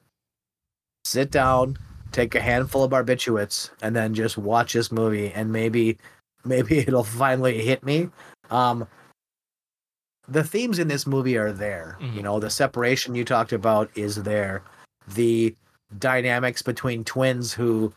sit 1.05 1.31
down, 1.31 1.77
take 2.13 2.35
a 2.35 2.41
handful 2.41 2.85
of 2.85 2.91
barbiturates, 2.93 3.71
and 3.83 3.95
then 3.95 4.15
just 4.15 4.39
watch 4.39 4.73
this 4.73 4.91
movie 4.91 5.33
and 5.33 5.53
maybe 5.53 5.99
maybe 6.45 6.79
it'll 6.79 7.05
finally 7.05 7.61
hit 7.63 7.85
me. 7.85 8.09
Um, 8.51 8.89
the 10.27 10.43
themes 10.43 10.79
in 10.79 10.89
this 10.89 11.07
movie 11.07 11.37
are 11.37 11.53
there. 11.53 11.99
Mhm. 12.01 12.15
You 12.15 12.23
know, 12.23 12.41
the 12.41 12.49
separation 12.49 13.15
you 13.15 13.25
talked 13.25 13.53
about 13.53 13.91
is 13.95 14.17
there. 14.17 14.63
The 15.09 15.55
dynamics 15.99 16.63
between 16.63 17.05
twins 17.05 17.53
who 17.53 17.93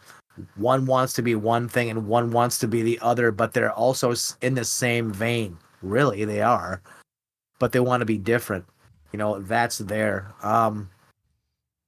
one 0.56 0.86
wants 0.86 1.14
to 1.14 1.22
be 1.22 1.36
one 1.36 1.70
thing 1.70 1.90
and 1.90 2.08
one 2.08 2.32
wants 2.32 2.58
to 2.60 2.68
be 2.68 2.82
the 2.82 3.00
other, 3.02 3.32
but 3.32 3.54
they're 3.54 3.72
also 3.72 4.14
in 4.42 4.56
the 4.56 4.66
same 4.66 5.12
vein. 5.12 5.58
Really, 5.82 6.26
they 6.26 6.42
are, 6.42 6.82
but 7.60 7.72
they 7.72 7.80
want 7.80 8.02
to 8.02 8.06
be 8.06 8.18
different. 8.18 8.66
You 9.12 9.20
know, 9.20 9.40
that's 9.40 9.78
there. 9.78 10.34
Um, 10.42 10.90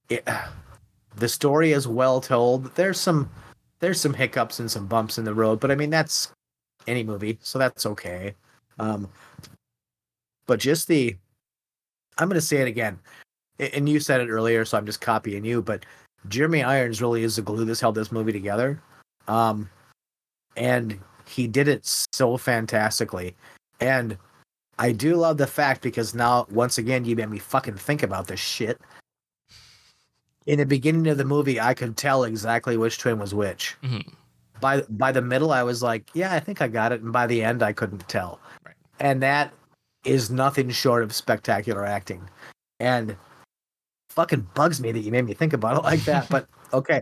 it, 0.10 0.28
the 1.16 1.30
story 1.30 1.72
is 1.72 1.88
well 1.88 2.22
told. 2.22 2.76
There's 2.76 2.99
some 2.99 3.30
there's 3.80 3.99
some 3.99 4.14
hiccups 4.14 4.60
and 4.60 4.70
some 4.70 4.88
bumps 4.88 5.18
in 5.18 5.26
the 5.26 5.34
road, 5.34 5.60
but 5.60 5.72
I 5.72 5.76
mean 5.76 5.89
that's 5.89 6.32
any 6.88 7.03
movie, 7.03 7.39
so 7.41 7.58
that's 7.58 7.86
okay. 7.86 8.36
Um, 8.80 9.10
but 10.45 10.60
just 10.60 10.88
the 10.88 11.16
I'm 12.18 12.30
going 12.30 12.39
to 12.39 12.45
say 12.45 12.58
it 12.58 12.68
again, 12.68 12.99
and 13.60 13.88
you 13.88 13.99
said 13.99 14.22
it 14.22 14.30
earlier, 14.30 14.66
so 14.66 14.78
I'm 14.78 14.86
just 14.86 15.01
copying 15.01 15.45
you. 15.45 15.62
But 15.62 15.86
Jeremy 16.28 16.64
Irons 16.64 17.01
really 17.01 17.24
is 17.24 17.36
the 17.36 17.41
glue 17.41 17.66
that's 17.66 17.80
held 17.80 17.95
this 17.95 18.12
movie 18.12 18.32
together, 18.32 18.82
um, 19.28 19.70
and 20.58 20.99
he 21.26 21.47
did 21.47 21.68
it 21.68 21.86
so 22.14 22.38
fantastically. 22.38 23.36
And 23.80 24.18
I 24.80 24.91
do 24.91 25.16
love 25.16 25.38
the 25.38 25.47
fact 25.47 25.82
because 25.82 26.14
now, 26.14 26.47
once 26.49 26.78
again, 26.78 27.06
you 27.06 27.16
made 27.16 27.30
me 27.30 27.39
fucking 27.39 27.76
think 27.76 28.03
about 28.03 28.28
this 28.28 28.39
shit. 28.39 28.80
In 30.45 30.60
the 30.60 30.66
beginning 30.66 31.08
of 31.08 31.18
the 31.18 31.26
movie, 31.26 31.60
I 31.60 31.74
could 31.74 31.97
tell 31.97 32.24
exactly 32.24 32.78
which 32.78 32.99
twin 32.99 33.18
was 33.18 33.34
which. 33.34 33.76
Mhm. 33.84 34.14
By 34.62 34.82
by 34.89 35.12
the 35.12 35.22
middle, 35.22 35.51
I 35.51 35.64
was 35.64 35.82
like, 35.82 36.10
"Yeah, 36.14 36.34
I 36.34 36.39
think 36.39 36.62
I 36.62 36.68
got 36.68 36.91
it," 36.91 37.01
and 37.01 37.12
by 37.12 37.28
the 37.28 37.43
end, 37.43 37.64
I 37.64 37.74
couldn't 37.74 38.08
tell. 38.08 38.39
Right. 38.66 38.76
And 38.99 39.22
that 39.24 39.53
is 40.06 40.30
nothing 40.30 40.70
short 40.70 41.03
of 41.03 41.14
spectacular 41.14 41.84
acting, 41.86 42.30
and 42.80 43.18
fucking 44.16 44.47
bugs 44.53 44.82
me 44.82 44.91
that 44.91 44.99
you 44.99 45.11
made 45.11 45.26
me 45.26 45.34
think 45.34 45.53
about 45.53 45.78
it 45.78 45.84
like 45.84 46.01
that. 46.05 46.28
but 46.30 46.47
okay, 46.74 47.01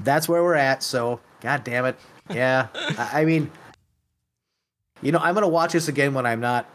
that's 0.00 0.28
where 0.28 0.42
we're 0.42 0.54
at. 0.54 0.82
So, 0.82 1.20
god 1.40 1.64
damn 1.64 1.84
it, 1.86 1.98
yeah. 2.30 2.68
I, 2.74 3.22
I 3.22 3.24
mean, 3.24 3.50
you 5.00 5.12
know, 5.12 5.18
I'm 5.18 5.34
gonna 5.34 5.48
watch 5.48 5.72
this 5.72 5.88
again 5.88 6.14
when 6.14 6.26
I'm 6.26 6.40
not, 6.40 6.66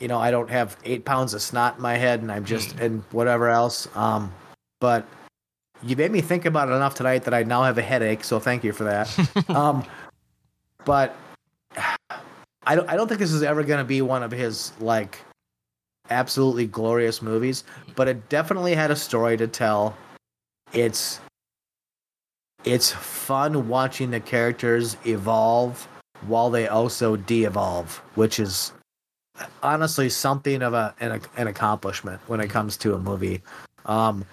you 0.00 0.08
know, 0.08 0.18
I 0.18 0.30
don't 0.30 0.50
have 0.50 0.76
eight 0.84 1.04
pounds 1.04 1.34
of 1.34 1.42
snot 1.42 1.76
in 1.76 1.82
my 1.82 1.96
head 1.96 2.22
and 2.22 2.32
I'm 2.32 2.44
just 2.44 2.78
and 2.80 3.02
whatever 3.12 3.48
else. 3.48 3.88
Um, 3.96 4.32
but 4.80 5.06
you 5.82 5.94
made 5.96 6.10
me 6.10 6.20
think 6.20 6.44
about 6.44 6.68
it 6.68 6.72
enough 6.72 6.94
tonight 6.94 7.24
that 7.24 7.34
I 7.34 7.44
now 7.44 7.62
have 7.62 7.78
a 7.78 7.82
headache. 7.82 8.24
So 8.24 8.40
thank 8.40 8.64
you 8.64 8.72
for 8.72 8.84
that. 8.84 9.48
um, 9.50 9.84
but 10.84 11.14
I 12.66 12.74
don't 12.74 12.88
I 12.88 12.96
don't 12.96 13.08
think 13.08 13.20
this 13.20 13.32
is 13.32 13.42
ever 13.42 13.62
gonna 13.62 13.84
be 13.84 14.02
one 14.02 14.22
of 14.22 14.30
his 14.30 14.72
like 14.80 15.18
absolutely 16.10 16.66
glorious 16.66 17.22
movies, 17.22 17.64
but 17.96 18.08
it 18.08 18.28
definitely 18.28 18.74
had 18.74 18.90
a 18.90 18.96
story 18.96 19.36
to 19.36 19.46
tell. 19.46 19.96
It's 20.72 21.20
it's 22.64 22.90
fun 22.90 23.68
watching 23.68 24.10
the 24.10 24.20
characters 24.20 24.96
evolve 25.06 25.86
while 26.26 26.50
they 26.50 26.66
also 26.66 27.16
de-evolve, 27.16 27.96
which 28.16 28.40
is 28.40 28.72
honestly 29.62 30.08
something 30.08 30.62
of 30.62 30.74
a 30.74 30.94
an, 31.00 31.20
an 31.36 31.46
accomplishment 31.46 32.20
when 32.26 32.40
it 32.40 32.48
comes 32.48 32.76
to 32.78 32.94
a 32.94 32.98
movie. 32.98 33.42
Um, 33.86 34.24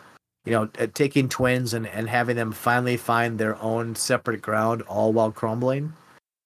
you 0.46 0.52
know, 0.52 0.68
taking 0.94 1.28
twins 1.28 1.74
and, 1.74 1.88
and 1.88 2.08
having 2.08 2.36
them 2.36 2.52
finally 2.52 2.98
find 2.98 3.40
their 3.40 3.60
own 3.62 3.96
separate 3.96 4.42
ground, 4.42 4.84
all 4.84 5.12
while 5.12 5.32
crumbling. 5.32 5.94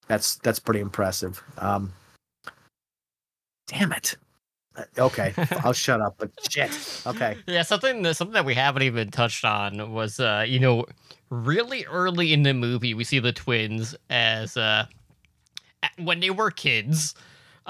That's 0.08 0.36
that's 0.36 0.60
pretty 0.60 0.80
impressive. 0.80 1.44
Um, 1.58 1.92
damn 3.68 3.92
it. 3.92 4.16
Uh, 4.80 4.84
Okay, 5.06 5.34
I'll 5.64 5.74
shut 5.74 6.02
up. 6.02 6.16
But 6.18 6.32
shit. 6.50 6.72
Okay. 7.06 7.38
Yeah, 7.48 7.64
something 7.64 8.02
that 8.04 8.16
something 8.16 8.34
that 8.34 8.46
we 8.46 8.54
haven't 8.56 8.84
even 8.84 9.12
touched 9.12 9.44
on 9.46 9.92
was 9.92 10.20
uh, 10.20 10.46
you 10.48 10.60
know, 10.60 10.86
really 11.30 11.86
early 11.86 12.34
in 12.34 12.44
the 12.44 12.54
movie 12.54 12.94
we 12.94 13.04
see 13.04 13.20
the 13.20 13.32
twins 13.34 13.96
as 14.10 14.58
uh 14.58 14.86
when 15.98 16.20
they 16.20 16.30
were 16.30 16.52
kids. 16.52 17.14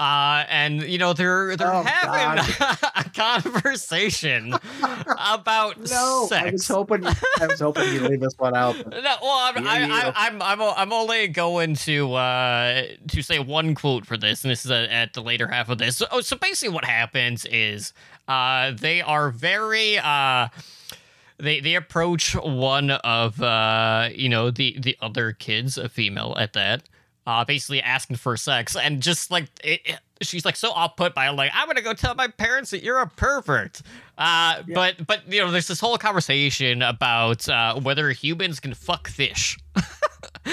Uh, 0.00 0.46
and 0.48 0.82
you 0.84 0.96
know 0.96 1.12
they're 1.12 1.56
they're 1.56 1.74
Oh, 1.74 1.82
having 1.82 2.42
a 2.96 3.04
conversation 3.10 4.54
about 5.30 5.76
No, 5.90 6.24
sex. 6.26 6.32
I 6.46 6.50
was 6.52 6.68
hoping 6.68 7.06
I 7.06 7.46
was 7.46 7.60
hoping 7.60 7.92
you'd 7.92 8.02
leave 8.04 8.20
this 8.20 8.32
one 8.38 8.56
out. 8.56 8.76
No, 8.86 9.16
well, 9.20 9.52
I'm, 9.54 9.62
Yeah, 9.62 9.70
I, 9.70 9.78
yeah. 9.80 10.12
I, 10.16 10.26
I'm, 10.28 10.40
I'm, 10.40 10.62
I'm 10.62 10.92
only 10.94 11.28
going 11.28 11.74
to 11.74 12.14
uh, 12.14 12.86
to 13.08 13.22
say 13.22 13.40
one 13.40 13.74
quote 13.74 14.06
for 14.06 14.16
this, 14.16 14.42
and 14.42 14.50
this 14.50 14.64
is 14.64 14.70
at, 14.70 14.88
at 14.88 15.12
the 15.12 15.20
later 15.20 15.46
half 15.48 15.68
of 15.68 15.76
this. 15.76 15.98
So, 15.98 16.06
oh, 16.10 16.22
so 16.22 16.34
basically, 16.36 16.72
what 16.74 16.86
happens 16.86 17.44
is 17.44 17.92
uh, 18.26 18.70
they 18.72 19.02
are 19.02 19.28
very 19.30 19.98
uh, 19.98 20.48
they 21.36 21.60
they 21.60 21.74
approach 21.74 22.34
one 22.36 22.90
of 22.90 23.42
uh, 23.42 24.08
you 24.14 24.30
know 24.30 24.50
the 24.50 24.78
the 24.80 24.96
other 25.02 25.32
kids, 25.32 25.76
a 25.76 25.90
female 25.90 26.34
at 26.38 26.54
that. 26.54 26.84
Uh, 27.30 27.44
basically 27.44 27.80
asking 27.82 28.16
for 28.16 28.36
sex, 28.36 28.76
and 28.76 29.00
just 29.02 29.30
like 29.30 29.44
it, 29.62 29.80
it- 29.84 29.98
she's 30.22 30.44
like 30.44 30.56
so 30.56 30.70
off 30.72 30.96
put 30.96 31.14
by 31.14 31.28
like 31.30 31.50
I'm 31.54 31.66
gonna 31.66 31.80
go 31.80 31.94
tell 31.94 32.14
my 32.14 32.28
parents 32.28 32.70
that 32.72 32.82
you're 32.82 32.98
a 33.00 33.06
pervert. 33.08 33.80
Uh, 34.18 34.62
Yeah. 34.66 34.74
but 34.74 35.06
but 35.06 35.32
you 35.32 35.40
know, 35.40 35.50
there's 35.50 35.68
this 35.68 35.80
whole 35.80 35.96
conversation 35.98 36.82
about 36.82 37.48
uh, 37.48 37.78
whether 37.80 38.10
humans 38.10 38.60
can 38.60 38.74
fuck 38.74 39.08
fish. 39.08 39.58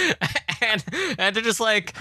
and 0.62 0.84
and 1.18 1.36
they're 1.36 1.44
just 1.44 1.60
like 1.60 1.94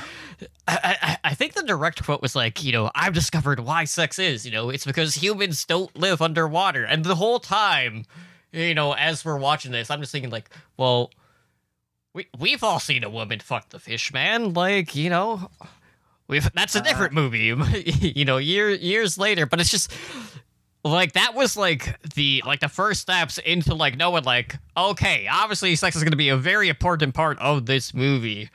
I, 0.69 0.97
I, 1.03 1.19
I 1.31 1.35
think 1.35 1.55
the 1.55 1.63
direct 1.63 2.03
quote 2.05 2.21
was 2.21 2.37
like, 2.37 2.63
you 2.63 2.73
know, 2.73 2.91
I've 2.95 3.15
discovered 3.15 3.61
why 3.61 3.85
sex 3.85 4.19
is, 4.19 4.45
you 4.45 4.53
know, 4.53 4.69
it's 4.71 4.85
because 4.85 5.15
humans 5.15 5.65
don't 5.65 5.95
live 5.97 6.21
underwater. 6.21 6.85
And 6.85 7.05
the 7.05 7.15
whole 7.15 7.39
time, 7.41 8.05
you 8.53 8.75
know, 8.75 8.93
as 8.93 9.25
we're 9.25 9.39
watching 9.39 9.73
this, 9.73 9.91
I'm 9.91 10.01
just 10.01 10.13
thinking 10.13 10.31
like, 10.31 10.51
well, 10.77 11.11
we 12.17 12.27
we've 12.39 12.65
all 12.65 12.81
seen 12.81 13.05
a 13.05 13.11
woman 13.11 13.39
fuck 13.41 13.69
the 13.69 13.79
fish, 13.79 14.13
man. 14.13 14.55
Like, 14.55 14.97
you 14.97 15.11
know, 15.11 15.51
we've 16.27 16.51
that's 16.55 16.75
a 16.75 16.81
different 16.81 17.13
movie, 17.13 17.55
you 18.01 18.25
know, 18.25 18.39
year 18.39 18.71
years 18.71 19.19
later. 19.19 19.45
But 19.45 19.61
it's 19.61 19.71
just 19.71 19.93
like 20.83 21.13
that 21.13 21.35
was 21.35 21.57
like 21.57 22.01
the 22.15 22.43
like 22.47 22.61
the 22.61 22.69
first 22.69 23.03
steps 23.03 23.37
into 23.39 23.75
like 23.75 23.97
knowing 23.97 24.25
like, 24.25 24.57
okay, 24.77 25.29
obviously 25.31 25.77
sex 25.77 25.95
is 25.95 26.03
gonna 26.03 26.17
be 26.17 26.31
a 26.31 26.37
very 26.39 26.71
important 26.71 27.15
part 27.15 27.39
of 27.39 27.67
this 27.67 27.93
movie. 27.93 28.49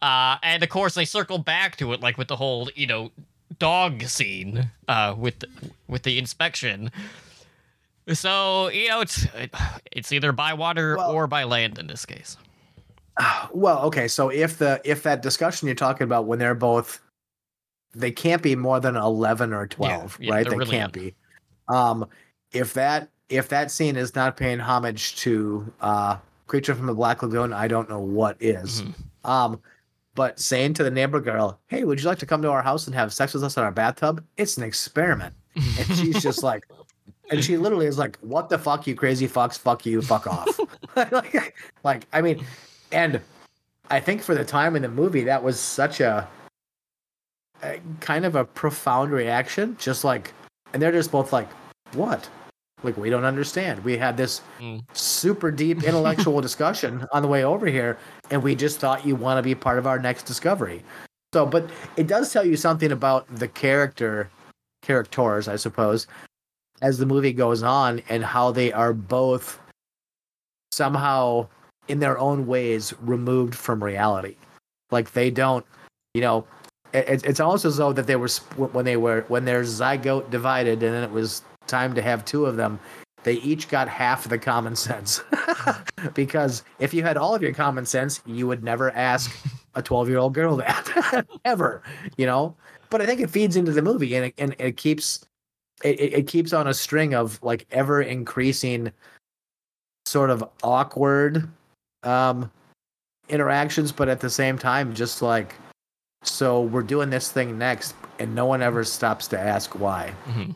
Uh, 0.00 0.36
and 0.42 0.62
of 0.62 0.68
course 0.68 0.94
they 0.94 1.04
circle 1.04 1.38
back 1.38 1.76
to 1.76 1.92
it 1.92 2.00
like 2.00 2.16
with 2.16 2.28
the 2.28 2.36
whole, 2.36 2.70
you 2.74 2.86
know, 2.86 3.10
dog 3.58 4.04
scene 4.04 4.70
uh 4.86 5.14
with 5.18 5.40
the, 5.40 5.48
with 5.88 6.04
the 6.04 6.16
inspection. 6.16 6.92
So, 8.12 8.68
you 8.68 8.88
know, 8.88 9.00
it's 9.00 9.26
it's 9.90 10.12
either 10.12 10.30
by 10.30 10.54
water 10.54 10.96
Well- 10.96 11.10
or 11.10 11.26
by 11.26 11.42
land 11.42 11.76
in 11.78 11.88
this 11.88 12.06
case. 12.06 12.36
Well, 13.52 13.82
okay, 13.82 14.08
so 14.08 14.28
if 14.28 14.58
the 14.58 14.80
if 14.84 15.02
that 15.02 15.22
discussion 15.22 15.66
you're 15.66 15.74
talking 15.74 16.04
about 16.04 16.26
when 16.26 16.38
they're 16.38 16.54
both 16.54 17.00
they 17.92 18.12
can't 18.12 18.40
be 18.40 18.54
more 18.54 18.78
than 18.78 18.94
11 18.94 19.52
or 19.52 19.66
12, 19.66 20.18
yeah, 20.20 20.32
right? 20.32 20.48
they're 20.48 20.58
really 20.58 20.70
can't 20.70 20.92
be. 20.92 21.14
Um 21.68 22.06
if 22.52 22.74
that 22.74 23.08
if 23.28 23.48
that 23.48 23.70
scene 23.70 23.96
is 23.96 24.14
not 24.14 24.36
paying 24.36 24.58
homage 24.58 25.16
to 25.16 25.72
uh 25.80 26.16
Creature 26.46 26.74
from 26.74 26.86
the 26.86 26.94
Black 26.94 27.22
Lagoon, 27.22 27.52
I 27.52 27.68
don't 27.68 27.88
know 27.88 28.00
what 28.00 28.36
is. 28.40 28.82
Mhm. 28.82 28.94
Um 29.28 29.60
but 30.16 30.38
saying 30.38 30.74
to 30.74 30.84
the 30.84 30.90
neighbor 30.90 31.20
girl, 31.20 31.60
"Hey, 31.68 31.84
would 31.84 32.00
you 32.00 32.06
like 32.06 32.18
to 32.18 32.26
come 32.26 32.42
to 32.42 32.50
our 32.50 32.62
house 32.62 32.86
and 32.86 32.94
have 32.94 33.12
sex 33.12 33.34
with 33.34 33.44
us 33.44 33.56
in 33.56 33.62
our 33.62 33.70
bathtub?" 33.70 34.24
It's 34.36 34.56
an 34.56 34.64
experiment. 34.64 35.34
And 35.54 35.96
she's 35.96 36.22
just 36.22 36.42
like 36.42 36.64
and 37.30 37.44
she 37.44 37.56
literally 37.56 37.86
is 37.86 37.98
like, 37.98 38.18
"What 38.20 38.48
the 38.48 38.58
fuck, 38.58 38.86
you 38.86 38.94
crazy 38.94 39.28
fucks? 39.28 39.58
Fuck 39.58 39.86
you, 39.86 40.02
fuck 40.02 40.26
off." 40.26 40.58
like, 40.96 41.54
like, 41.84 42.06
I 42.12 42.20
mean, 42.20 42.44
and 42.92 43.20
I 43.90 44.00
think 44.00 44.22
for 44.22 44.34
the 44.34 44.44
time 44.44 44.76
in 44.76 44.82
the 44.82 44.88
movie, 44.88 45.24
that 45.24 45.42
was 45.42 45.58
such 45.58 46.00
a, 46.00 46.28
a 47.62 47.80
kind 48.00 48.24
of 48.24 48.36
a 48.36 48.44
profound 48.44 49.10
reaction. 49.12 49.76
Just 49.78 50.04
like, 50.04 50.32
and 50.72 50.80
they're 50.80 50.92
just 50.92 51.10
both 51.10 51.32
like, 51.32 51.48
"What?" 51.92 52.28
Like, 52.82 52.96
we 52.96 53.10
don't 53.10 53.24
understand. 53.24 53.84
We 53.84 53.98
had 53.98 54.16
this 54.16 54.40
Mm. 54.58 54.82
super 54.94 55.50
deep 55.50 55.82
intellectual 55.84 56.40
discussion 56.40 57.06
on 57.12 57.22
the 57.22 57.28
way 57.28 57.44
over 57.44 57.66
here, 57.66 57.98
and 58.30 58.42
we 58.42 58.54
just 58.54 58.78
thought 58.78 59.04
you 59.04 59.14
want 59.16 59.38
to 59.38 59.42
be 59.42 59.54
part 59.54 59.78
of 59.78 59.86
our 59.86 59.98
next 59.98 60.22
discovery. 60.24 60.82
So, 61.34 61.44
but 61.46 61.68
it 61.96 62.06
does 62.06 62.32
tell 62.32 62.44
you 62.44 62.56
something 62.56 62.90
about 62.92 63.26
the 63.36 63.48
character, 63.48 64.30
characters, 64.82 65.46
I 65.46 65.56
suppose, 65.56 66.06
as 66.80 66.96
the 66.98 67.06
movie 67.06 67.32
goes 67.34 67.62
on, 67.62 68.00
and 68.08 68.24
how 68.24 68.50
they 68.50 68.72
are 68.72 68.92
both 68.94 69.60
somehow, 70.72 71.46
in 71.88 72.00
their 72.00 72.18
own 72.18 72.46
ways, 72.46 72.94
removed 73.00 73.54
from 73.54 73.82
reality. 73.82 74.36
Like 74.90 75.12
they 75.12 75.30
don't, 75.30 75.64
you 76.14 76.20
know, 76.20 76.46
it, 76.92 77.24
it's 77.24 77.40
almost 77.40 77.64
as 77.64 77.76
though 77.76 77.92
that 77.92 78.06
they 78.06 78.16
were 78.16 78.28
when 78.56 78.84
they 78.84 78.96
were 78.96 79.24
when 79.28 79.44
their 79.44 79.62
zygote 79.62 80.30
divided, 80.30 80.82
and 80.82 80.94
then 80.94 81.04
it 81.04 81.10
was 81.10 81.42
time 81.66 81.94
to 81.94 82.02
have 82.02 82.24
two 82.24 82.46
of 82.46 82.56
them. 82.56 82.78
They 83.22 83.34
each 83.34 83.68
got 83.68 83.88
half 83.88 84.28
the 84.28 84.38
common 84.38 84.74
sense. 84.76 85.22
because 86.14 86.62
if 86.78 86.94
you 86.94 87.02
had 87.02 87.16
all 87.16 87.34
of 87.34 87.42
your 87.42 87.52
common 87.52 87.84
sense, 87.84 88.22
you 88.24 88.46
would 88.46 88.64
never 88.64 88.90
ask 88.92 89.30
a 89.74 89.82
12 89.82 90.08
year 90.08 90.18
old 90.18 90.34
girl 90.34 90.56
that 90.56 91.26
ever, 91.44 91.82
you 92.16 92.26
know? 92.26 92.56
But 92.88 93.02
I 93.02 93.06
think 93.06 93.20
it 93.20 93.30
feeds 93.30 93.56
into 93.56 93.72
the 93.72 93.82
movie 93.82 94.14
and 94.16 94.26
it, 94.26 94.34
and 94.38 94.56
it 94.58 94.76
keeps 94.76 95.24
it 95.84 96.00
it 96.00 96.26
keeps 96.26 96.52
on 96.52 96.66
a 96.66 96.74
string 96.74 97.14
of 97.14 97.40
like 97.42 97.66
ever 97.70 98.02
increasing 98.02 98.90
sort 100.06 100.30
of 100.30 100.42
awkward 100.62 101.48
um 102.02 102.50
interactions, 103.28 103.92
but 103.92 104.08
at 104.08 104.20
the 104.20 104.30
same 104.30 104.58
time, 104.58 104.94
just 104.94 105.22
like 105.22 105.54
so 106.22 106.62
we're 106.62 106.82
doing 106.82 107.08
this 107.10 107.30
thing 107.32 107.56
next 107.58 107.94
and 108.18 108.34
no 108.34 108.44
one 108.44 108.60
ever 108.62 108.84
stops 108.84 109.26
to 109.28 109.38
ask 109.40 109.78
why. 109.78 110.12
Mhm. 110.26 110.54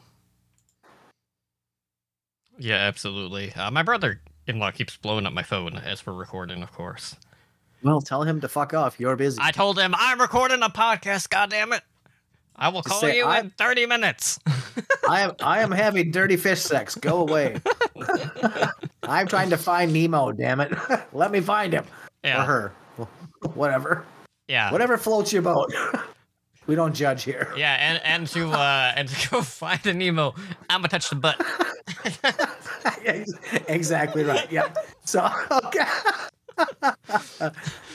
Yeah, 2.59 2.77
absolutely. 2.77 3.53
Uh, 3.55 3.71
my 3.71 3.83
brother-in-law 3.83 4.71
keeps 4.73 4.97
blowing 4.97 5.27
up 5.27 5.33
my 5.33 5.43
phone 5.43 5.77
as 5.77 6.07
we're 6.07 6.13
recording, 6.13 6.63
of 6.63 6.73
course. 6.73 7.17
Well, 7.83 8.01
tell 8.01 8.23
him 8.23 8.41
to 8.43 8.49
fuck 8.49 8.73
off. 8.73 9.01
You're 9.01 9.17
busy. 9.17 9.39
I 9.43 9.51
told 9.51 9.79
him 9.79 9.95
I'm 9.97 10.21
recording 10.21 10.63
a 10.63 10.69
podcast. 10.69 11.31
God 11.31 11.51
damn 11.51 11.73
it! 11.73 11.83
I 12.57 12.69
will 12.69 12.83
call 12.83 13.01
say 13.01 13.17
you 13.19 13.25
I- 13.27 13.41
in 13.41 13.51
30 13.51 13.87
minutes. 13.87 14.39
I 15.09 15.21
am 15.23 15.33
I 15.41 15.61
am 15.61 15.71
having 15.71 16.11
dirty 16.11 16.37
fish 16.37 16.61
sex. 16.61 16.95
Go 16.95 17.21
away. 17.21 17.57
I'm 19.03 19.27
trying 19.27 19.51
to 19.51 19.57
find 19.59 19.93
Nemo, 19.93 20.33
damn 20.33 20.61
it. 20.61 20.73
Let 21.13 21.31
me 21.31 21.41
find 21.41 21.73
him. 21.73 21.85
yeah, 22.25 22.43
Or 22.43 22.47
her. 22.47 22.73
Whatever. 23.55 24.05
yeah, 24.49 24.73
Whatever 24.73 24.97
floats 24.97 25.33
your 25.33 25.43
boat. 25.43 25.73
we 26.67 26.75
don't 26.75 26.95
judge 26.95 27.23
here. 27.25 27.53
yeah. 27.57 27.77
And 27.79 28.01
and 28.05 28.27
to 28.29 28.51
uh 28.51 28.93
and 28.97 29.09
to 29.09 29.29
go 29.31 29.43
find 29.43 29.85
a 29.87 29.93
Nemo, 29.93 30.35
I'm 30.71 30.81
gonna 30.81 30.89
touch 30.89 31.11
the 31.11 31.17
butt. 31.17 31.41
exactly 33.69 34.25
right. 34.25 34.51
Yeah. 34.51 34.73
So 35.05 35.29
okay. 35.51 35.85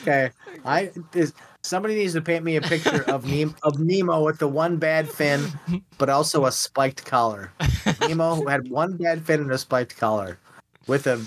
okay. 0.04 0.30
I 0.66 0.92
this, 1.12 1.34
somebody 1.70 1.96
needs 1.96 2.14
to 2.14 2.22
paint 2.22 2.44
me 2.44 2.56
a 2.56 2.62
picture 2.62 3.04
of 3.10 3.26
Nemo 3.26 3.54
of 3.64 3.80
Nemo 3.80 4.24
with 4.26 4.40
the 4.40 4.48
one 4.48 4.78
bad 4.78 5.08
fin, 5.08 5.46
but 6.00 6.10
also 6.10 6.46
a 6.48 6.52
spiked 6.52 7.06
collar. 7.06 7.52
Nemo 8.02 8.36
who 8.36 8.48
had 8.48 8.68
one 8.70 8.98
bad 8.98 9.24
fin 9.24 9.42
and 9.42 9.52
a 9.52 9.58
spiked 9.58 9.98
collar. 9.98 10.40
With 10.88 11.06
a 11.06 11.18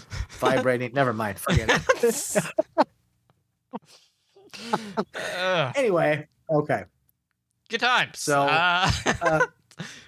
vibrating 0.41 0.91
never 0.95 1.13
mind, 1.13 1.39
forget 1.39 1.71
it. 1.71 2.45
Anyway, 5.77 6.27
okay. 6.51 6.85
good 7.69 7.81
times. 7.81 8.19
So, 8.19 8.43
uh, 8.43 8.91
Uh, 9.23 9.47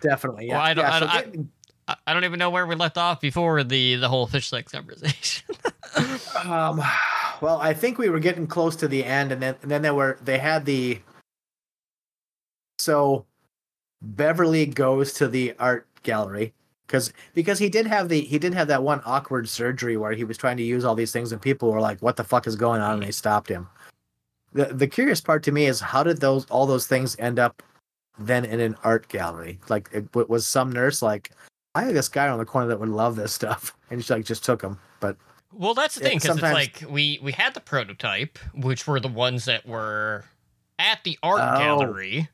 definitely. 0.01 0.47
Yeah. 0.49 0.55
Well, 0.57 0.63
I 0.63 0.75
don't- 0.75 0.85
yeah, 0.85 0.95
I 0.95 1.01
so 1.01 1.07
don't- 1.07 1.33
get- 1.33 1.45
I- 1.89 2.15
don't 2.15 2.25
even 2.25 2.39
know 2.39 2.51
where 2.51 2.67
we 2.67 2.75
left 2.75 2.97
off 2.99 3.21
before 3.21 3.63
the 3.63 3.97
the 3.97 4.09
whole 4.09 4.27
fish 4.27 4.49
sex 4.49 4.73
conversation. 4.73 5.47
Um, 6.45 6.83
well, 7.41 7.59
I 7.61 7.73
think 7.73 7.99
we 7.99 8.09
were 8.09 8.19
getting 8.19 8.49
close 8.49 8.75
to 8.77 8.89
the 8.89 9.05
end, 9.05 9.31
and 9.31 9.41
then 9.41 9.55
and 9.63 9.71
then 9.71 9.83
they 9.83 9.93
were 9.93 10.19
they 10.23 10.39
had 10.39 10.65
the. 10.65 11.01
So, 12.81 13.25
Beverly 14.03 14.67
goes 14.67 15.13
to 15.15 15.29
the 15.29 15.55
art 15.59 15.87
gallery 16.03 16.53
because 16.87 17.13
because 17.35 17.59
he 17.59 17.69
did 17.69 17.87
have 17.87 18.09
the 18.09 18.21
he 18.21 18.39
did 18.39 18.55
have 18.55 18.69
that 18.69 18.83
one 18.83 19.01
awkward 19.05 19.49
surgery 19.49 19.97
where 19.97 20.13
he 20.13 20.25
was 20.25 20.37
trying 20.37 20.57
to 20.57 20.63
use 20.63 20.85
all 20.85 20.95
these 20.95 21.13
things, 21.13 21.33
and 21.33 21.41
people 21.41 21.71
were 21.71 21.81
like, 21.81 22.01
"What 22.01 22.17
the 22.17 22.25
fuck 22.25 22.47
is 22.47 22.57
going 22.57 22.81
on?" 22.81 22.95
and 22.95 23.03
they 23.03 23.11
stopped 23.11 23.49
him. 23.49 23.69
the 24.53 24.67
The 24.67 24.89
curious 24.89 25.21
part 25.21 25.43
to 25.45 25.53
me 25.53 25.67
is 25.67 25.81
how 25.81 26.03
did 26.03 26.21
those 26.21 26.45
all 26.47 26.67
those 26.67 26.87
things 26.87 27.17
end 27.19 27.39
up 27.39 27.63
then 28.19 28.45
in 28.45 28.61
an 28.61 28.77
art 28.85 29.09
gallery? 29.09 29.61
Like, 29.69 29.89
it, 29.93 30.07
was 30.29 30.47
some 30.47 30.71
nurse 30.73 31.03
like, 31.03 31.31
"I 31.75 31.85
have 31.85 31.95
this 31.95 32.09
guy 32.09 32.29
on 32.29 32.39
the 32.39 32.45
corner 32.45 32.69
that 32.69 32.81
would 32.81 32.89
love 32.89 33.17
this 33.17 33.33
stuff," 33.33 33.77
and 33.91 34.05
she 34.05 34.13
like 34.13 34.25
just 34.25 34.45
took 34.45 34.63
him, 34.63 34.79
but. 35.01 35.17
Well, 35.57 35.75
that's 35.75 35.95
the 35.95 36.01
thing 36.01 36.19
because 36.19 36.37
it's 36.39 36.43
like 36.43 36.83
we 36.89 37.21
we 37.23 37.31
had 37.31 37.55
the 37.55 37.61
prototype, 37.61 38.39
which 38.55 38.89
were 38.89 38.99
the 38.99 39.07
ones 39.09 39.45
that 39.45 39.65
were 39.67 40.25
at 40.81 41.05
the 41.05 41.17
art 41.23 41.41
Oh. 41.41 41.59
gallery. 41.59 42.29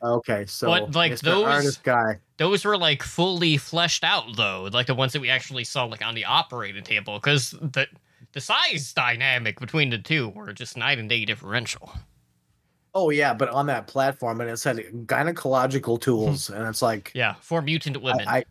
Okay, 0.00 0.46
so 0.46 0.66
But, 0.68 0.94
like, 0.96 1.12
Mr. 1.12 1.20
those- 1.22 1.44
artist 1.44 1.82
guy. 1.84 2.18
Those 2.36 2.64
were 2.64 2.76
like 2.78 3.02
fully 3.02 3.56
fleshed 3.56 4.02
out 4.04 4.36
though, 4.36 4.68
like 4.72 4.86
the 4.86 4.94
ones 4.94 5.12
that 5.12 5.20
we 5.20 5.28
actually 5.30 5.64
saw 5.64 5.84
like 5.84 6.04
on 6.04 6.14
the 6.14 6.24
operating 6.24 6.82
table, 6.84 7.18
because 7.18 7.50
the 7.50 7.86
the 8.32 8.40
size 8.40 8.92
dynamic 8.92 9.58
between 9.60 9.90
the 9.90 9.98
two 9.98 10.28
were 10.30 10.52
just 10.52 10.76
night 10.76 10.98
and 10.98 11.08
day 11.08 11.24
differential. 11.24 11.92
Oh 12.94 13.10
yeah, 13.10 13.32
but 13.34 13.48
on 13.48 13.66
that 13.66 13.86
platform, 13.86 14.40
and 14.40 14.48
it 14.50 14.56
said 14.58 14.76
gynecological 15.06 16.00
tools, 16.00 16.48
and 16.54 16.66
it's 16.68 16.82
like 16.82 17.10
Yeah, 17.14 17.34
for 17.40 17.60
mutant 17.62 18.00
women. 18.02 18.26
I, 18.28 18.38
I 18.38 18.44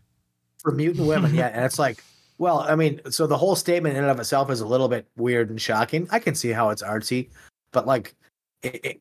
for 0.62 0.72
mutant 0.72 1.06
women, 1.06 1.34
yeah, 1.34 1.48
and 1.48 1.64
it's 1.64 1.78
like, 1.78 2.02
well, 2.38 2.60
I 2.60 2.74
mean, 2.74 3.00
so 3.10 3.26
the 3.26 3.36
whole 3.36 3.56
statement 3.56 3.96
in 3.96 4.02
and 4.04 4.10
of 4.10 4.18
itself 4.18 4.50
is 4.50 4.60
a 4.60 4.66
little 4.66 4.88
bit 4.88 5.06
weird 5.16 5.50
and 5.50 5.60
shocking. 5.60 6.08
I 6.10 6.18
can 6.18 6.34
see 6.34 6.50
how 6.50 6.70
it's 6.70 6.82
artsy, 6.82 7.28
but 7.72 7.86
like 7.86 8.14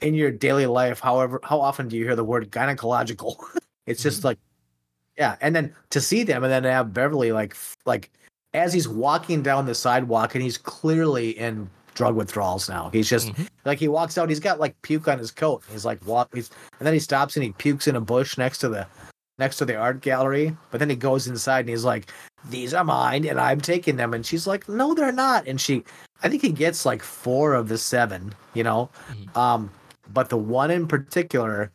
in 0.01 0.14
your 0.16 0.32
daily 0.32 0.66
life, 0.66 0.99
however, 0.99 1.39
how 1.43 1.59
often 1.62 1.88
do 1.88 1.95
you 1.97 2.03
hear 2.03 2.16
the 2.16 2.24
word 2.24 2.51
gynecological? 2.51 3.36
it's 3.86 4.03
just 4.03 4.24
like, 4.24 4.38
yeah, 5.18 5.36
and 5.41 5.55
then 5.55 5.74
to 5.91 6.01
see 6.01 6.24
them, 6.24 6.43
and 6.43 6.51
then 6.51 6.64
have 6.64 6.93
Beverly 6.93 7.32
like, 7.32 7.55
like 7.86 8.12
as 8.53 8.74
he's 8.74 8.88
walking 8.88 9.41
down 9.41 9.66
the 9.66 9.76
sidewalk, 9.76 10.36
and 10.36 10.43
he's 10.43 10.57
clearly 10.57 11.32
in 11.32 11.70
drug 11.93 12.16
withdrawals 12.16 12.70
now. 12.70 12.89
He's 12.91 13.09
just 13.09 13.28
Mhm. 13.30 13.47
like 13.66 13.78
he 13.78 13.88
walks 13.89 14.18
out. 14.18 14.30
He's 14.30 14.39
got 14.39 14.59
like 14.59 14.82
puke 14.82 15.07
on 15.09 15.20
his 15.20 15.30
coat. 15.30 15.62
He's 15.70 15.84
like 15.86 16.05
walk. 16.07 16.34
He's 16.34 16.49
and 16.80 16.88
then 16.88 16.93
he 16.93 16.99
stops 16.99 17.36
and 17.36 17.43
he 17.43 17.51
pukes 17.51 17.88
in 17.88 17.95
a 17.97 18.01
bush 18.01 18.38
next 18.38 18.59
to 18.59 18.70
the 18.70 18.88
next 19.41 19.57
to 19.57 19.65
the 19.65 19.75
art 19.75 19.99
gallery. 20.01 20.55
But 20.69 20.77
then 20.79 20.89
he 20.89 20.95
goes 20.95 21.27
inside 21.27 21.61
and 21.61 21.69
he's 21.69 21.83
like, 21.83 22.11
"These 22.49 22.73
are 22.73 22.83
mine, 22.85 23.25
and 23.25 23.39
I'm 23.39 23.59
taking 23.59 23.97
them." 23.97 24.13
And 24.13 24.25
she's 24.25 24.47
like, 24.47 24.69
"No, 24.69 24.93
they're 24.93 25.11
not." 25.11 25.47
And 25.47 25.59
she, 25.59 25.83
I 26.23 26.29
think 26.29 26.41
he 26.41 26.51
gets 26.51 26.85
like 26.85 27.01
four 27.03 27.53
of 27.55 27.67
the 27.67 27.77
seven. 27.77 28.33
You 28.53 28.63
know, 28.63 28.89
Mhm. 29.11 29.35
um, 29.35 29.71
but 30.13 30.29
the 30.29 30.37
one 30.37 30.71
in 30.71 30.87
particular, 30.87 31.71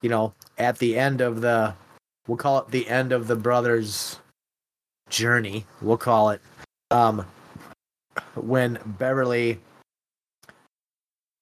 you 0.00 0.08
know, 0.08 0.32
at 0.58 0.78
the 0.78 0.96
end 0.98 1.20
of 1.20 1.40
the, 1.42 1.74
we'll 2.26 2.38
call 2.38 2.58
it 2.58 2.68
the 2.70 2.88
end 2.88 3.12
of 3.12 3.26
the 3.28 3.36
brothers' 3.36 4.18
journey. 5.10 5.66
We'll 5.82 5.98
call 5.98 6.30
it, 6.30 6.40
um, 6.90 7.26
when 8.34 8.78
Beverly 8.98 9.60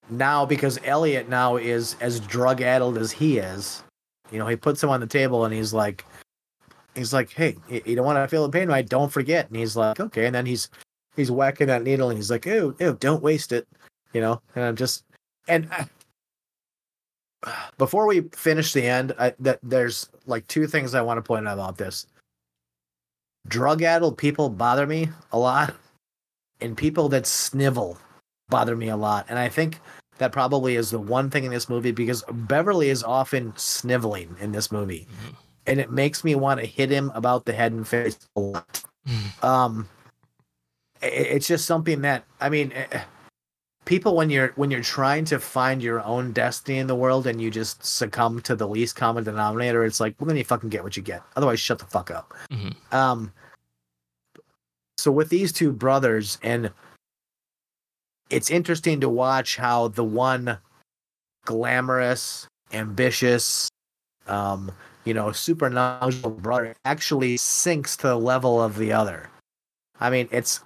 now 0.09 0.45
because 0.45 0.79
Elliot 0.85 1.29
now 1.29 1.57
is 1.57 1.95
as 2.01 2.19
drug 2.19 2.61
addled 2.61 2.99
as 2.99 3.13
he 3.13 3.39
is, 3.39 3.85
you 4.31 4.39
know, 4.39 4.47
he 4.47 4.57
puts 4.57 4.83
him 4.83 4.91
on 4.91 5.01
the 5.01 5.07
table 5.07 5.45
and 5.45 5.55
he's 5.55 5.73
like, 5.73 6.05
he's 6.95 7.13
like, 7.13 7.33
hey, 7.33 7.57
you 7.69 7.97
don't 7.97 8.07
want 8.07 8.17
to 8.17 8.29
feel 8.29 8.47
the 8.47 8.59
pain, 8.59 8.69
right? 8.69 8.89
Don't 8.89 9.13
forget. 9.13 9.49
And 9.49 9.57
he's 9.57 9.77
like, 9.77 10.01
okay. 10.01 10.27
And 10.27 10.35
then 10.35 10.47
he's 10.47 10.69
he's 11.17 11.31
whacking 11.31 11.67
that 11.69 11.83
needle 11.83 12.11
and 12.11 12.19
he's 12.19 12.31
like, 12.31 12.47
ew, 12.47 12.75
ew, 12.79 12.97
don't 13.01 13.23
waste 13.23 13.53
it, 13.53 13.67
you 14.13 14.21
know. 14.21 14.41
And 14.55 14.65
I'm 14.65 14.77
just 14.77 15.05
and. 15.49 15.69
uh, 15.73 15.85
before 17.79 18.07
we 18.07 18.23
finish 18.33 18.73
the 18.73 18.87
end, 18.87 19.15
I, 19.19 19.35
that 19.41 19.59
there's 19.63 20.11
like 20.27 20.47
two 20.47 20.67
things 20.67 20.95
I 20.95 21.01
want 21.03 21.19
to 21.19 21.23
point 21.23 21.49
out 21.49 21.55
about 21.55 21.79
this. 21.79 22.07
Drug 23.49 23.83
addled 23.83 24.19
people 24.19 24.51
bother 24.51 24.87
me 24.87 25.09
a 25.33 25.39
lot, 25.39 25.75
and 26.61 26.77
people 26.77 27.09
that 27.09 27.27
snivel 27.27 27.97
bother 28.51 28.77
me 28.77 28.89
a 28.89 28.97
lot. 28.97 29.27
And 29.29 29.39
I 29.39 29.49
think 29.49 29.81
that 30.21 30.33
probably 30.33 30.77
is 30.77 30.91
the 30.91 30.99
one 31.01 31.31
thing 31.31 31.45
in 31.45 31.51
this 31.51 31.69
movie 31.69 31.91
because 31.93 32.23
Beverly 32.31 32.91
is 32.91 33.03
often 33.03 33.53
sniveling 33.57 34.37
in 34.39 34.53
this 34.53 34.71
movie, 34.71 35.09
Mhm. 35.11 35.35
and 35.67 35.81
it 35.81 35.91
makes 35.91 36.23
me 36.23 36.35
want 36.35 36.61
to 36.61 36.67
hit 36.67 36.91
him 36.91 37.11
about 37.15 37.47
the 37.47 37.53
head 37.55 37.73
and 37.73 37.89
face 37.89 38.19
a 38.37 38.41
lot. 38.41 38.85
Um, 39.43 39.89
i- 41.03 41.07
it's 41.07 41.47
just 41.49 41.65
something 41.65 42.03
that 42.03 42.25
I 42.41 42.51
mean, 42.51 42.71
eh, 42.73 43.03
people 43.87 44.15
when 44.15 44.29
you're 44.29 44.53
when 44.57 44.71
you're 44.71 44.83
trying 44.83 45.25
to 45.25 45.39
find 45.41 45.83
your 45.83 46.03
own 46.05 46.33
destiny 46.33 46.79
in 46.79 46.87
the 46.87 46.95
world 46.95 47.27
and 47.27 47.41
you 47.41 47.51
just 47.51 47.83
succumb 47.85 48.41
to 48.43 48.55
the 48.55 48.69
least 48.69 48.97
common 48.97 49.25
denominator, 49.25 49.85
it's 49.85 50.01
like, 50.01 50.15
well, 50.21 50.29
then 50.29 50.37
you 50.37 50.45
fucking 50.45 50.69
get 50.69 50.85
what 50.85 50.97
you 50.99 51.03
get. 51.03 51.23
Otherwise, 51.35 51.61
shut 51.61 51.79
the 51.79 51.87
fuck 51.87 52.11
up. 52.11 52.35
Mhm. 52.51 52.75
Um, 52.93 53.33
so 54.99 55.11
with 55.11 55.31
these 55.31 55.51
two 55.51 55.73
brothers, 55.73 56.37
and 56.43 56.71
it's 58.31 58.51
interesting 58.51 59.01
to 59.01 59.09
watch 59.09 59.57
how 59.57 59.89
the 59.89 60.05
one 60.05 60.59
glamorous, 61.45 62.47
ambitious, 62.73 63.69
um, 64.27 64.71
you 65.05 65.13
know, 65.13 65.33
super 65.33 65.69
knowledgeable 65.69 66.31
brother 66.31 66.75
actually 66.85 67.37
sinks 67.37 67.97
to 67.97 68.09
the 68.09 68.17
level 68.17 68.63
of 68.63 68.77
the 68.79 68.93
other. 68.93 69.29
I 69.99 70.11
mean, 70.11 70.29
it's 70.31 70.61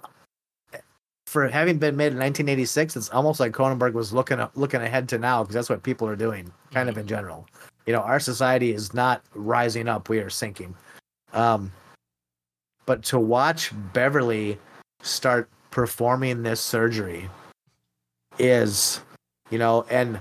for 1.25 1.47
having 1.47 1.79
been 1.79 1.95
made 1.95 2.13
in 2.13 2.19
1986. 2.19 2.95
It's 2.95 3.09
almost 3.09 3.39
like 3.39 3.51
Cronenberg 3.51 3.93
was 3.93 4.13
looking 4.13 4.39
up, 4.39 4.51
looking 4.55 4.81
ahead 4.81 5.09
to 5.09 5.17
now 5.17 5.43
because 5.43 5.55
that's 5.55 5.69
what 5.69 5.83
people 5.83 6.07
are 6.07 6.15
doing, 6.15 6.51
kind 6.71 6.87
of 6.87 6.97
in 6.97 7.07
general. 7.07 7.47
You 7.85 7.93
know, 7.93 8.01
our 8.01 8.19
society 8.19 8.71
is 8.71 8.93
not 8.93 9.23
rising 9.33 9.87
up; 9.87 10.09
we 10.09 10.19
are 10.19 10.29
sinking. 10.29 10.75
Um, 11.33 11.71
but 12.85 13.03
to 13.05 13.19
watch 13.19 13.71
Beverly 13.93 14.57
start 15.01 15.49
performing 15.71 16.43
this 16.43 16.61
surgery 16.61 17.29
is, 18.39 19.01
you 19.49 19.57
know, 19.57 19.85
and 19.89 20.19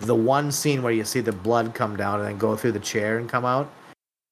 the 0.00 0.14
one 0.14 0.50
scene 0.50 0.82
where 0.82 0.92
you 0.92 1.04
see 1.04 1.20
the 1.20 1.32
blood 1.32 1.74
come 1.74 1.96
down 1.96 2.18
and 2.20 2.28
then 2.28 2.38
go 2.38 2.56
through 2.56 2.72
the 2.72 2.80
chair 2.80 3.18
and 3.18 3.28
come 3.28 3.44
out, 3.44 3.70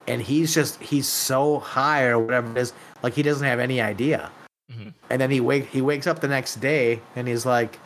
and 0.09 0.21
he's 0.21 0.55
just 0.55 0.81
he's 0.83 1.07
so 1.07 1.59
high 1.61 2.05
or 2.05 2.19
whatever 2.19 2.51
it 2.51 2.57
is, 2.57 2.73
like 3.03 3.15
he 3.15 3.23
doesn't 3.23 3.47
have 3.47 3.61
any 3.61 3.81
idea. 3.81 4.31
Mhm. 4.73 4.93
And 5.11 5.21
then 5.21 5.31
he 5.31 5.41
wake 5.41 5.67
he 5.67 5.83
wakes 5.83 6.07
up 6.07 6.21
the 6.21 6.29
next 6.29 6.57
day 6.57 7.01
and 7.17 7.29
he's 7.29 7.47
like, 7.47 7.79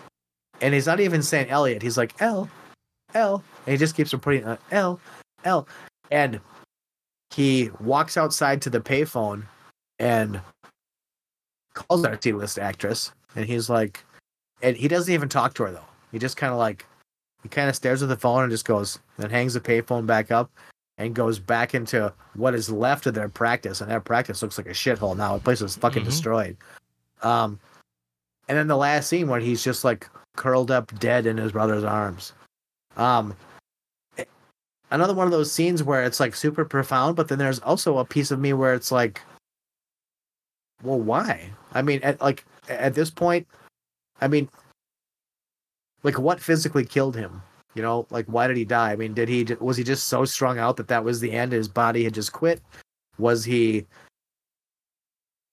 and 0.61 0.73
he's 0.73 0.87
not 0.87 1.01
even 1.01 1.23
saying 1.23 1.49
Elliot. 1.51 1.83
He's 1.83 1.99
like 1.99 2.15
L, 2.21 2.49
L, 3.15 3.43
and 3.67 3.73
he 3.73 3.77
just 3.77 3.97
keeps 3.97 4.13
repeating 4.13 4.45
uh, 4.45 4.57
L, 4.71 5.01
L, 5.45 5.69
and 6.11 6.41
he 7.31 7.71
walks 7.81 8.17
outside 8.17 8.63
to 8.63 8.71
the 8.71 8.81
payphone 8.81 9.45
and 9.99 10.41
calls 11.75 12.05
our 12.05 12.17
T-list 12.17 12.59
actress, 12.59 13.13
and 13.35 13.45
he's 13.45 13.69
like, 13.69 14.05
and 14.63 14.77
he 14.77 14.89
doesn't 14.89 15.13
even 15.13 15.29
talk 15.29 15.55
to 15.55 15.65
her 15.65 15.73
though. 15.73 15.85
He 16.13 16.19
just 16.19 16.37
kind 16.37 16.53
of 16.53 16.59
like, 16.59 16.87
he 17.43 17.49
kind 17.49 17.69
of 17.69 17.77
stares 17.77 18.03
at 18.03 18.09
the 18.09 18.17
phone 18.17 18.43
and 18.43 18.51
just 18.51 18.65
goes, 18.65 18.99
then 19.19 19.31
hangs 19.31 19.55
the 19.55 19.61
payphone 19.61 20.07
back 20.07 20.31
up, 20.31 20.51
and 20.97 21.15
goes 21.15 21.39
back 21.39 21.75
into 21.75 22.13
what 22.35 22.55
is 22.55 22.71
left 22.71 23.07
of 23.07 23.15
their 23.15 23.29
practice, 23.29 23.81
and 23.81 23.91
their 23.91 24.01
practice 24.01 24.43
looks 24.43 24.57
like 24.59 24.67
a 24.67 24.71
shithole 24.71 25.17
now. 25.17 25.35
The 25.37 25.43
place 25.43 25.61
is 25.61 25.77
fucking 25.77 26.03
Mhm. 26.03 26.07
destroyed. 26.07 26.57
Um, 27.23 27.59
and 28.49 28.57
then 28.57 28.69
the 28.69 28.77
last 28.77 29.09
scene 29.09 29.29
where 29.29 29.41
he's 29.41 29.65
just 29.65 29.85
like 29.85 30.09
curled 30.37 30.71
up 30.71 30.97
dead 30.99 31.27
in 31.27 31.37
his 31.37 31.53
brother's 31.53 31.85
arms. 31.85 32.33
Um, 32.97 33.37
another 34.91 35.15
one 35.15 35.27
of 35.27 35.33
those 35.33 35.51
scenes 35.51 35.83
where 35.83 36.05
it's 36.05 36.21
like 36.21 36.35
super 36.37 36.65
profound, 36.65 37.17
but 37.17 37.27
then 37.29 37.39
there's 37.39 37.59
also 37.61 37.99
a 37.99 38.05
piece 38.05 38.31
of 38.31 38.39
me 38.39 38.53
where 38.53 38.75
it's 38.75 38.93
like, 38.93 39.21
well, 40.83 41.01
why? 41.01 41.51
I 41.73 41.83
mean, 41.83 42.01
at 42.03 42.21
like 42.21 42.45
at 42.69 42.95
this 42.95 43.11
point, 43.11 43.47
I 44.21 44.29
mean, 44.29 44.49
like 46.03 46.19
what 46.19 46.41
physically 46.41 46.85
killed 46.85 47.17
him? 47.17 47.43
You 47.75 47.83
know, 47.83 48.07
like 48.11 48.27
why 48.27 48.47
did 48.47 48.57
he 48.57 48.65
die? 48.65 48.93
I 48.93 48.97
mean, 48.97 49.15
did 49.15 49.29
he 49.29 49.45
was 49.61 49.77
he 49.77 49.85
just 49.85 50.07
so 50.07 50.25
strung 50.25 50.59
out 50.59 50.77
that 50.77 50.89
that 50.89 51.05
was 51.05 51.21
the 51.21 51.33
end? 51.33 51.53
His 51.53 51.69
body 51.69 52.05
had 52.05 52.15
just 52.15 52.33
quit. 52.33 52.61
Was 53.19 53.45
he 53.45 53.87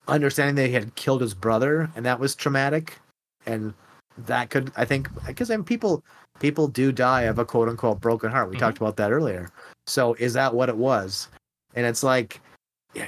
understanding 0.07 0.55
that 0.55 0.67
he 0.67 0.73
had 0.73 0.93
killed 0.95 1.21
his 1.21 1.33
brother 1.33 1.89
and 1.95 2.05
that 2.05 2.19
was 2.19 2.35
traumatic? 2.35 2.99
And 3.45 3.73
that 4.17 4.49
could, 4.49 4.71
I 4.77 4.85
think, 4.85 5.09
because 5.25 5.49
I 5.49 5.55
mean, 5.57 5.63
people 5.63 6.03
people 6.39 6.67
do 6.67 6.91
die 6.91 7.23
of 7.23 7.39
a 7.39 7.45
quote 7.45 7.69
unquote 7.69 8.01
broken 8.01 8.29
heart. 8.29 8.49
We 8.49 8.55
Mhm. 8.55 8.59
talked 8.59 8.77
about 8.77 8.97
that 8.97 9.11
earlier. 9.11 9.49
So 9.87 10.13
is 10.15 10.33
that 10.33 10.53
what 10.53 10.69
it 10.69 10.77
was? 10.77 11.27
And 11.75 11.85
it's 11.85 12.03
like, 12.03 12.39
yeah, 12.93 13.07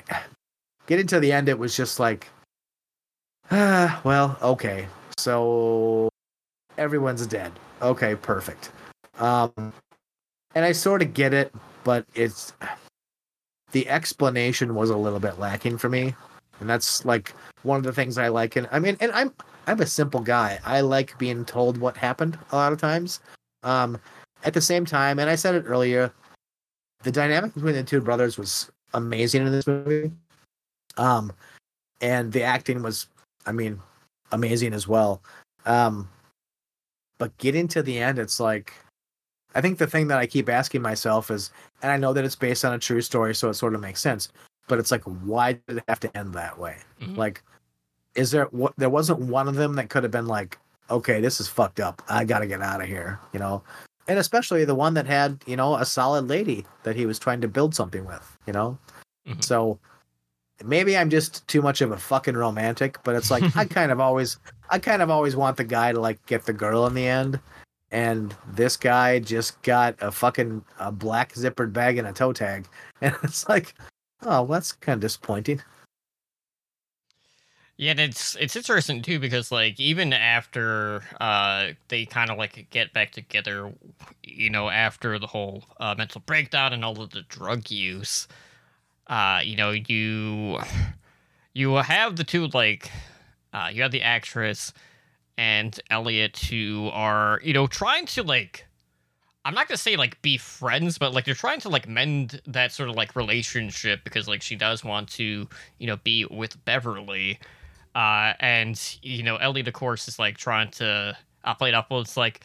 getting 0.87 1.07
to 1.07 1.19
the 1.19 1.31
end, 1.31 1.49
it 1.49 1.59
was 1.59 1.75
just 1.75 1.99
like, 1.99 2.29
ah, 3.51 4.01
well, 4.03 4.37
okay, 4.41 4.87
so 5.17 6.09
everyone's 6.77 7.25
dead. 7.27 7.51
Okay, 7.81 8.15
perfect. 8.15 8.71
Um, 9.19 9.73
and 10.55 10.65
I 10.65 10.71
sort 10.71 11.01
of 11.01 11.13
get 11.13 11.33
it, 11.33 11.53
but 11.83 12.05
it's 12.15 12.53
the 13.71 13.87
explanation 13.89 14.75
was 14.75 14.89
a 14.89 14.97
little 14.97 15.19
bit 15.19 15.39
lacking 15.39 15.77
for 15.77 15.89
me, 15.89 16.15
and 16.59 16.69
that's 16.69 17.05
like 17.05 17.33
one 17.63 17.77
of 17.77 17.83
the 17.83 17.93
things 17.93 18.17
I 18.17 18.29
like. 18.29 18.55
And 18.55 18.67
I 18.71 18.79
mean, 18.79 18.97
and 18.99 19.11
I'm 19.11 19.33
I'm 19.67 19.81
a 19.81 19.85
simple 19.85 20.21
guy. 20.21 20.59
I 20.65 20.81
like 20.81 21.17
being 21.17 21.45
told 21.45 21.77
what 21.77 21.97
happened 21.97 22.37
a 22.51 22.55
lot 22.55 22.73
of 22.73 22.79
times. 22.79 23.19
Um, 23.63 23.97
at 24.43 24.53
the 24.53 24.61
same 24.61 24.85
time, 24.85 25.19
and 25.19 25.29
I 25.29 25.35
said 25.35 25.55
it 25.55 25.65
earlier, 25.65 26.11
the 27.03 27.11
dynamic 27.11 27.53
between 27.53 27.75
the 27.75 27.83
two 27.83 28.01
brothers 28.01 28.37
was 28.37 28.69
amazing 28.93 29.45
in 29.45 29.51
this 29.51 29.67
movie. 29.67 30.11
Um, 30.97 31.31
and 32.01 32.31
the 32.31 32.43
acting 32.43 32.83
was, 32.83 33.07
I 33.45 33.51
mean, 33.51 33.79
amazing 34.33 34.73
as 34.73 34.87
well. 34.87 35.21
Um, 35.65 36.09
but 37.17 37.35
getting 37.37 37.67
to 37.69 37.81
the 37.81 37.97
end, 37.97 38.19
it's 38.19 38.39
like, 38.39 38.73
I 39.55 39.61
think 39.61 39.77
the 39.77 39.87
thing 39.87 40.07
that 40.07 40.17
I 40.17 40.25
keep 40.25 40.49
asking 40.49 40.81
myself 40.81 41.31
is, 41.31 41.51
and 41.81 41.91
I 41.91 41.97
know 41.97 42.11
that 42.11 42.25
it's 42.25 42.35
based 42.35 42.65
on 42.65 42.73
a 42.73 42.79
true 42.79 43.01
story, 43.01 43.35
so 43.35 43.49
it 43.49 43.53
sort 43.53 43.75
of 43.75 43.81
makes 43.81 44.01
sense. 44.01 44.29
But 44.67 44.79
it's 44.79 44.91
like, 44.91 45.03
why 45.03 45.53
did 45.67 45.77
it 45.77 45.83
have 45.87 45.99
to 46.01 46.17
end 46.17 46.33
that 46.33 46.57
way? 46.57 46.77
Mhm. 47.01 47.15
Like, 47.17 47.43
is 48.15 48.31
there 48.31 48.45
what? 48.45 48.73
There 48.77 48.89
wasn't 48.89 49.19
one 49.19 49.47
of 49.47 49.55
them 49.55 49.75
that 49.75 49.89
could 49.89 50.03
have 50.03 50.11
been 50.11 50.27
like, 50.27 50.57
okay, 50.89 51.21
this 51.21 51.39
is 51.39 51.47
fucked 51.47 51.79
up. 51.79 52.01
I 52.09 52.25
got 52.25 52.39
to 52.39 52.47
get 52.47 52.61
out 52.61 52.81
of 52.81 52.87
here, 52.87 53.19
you 53.33 53.39
know. 53.39 53.63
And 54.07 54.19
especially 54.19 54.65
the 54.65 54.75
one 54.75 54.93
that 54.95 55.05
had, 55.05 55.41
you 55.45 55.55
know, 55.55 55.75
a 55.75 55.85
solid 55.85 56.27
lady 56.27 56.65
that 56.83 56.95
he 56.95 57.05
was 57.05 57.19
trying 57.19 57.41
to 57.41 57.47
build 57.47 57.73
something 57.75 58.05
with, 58.05 58.37
you 58.47 58.53
know. 58.53 58.77
Mhm. 59.27 59.43
So 59.43 59.79
maybe 60.63 60.97
I'm 60.97 61.09
just 61.09 61.47
too 61.47 61.61
much 61.61 61.81
of 61.81 61.91
a 61.91 61.97
fucking 61.97 62.35
romantic, 62.35 62.97
but 63.03 63.15
it's 63.15 63.31
like 63.31 63.55
I 63.55 63.65
kind 63.79 63.91
of 63.91 63.99
always, 63.99 64.37
I 64.69 64.79
kind 64.79 65.01
of 65.01 65.09
always 65.09 65.35
want 65.35 65.57
the 65.57 65.63
guy 65.63 65.91
to 65.91 65.99
like 65.99 66.25
get 66.25 66.45
the 66.45 66.53
girl 66.53 66.85
in 66.87 66.93
the 66.93 67.07
end. 67.07 67.39
And 67.91 68.35
this 68.51 68.75
guy 68.75 69.19
just 69.19 69.61
got 69.61 69.95
a 70.01 70.11
fucking 70.11 70.63
a 70.79 70.91
black 70.91 71.33
zippered 71.33 71.73
bag 71.73 71.97
and 71.97 72.07
a 72.07 72.13
toe 72.13 72.33
tag, 72.33 72.67
and 73.01 73.15
it's 73.23 73.47
like, 73.47 73.75
oh, 74.23 74.29
well, 74.29 74.45
that's 74.45 74.71
kind 74.71 74.95
of 74.95 75.01
disappointing. 75.01 75.61
Yeah, 77.77 77.91
and 77.91 77.99
it's 77.99 78.35
it's 78.39 78.55
interesting 78.55 79.01
too 79.01 79.19
because 79.19 79.51
like 79.51 79.79
even 79.79 80.13
after 80.13 81.03
uh 81.19 81.69
they 81.87 82.05
kind 82.05 82.29
of 82.29 82.37
like 82.37 82.67
get 82.69 82.93
back 82.93 83.11
together, 83.11 83.73
you 84.23 84.49
know, 84.49 84.69
after 84.69 85.17
the 85.19 85.27
whole 85.27 85.63
uh, 85.79 85.95
mental 85.97 86.21
breakdown 86.25 86.73
and 86.73 86.85
all 86.85 87.01
of 87.01 87.09
the 87.11 87.23
drug 87.23 87.71
use, 87.71 88.27
uh, 89.07 89.41
you 89.43 89.55
know, 89.55 89.71
you 89.71 90.59
you 91.53 91.75
have 91.75 92.15
the 92.15 92.23
two 92.23 92.47
like 92.47 92.91
uh 93.53 93.69
you 93.71 93.81
have 93.81 93.91
the 93.91 94.01
actress 94.01 94.73
and 95.37 95.79
Elliot 95.89 96.37
who 96.37 96.89
are, 96.93 97.39
you 97.43 97.53
know, 97.53 97.67
trying 97.67 98.05
to 98.07 98.23
like 98.23 98.65
I'm 99.45 99.53
not 99.53 99.67
gonna 99.67 99.77
say 99.77 99.95
like 99.97 100.21
be 100.21 100.37
friends, 100.37 100.97
but 100.97 101.13
like 101.13 101.25
they're 101.25 101.33
trying 101.33 101.59
to 101.61 101.69
like 101.69 101.87
mend 101.87 102.41
that 102.47 102.71
sort 102.71 102.89
of 102.89 102.95
like 102.95 103.15
relationship 103.15 104.03
because 104.03 104.27
like 104.27 104.41
she 104.41 104.55
does 104.55 104.83
want 104.83 105.09
to, 105.09 105.47
you 105.79 105.87
know, 105.87 105.97
be 105.97 106.25
with 106.25 106.63
Beverly. 106.65 107.39
Uh 107.95 108.33
and 108.39 108.97
you 109.01 109.21
know, 109.23 109.35
Elliot 109.37 109.67
of 109.67 109.73
course 109.73 110.07
is 110.07 110.17
like 110.17 110.37
trying 110.37 110.71
to 110.71 111.17
uh, 111.43 111.53
play 111.55 111.69
it 111.69 111.75
up 111.75 111.91
well 111.91 111.99
it's 112.01 112.17
like 112.17 112.41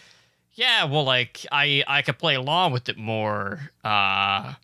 yeah, 0.55 0.85
well 0.85 1.05
like 1.05 1.47
I 1.53 1.85
I 1.87 2.03
could 2.03 2.19
play 2.19 2.35
along 2.35 2.73
with 2.73 2.89
it 2.89 2.99
more. 2.99 3.71
Uh 3.85 4.55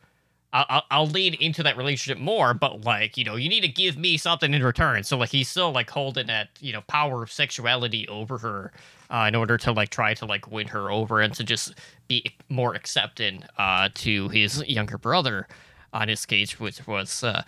I'll, 0.55 0.85
I'll 0.91 1.07
lean 1.07 1.35
into 1.35 1.65
that 1.65 1.77
relationship 1.77 2.23
more, 2.23 2.55
but 2.55 2.85
like 2.85 3.17
you 3.17 3.25
know, 3.25 3.35
you 3.35 3.49
need 3.49 3.63
to 3.63 3.69
give 3.69 3.99
me 3.99 4.17
something 4.17 4.55
in 4.55 4.63
return. 4.63 5.03
So 5.03 5.19
like 5.19 5.31
he's 5.31 5.49
still 5.49 5.73
like 5.73 5.91
holding 5.91 6.29
that 6.29 6.49
you 6.61 6.73
know 6.73 6.83
power 6.83 7.25
of 7.25 7.33
sexuality 7.33 8.07
over 8.09 8.39
her 8.39 8.73
uh, 9.11 9.25
in 9.29 9.35
order 9.35 9.59
to 9.59 9.73
like 9.73 9.91
try 9.91 10.15
to 10.15 10.27
like 10.27 10.51
win 10.51 10.69
her 10.69 10.91
over 10.91 11.21
and 11.21 11.35
to 11.35 11.45
just 11.45 11.75
be 12.07 12.25
more 12.49 12.75
accepting 12.75 13.43
uh, 13.59 13.89
to 13.95 14.29
his 14.29 14.65
younger 14.69 14.97
brother 14.97 15.49
on 15.93 16.09
his 16.09 16.25
case, 16.25 16.59
which 16.61 16.87
was. 16.87 17.25
Uh, 17.25 17.43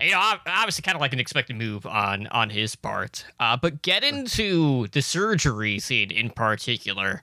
you 0.00 0.12
know, 0.12 0.36
obviously, 0.46 0.82
kind 0.82 0.94
of 0.94 1.00
like 1.00 1.12
an 1.12 1.18
expected 1.18 1.56
move 1.56 1.84
on 1.84 2.28
on 2.28 2.50
his 2.50 2.76
part. 2.76 3.26
Uh, 3.40 3.56
but 3.56 3.82
get 3.82 4.04
into 4.04 4.86
the 4.92 5.02
surgery 5.02 5.80
scene 5.80 6.12
in 6.12 6.30
particular. 6.30 7.20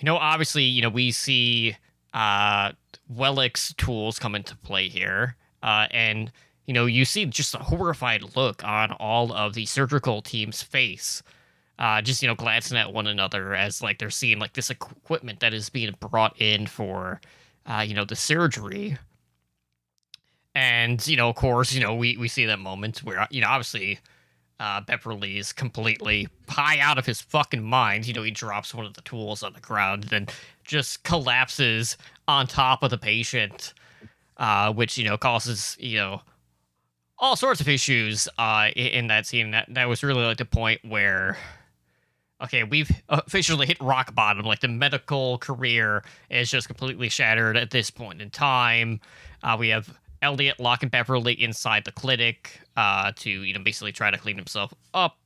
You 0.00 0.06
know, 0.06 0.16
obviously, 0.16 0.64
you 0.64 0.82
know 0.82 0.88
we 0.88 1.12
see 1.12 1.76
uh, 2.12 2.72
Wolleck's 3.14 3.74
tools 3.74 4.18
come 4.18 4.34
into 4.34 4.56
play 4.56 4.88
here, 4.88 5.36
uh, 5.62 5.86
and 5.90 6.30
you 6.66 6.74
know 6.74 6.86
you 6.86 7.04
see 7.04 7.24
just 7.26 7.54
a 7.54 7.58
horrified 7.58 8.36
look 8.36 8.64
on 8.64 8.92
all 8.92 9.32
of 9.32 9.54
the 9.54 9.66
surgical 9.66 10.22
team's 10.22 10.62
face, 10.62 11.22
uh, 11.78 12.00
just 12.02 12.22
you 12.22 12.28
know 12.28 12.34
glancing 12.34 12.78
at 12.78 12.92
one 12.92 13.06
another 13.06 13.54
as 13.54 13.82
like 13.82 13.98
they're 13.98 14.10
seeing 14.10 14.38
like 14.38 14.54
this 14.54 14.70
equipment 14.70 15.40
that 15.40 15.54
is 15.54 15.68
being 15.68 15.94
brought 16.00 16.40
in 16.40 16.66
for, 16.66 17.20
uh, 17.66 17.84
you 17.86 17.94
know, 17.94 18.04
the 18.04 18.16
surgery. 18.16 18.96
And 20.54 21.06
you 21.06 21.16
know, 21.16 21.30
of 21.30 21.36
course, 21.36 21.72
you 21.72 21.80
know 21.80 21.94
we 21.94 22.16
we 22.16 22.28
see 22.28 22.46
that 22.46 22.58
moment 22.58 23.02
where 23.02 23.26
you 23.30 23.40
know 23.40 23.48
obviously 23.48 23.98
uh, 24.62 24.80
Beverly 24.80 25.38
is 25.38 25.52
completely 25.52 26.28
high 26.48 26.78
out 26.78 26.96
of 26.96 27.04
his 27.04 27.20
fucking 27.20 27.64
mind. 27.64 28.06
You 28.06 28.14
know, 28.14 28.22
he 28.22 28.30
drops 28.30 28.72
one 28.72 28.86
of 28.86 28.94
the 28.94 29.00
tools 29.02 29.42
on 29.42 29.54
the 29.54 29.60
ground, 29.60 30.04
then 30.04 30.28
just 30.62 31.02
collapses 31.02 31.96
on 32.32 32.46
top 32.46 32.82
of 32.82 32.90
the 32.90 32.98
patient, 32.98 33.74
uh, 34.38 34.72
which 34.72 34.98
you 34.98 35.04
know 35.04 35.16
causes 35.16 35.76
you 35.78 35.98
know 35.98 36.22
all 37.18 37.36
sorts 37.36 37.60
of 37.60 37.68
issues 37.68 38.28
uh, 38.38 38.70
in 38.74 39.06
that 39.08 39.26
scene. 39.26 39.52
That 39.52 39.66
that 39.74 39.88
was 39.88 40.02
really 40.02 40.24
like 40.24 40.38
the 40.38 40.44
point 40.44 40.80
where. 40.84 41.36
Okay, 42.42 42.64
we've 42.64 42.90
officially 43.08 43.68
hit 43.68 43.80
rock 43.80 44.16
bottom. 44.16 44.44
Like 44.44 44.58
the 44.58 44.66
medical 44.66 45.38
career 45.38 46.02
is 46.28 46.50
just 46.50 46.66
completely 46.66 47.08
shattered 47.08 47.56
at 47.56 47.70
this 47.70 47.88
point 47.88 48.20
in 48.20 48.30
time. 48.30 48.98
Uh, 49.44 49.56
we 49.56 49.68
have 49.68 49.96
Elliot 50.22 50.58
locking 50.58 50.88
Beverly 50.88 51.40
inside 51.40 51.84
the 51.84 51.92
clinic 51.92 52.60
uh, 52.76 53.12
to 53.16 53.30
you 53.30 53.54
know 53.54 53.60
basically 53.60 53.92
try 53.92 54.10
to 54.10 54.18
clean 54.18 54.36
himself 54.36 54.74
up, 54.92 55.18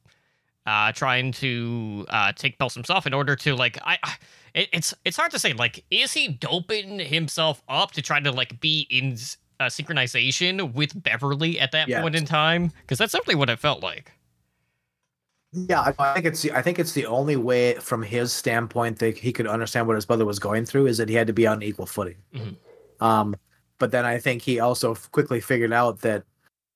uh, 0.66 0.92
trying 0.92 1.32
to 1.32 2.04
uh, 2.08 2.32
take 2.32 2.58
pills 2.58 2.74
himself 2.74 3.06
in 3.06 3.14
order 3.14 3.36
to 3.36 3.54
like 3.54 3.78
I, 3.84 3.98
I 4.02 4.14
it, 4.54 4.68
it's 4.72 4.94
it's 5.04 5.16
hard 5.16 5.30
to 5.32 5.38
say 5.38 5.52
like 5.52 5.84
is 5.90 6.12
he 6.12 6.28
doping 6.28 6.98
himself 6.98 7.62
up 7.68 7.92
to 7.92 8.02
try 8.02 8.20
to 8.20 8.32
like 8.32 8.60
be 8.60 8.86
in 8.90 9.16
uh, 9.60 9.66
synchronization 9.66 10.72
with 10.74 11.00
Beverly 11.02 11.58
at 11.60 11.72
that 11.72 11.88
Yes. 11.88 12.02
point 12.02 12.14
in 12.14 12.24
time 12.24 12.72
because 12.82 12.98
that's 12.98 13.12
simply 13.12 13.34
what 13.34 13.48
it 13.48 13.58
felt 13.58 13.82
like. 13.82 14.12
Yeah, 15.52 15.92
I 15.98 16.12
think 16.12 16.26
it's 16.26 16.42
the, 16.42 16.52
I 16.52 16.60
think 16.60 16.78
it's 16.78 16.92
the 16.92 17.06
only 17.06 17.36
way 17.36 17.74
from 17.74 18.02
his 18.02 18.32
standpoint 18.32 18.98
that 18.98 19.16
he 19.16 19.32
could 19.32 19.46
understand 19.46 19.86
what 19.86 19.94
his 19.94 20.04
brother 20.04 20.26
was 20.26 20.38
going 20.38 20.66
through 20.66 20.86
is 20.86 20.98
that 20.98 21.08
he 21.08 21.14
had 21.14 21.26
to 21.28 21.32
be 21.32 21.46
on 21.46 21.62
equal 21.62 21.86
footing. 21.86 22.16
Mhm. 22.34 22.56
Um, 23.00 23.36
but 23.78 23.90
then 23.90 24.04
I 24.04 24.18
think 24.18 24.42
he 24.42 24.60
also 24.60 24.94
quickly 25.12 25.40
figured 25.40 25.72
out 25.72 26.00
that, 26.00 26.24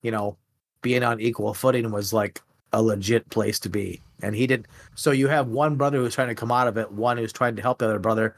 you 0.03 0.11
know, 0.11 0.39
being 0.81 1.03
on 1.03 1.21
equal 1.21 1.53
footing 1.53 1.91
was 1.91 2.13
like 2.15 2.41
a 2.73 2.83
legit 2.83 3.29
place 3.31 3.59
to 3.61 3.69
be, 3.69 4.01
and 4.23 4.35
he 4.35 4.47
did. 4.47 4.69
So 4.95 5.11
you 5.11 5.29
have 5.29 5.49
one 5.49 5.77
brother 5.77 5.99
who's 5.99 6.15
trying 6.15 6.29
to 6.29 6.35
come 6.35 6.53
out 6.53 6.69
of 6.69 6.77
it, 6.77 6.91
one 6.93 7.17
who's 7.17 7.33
trying 7.33 7.57
to 7.57 7.63
help 7.63 7.79
the 7.79 7.87
other 7.87 7.99
brother, 7.99 8.37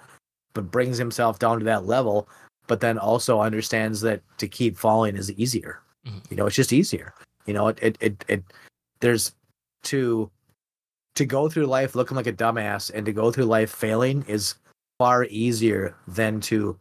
but 0.54 0.70
brings 0.70 0.98
himself 0.98 1.38
down 1.38 1.58
to 1.58 1.64
that 1.64 1.86
level, 1.86 2.28
but 2.66 2.80
then 2.80 2.98
also 2.98 3.40
understands 3.40 4.00
that 4.02 4.20
to 4.38 4.48
keep 4.48 4.76
falling 4.76 5.16
is 5.16 5.30
easier. 5.32 5.80
Mhm. 6.06 6.30
You 6.30 6.36
know, 6.36 6.46
it's 6.46 6.56
just 6.56 6.72
easier. 6.72 7.14
You 7.46 7.54
know, 7.54 7.68
it 7.68 7.78
it 7.82 7.96
it, 8.00 8.24
it 8.28 8.44
there's 9.00 9.34
to 9.84 10.30
to 11.14 11.24
go 11.26 11.48
through 11.48 11.66
life 11.66 11.94
looking 11.94 12.16
like 12.16 12.26
a 12.26 12.32
dumbass 12.32 12.90
and 12.94 13.04
to 13.04 13.12
go 13.12 13.30
through 13.30 13.44
life 13.44 13.70
failing 13.70 14.24
is 14.28 14.54
far 14.98 15.24
easier 15.24 15.94
than 16.08 16.40
to 16.40 16.78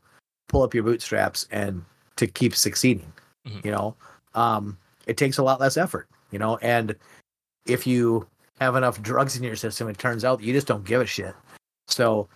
pull 0.48 0.62
up 0.62 0.74
your 0.74 0.84
bootstraps 0.84 1.48
and 1.52 1.84
to 2.16 2.28
keep 2.28 2.56
succeeding 2.56 3.12
Mhm. 3.48 3.66
you 3.66 3.72
know 3.72 3.96
um 4.36 4.78
it 5.08 5.18
takes 5.18 5.38
a 5.38 5.44
lot 5.44 5.60
less 5.60 5.76
effort 5.76 6.08
you 6.30 6.38
know 6.40 6.58
and 6.58 6.96
if 7.66 7.86
you 7.86 8.28
have 8.60 8.76
enough 8.76 9.02
drugs 9.02 9.38
in 9.38 9.44
your 9.44 9.56
system 9.56 9.88
it 9.88 9.98
turns 9.98 10.24
out 10.24 10.42
you 10.42 10.54
just 10.54 10.68
don't 10.68 10.86
give 10.86 11.02
a 11.02 11.06
shit. 11.06 11.36
So 11.88 12.28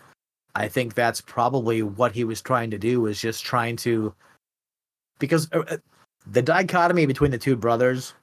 i 0.55 0.67
think 0.67 0.93
that's 0.93 1.21
probably 1.21 1.84
what 1.84 2.13
he 2.13 2.23
was 2.23 2.41
trying 2.41 2.71
to 2.71 2.78
do 2.78 3.01
was 3.01 3.19
just 3.19 3.43
trying 3.43 3.76
to 3.76 4.13
because 5.19 5.49
uh, 5.51 5.63
uh, 5.67 5.78
the 6.26 6.41
dichotomy 6.41 7.05
between 7.05 7.32
the 7.32 7.38
two 7.38 7.55
brothers 7.55 8.13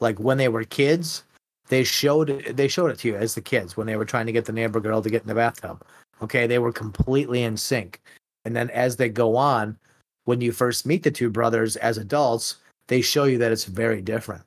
like 0.00 0.18
when 0.18 0.38
they 0.38 0.48
were 0.48 0.64
kids 0.64 1.24
they 1.68 1.84
showed 1.84 2.28
they 2.54 2.68
showed 2.68 2.90
it 2.90 2.98
to 2.98 3.08
you 3.08 3.16
as 3.16 3.34
the 3.34 3.40
kids 3.40 3.76
when 3.76 3.86
they 3.86 3.96
were 3.96 4.04
trying 4.04 4.26
to 4.26 4.32
get 4.32 4.44
the 4.44 4.52
neighbor 4.52 4.80
girl 4.80 5.02
to 5.02 5.10
get 5.10 5.22
in 5.22 5.28
the 5.28 5.34
bathtub. 5.34 5.84
Okay 6.22 6.46
they 6.46 6.58
were 6.58 6.72
completely 6.72 7.42
in 7.42 7.56
sync. 7.56 8.00
And 8.44 8.56
then 8.56 8.70
as 8.70 8.96
they 8.96 9.08
go 9.08 9.36
on 9.36 9.76
when 10.24 10.40
you 10.40 10.52
first 10.52 10.86
meet 10.86 11.02
the 11.02 11.10
two 11.10 11.28
brothers 11.30 11.76
as 11.76 11.98
adults 11.98 12.56
they 12.86 13.02
show 13.02 13.24
you 13.24 13.36
that 13.38 13.52
it's 13.52 13.64
very 13.64 14.00
different 14.00 14.42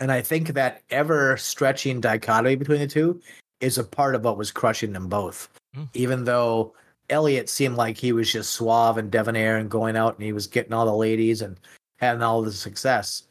and 0.00 0.10
i 0.12 0.20
think 0.20 0.48
that 0.48 0.82
ever 0.90 1.36
stretching 1.36 2.00
dichotomy 2.00 2.56
between 2.56 2.80
the 2.80 2.86
two 2.86 3.20
is 3.60 3.78
a 3.78 3.84
part 3.84 4.14
of 4.14 4.24
what 4.24 4.38
was 4.38 4.50
crushing 4.50 4.92
them 4.92 5.08
both 5.08 5.48
Hmm. 5.74 5.84
even 5.94 6.24
though 6.24 6.74
elliot 7.10 7.48
seemed 7.48 7.76
like 7.76 7.96
he 7.98 8.12
was 8.12 8.32
just 8.32 8.52
suave 8.52 8.96
and 8.96 9.10
debonair 9.10 9.58
and 9.58 9.70
going 9.70 9.96
out 9.96 10.16
and 10.16 10.24
he 10.24 10.32
was 10.32 10.46
getting 10.46 10.72
all 10.72 10.86
the 10.86 10.94
ladies 10.94 11.42
and 11.42 11.58
having 11.98 12.22
all 12.22 12.42
the 12.42 12.52
success 12.52 13.24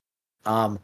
um 0.45 0.79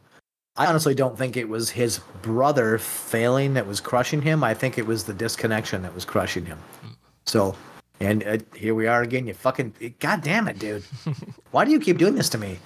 I 0.56 0.66
honestly 0.66 0.94
don't 0.94 1.18
think 1.18 1.36
it 1.36 1.48
was 1.48 1.68
his 1.68 1.98
brother 2.22 2.78
failing 2.78 3.54
that 3.54 3.66
was 3.66 3.80
crushing 3.80 4.22
him. 4.22 4.44
I 4.44 4.54
think 4.54 4.78
it 4.78 4.86
was 4.86 5.02
the 5.02 5.12
disconnection 5.12 5.82
that 5.82 5.92
was 5.92 6.04
crushing 6.04 6.46
him. 6.46 6.60
So, 7.26 7.56
and 7.98 8.22
uh, 8.22 8.38
here 8.54 8.76
we 8.76 8.86
are 8.86 9.02
again. 9.02 9.26
You 9.26 9.34
fucking, 9.34 9.74
god 9.98 10.22
damn 10.22 10.46
it, 10.46 10.60
dude. 10.60 10.84
Why 11.50 11.64
do 11.64 11.72
you 11.72 11.80
keep 11.80 11.98
doing 11.98 12.14
this 12.14 12.28
to 12.28 12.38
me? 12.38 12.58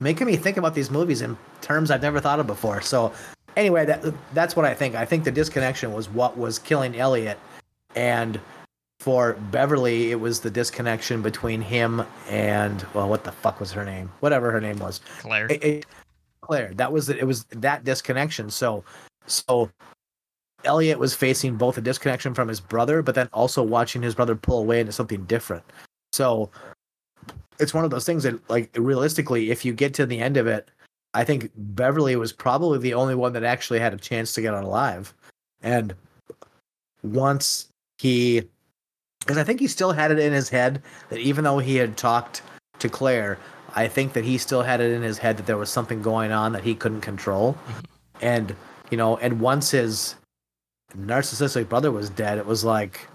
Making 0.00 0.26
me 0.26 0.36
think 0.36 0.56
about 0.56 0.74
these 0.74 0.90
movies 0.90 1.22
in 1.22 1.36
terms 1.60 1.90
I've 1.90 2.02
never 2.02 2.20
thought 2.20 2.40
of 2.40 2.46
before. 2.46 2.80
So, 2.80 3.12
anyway, 3.56 3.84
that 3.86 4.04
that's 4.34 4.56
what 4.56 4.64
I 4.64 4.74
think. 4.74 4.94
I 4.94 5.04
think 5.04 5.24
the 5.24 5.30
disconnection 5.30 5.92
was 5.92 6.08
what 6.08 6.36
was 6.36 6.58
killing 6.58 6.96
Elliot, 6.96 7.38
and 7.94 8.40
for 9.00 9.34
Beverly, 9.50 10.10
it 10.10 10.18
was 10.18 10.40
the 10.40 10.50
disconnection 10.50 11.22
between 11.22 11.60
him 11.60 12.04
and 12.28 12.84
well, 12.94 13.08
what 13.08 13.24
the 13.24 13.32
fuck 13.32 13.60
was 13.60 13.70
her 13.72 13.84
name? 13.84 14.10
Whatever 14.20 14.50
her 14.50 14.60
name 14.60 14.78
was. 14.78 15.00
Claire. 15.20 15.46
It- 15.50 15.64
it- 15.64 15.86
Claire. 16.40 16.74
That 16.74 16.92
was 16.92 17.08
it. 17.08 17.26
Was 17.26 17.44
that 17.50 17.84
disconnection? 17.84 18.50
So, 18.50 18.84
so 19.26 19.70
Elliot 20.64 20.98
was 20.98 21.14
facing 21.14 21.56
both 21.56 21.78
a 21.78 21.80
disconnection 21.80 22.34
from 22.34 22.48
his 22.48 22.60
brother, 22.60 23.00
but 23.00 23.14
then 23.14 23.30
also 23.32 23.62
watching 23.62 24.02
his 24.02 24.14
brother 24.14 24.34
pull 24.34 24.58
away 24.58 24.80
into 24.80 24.92
something 24.92 25.24
different. 25.24 25.64
So, 26.12 26.50
it's 27.58 27.74
one 27.74 27.84
of 27.84 27.90
those 27.90 28.04
things 28.04 28.22
that, 28.24 28.50
like, 28.50 28.70
realistically, 28.76 29.50
if 29.50 29.64
you 29.64 29.72
get 29.72 29.94
to 29.94 30.06
the 30.06 30.20
end 30.20 30.36
of 30.36 30.46
it, 30.46 30.70
I 31.14 31.24
think 31.24 31.50
Beverly 31.56 32.16
was 32.16 32.32
probably 32.32 32.78
the 32.78 32.94
only 32.94 33.14
one 33.14 33.32
that 33.34 33.44
actually 33.44 33.78
had 33.78 33.94
a 33.94 33.96
chance 33.96 34.32
to 34.34 34.42
get 34.42 34.54
out 34.54 34.64
alive. 34.64 35.14
And 35.62 35.94
once 37.02 37.68
he, 37.98 38.42
because 39.20 39.38
I 39.38 39.44
think 39.44 39.60
he 39.60 39.68
still 39.68 39.92
had 39.92 40.10
it 40.10 40.18
in 40.18 40.32
his 40.32 40.48
head 40.48 40.82
that 41.10 41.20
even 41.20 41.44
though 41.44 41.58
he 41.58 41.76
had 41.76 41.96
talked 41.96 42.42
to 42.80 42.88
Claire, 42.88 43.38
I 43.76 43.88
think 43.88 44.12
that 44.12 44.24
he 44.24 44.38
still 44.38 44.62
had 44.62 44.80
it 44.80 44.92
in 44.92 45.02
his 45.02 45.18
head 45.18 45.36
that 45.36 45.46
there 45.46 45.56
was 45.56 45.70
something 45.70 46.02
going 46.02 46.32
on 46.32 46.52
that 46.52 46.64
he 46.64 46.74
couldn't 46.74 47.00
control. 47.00 47.54
Mm-hmm. 47.54 47.80
And, 48.20 48.56
you 48.90 48.96
know, 48.96 49.16
and 49.18 49.40
once 49.40 49.70
his 49.70 50.16
narcissistic 50.96 51.68
brother 51.68 51.92
was 51.92 52.10
dead, 52.10 52.38
it 52.38 52.46
was 52.46 52.64
like, 52.64 53.06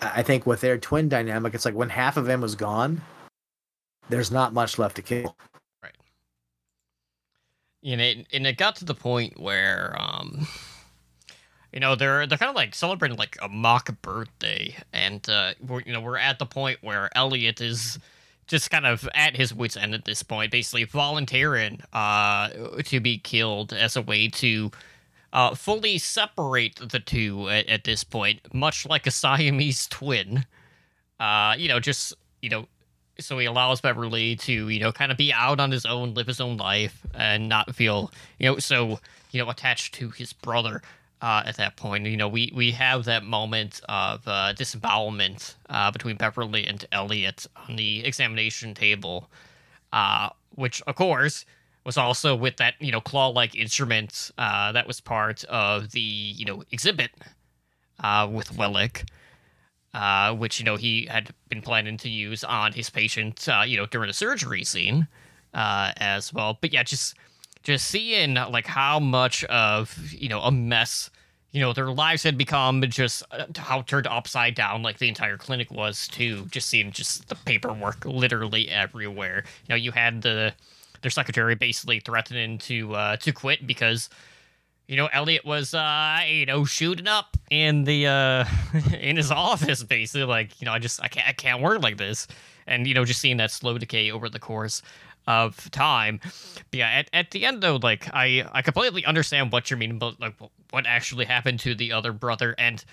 I 0.00 0.14
I 0.14 0.22
think 0.22 0.46
with 0.46 0.60
their 0.60 0.78
twin 0.78 1.08
dynamic, 1.08 1.54
it's 1.54 1.64
like 1.64 1.74
when 1.74 1.88
half 1.88 2.16
of 2.16 2.28
him 2.28 2.40
was 2.40 2.54
gone, 2.54 3.02
there's 4.08 4.30
not 4.30 4.52
much 4.52 4.78
left 4.78 4.96
to 4.96 5.02
kill. 5.02 5.36
Right. 5.82 5.92
you 7.82 7.96
know, 7.96 8.04
and- 8.32 8.46
it 8.46 8.56
got 8.56 8.76
to 8.76 8.84
the 8.84 8.94
point 8.94 9.38
where, 9.40 9.94
um, 9.98 10.46
you 11.72 11.80
know, 11.80 11.94
they're 11.96 12.26
they're 12.26 12.38
kind 12.38 12.50
of 12.50 12.56
like 12.56 12.74
celebrating 12.74 13.18
like 13.18 13.36
a 13.42 13.48
mock 13.48 14.00
birthday, 14.02 14.76
and 14.92 15.28
uh, 15.28 15.54
we're 15.60 15.80
you 15.82 15.92
know 15.92 16.00
we're 16.00 16.18
at 16.18 16.38
the 16.38 16.46
point 16.46 16.78
where 16.82 17.10
Elliot 17.16 17.60
is 17.60 17.98
just 18.46 18.70
kind 18.70 18.86
of 18.86 19.08
at 19.14 19.34
his 19.34 19.52
wits 19.54 19.76
end 19.76 19.94
at 19.94 20.04
this 20.04 20.22
point, 20.22 20.52
basically 20.52 20.84
volunteering 20.84 21.80
uh 21.92 22.48
to 22.84 23.00
be 23.00 23.18
killed 23.18 23.72
as 23.72 23.96
a 23.96 24.02
way 24.02 24.28
to 24.28 24.70
uh, 25.32 25.54
fully 25.54 25.98
separate 25.98 26.76
the 26.76 27.00
two 27.00 27.48
at, 27.48 27.66
at 27.68 27.82
this 27.84 28.04
point, 28.04 28.40
much 28.54 28.86
like 28.86 29.06
a 29.06 29.10
Siamese 29.10 29.88
twin. 29.88 30.46
Uh, 31.18 31.54
you 31.58 31.66
know, 31.68 31.80
just 31.80 32.14
you 32.40 32.50
know, 32.50 32.68
so 33.18 33.38
he 33.38 33.46
allows 33.46 33.80
Beverly 33.80 34.36
to 34.36 34.68
you 34.68 34.80
know 34.80 34.92
kind 34.92 35.12
of 35.12 35.18
be 35.18 35.32
out 35.32 35.60
on 35.60 35.70
his 35.70 35.86
own, 35.86 36.14
live 36.14 36.26
his 36.26 36.40
own 36.40 36.56
life, 36.56 37.06
and 37.14 37.48
not 37.48 37.74
feel 37.74 38.12
you 38.38 38.48
know 38.48 38.58
so 38.58 39.00
you 39.30 39.42
know 39.42 39.50
attached 39.50 39.94
to 39.94 40.10
his 40.10 40.32
brother. 40.32 40.82
Uh, 41.22 41.42
at 41.46 41.56
that 41.56 41.74
point, 41.76 42.04
you 42.04 42.18
know, 42.18 42.28
we 42.28 42.52
we 42.54 42.70
have 42.72 43.04
that 43.04 43.24
moment 43.24 43.80
of 43.88 44.20
uh, 44.28 44.52
disembowelment 44.52 45.54
uh, 45.70 45.90
between 45.90 46.16
Beverly 46.16 46.66
and 46.66 46.84
Elliot 46.92 47.46
on 47.66 47.76
the 47.76 48.04
examination 48.04 48.74
table, 48.74 49.30
uh, 49.90 50.28
which 50.54 50.82
of 50.82 50.96
course 50.96 51.46
was 51.84 51.96
also 51.96 52.34
with 52.34 52.56
that 52.56 52.74
you 52.80 52.92
know 52.92 53.00
claw-like 53.00 53.54
instrument 53.54 54.30
uh, 54.38 54.72
that 54.72 54.86
was 54.86 55.00
part 55.00 55.44
of 55.44 55.92
the 55.92 56.00
you 56.00 56.44
know 56.44 56.62
exhibit 56.70 57.10
uh, 58.00 58.28
with 58.30 58.52
Wolleck, 58.52 59.08
uh, 59.94 60.34
which 60.34 60.58
you 60.58 60.64
know 60.64 60.76
he 60.76 61.06
had 61.06 61.32
been 61.48 61.62
planning 61.62 61.96
to 61.98 62.08
use 62.08 62.44
on 62.44 62.72
his 62.72 62.90
patient, 62.90 63.48
uh, 63.48 63.62
you 63.66 63.76
know, 63.76 63.86
during 63.86 64.08
the 64.08 64.14
surgery 64.14 64.64
scene 64.64 65.06
uh, 65.54 65.92
as 65.96 66.32
well. 66.32 66.58
But 66.60 66.72
yeah, 66.72 66.82
just 66.82 67.14
just 67.62 67.86
seeing 67.88 68.34
like 68.34 68.66
how 68.66 69.00
much 69.00 69.44
of 69.44 70.12
you 70.12 70.28
know 70.28 70.40
a 70.40 70.50
mess 70.50 71.10
you 71.52 71.60
know 71.60 71.72
their 71.72 71.90
lives 71.90 72.24
had 72.24 72.36
become 72.36 72.82
just 72.82 73.22
uh, 73.30 73.46
how 73.56 73.82
turned 73.82 74.08
upside 74.08 74.54
down 74.54 74.82
like 74.82 74.98
the 74.98 75.08
entire 75.08 75.38
clinic 75.38 75.70
was 75.70 76.08
too 76.08 76.44
just 76.50 76.68
seeing 76.68 76.90
just 76.90 77.28
the 77.28 77.36
paperwork 77.36 78.04
literally 78.04 78.68
everywhere 78.68 79.44
you 79.46 79.68
know 79.70 79.76
you 79.76 79.92
had 79.92 80.20
the 80.22 80.52
their 81.02 81.10
secretary 81.12 81.54
basically 81.54 82.00
threatening 82.00 82.58
to 82.58 82.94
uh 82.94 83.16
to 83.16 83.32
quit 83.32 83.66
because 83.66 84.10
you 84.86 84.96
know 84.96 85.08
Elliot 85.12 85.44
was 85.44 85.74
uh 85.74 86.20
you 86.26 86.46
know 86.46 86.64
shooting 86.64 87.06
up 87.06 87.36
in 87.50 87.84
the 87.84 88.06
uh 88.06 88.44
in 89.00 89.16
his 89.16 89.30
office 89.30 89.82
basically 89.82 90.24
like 90.24 90.60
you 90.60 90.66
know 90.66 90.72
I 90.72 90.78
just 90.78 91.02
I 91.02 91.08
can't 91.08 91.28
I 91.28 91.32
can't 91.32 91.62
work 91.62 91.82
like 91.82 91.96
this. 91.96 92.26
And 92.66 92.86
you 92.86 92.94
know 92.94 93.04
just 93.04 93.20
seeing 93.20 93.36
that 93.38 93.50
slow 93.50 93.76
decay 93.78 94.10
over 94.10 94.28
the 94.28 94.38
course 94.38 94.82
of 95.26 95.70
time. 95.70 96.20
But 96.70 96.78
yeah 96.78 96.88
at, 96.88 97.10
at 97.12 97.30
the 97.30 97.46
end 97.46 97.62
though 97.62 97.76
like 97.76 98.08
I 98.12 98.46
I 98.52 98.62
completely 98.62 99.04
understand 99.04 99.52
what 99.52 99.70
you're 99.70 99.78
meaning, 99.78 99.98
but 99.98 100.20
like 100.20 100.34
what 100.70 100.86
actually 100.86 101.24
happened 101.24 101.60
to 101.60 101.74
the 101.74 101.92
other 101.92 102.12
brother 102.12 102.54
and 102.58 102.84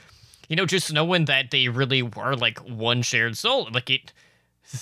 you 0.47 0.55
know 0.55 0.65
just 0.65 0.91
knowing 0.93 1.25
that 1.25 1.51
they 1.51 1.67
really 1.67 2.01
were 2.01 2.35
like 2.35 2.59
one 2.59 3.01
shared 3.01 3.37
soul. 3.37 3.67
Like 3.71 3.89
it 3.89 4.13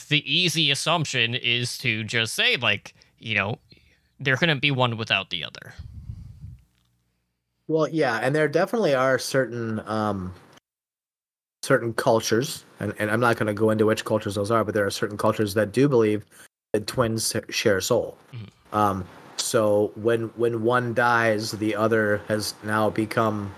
the 0.10 0.24
easy 0.32 0.70
assumption 0.70 1.34
is 1.34 1.78
to 1.80 2.04
just 2.04 2.36
say 2.36 2.56
like 2.56 2.94
you 3.18 3.36
know 3.36 3.58
there 4.20 4.36
couldn't 4.36 4.60
be 4.60 4.70
one 4.72 4.98
without 4.98 5.30
the 5.30 5.44
other 5.44 5.74
Well, 7.70 7.88
yeah, 7.88 8.20
and 8.24 8.36
there 8.36 8.48
definitely 8.48 8.96
are 8.96 9.20
certain 9.20 9.80
um, 9.88 10.34
certain 11.62 11.94
cultures, 11.94 12.66
and, 12.80 12.96
and 12.98 13.12
I'm 13.12 13.20
not 13.20 13.38
going 13.38 13.46
to 13.46 13.54
go 13.54 13.70
into 13.70 13.86
which 13.86 14.04
cultures 14.04 14.34
those 14.34 14.50
are, 14.50 14.64
but 14.64 14.74
there 14.74 14.88
are 14.88 14.92
certain 14.92 15.18
cultures 15.18 15.54
that 15.54 15.72
do 15.72 15.88
believe 15.88 16.26
that 16.74 16.88
twins 16.88 17.34
share 17.50 17.78
a 17.78 17.82
soul. 17.82 18.18
Mhm. 18.34 18.76
Um, 18.76 19.06
so 19.38 19.92
when 19.96 20.30
when 20.36 20.64
one 20.64 20.96
dies, 20.96 21.52
the 21.52 21.76
other 21.76 22.22
has 22.28 22.56
now 22.64 22.90
become 22.90 23.54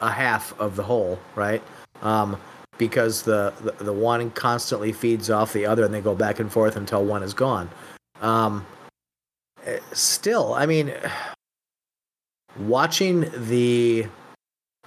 a 0.00 0.10
half 0.10 0.58
of 0.58 0.74
the 0.74 0.82
whole, 0.82 1.18
right? 1.34 1.62
Um, 2.00 2.40
because 2.78 3.20
the, 3.22 3.52
the 3.60 3.84
the 3.84 3.92
one 3.92 4.30
constantly 4.30 4.92
feeds 4.92 5.28
off 5.28 5.52
the 5.52 5.66
other, 5.66 5.84
and 5.84 5.92
they 5.92 6.00
go 6.00 6.14
back 6.14 6.40
and 6.40 6.50
forth 6.50 6.76
until 6.76 7.04
one 7.04 7.22
is 7.22 7.34
gone. 7.34 7.68
Um, 8.22 8.64
eh, 9.66 9.78
still, 9.92 10.54
I 10.54 10.64
mean 10.64 10.90
watching 12.58 13.30
the 13.48 14.06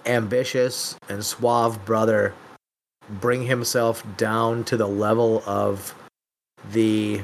ambitious 0.05 0.97
and 1.09 1.24
suave 1.24 1.84
brother 1.86 2.34
bring 3.22 3.45
himself 3.45 4.03
down 4.18 4.63
to 4.63 4.78
the 4.78 4.88
level 4.88 5.43
of 5.45 5.93
the 6.72 7.22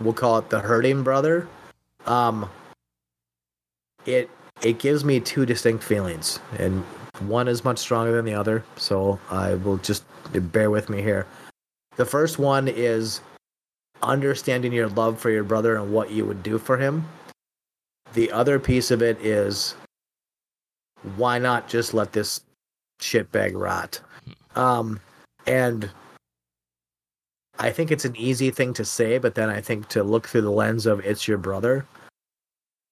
we'll 0.00 0.12
call 0.12 0.38
it 0.38 0.50
the 0.50 0.60
hurting 0.60 1.02
brother 1.02 1.48
um 2.06 2.48
it 4.06 4.28
it 4.62 4.78
gives 4.78 5.04
me 5.04 5.20
two 5.20 5.46
distinct 5.46 5.84
feelings 5.84 6.40
and 6.58 6.82
one 7.20 7.46
is 7.46 7.64
much 7.64 7.78
stronger 7.78 8.12
than 8.16 8.24
the 8.24 8.34
other 8.34 8.64
so 8.76 9.18
i 9.30 9.54
will 9.54 9.78
just 9.78 10.04
bear 10.40 10.70
with 10.70 10.88
me 10.88 11.02
here. 11.02 11.26
The 11.96 12.04
first 12.04 12.38
one 12.38 12.68
is 12.68 13.20
understanding 14.02 14.72
your 14.72 14.88
love 14.88 15.18
for 15.18 15.30
your 15.30 15.44
brother 15.44 15.76
and 15.76 15.92
what 15.92 16.10
you 16.10 16.26
would 16.26 16.42
do 16.42 16.58
for 16.58 16.76
him 16.76 17.06
the 18.14 18.32
other 18.32 18.58
piece 18.58 18.90
of 18.90 19.02
it 19.02 19.20
is 19.20 19.74
why 21.16 21.38
not 21.38 21.68
just 21.68 21.92
let 21.92 22.12
this 22.12 22.40
shitbag 23.00 23.52
rot? 23.54 24.00
Um, 24.56 25.00
and 25.46 25.90
I 27.58 27.70
think 27.70 27.90
it's 27.90 28.04
an 28.04 28.16
easy 28.16 28.50
thing 28.50 28.72
to 28.74 28.84
say, 28.84 29.18
but 29.18 29.34
then 29.34 29.50
I 29.50 29.60
think 29.60 29.88
to 29.88 30.02
look 30.02 30.26
through 30.26 30.42
the 30.42 30.50
lens 30.50 30.86
of 30.86 31.04
it's 31.04 31.28
your 31.28 31.38
brother, 31.38 31.86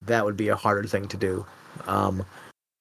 that 0.02 0.24
would 0.24 0.36
be 0.36 0.48
a 0.48 0.56
harder 0.56 0.86
thing 0.86 1.08
to 1.08 1.16
do. 1.16 1.46
Um, 1.86 2.24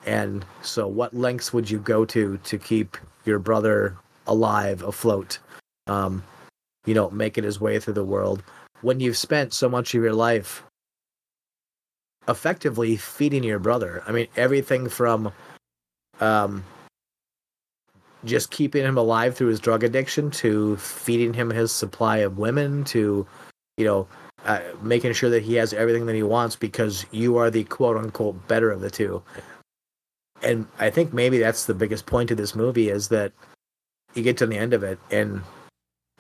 and 0.06 0.44
so, 0.64 0.88
what 0.88 1.14
lengths 1.14 1.54
would 1.54 1.70
you 1.70 1.80
go 1.80 2.06
to 2.06 2.38
to 2.38 2.58
keep 2.58 2.98
your 3.24 3.40
brother 3.40 3.96
alive, 4.28 4.82
afloat? 4.84 5.40
Um, 5.88 6.24
you 6.86 6.96
know, 6.96 7.10
making 7.12 7.44
his 7.44 7.62
way 7.62 7.80
through 7.80 7.94
the 7.94 8.04
world 8.04 8.44
when 8.82 9.00
you've 9.00 9.18
spent 9.18 9.54
so 9.54 9.70
much 9.70 9.94
of 9.94 10.02
your 10.02 10.14
life 10.14 10.64
effectively 12.28 12.98
feeding 12.98 13.44
your 13.44 13.60
brother. 13.60 14.04
I 14.08 14.12
mean, 14.12 14.28
everything 14.36 14.90
from 14.90 15.32
um, 16.20 16.64
just 18.26 18.52
keeping 18.52 18.84
him 18.84 18.98
alive 18.98 19.36
through 19.36 19.48
his 19.48 19.60
drug 19.60 19.84
addiction 19.84 20.32
to 20.32 20.78
feeding 20.78 21.34
him 21.34 21.50
his 21.50 21.72
supply 21.72 22.18
of 22.18 22.38
women 22.38 22.84
to, 22.86 23.26
you 23.78 23.86
know, 23.86 24.08
uh, 24.46 24.60
making 24.82 25.14
sure 25.14 25.30
that 25.30 25.44
he 25.44 25.56
has 25.56 25.74
everything 25.74 26.06
that 26.08 26.16
he 26.16 26.24
wants 26.24 26.56
because 26.56 27.06
you 27.12 27.38
are 27.38 27.50
the 27.50 27.64
quote 27.66 27.98
unquote 27.98 28.48
better 28.48 28.72
of 28.72 28.82
the 28.82 28.90
two. 28.90 29.22
And 30.44 30.68
I 30.80 30.90
think 30.90 31.14
maybe 31.14 31.38
that's 31.38 31.66
the 31.66 31.76
biggest 31.76 32.08
point 32.08 32.32
of 32.32 32.38
this 32.38 32.56
movie 32.56 32.90
is 32.90 33.10
that 33.10 33.32
you 34.16 34.24
get 34.24 34.38
to 34.38 34.48
the 34.48 34.58
end 34.58 34.74
of 34.74 34.84
it 34.84 35.00
and 35.12 35.42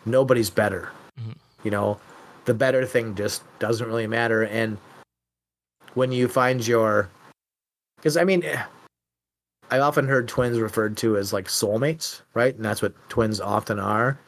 nobody's 0.05 0.49
better. 0.49 0.89
Mhm. 1.19 1.35
You 1.63 1.71
know, 1.71 1.99
the 2.45 2.53
better 2.53 2.85
thing 2.85 3.15
just 3.15 3.43
doesn't 3.59 3.87
really 3.87 4.07
matter. 4.07 4.43
And 4.43 4.77
when 5.93 6.11
you 6.11 6.27
find 6.27 6.65
your 6.65 7.09
because 7.97 8.17
i 8.17 8.23
mean 8.23 8.43
i 9.69 9.79
often 9.79 10.07
heard 10.07 10.27
twins 10.27 10.59
referred 10.59 10.97
to 10.97 11.17
as 11.17 11.33
like 11.33 11.47
soulmates 11.47 12.21
right? 12.33 12.55
And 12.55 12.63
that's 12.63 12.81
what 12.81 12.93
twins 13.09 13.41
often 13.41 13.79
are. 13.79 14.19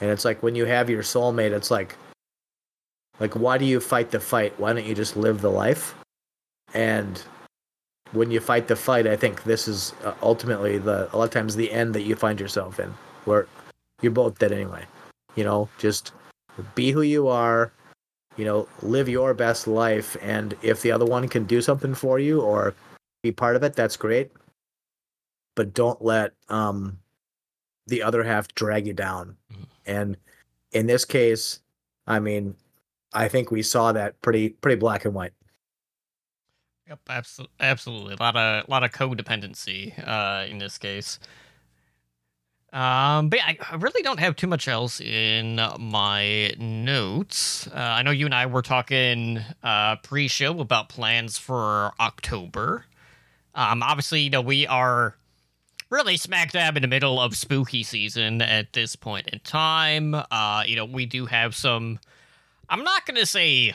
And 0.00 0.10
it's 0.10 0.24
like 0.24 0.42
when 0.42 0.54
you 0.54 0.66
have 0.66 0.90
your 0.90 1.02
soulmate 1.02 1.52
it's 1.52 1.70
like 1.70 1.96
like 3.18 3.34
why 3.34 3.56
do 3.56 3.64
you 3.64 3.80
fight 3.80 4.10
the 4.10 4.20
fight? 4.20 4.58
Why 4.58 4.72
don't 4.72 4.84
you 4.84 4.94
just 4.94 5.16
live 5.16 5.40
the 5.40 5.50
life? 5.50 5.94
And 6.74 7.22
when 8.12 8.30
you 8.30 8.38
fight 8.38 8.68
the 8.68 8.76
fight 8.76 9.04
i 9.06 9.16
think 9.16 9.42
this 9.42 9.66
is 9.66 9.92
uh, 10.04 10.14
ultimately 10.22 10.78
the 10.78 11.12
a 11.12 11.18
lot 11.18 11.24
of 11.24 11.30
times 11.30 11.56
the 11.56 11.72
end 11.72 11.92
that 11.92 12.02
you 12.02 12.14
find 12.14 12.38
yourself 12.38 12.78
in 12.78 12.94
where 13.24 13.48
you're 14.00 14.12
both 14.12 14.38
dead 14.38 14.52
anyway. 14.52 14.84
You 15.34 15.44
know 15.44 15.68
just 15.78 16.12
be 16.74 16.92
who 16.92 17.02
you 17.02 17.28
are 17.28 17.72
you 18.36 18.44
know, 18.44 18.68
live 18.82 19.08
your 19.08 19.34
best 19.34 19.66
life. 19.66 20.16
And 20.22 20.54
if 20.62 20.82
the 20.82 20.92
other 20.92 21.04
one 21.04 21.28
can 21.28 21.44
do 21.44 21.60
something 21.62 21.94
for 21.94 22.18
you 22.18 22.40
or 22.40 22.74
be 23.22 23.32
part 23.32 23.56
of 23.56 23.62
it, 23.62 23.74
that's 23.74 23.96
great. 23.96 24.30
But 25.54 25.72
don't 25.72 26.02
let 26.02 26.32
um, 26.48 26.98
the 27.86 28.02
other 28.02 28.22
half 28.22 28.48
drag 28.54 28.86
you 28.86 28.92
down. 28.92 29.36
Mhm. 29.52 29.66
And 29.86 30.16
in 30.72 30.86
this 30.86 31.04
case, 31.04 31.60
I 32.06 32.20
mean, 32.20 32.56
I 33.12 33.28
think 33.28 33.50
we 33.50 33.62
saw 33.62 33.92
that 33.92 34.20
pretty 34.20 34.50
pretty 34.50 34.76
black 34.76 35.04
and 35.04 35.14
white. 35.14 35.32
Yep, 36.88 37.00
absolutely, 37.08 37.54
absolutely. 37.60 38.14
A 38.14 38.22
lot 38.22 38.36
of 38.36 38.68
a 38.68 38.70
lot 38.70 38.84
of 38.84 38.92
codependency 38.92 39.94
uh, 40.06 40.46
in 40.48 40.58
this 40.58 40.78
case. 40.78 41.18
Um, 42.72 43.28
but 43.28 43.38
I, 43.40 43.56
I 43.70 43.76
really 43.76 44.02
don't 44.02 44.20
have 44.20 44.36
too 44.36 44.48
much 44.48 44.68
else 44.68 45.00
in 45.00 45.60
my 45.78 46.52
notes. 46.58 47.66
Uh, 47.68 47.78
I 47.78 48.02
know 48.02 48.10
you 48.10 48.26
and 48.26 48.34
I 48.34 48.46
were 48.46 48.62
talking 48.62 49.40
uh, 49.62 49.96
pre-show 49.96 50.60
about 50.60 50.88
plans 50.88 51.38
for 51.38 51.92
October. 52.00 52.84
Um, 53.54 53.82
obviously, 53.82 54.20
you 54.22 54.30
know 54.30 54.42
we 54.42 54.66
are 54.66 55.16
really 55.88 56.16
smack 56.16 56.52
dab 56.52 56.76
in 56.76 56.82
the 56.82 56.88
middle 56.88 57.20
of 57.20 57.36
spooky 57.36 57.82
season 57.82 58.42
at 58.42 58.72
this 58.72 58.96
point 58.96 59.28
in 59.28 59.38
time. 59.40 60.14
Uh, 60.14 60.64
you 60.66 60.76
know 60.76 60.84
we 60.84 61.06
do 61.06 61.26
have 61.26 61.54
some. 61.54 61.98
I'm 62.68 62.84
not 62.84 63.06
gonna 63.06 63.26
say 63.26 63.74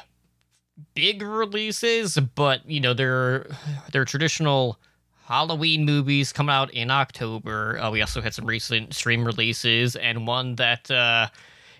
big 0.93 1.21
releases, 1.21 2.17
but 2.17 2.69
you 2.69 2.79
know 2.79 2.93
they're 2.93 3.47
they're 3.91 4.05
traditional 4.05 4.77
Halloween 5.25 5.85
movies 5.85 6.33
coming 6.33 6.53
out 6.53 6.71
in 6.73 6.91
October. 6.91 7.79
Uh, 7.79 7.91
we 7.91 8.01
also 8.01 8.21
had 8.21 8.33
some 8.33 8.45
recent 8.45 8.93
stream 8.93 9.25
releases 9.25 9.95
and 9.95 10.27
one 10.27 10.55
that 10.55 10.89
uh, 10.91 11.27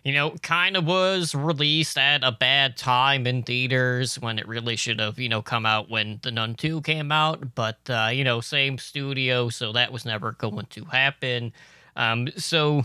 you 0.03 0.13
know, 0.13 0.31
kind 0.41 0.75
of 0.75 0.85
was 0.85 1.35
released 1.35 1.97
at 1.97 2.23
a 2.23 2.31
bad 2.31 2.75
time 2.75 3.27
in 3.27 3.43
theaters 3.43 4.19
when 4.19 4.39
it 4.39 4.47
really 4.47 4.75
should 4.75 4.99
have, 4.99 5.19
you 5.19 5.29
know, 5.29 5.41
come 5.41 5.65
out 5.65 5.89
when 5.89 6.19
The 6.23 6.31
Nun 6.31 6.55
2 6.55 6.81
came 6.81 7.11
out. 7.11 7.53
But, 7.53 7.77
uh, 7.87 8.09
you 8.11 8.23
know, 8.23 8.41
same 8.41 8.77
studio, 8.77 9.49
so 9.49 9.71
that 9.73 9.91
was 9.91 10.05
never 10.05 10.31
going 10.33 10.65
to 10.71 10.85
happen. 10.85 11.53
Um, 11.95 12.29
so, 12.35 12.83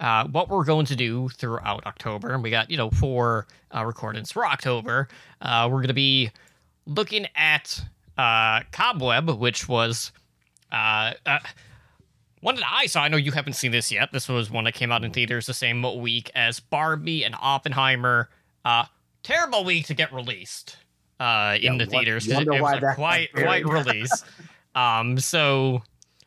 uh, 0.00 0.26
what 0.28 0.48
we're 0.48 0.64
going 0.64 0.86
to 0.86 0.96
do 0.96 1.28
throughout 1.28 1.84
October, 1.84 2.32
and 2.32 2.42
we 2.42 2.50
got, 2.50 2.70
you 2.70 2.76
know, 2.76 2.88
four 2.90 3.46
uh, 3.74 3.84
recordings 3.84 4.32
for 4.32 4.46
October, 4.46 5.08
uh, 5.42 5.68
we're 5.70 5.78
going 5.78 5.88
to 5.88 5.94
be 5.94 6.30
looking 6.86 7.26
at 7.34 7.82
uh, 8.18 8.60
Cobweb, 8.72 9.30
which 9.30 9.68
was. 9.68 10.12
Uh, 10.70 11.12
uh, 11.24 11.38
one 12.40 12.54
that 12.56 12.64
I 12.70 12.86
saw, 12.86 13.02
I 13.02 13.08
know 13.08 13.16
you 13.16 13.32
haven't 13.32 13.54
seen 13.54 13.72
this 13.72 13.90
yet. 13.90 14.12
This 14.12 14.28
was 14.28 14.50
one 14.50 14.64
that 14.64 14.74
came 14.74 14.92
out 14.92 15.02
in 15.04 15.10
theaters 15.10 15.46
the 15.46 15.54
same 15.54 15.82
week 16.00 16.30
as 16.34 16.60
Barbie 16.60 17.24
and 17.24 17.34
Oppenheimer. 17.40 18.28
Uh, 18.64 18.84
terrible 19.22 19.64
week 19.64 19.86
to 19.86 19.94
get 19.94 20.12
released 20.12 20.76
uh, 21.18 21.56
in 21.60 21.72
Yeah, 21.74 21.84
the 21.84 21.90
theaters. 21.90 22.28
wonder 22.28 22.52
it 22.54 22.62
was 22.62 22.82
a 22.82 22.94
quite 22.94 23.32
quite 23.32 23.64
release. 23.66 24.24
um, 24.74 25.18
so 25.18 25.82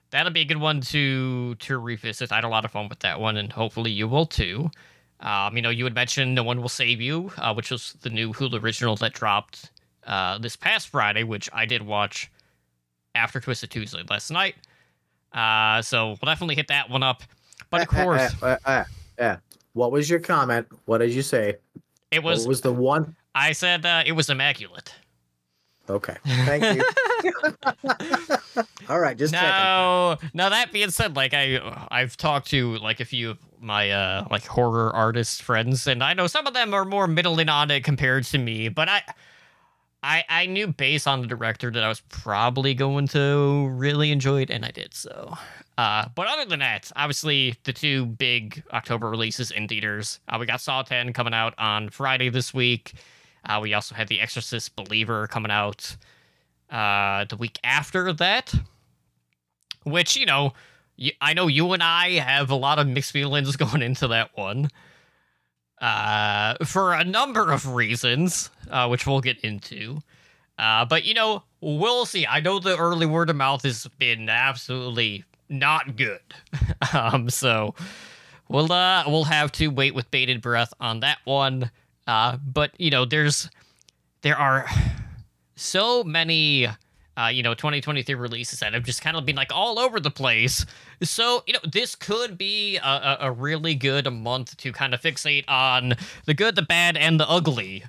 that'll 0.10 0.34
be 0.34 0.42
a 0.42 0.46
good 0.46 0.58
one 0.58 0.82
to 0.82 1.56
to 1.56 1.78
revisit. 1.78 2.32
I 2.32 2.36
had 2.36 2.44
a 2.44 2.50
lot 2.50 2.66
of 2.66 2.72
fun 2.72 2.89
with 2.89 3.00
that 3.00 3.20
one, 3.20 3.38
and 3.38 3.52
hopefully 3.52 3.92
you 3.92 4.08
will 4.08 4.26
too. 4.26 4.70
Um, 5.22 5.56
you 5.56 5.62
know, 5.62 5.70
you 5.70 5.84
had 5.86 5.96
mentioned 5.96 6.36
"No 6.36 6.44
One 6.44 6.62
Will 6.62 6.70
Save 6.70 7.00
You," 7.00 7.32
uh, 7.38 7.54
which 7.54 7.72
was 7.72 7.94
the 8.02 8.10
new 8.10 8.34
Hulu 8.34 8.62
original 8.62 8.96
that 8.98 9.14
dropped 9.14 9.71
uh, 10.06 10.38
this 10.38 10.56
past 10.56 10.89
Friday, 10.89 11.24
which 11.24 11.49
I 11.54 11.66
did 11.66 11.82
watch 11.82 12.32
after 13.16 13.39
Twisted 13.39 13.72
Tuesday 13.72 14.04
last 14.10 14.32
night. 14.32 14.56
Uh, 15.34 15.82
so 15.82 16.08
we'll 16.08 16.18
definitely 16.26 16.56
hit 16.56 16.68
that 16.68 16.89
one 16.89 17.04
up. 17.04 17.24
But 17.70 17.84
of 17.84 17.93
Uh, 17.93 17.97
uh, 17.99 18.04
course, 18.04 18.36
uh, 18.41 18.84
uh, 19.20 19.38
what 19.74 19.91
was 19.91 20.10
your 20.10 20.20
comment? 20.20 20.68
What 20.86 20.99
did 20.99 21.12
you 21.12 21.22
say? 21.22 21.56
it 22.12 22.24
was. 22.24 22.41
what 22.41 22.49
was 22.49 22.62
the 22.62 22.74
one? 22.74 23.16
I 23.34 23.54
said 23.54 23.86
uh, 23.86 24.04
it 24.06 24.12
was 24.12 24.30
immaculate. 24.30 24.93
Okay, 25.89 26.16
thank 26.26 26.64
you. 26.78 26.84
All 28.89 28.99
right, 28.99 29.18
just 29.18 29.34
checking. 29.34 29.49
No, 29.49 30.18
now 30.34 30.49
that 30.49 30.72
being 30.72 30.91
said, 30.91 31.16
like 31.16 31.34
I, 31.34 31.88
I've 31.89 32.16
talked 32.18 32.49
to 32.49 32.78
like 32.78 32.99
a 32.99 33.06
few 33.06 33.32
of 33.32 33.39
my 33.60 33.91
uh 33.91 34.28
like 34.30 34.45
horror 34.45 34.93
artist 34.95 35.41
friends, 35.41 35.88
and 35.88 36.04
I 36.04 36.14
know 36.14 36.28
some 36.28 36.47
of 36.47 36.54
them 36.54 36.74
are 36.74 36.86
more 36.86 37.08
middling 37.08 37.49
on 37.49 37.72
it 37.72 37.84
compared 37.84 38.26
to 38.26 38.38
me. 38.38 38.70
But 38.70 38.89
I, 38.89 39.02
I, 40.04 40.24
I 40.28 40.45
knew 40.47 40.68
based 40.68 41.08
on 41.08 41.22
the 41.22 41.28
director 41.28 41.70
that 41.72 41.84
I 41.84 41.88
was 41.88 42.02
probably 42.10 42.74
going 42.74 43.08
to 43.10 43.68
really 43.72 44.12
enjoy 44.12 44.41
it, 44.41 44.49
and 44.49 44.66
I 44.66 44.72
did 44.72 44.93
so. 44.93 45.36
Uh, 45.78 46.06
but 46.16 46.28
other 46.28 46.45
than 46.45 46.60
that, 46.60 46.91
obviously 46.95 47.56
the 47.64 47.74
two 47.74 48.06
big 48.06 48.64
October 48.74 49.10
releases 49.10 49.52
in 49.52 49.68
theaters. 49.68 50.20
Uh, 50.28 50.38
we 50.39 50.45
got 50.45 50.62
Saw 50.62 50.82
10 50.82 51.14
coming 51.14 51.34
out 51.34 51.54
on 51.58 51.89
Friday 51.89 52.30
this 52.30 52.54
week. 52.54 52.93
Uh, 53.45 53.60
we 53.62 53.74
also 53.74 53.95
had 53.95 54.08
The 54.08 54.20
Exorcist 54.20 54.76
Believer 54.76 55.28
coming 55.28 55.52
out 55.52 55.95
uh, 56.70 57.26
the 57.26 57.38
week 57.38 57.60
after 57.64 58.14
that 58.14 58.54
which 59.84 60.16
you 60.16 60.26
know 60.26 60.54
I 61.20 61.34
know 61.34 61.47
you 61.47 61.74
and 61.74 61.82
i 61.82 62.12
have 62.12 62.49
a 62.49 62.56
lot 62.56 62.80
of 62.80 62.88
mixed 62.88 63.12
feelings 63.12 63.56
going 63.58 63.82
into 63.82 64.08
that 64.10 64.32
one 64.36 64.70
uh 65.82 66.56
for 66.64 66.94
a 66.94 67.04
number 67.04 67.52
of 67.52 67.68
reasons 67.74 68.50
uh 68.70 68.88
which 68.88 69.06
we'll 69.08 69.22
get 69.22 69.40
into. 69.42 70.00
Uh 70.58 70.86
but 70.86 71.04
you 71.04 71.14
know 71.14 71.44
we'll 71.60 72.06
see. 72.06 72.26
I 72.28 72.40
know 72.40 72.60
the 72.60 72.78
early 72.78 73.06
word 73.06 73.30
of 73.30 73.36
mouth 73.36 73.64
has 73.64 73.88
been 73.98 74.30
absolutely 74.30 75.26
not 75.50 75.96
good. 75.96 76.22
Um 76.94 77.30
so 77.30 77.74
we'll 78.48 78.72
uh 78.72 79.04
we'll 79.08 79.24
have 79.26 79.52
to 79.54 79.68
wait 79.68 79.94
with 79.96 80.10
bated 80.12 80.42
breath 80.42 80.74
on 80.80 81.00
that 81.02 81.20
one. 81.26 81.72
Uh 82.08 82.38
but 82.38 82.72
you 82.80 82.90
know 82.92 83.06
there's 83.06 83.50
there 84.22 84.38
are 84.38 84.68
so 85.56 86.04
many 86.04 86.68
uh, 87.22 87.28
you 87.28 87.44
know 87.44 87.54
2023 87.54 88.16
releases 88.16 88.60
that 88.60 88.74
have 88.74 88.84
just 88.84 89.02
kind 89.02 89.18
of 89.18 89.26
been 89.26 89.36
like 89.36 89.52
all 89.54 89.80
over 89.80 90.00
the 90.00 90.12
place 90.12 90.66
so 91.02 91.44
you 91.46 91.54
know 91.54 91.60
this 91.72 91.96
could 91.96 92.38
be 92.38 92.78
a, 92.78 93.18
a, 93.22 93.32
really 93.32 93.76
good 93.76 94.12
month 94.12 94.56
to 94.58 94.72
kind 94.72 94.94
of 94.94 95.02
fixate 95.02 95.44
on 95.48 95.94
the 96.26 96.34
good 96.34 96.56
the 96.56 96.62
bad 96.62 96.98
and 96.98 97.20
the 97.20 97.30
ugly 97.30 97.84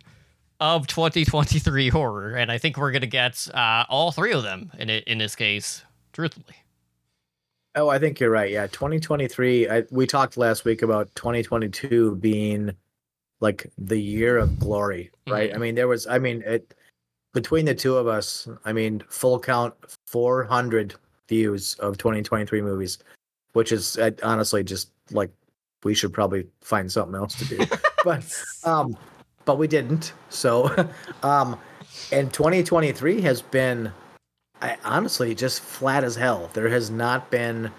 of 0.60 0.86
2023 0.86 1.88
horror 1.88 2.34
and 2.34 2.50
i 2.50 2.58
think 2.58 2.76
we're 2.76 2.92
gonna 2.92 3.06
get 3.06 3.48
uh, 3.54 3.84
all 3.88 4.12
three 4.12 4.32
of 4.32 4.42
them 4.42 4.70
in 4.78 4.90
in 4.90 5.18
this 5.18 5.34
case 5.34 5.84
truthfully 6.12 6.56
Oh, 7.74 7.88
I 7.88 7.98
think 7.98 8.20
you're 8.20 8.30
right. 8.30 8.50
Yeah, 8.50 8.66
2023. 8.66 9.68
I, 9.68 9.84
we 9.90 10.06
talked 10.06 10.36
last 10.36 10.66
week 10.66 10.82
about 10.82 11.08
2022 11.14 12.16
being 12.16 12.72
like 13.40 13.70
the 13.78 13.98
year 13.98 14.36
of 14.36 14.58
glory, 14.58 15.10
right? 15.26 15.50
Mhm. 15.50 15.54
I 15.54 15.58
mean, 15.58 15.74
there 15.74 15.88
was. 15.88 16.06
I 16.06 16.18
mean, 16.18 16.42
it 16.42 16.74
between 17.32 17.64
the 17.64 17.74
two 17.74 17.96
of 17.96 18.06
us. 18.06 18.48
I 18.64 18.72
mean, 18.72 19.02
full 19.08 19.38
count 19.38 19.74
400 20.06 20.94
views 21.28 21.74
of 21.74 21.98
2023 21.98 22.62
movies, 22.62 22.98
which 23.52 23.72
is 23.72 23.98
uh, 23.98 24.10
honestly 24.22 24.62
just 24.62 24.90
like 25.10 25.30
we 25.84 25.94
should 25.94 26.12
probably 26.12 26.46
find 26.60 26.90
something 26.90 27.14
else 27.14 27.34
to 27.36 27.44
do. 27.44 27.66
but 28.04 28.42
um, 28.64 28.96
but 29.44 29.58
we 29.58 29.66
didn't. 29.66 30.12
So, 30.28 30.68
um, 31.22 31.58
and 32.10 32.32
2023 32.32 33.20
has 33.22 33.42
been 33.42 33.92
I 34.62 34.76
honestly 34.84 35.34
just 35.34 35.60
flat 35.60 36.04
as 36.04 36.14
hell. 36.14 36.48
There 36.54 36.68
has 36.68 36.88
not 36.90 37.30
been. 37.30 37.70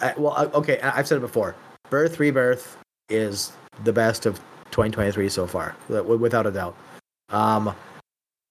I, 0.00 0.14
well, 0.16 0.50
okay, 0.54 0.80
I- 0.80 0.98
I've 0.98 1.08
said 1.08 1.18
it 1.18 1.20
before. 1.20 1.56
Birth 1.90 2.18
Rebirth 2.20 2.78
is 3.10 3.52
the 3.82 3.92
best 3.92 4.26
of 4.26 4.38
2023 4.70 5.28
so 5.28 5.46
far, 5.46 5.76
without 5.88 6.46
a 6.46 6.50
doubt. 6.52 6.76
Um, 7.30 7.74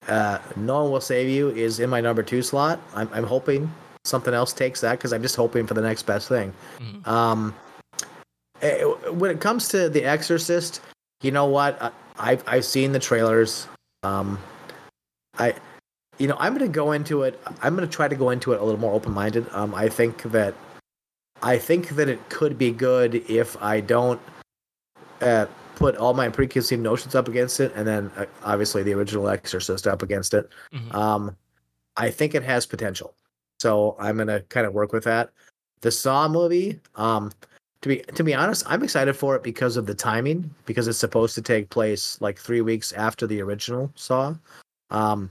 uh, 0.08 0.38
no 0.56 0.82
one 0.82 0.92
will 0.92 1.00
save 1.00 1.28
you 1.28 1.50
is 1.50 1.80
in 1.80 1.90
my 1.90 2.00
number 2.00 2.22
two 2.22 2.42
slot. 2.42 2.80
I'm, 2.94 3.08
I'm 3.12 3.24
hoping 3.24 3.72
something 4.04 4.34
else 4.34 4.52
takes 4.52 4.80
that 4.82 4.98
because 4.98 5.12
I'm 5.12 5.22
just 5.22 5.36
hoping 5.36 5.66
for 5.66 5.74
the 5.74 5.80
next 5.80 6.02
best 6.04 6.28
thing. 6.28 6.52
Mhm. 6.78 7.06
Um, 7.06 7.54
eh, 8.60 8.82
when 9.10 9.30
it 9.30 9.40
comes 9.40 9.68
to 9.68 9.88
The 9.88 10.04
Exorcist, 10.04 10.80
you 11.22 11.30
know 11.30 11.46
what? 11.46 11.80
I, 11.82 11.90
I've 12.18 12.44
I've 12.46 12.64
seen 12.64 12.92
the 12.92 12.98
trailers. 12.98 13.66
Um, 14.02 14.38
I, 15.38 15.54
you 16.18 16.28
know, 16.28 16.36
I'm 16.38 16.52
gonna 16.52 16.68
go 16.68 16.92
into 16.92 17.22
it. 17.22 17.40
I'm 17.62 17.74
gonna 17.74 17.86
try 17.86 18.08
to 18.08 18.14
go 18.14 18.30
into 18.30 18.52
it 18.52 18.60
a 18.60 18.64
little 18.64 18.80
more 18.80 18.92
open 18.92 19.12
minded. 19.12 19.46
Um, 19.52 19.74
I 19.74 19.88
think 19.88 20.22
that, 20.24 20.54
I 21.42 21.58
think 21.58 21.88
that 21.90 22.08
it 22.08 22.28
could 22.28 22.56
be 22.58 22.70
good 22.70 23.16
if 23.28 23.60
I 23.62 23.80
don't, 23.80 24.20
uh, 25.22 25.46
put 25.76 25.96
all 25.96 26.14
my 26.14 26.28
preconceived 26.28 26.82
notions 26.82 27.14
up 27.14 27.28
against 27.28 27.60
it, 27.60 27.72
and 27.74 27.86
then 27.86 28.10
uh, 28.16 28.26
obviously 28.44 28.82
the 28.82 28.92
original 28.94 29.28
Exorcist 29.28 29.86
up 29.86 30.02
against 30.02 30.34
it. 30.34 30.48
Mhm. 30.72 30.94
Um, 30.94 31.36
I 31.96 32.10
think 32.10 32.34
it 32.34 32.42
has 32.42 32.66
potential, 32.66 33.14
so 33.60 33.96
I'm 33.98 34.16
gonna 34.16 34.40
kind 34.42 34.66
of 34.66 34.72
work 34.72 34.92
with 34.92 35.04
that. 35.04 35.30
The 35.80 35.90
Saw 35.90 36.28
movie, 36.28 36.80
um, 36.96 37.32
to 37.82 37.88
be 37.88 37.98
to 37.98 38.24
be 38.24 38.34
honest, 38.34 38.64
I'm 38.66 38.82
excited 38.82 39.14
for 39.14 39.36
it 39.36 39.42
because 39.42 39.76
of 39.76 39.86
the 39.86 39.94
timing, 39.94 40.50
because 40.66 40.88
it's 40.88 40.98
supposed 40.98 41.34
to 41.34 41.42
take 41.42 41.70
place 41.70 42.18
like 42.20 42.38
three 42.38 42.62
weeks 42.62 42.92
after 42.92 43.26
the 43.26 43.40
original 43.42 43.92
Saw. 43.94 44.34
Um, 44.90 45.30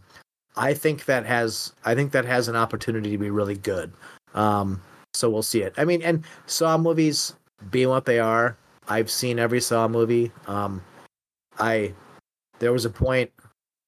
I 0.55 0.73
think 0.73 1.05
that 1.05 1.25
has 1.25 1.73
I 1.83 1.95
think 1.95 2.11
that 2.11 2.25
has 2.25 2.47
an 2.47 2.55
opportunity 2.55 3.11
to 3.11 3.17
be 3.17 3.29
really 3.29 3.55
good. 3.57 3.91
Um, 4.35 4.81
so 5.13 5.29
we'll 5.29 5.43
see 5.43 5.61
it. 5.61 5.73
I 5.77 5.85
mean, 5.85 6.01
and 6.01 6.23
Saw 6.45 6.77
movies 6.77 7.33
being 7.71 7.89
what 7.89 8.05
they 8.05 8.19
are, 8.19 8.57
I've 8.87 9.09
seen 9.09 9.39
every 9.39 9.61
Saw 9.61 9.87
movie. 9.87 10.31
Um, 10.47 10.81
I 11.59 11.93
there 12.59 12.73
was 12.73 12.85
a 12.85 12.89
point 12.89 13.31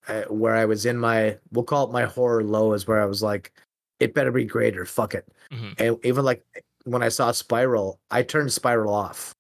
uh, 0.08 0.24
where 0.24 0.56
I 0.56 0.66
was 0.66 0.86
in 0.86 0.98
my 0.98 1.38
we'll 1.52 1.64
call 1.64 1.88
it 1.88 1.92
my 1.92 2.04
horror 2.04 2.44
low 2.44 2.74
is 2.74 2.88
where 2.88 3.02
I 3.02 3.06
was 3.06 3.24
like, 3.24 3.52
it 4.00 4.14
better 4.14 4.32
be 4.32 4.46
great 4.46 4.78
or 4.78 4.86
fuck 4.86 5.14
it. 5.16 5.28
Mhm. 5.52 5.80
And 5.80 6.06
even 6.06 6.26
like 6.26 6.44
when 6.84 7.02
I 7.04 7.10
saw 7.10 7.32
Spiral, 7.32 8.00
I 8.12 8.22
turned 8.24 8.54
Spiral 8.54 8.94
off, 8.94 9.34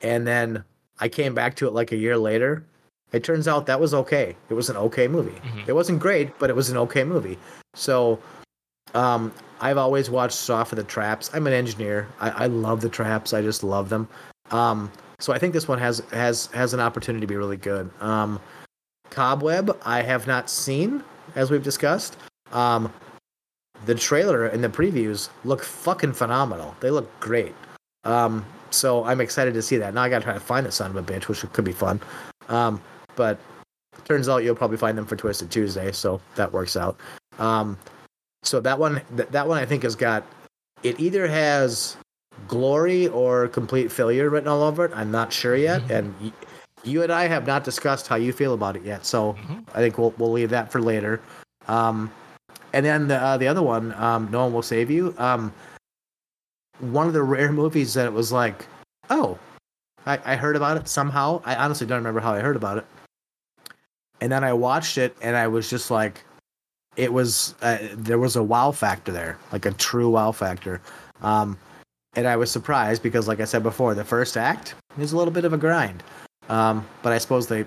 and 0.00 0.26
then 0.26 0.64
I 0.98 1.08
came 1.08 1.34
back 1.34 1.56
to 1.56 1.66
it 1.66 1.72
like 1.72 1.92
a 1.92 1.96
year 1.96 2.18
later. 2.18 2.64
It 3.12 3.24
turns 3.24 3.48
out 3.48 3.66
that 3.66 3.80
was 3.80 3.92
okay. 3.94 4.36
It 4.50 4.54
was 4.54 4.70
an 4.70 4.76
okay 4.76 5.08
movie. 5.08 5.40
Mhm. 5.40 5.68
It 5.68 5.72
wasn't 5.72 5.98
great, 5.98 6.38
but 6.38 6.50
it 6.50 6.54
was 6.56 6.70
an 6.70 6.76
okay 6.76 7.02
movie. 7.02 7.38
So, 7.74 8.20
um, 8.94 9.32
I've 9.60 9.78
always 9.78 10.10
watched 10.10 10.36
Saw 10.36 10.62
for 10.64 10.76
the 10.76 10.84
traps. 10.84 11.30
I'm 11.34 11.46
an 11.46 11.52
engineer. 11.52 12.08
I, 12.20 12.44
I 12.44 12.46
love 12.46 12.80
the 12.80 12.88
traps. 12.88 13.32
I 13.32 13.42
just 13.42 13.64
love 13.64 13.88
them. 13.88 14.08
Um, 14.50 14.90
so 15.18 15.32
I 15.32 15.38
think 15.38 15.52
this 15.52 15.68
one 15.68 15.78
has 15.78 16.00
has 16.12 16.46
has 16.46 16.74
an 16.74 16.80
opportunity 16.80 17.20
to 17.20 17.26
be 17.26 17.36
really 17.36 17.56
good. 17.56 17.90
Um, 18.00 18.40
Cobweb, 19.10 19.76
I 19.84 20.02
have 20.02 20.26
not 20.26 20.48
seen, 20.48 21.02
as 21.34 21.50
we've 21.50 21.62
discussed. 21.62 22.16
Um, 22.52 22.92
the 23.86 23.94
trailer 23.94 24.46
and 24.46 24.62
the 24.62 24.68
previews 24.68 25.30
look 25.44 25.62
fucking 25.62 26.12
phenomenal. 26.12 26.74
They 26.80 26.90
look 26.90 27.08
great. 27.20 27.54
Um, 28.04 28.44
so 28.70 29.04
I'm 29.04 29.20
excited 29.20 29.54
to 29.54 29.62
see 29.62 29.76
that. 29.78 29.94
Now 29.94 30.02
I 30.02 30.08
gotta 30.08 30.24
try 30.24 30.34
to 30.34 30.40
find 30.40 30.64
the 30.64 30.72
son 30.72 30.90
of 30.90 30.96
a 30.96 31.02
bitch, 31.02 31.28
which 31.28 31.40
could 31.52 31.64
be 31.64 31.72
fun. 31.72 32.00
Um, 32.48 32.80
but 33.16 33.38
turns 34.04 34.28
out 34.28 34.38
you'll 34.38 34.54
probably 34.54 34.76
find 34.76 34.96
them 34.96 35.06
for 35.06 35.16
Twisted 35.16 35.50
Tuesday, 35.50 35.92
so 35.92 36.20
that 36.36 36.52
works 36.52 36.76
out. 36.76 36.98
Um, 37.38 37.78
so 38.42 38.60
that 38.60 38.78
one, 38.78 39.02
th- 39.16 39.28
that 39.30 39.46
one 39.46 39.58
I 39.58 39.66
think 39.66 39.82
has 39.82 39.94
got. 39.94 40.24
It 40.82 40.98
either 40.98 41.28
has 41.28 41.96
glory 42.50 43.06
or 43.08 43.46
complete 43.48 43.90
failure 43.92 44.28
written 44.28 44.48
all 44.48 44.62
over 44.62 44.84
it. 44.84 44.92
I'm 44.94 45.10
not 45.12 45.32
sure 45.32 45.54
yet, 45.56 45.82
Mhm. 45.82 45.90
and 45.90 46.14
y- 46.20 46.32
you 46.82 47.02
and 47.04 47.12
I 47.12 47.28
have 47.28 47.46
not 47.46 47.62
discussed 47.62 48.08
how 48.08 48.16
you 48.16 48.32
feel 48.32 48.54
about 48.54 48.74
it 48.74 48.82
yet. 48.82 49.06
So 49.06 49.34
Mhm. 49.34 49.64
I 49.72 49.78
think 49.78 49.96
we'll 49.98 50.12
we'll 50.18 50.32
leave 50.32 50.50
that 50.50 50.70
for 50.72 50.80
later. 50.80 51.20
Um, 51.68 52.10
and 52.72 52.84
then 52.84 53.06
the 53.06 53.16
uh, 53.16 53.36
the 53.36 53.46
other 53.46 53.62
one, 53.62 53.94
um, 53.94 54.28
no 54.32 54.42
one 54.44 54.52
will 54.52 54.62
save 54.62 54.90
you. 54.90 55.14
Um, 55.16 55.52
one 56.80 57.06
of 57.06 57.12
the 57.12 57.22
rare 57.22 57.52
movies 57.62 57.94
that 57.94 58.06
it 58.06 58.12
was 58.12 58.32
like, 58.32 58.66
oh, 59.10 59.38
I, 60.06 60.18
I 60.24 60.34
heard 60.36 60.56
about 60.56 60.76
it 60.76 60.88
somehow. 60.88 61.40
I 61.44 61.54
honestly 61.54 61.86
don't 61.86 61.98
remember 61.98 62.20
how 62.20 62.32
I 62.32 62.40
heard 62.40 62.56
about 62.56 62.78
it. 62.78 62.86
And 64.20 64.30
then 64.32 64.42
I 64.44 64.52
watched 64.52 64.98
it, 64.98 65.16
and 65.22 65.36
I 65.36 65.46
was 65.46 65.70
just 65.70 65.90
like, 65.90 66.24
it 66.96 67.12
was 67.12 67.54
uh, 67.62 67.78
there 67.94 68.18
was 68.18 68.34
a 68.34 68.42
wow 68.42 68.72
factor 68.72 69.12
there, 69.12 69.38
like 69.52 69.66
a 69.66 69.72
true 69.72 70.10
wow 70.10 70.32
factor. 70.32 70.80
Um, 71.22 71.56
and 72.14 72.26
I 72.26 72.36
was 72.36 72.50
surprised 72.50 73.02
because, 73.02 73.28
like 73.28 73.40
I 73.40 73.44
said 73.44 73.62
before, 73.62 73.94
the 73.94 74.04
first 74.04 74.36
act 74.36 74.74
is 74.98 75.12
a 75.12 75.16
little 75.16 75.32
bit 75.32 75.44
of 75.44 75.52
a 75.52 75.58
grind. 75.58 76.02
Um, 76.48 76.86
but 77.02 77.12
I 77.12 77.18
suppose 77.18 77.46
they 77.46 77.64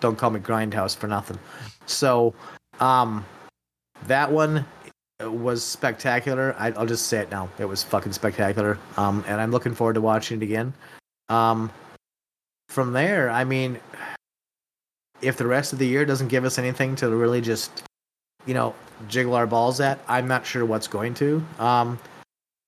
don't 0.00 0.16
call 0.16 0.30
me 0.30 0.40
Grindhouse 0.40 0.96
for 0.96 1.06
nothing. 1.06 1.38
So, 1.86 2.34
um, 2.80 3.24
that 4.06 4.30
one 4.30 4.64
was 5.20 5.62
spectacular. 5.62 6.54
I, 6.58 6.72
I'll 6.72 6.86
just 6.86 7.06
say 7.06 7.18
it 7.18 7.30
now. 7.30 7.48
It 7.58 7.66
was 7.66 7.82
fucking 7.82 8.12
spectacular. 8.12 8.78
Um, 8.96 9.24
and 9.28 9.40
I'm 9.40 9.50
looking 9.50 9.74
forward 9.74 9.94
to 9.94 10.00
watching 10.00 10.40
it 10.40 10.44
again. 10.44 10.72
Um, 11.28 11.70
from 12.68 12.92
there, 12.92 13.30
I 13.30 13.44
mean, 13.44 13.78
if 15.20 15.36
the 15.36 15.46
rest 15.46 15.72
of 15.72 15.78
the 15.78 15.86
year 15.86 16.04
doesn't 16.04 16.28
give 16.28 16.44
us 16.44 16.58
anything 16.58 16.96
to 16.96 17.08
really 17.10 17.40
just, 17.40 17.84
you 18.46 18.54
know, 18.54 18.74
jiggle 19.08 19.34
our 19.34 19.46
balls 19.46 19.80
at, 19.80 19.98
I'm 20.08 20.26
not 20.26 20.44
sure 20.44 20.64
what's 20.64 20.88
going 20.88 21.14
to. 21.14 21.44
Um, 21.58 21.98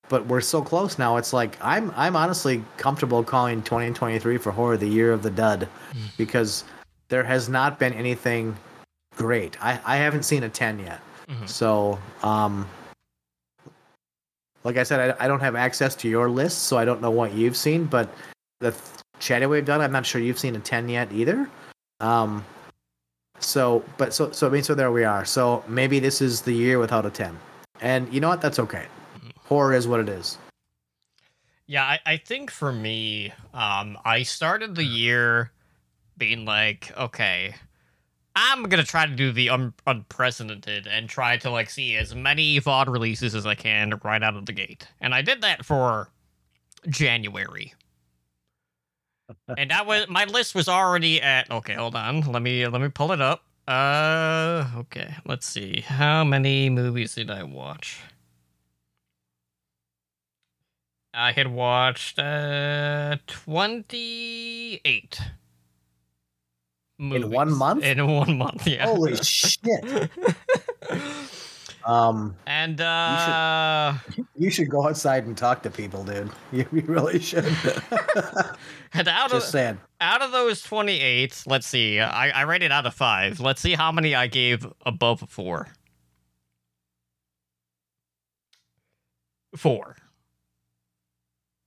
but 0.08 0.26
we're 0.26 0.40
so 0.40 0.62
close 0.62 0.98
now. 0.98 1.16
It's 1.16 1.32
like 1.32 1.56
I'm 1.60 1.92
I'm 1.96 2.16
honestly 2.16 2.62
comfortable 2.76 3.22
calling 3.24 3.62
2023 3.62 4.38
for 4.38 4.52
horror 4.52 4.76
the 4.76 4.88
year 4.88 5.12
of 5.12 5.22
the 5.22 5.30
dud, 5.30 5.68
Mm. 5.92 6.16
because 6.16 6.64
there 7.08 7.24
has 7.24 7.48
not 7.48 7.78
been 7.78 7.92
anything 7.92 8.56
great. 9.16 9.56
I 9.64 9.80
I 9.84 9.96
haven't 9.96 10.24
seen 10.24 10.42
a 10.42 10.48
10 10.48 10.78
yet. 10.80 11.00
Mhm. 11.28 11.48
So, 11.48 11.98
um, 12.22 12.68
like 14.64 14.76
I 14.76 14.82
said, 14.82 15.16
I, 15.18 15.24
I 15.24 15.28
don't 15.28 15.40
have 15.40 15.56
access 15.56 15.94
to 15.96 16.08
your 16.08 16.28
list, 16.28 16.64
so 16.64 16.76
I 16.76 16.84
don't 16.84 17.00
know 17.00 17.10
what 17.10 17.32
you've 17.34 17.56
seen. 17.56 17.84
But 17.84 18.08
the 18.60 18.70
th- 18.72 18.82
chatting 19.18 19.48
we've 19.48 19.64
done, 19.64 19.80
I'm 19.80 19.92
not 19.92 20.04
sure 20.06 20.20
you've 20.20 20.38
seen 20.38 20.56
a 20.56 20.60
ten 20.60 20.88
yet 20.88 21.12
either. 21.12 21.48
Um, 22.00 22.44
so, 23.38 23.84
but 23.96 24.12
so 24.14 24.30
so 24.32 24.46
I 24.46 24.50
mean, 24.50 24.62
so 24.62 24.74
there 24.74 24.90
we 24.92 25.04
are. 25.04 25.24
So 25.24 25.64
maybe 25.68 25.98
this 26.00 26.20
is 26.20 26.42
the 26.42 26.52
year 26.52 26.78
without 26.78 27.06
a 27.06 27.10
ten, 27.10 27.38
and 27.80 28.12
you 28.12 28.20
know 28.20 28.28
what? 28.28 28.40
That's 28.40 28.58
okay. 28.58 28.86
Horror 29.48 29.74
is 29.74 29.86
what 29.86 30.00
it 30.00 30.08
is. 30.08 30.38
Yeah, 31.66 31.84
I, 31.84 31.98
I 32.06 32.16
think 32.16 32.50
for 32.50 32.72
me, 32.72 33.32
um, 33.52 33.98
I 34.04 34.22
started 34.22 34.74
the 34.76 34.84
year 34.84 35.50
being 36.16 36.44
like, 36.44 36.92
okay, 36.96 37.54
I'm 38.36 38.64
gonna 38.64 38.84
try 38.84 39.06
to 39.06 39.14
do 39.14 39.32
the 39.32 39.50
un- 39.50 39.74
unprecedented 39.86 40.86
and 40.86 41.08
try 41.08 41.36
to 41.38 41.50
like 41.50 41.70
see 41.70 41.96
as 41.96 42.14
many 42.14 42.60
VOD 42.60 42.88
releases 42.88 43.34
as 43.34 43.46
I 43.46 43.54
can 43.54 43.98
right 44.04 44.22
out 44.22 44.36
of 44.36 44.46
the 44.46 44.52
gate, 44.52 44.86
and 45.00 45.14
I 45.14 45.22
did 45.22 45.40
that 45.42 45.64
for 45.64 46.10
January. 46.88 47.72
and 49.56 49.70
that 49.70 49.86
was 49.86 50.06
my 50.08 50.24
list 50.24 50.54
was 50.54 50.68
already 50.68 51.20
at 51.20 51.50
okay 51.50 51.74
hold 51.74 51.96
on. 51.96 52.20
Let 52.20 52.42
me 52.42 52.66
let 52.66 52.80
me 52.80 52.88
pull 52.88 53.10
it 53.12 53.20
up. 53.20 53.42
Uh 53.66 54.68
okay 54.76 55.14
let's 55.24 55.46
see. 55.46 55.80
How 55.80 56.22
many 56.22 56.70
movies 56.70 57.14
did 57.14 57.30
i 57.30 57.42
watch 57.42 58.00
I 61.16 61.32
had 61.32 61.48
watched 61.48 62.18
uh 62.18 63.16
28 63.26 65.20
In 66.98 67.30
one 67.30 67.50
month? 67.52 67.82
In 67.84 68.06
one 68.06 68.36
month, 68.38 68.66
yeah. 68.66 68.86
Holy 68.86 69.16
shit! 69.16 70.10
Um, 71.86 72.34
and 72.48 72.80
uh 72.80 73.94
you 74.34 74.50
should 74.50 74.68
go 74.68 74.88
outside 74.88 75.24
and 75.24 75.38
talk 75.38 75.62
to 75.62 75.70
people, 75.70 76.02
dude. 76.02 76.30
You, 76.52 76.66
you 76.72 76.80
really 76.82 77.20
should. 77.20 77.44
and 78.92 79.06
out 79.06 79.30
Just 79.30 79.46
of 79.46 79.52
saying. 79.52 79.78
out 80.00 80.20
of 80.20 80.32
those 80.32 80.62
28, 80.62 81.44
let's 81.46 81.64
see. 81.68 82.00
I 82.00 82.30
I 82.30 82.42
rated 82.42 82.72
out 82.72 82.86
of 82.86 82.94
5. 82.94 83.38
Let's 83.38 83.60
see 83.60 83.74
how 83.74 83.92
many 83.92 84.16
I 84.16 84.26
gave 84.26 84.66
above 84.84 85.22
a 85.22 85.26
4. 85.28 85.68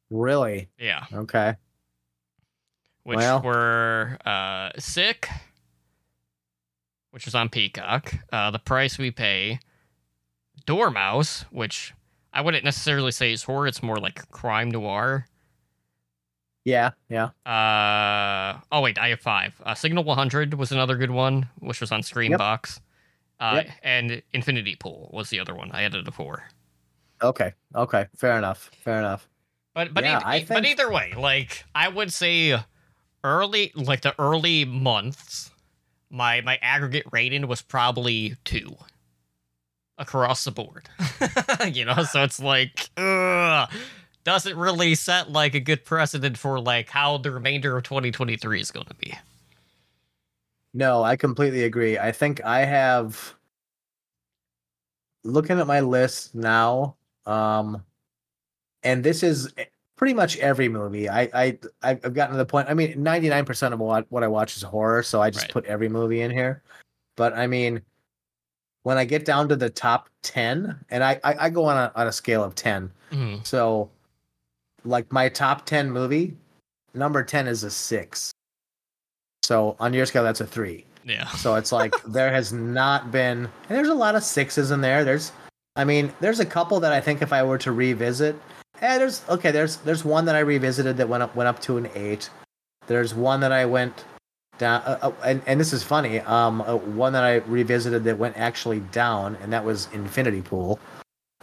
4. 0.09 0.23
Really? 0.23 0.69
Yeah. 0.79 1.05
Okay. 1.13 1.55
which 3.03 3.17
Well. 3.17 3.41
were 3.41 4.17
uh, 4.25 4.71
Sick, 4.77 5.29
which 7.11 7.25
was 7.25 7.35
on 7.35 7.49
Peacock, 7.49 8.13
uh, 8.31 8.51
The 8.51 8.59
Price 8.59 8.97
We 8.97 9.11
Pay, 9.11 9.59
Dormouse, 10.65 11.45
which 11.51 11.93
I 12.33 12.41
wouldn't 12.41 12.63
necessarily 12.63 13.11
say 13.11 13.31
is 13.31 13.43
horror, 13.43 13.67
it's 13.67 13.81
more 13.81 13.97
like 13.97 14.29
crime 14.29 14.69
noir. 14.69 15.25
Yeah. 16.65 16.91
Yeah. 17.09 17.29
Uh, 17.45 18.59
oh, 18.71 18.81
wait, 18.81 18.99
I 18.99 19.09
have 19.09 19.21
five. 19.21 19.59
Uh, 19.65 19.73
Signal 19.73 20.03
100 20.03 20.53
was 20.53 20.71
another 20.71 20.97
good 20.97 21.09
one, 21.09 21.49
which 21.59 21.81
was 21.81 21.91
on 21.91 22.01
Screambox. 22.01 22.79
Uh, 23.39 23.61
Yep. 23.63 23.69
And 23.83 24.21
Infinity 24.33 24.75
Pool 24.75 25.09
was 25.13 25.29
the 25.29 25.39
other 25.39 25.55
one. 25.55 25.71
I 25.71 25.83
added 25.83 26.05
a 26.07 26.11
four. 26.11 26.43
Okay. 27.23 27.53
Okay. 27.73 28.07
Fair 28.15 28.37
enough. 28.37 28.69
Fair 28.83 28.99
enough. 28.99 29.29
But 29.79 29.93
but, 29.93 30.03
Yeah, 30.03 30.19
eith- 30.19 30.51
I 30.51 30.55
but 30.55 30.65
either 30.65 30.91
way, 30.91 31.13
like 31.15 31.63
I 31.73 31.87
would 31.87 32.11
say 32.11 32.59
early 33.23 33.71
like 33.75 34.01
the 34.01 34.13
early 34.19 34.65
months, 34.65 35.51
my 36.09 36.41
my 36.41 36.59
aggregate 36.61 37.05
rating 37.13 37.47
was 37.47 37.61
probably 37.61 38.35
two 38.43 38.75
across 39.97 40.43
the 40.43 40.51
board. 40.51 40.89
you 41.71 41.85
know, 41.85 42.03
so 42.03 42.23
it's 42.23 42.41
like 42.41 42.89
ugh, 42.97 43.71
doesn't 44.25 44.57
really 44.57 44.95
set 44.95 45.31
like 45.31 45.55
a 45.55 45.61
good 45.61 45.85
precedent 45.85 46.37
for 46.37 46.59
like 46.59 46.89
how 46.89 47.17
the 47.17 47.31
remainder 47.31 47.77
of 47.77 47.83
2023 47.83 48.59
is 48.59 48.71
going 48.71 48.85
to 48.87 48.95
be. 48.95 49.13
No, 50.73 51.03
I 51.03 51.15
completely 51.15 51.63
agree. 51.63 51.97
I 51.97 52.11
think 52.11 52.43
I 52.43 52.65
have 52.65 53.33
looking 55.23 55.57
at 55.57 55.67
my 55.67 55.79
list 55.79 56.35
now, 56.35 56.97
um, 57.25 57.81
and 58.83 59.03
this 59.03 59.23
is 59.23 59.53
pretty 59.97 60.13
much 60.13 60.37
every 60.37 60.69
movie. 60.69 61.09
I 61.09 61.29
I 61.33 61.59
I've 61.83 62.13
gotten 62.13 62.31
to 62.33 62.37
the 62.37 62.45
point. 62.45 62.69
I 62.69 62.73
mean, 62.73 63.01
ninety 63.01 63.29
nine 63.29 63.45
percent 63.45 63.73
of 63.73 63.79
what 63.79 64.05
what 64.11 64.23
I 64.23 64.27
watch 64.27 64.55
is 64.57 64.63
horror, 64.63 65.03
so 65.03 65.21
I 65.21 65.29
just 65.29 65.45
Right. 65.45 65.51
put 65.53 65.65
every 65.65 65.89
movie 65.89 66.21
in 66.21 66.31
here. 66.31 66.63
But 67.17 67.33
I 67.33 67.47
mean, 67.47 67.81
when 68.83 68.97
I 68.97 69.05
get 69.05 69.25
down 69.25 69.49
to 69.49 69.55
the 69.55 69.69
top 69.69 70.09
ten, 70.23 70.77
and 70.89 71.03
I 71.03 71.19
I, 71.23 71.35
I 71.45 71.49
go 71.49 71.65
on 71.65 71.77
a 71.77 71.91
on 71.95 72.07
a 72.07 72.11
scale 72.11 72.43
of 72.43 72.55
ten. 72.55 72.91
Mhm. 73.11 73.45
So, 73.45 73.89
like 74.85 75.11
my 75.11 75.27
top 75.29 75.65
10 75.65 75.89
movie, 75.91 76.37
number 76.93 77.23
10 77.23 77.47
is 77.47 77.63
a 77.63 77.71
six. 77.71 78.31
So 79.43 79.75
on 79.79 79.93
your 79.93 80.05
scale, 80.05 80.23
that's 80.23 80.41
a 80.41 80.45
three. 80.45 80.85
Yeah. 81.05 81.27
So 81.29 81.55
it's 81.55 81.71
like 81.71 81.93
there 82.07 82.31
has 82.31 82.53
not 82.53 83.11
been, 83.11 83.45
and 83.67 83.77
there's 83.77 83.89
a 83.89 83.93
lot 83.95 84.15
of 84.15 84.23
sixes 84.23 84.69
in 84.71 84.79
there. 84.81 85.03
There's, 85.03 85.31
I 85.75 85.83
mean, 85.83 86.13
there's 86.19 86.39
a 86.39 86.45
couple 86.45 86.79
that 86.81 86.93
I 86.93 87.01
think 87.01 87.21
if 87.21 87.33
I 87.33 87.41
were 87.43 87.57
to 87.57 87.71
revisit, 87.71 88.35
eh, 88.81 88.97
there's 88.97 89.23
okay. 89.29 89.51
There's 89.51 89.77
there's 89.77 90.03
one 90.05 90.25
that 90.25 90.35
I 90.35 90.39
revisited 90.39 90.97
that 90.97 91.07
went 91.09 91.23
up 91.23 91.35
went 91.35 91.47
up 91.47 91.59
to 91.63 91.77
an 91.77 91.89
eight. 91.95 92.29
There's 92.87 93.13
one 93.13 93.39
that 93.41 93.51
I 93.51 93.65
went 93.65 94.05
down, 94.57 94.81
uh, 94.83 94.97
uh, 95.01 95.11
and 95.23 95.41
and 95.45 95.59
this 95.59 95.73
is 95.73 95.83
funny. 95.83 96.19
Um, 96.21 96.61
uh, 96.61 96.75
one 96.75 97.13
that 97.13 97.23
I 97.23 97.35
revisited 97.47 98.03
that 98.05 98.17
went 98.17 98.37
actually 98.37 98.79
down, 98.91 99.37
and 99.41 99.51
that 99.53 99.63
was 99.63 99.87
Infinity 99.93 100.41
Pool. 100.41 100.79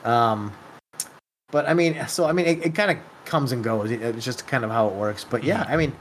Um, 0.04 0.52
but 1.50 1.68
I 1.68 1.74
mean, 1.74 2.06
so 2.08 2.26
I 2.26 2.32
mean, 2.32 2.46
it, 2.46 2.66
it 2.66 2.74
kind 2.74 2.90
of 2.90 2.98
comes 3.24 3.52
and 3.52 3.62
goes. 3.62 3.90
It- 3.90 4.02
It's 4.02 4.24
just 4.24 4.46
kind 4.46 4.64
of 4.64 4.70
how 4.70 4.88
it 4.88 4.94
works. 4.94 5.24
But 5.24 5.44
yeah, 5.44 5.64
I 5.68 5.76
mean, 5.76 5.92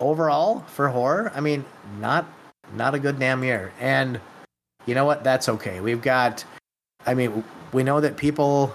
overall 0.00 0.60
for 0.68 0.88
horror, 0.88 1.32
I 1.34 1.40
mean, 1.40 1.64
not 2.00 2.26
not 2.74 2.94
a 2.94 2.98
good 2.98 3.18
damn 3.18 3.42
year. 3.44 3.72
And 3.80 4.20
you 4.86 4.94
know 4.94 5.04
what? 5.04 5.22
That's 5.24 5.48
okay. 5.48 5.80
We've 5.80 6.02
got. 6.02 6.44
I 7.06 7.14
mean, 7.14 7.42
we 7.72 7.82
know 7.82 8.00
that 8.00 8.16
people, 8.18 8.74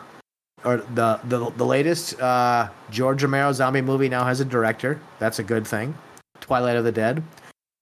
or 0.65 0.77
the 0.95 1.19
the 1.25 1.51
the 1.51 1.65
latest 1.65 2.19
uh, 2.19 2.69
George 2.89 3.23
Romero 3.23 3.51
zombie 3.53 3.81
movie 3.81 4.09
now 4.09 4.25
has 4.25 4.39
a 4.41 4.45
director. 4.45 4.99
That's 5.19 5.39
a 5.39 5.43
good 5.43 5.65
thing. 5.65 5.95
Twilight 6.41 6.75
of 6.75 6.83
the 6.83 6.91
Dead. 6.91 7.23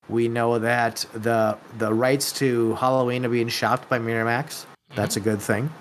We 0.10 0.28
know 0.28 0.60
that 0.60 1.06
the 1.14 1.58
the 1.78 1.94
rights 1.94 2.32
to 2.34 2.76
Halloween 2.76 3.26
are 3.26 3.30
being 3.30 3.48
shopped 3.48 3.88
by 3.90 4.00
Miramax. 4.00 4.66
That's 4.96 5.16
a 5.16 5.20
good 5.20 5.42
thing, 5.42 5.72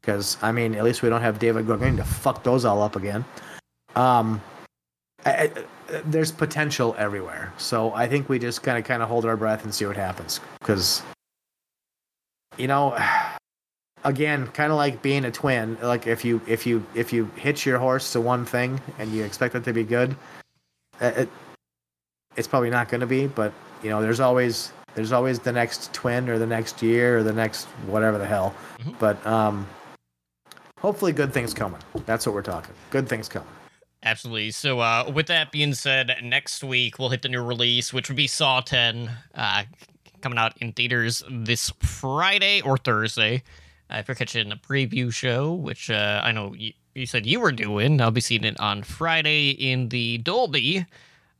because 0.00 0.38
I 0.40 0.52
mean, 0.52 0.74
at 0.74 0.84
least 0.84 1.02
we 1.02 1.08
don't 1.08 1.20
have 1.20 1.38
David 1.38 1.66
Gordon 1.66 1.96
to 1.96 2.04
fuck 2.04 2.42
those 2.44 2.64
all 2.64 2.80
up 2.80 2.96
again. 2.96 3.24
Um, 3.96 4.40
I, 5.26 5.30
I, 5.30 5.50
there's 6.06 6.32
potential 6.32 6.94
everywhere, 6.96 7.52
so 7.58 7.92
I 7.92 8.06
think 8.08 8.28
we 8.28 8.38
just 8.38 8.62
kind 8.62 8.78
of 8.78 8.84
kind 8.84 9.02
of 9.02 9.08
hold 9.08 9.26
our 9.26 9.36
breath 9.36 9.64
and 9.64 9.74
see 9.74 9.84
what 9.84 9.96
happens, 9.96 10.40
because 10.60 11.02
you 12.56 12.66
know, 12.66 12.96
again, 14.04 14.46
kind 14.48 14.70
of 14.70 14.76
like 14.76 15.02
being 15.02 15.24
a 15.24 15.30
twin. 15.30 15.78
Like 15.82 16.06
if 16.06 16.24
you 16.24 16.40
if 16.46 16.66
you 16.66 16.84
if 16.94 17.12
you 17.12 17.30
hitch 17.36 17.66
your 17.66 17.78
horse 17.78 18.12
to 18.12 18.20
one 18.20 18.44
thing 18.44 18.80
and 18.98 19.12
you 19.12 19.24
expect 19.24 19.54
it 19.54 19.64
to 19.64 19.72
be 19.72 19.84
good, 19.84 20.16
uh, 21.00 21.12
it, 21.16 21.28
it's 22.36 22.48
probably 22.48 22.70
not 22.70 22.88
going 22.88 23.00
to 23.00 23.06
be. 23.06 23.26
But 23.26 23.52
you 23.82 23.90
know, 23.90 24.02
there's 24.02 24.20
always 24.20 24.72
there's 24.94 25.12
always 25.12 25.38
the 25.38 25.52
next 25.52 25.92
twin 25.92 26.28
or 26.28 26.38
the 26.38 26.46
next 26.46 26.82
year 26.82 27.18
or 27.18 27.22
the 27.22 27.32
next 27.32 27.64
whatever 27.86 28.18
the 28.18 28.26
hell. 28.26 28.54
Mhm. 28.78 28.98
But 28.98 29.24
um, 29.26 29.66
hopefully, 30.78 31.12
good 31.12 31.32
things 31.32 31.54
coming. 31.54 31.80
That's 32.06 32.26
what 32.26 32.34
we're 32.34 32.42
talking. 32.42 32.74
Good 32.90 33.08
things 33.08 33.28
coming. 33.28 33.48
Absolutely. 34.04 34.50
So, 34.50 34.80
uh, 34.80 35.12
with 35.14 35.28
that 35.28 35.52
being 35.52 35.74
said, 35.74 36.10
next 36.24 36.64
week 36.64 36.98
we'll 36.98 37.10
hit 37.10 37.22
the 37.22 37.28
new 37.28 37.42
release, 37.42 37.92
which 37.92 38.08
would 38.08 38.16
be 38.16 38.26
Saw 38.26 38.60
10, 38.60 39.08
uh, 39.36 39.62
coming 40.22 40.38
out 40.38 40.56
in 40.60 40.72
theaters 40.72 41.22
this 41.30 41.70
Friday 41.78 42.60
or 42.62 42.76
Thursday. 42.76 43.44
Uh, 43.92 44.02
you're 44.08 44.14
catching 44.14 44.50
a 44.50 44.56
preview 44.56 45.12
show, 45.12 45.52
which 45.52 45.90
uh, 45.90 46.22
I 46.24 46.32
know 46.32 46.54
you, 46.54 46.72
you 46.94 47.04
said 47.04 47.26
you 47.26 47.40
were 47.40 47.52
doing, 47.52 48.00
I'll 48.00 48.10
be 48.10 48.22
seeing 48.22 48.44
it 48.44 48.58
on 48.58 48.82
Friday 48.82 49.50
in 49.50 49.90
the 49.90 50.16
Dolby, 50.18 50.86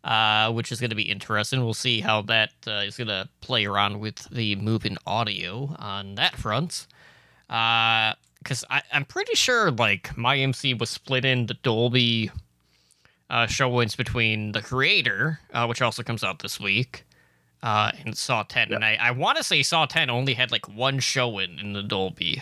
uh, 0.05 0.53
which 0.53 0.71
is 0.71 0.79
going 0.79 0.91
to 0.91 0.97
be 0.97 1.11
interesting. 1.11 1.65
We'll 1.65 1.73
see 1.73 2.01
how 2.01 2.21
that 2.23 2.51
uh, 2.67 2.83
is 2.85 2.99
going 2.99 3.09
to 3.09 3.27
play 3.41 3.65
around 3.65 4.01
with 4.01 4.29
the 4.31 4.57
moving 4.57 4.99
audio 5.07 5.75
on 5.79 6.17
that 6.17 6.37
front. 6.37 6.87
Because 7.49 8.65
I'm 8.71 9.07
pretty 9.07 9.35
sure, 9.35 9.71
like, 9.71 10.15
my 10.17 10.37
MC 10.37 10.75
was 10.75 10.91
split 10.91 11.25
into 11.25 11.55
Dolby 11.55 12.31
uh, 13.31 13.47
showings 13.47 13.97
between 13.97 14.53
the 14.53 14.61
creator, 14.61 15.41
uh, 15.55 15.65
which 15.67 15.81
also 15.81 16.03
comes 16.03 16.23
out 16.23 16.41
this 16.41 16.61
week, 16.61 17.05
uh, 17.63 17.93
and 18.05 18.17
Saw 18.17 18.43
10. 18.43 18.73
And 18.73 18.85
I, 18.85 18.97
I 19.01 19.11
want 19.13 19.37
to 19.39 19.45
say 19.45 19.63
Saw 19.63 19.87
10 19.87 20.11
only 20.11 20.35
had 20.35 20.51
like 20.53 20.69
one 20.69 20.99
showing 20.99 21.53
in 21.59 21.59
in 21.67 21.73
the 21.73 21.83
Dolby. 21.83 22.41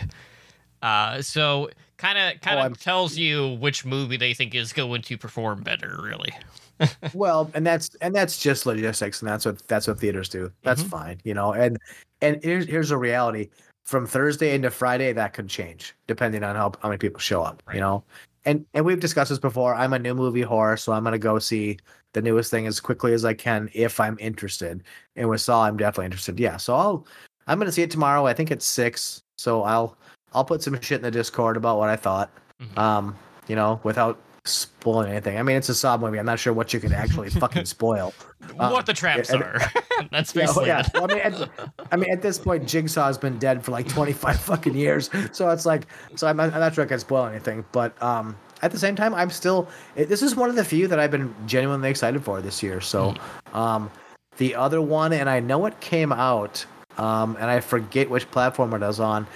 Uh, 0.81 1.21
so 1.21 1.69
kind 1.97 2.17
of 2.17 2.41
kind 2.41 2.57
Oh, 2.57 2.61
of 2.61 2.63
I'm- 2.65 2.75
tells 2.75 3.15
you 3.17 3.55
which 3.59 3.85
movie 3.85 4.17
they 4.17 4.33
think 4.33 4.55
is 4.55 4.73
going 4.73 5.01
to 5.03 5.17
perform 5.17 5.61
better, 5.61 5.99
really. 6.01 6.31
well 7.13 7.51
and 7.53 7.63
that's 7.67 7.93
and 8.01 8.15
that's 8.15 8.39
just 8.39 8.65
logistics 8.65 9.21
and 9.21 9.29
that's 9.29 9.45
what 9.45 9.67
that's 9.67 9.87
what 9.87 9.99
theaters 9.99 10.27
do 10.27 10.51
that's 10.63 10.81
Mhm. 10.81 10.89
fine 10.89 11.21
you 11.23 11.35
know 11.35 11.53
and 11.53 11.77
and 12.21 12.43
here's 12.43 12.65
here's 12.65 12.89
a 12.89 12.97
reality 12.97 13.49
from 13.83 14.07
thursday 14.07 14.55
into 14.55 14.71
friday 14.71 15.13
that 15.13 15.31
could 15.33 15.47
change 15.47 15.93
depending 16.07 16.43
on 16.43 16.55
how, 16.55 16.71
how 16.81 16.89
many 16.89 16.97
people 16.97 17.19
show 17.19 17.43
up 17.43 17.61
Right. 17.67 17.75
you 17.75 17.81
know 17.81 18.03
and 18.45 18.65
and 18.73 18.83
we've 18.83 18.99
discussed 18.99 19.29
this 19.29 19.37
before 19.37 19.75
i'm 19.75 19.93
a 19.93 19.99
new 19.99 20.15
movie 20.15 20.41
horror 20.41 20.75
so 20.75 20.91
i'm 20.91 21.03
going 21.03 21.11
to 21.11 21.19
go 21.19 21.37
see 21.37 21.77
the 22.13 22.21
newest 22.21 22.51
thing 22.51 22.67
as 22.67 22.79
quickly 22.79 23.13
as 23.13 23.23
i 23.25 23.33
can 23.33 23.69
if 23.73 23.99
i'm 23.99 24.17
interested 24.19 24.83
and 25.15 25.29
with 25.29 25.41
saw 25.41 25.63
i'm 25.65 25.77
definitely 25.77 26.05
interested 26.05 26.39
yeah 26.39 26.57
so 26.57 26.75
i'll 26.75 27.07
i'm 27.47 27.57
going 27.57 27.65
to 27.67 27.71
see 27.71 27.81
it 27.83 27.91
tomorrow 27.91 28.25
i 28.25 28.33
think 28.33 28.51
it's 28.51 28.65
six 28.65 29.23
so 29.37 29.63
i'll 29.63 29.97
i'll 30.33 30.45
put 30.45 30.61
some 30.61 30.79
shit 30.81 30.97
in 30.97 31.01
the 31.03 31.11
discord 31.11 31.57
about 31.57 31.77
what 31.77 31.89
i 31.89 31.95
thought 31.95 32.29
Mhm. 32.61 32.77
um 32.77 33.15
you 33.47 33.55
know 33.55 33.79
without 33.83 34.19
spoiling 34.45 35.09
anything 35.11 35.37
i 35.37 35.43
mean 35.43 35.55
it's 35.55 35.69
a 35.69 35.75
saw 35.75 35.97
movie 35.97 36.19
i'm 36.19 36.25
not 36.25 36.39
sure 36.39 36.51
what 36.53 36.73
you 36.73 36.79
can 36.79 36.93
actually 36.93 37.29
fucking 37.29 37.65
spoil 37.75 38.13
Uh, 38.59 38.69
what 38.71 38.85
the 38.85 38.93
traps 38.93 39.29
and- 39.29 39.41
are. 39.43 39.59
That's 40.11 40.33
yeah, 40.35 40.41
basically 40.45 40.67
yeah. 40.67 40.79
it. 40.79 40.87
Well, 40.95 41.03
I 41.03 41.13
mean, 41.13 41.19
at, 41.19 41.49
I 41.91 41.95
mean, 41.95 42.11
at 42.11 42.23
this 42.23 42.39
point, 42.39 42.63
Jigsaw's 42.65 43.19
been 43.19 43.37
dead 43.37 43.63
for 43.63 43.69
like 43.71 43.87
25 43.87 44.39
fucking 44.39 44.73
years. 44.73 45.11
So 45.31 45.47
it's 45.51 45.63
like, 45.63 45.85
so 46.15 46.25
I'm, 46.25 46.39
I'm 46.39 46.49
not 46.49 46.73
sure 46.73 46.83
I 46.83 46.87
can 46.87 46.97
spoil 46.97 47.27
anything, 47.27 47.63
but 47.71 48.01
um, 48.01 48.35
at 48.61 48.71
the 48.71 48.79
same 48.79 48.95
time, 48.95 49.13
I'm 49.13 49.29
still. 49.29 49.67
It, 49.95 50.09
this 50.09 50.21
is 50.21 50.35
one 50.35 50.49
of 50.49 50.55
the 50.55 50.63
few 50.63 50.87
that 50.87 50.99
I've 50.99 51.11
been 51.11 51.33
genuinely 51.45 51.89
excited 51.89 52.23
for 52.23 52.41
this 52.41 52.61
year. 52.61 52.81
So, 52.81 53.15
um, 53.53 53.91
the 54.37 54.55
other 54.55 54.81
one, 54.81 55.13
and 55.13 55.29
I 55.29 55.39
know 55.39 55.65
it 55.65 55.79
came 55.79 56.11
out, 56.11 56.65
um, 56.97 57.35
and 57.39 57.49
I 57.49 57.59
forget 57.59 58.09
which 58.09 58.29
platform 58.31 58.73
it 58.73 58.81
was 58.81 58.99
on, 58.99 59.27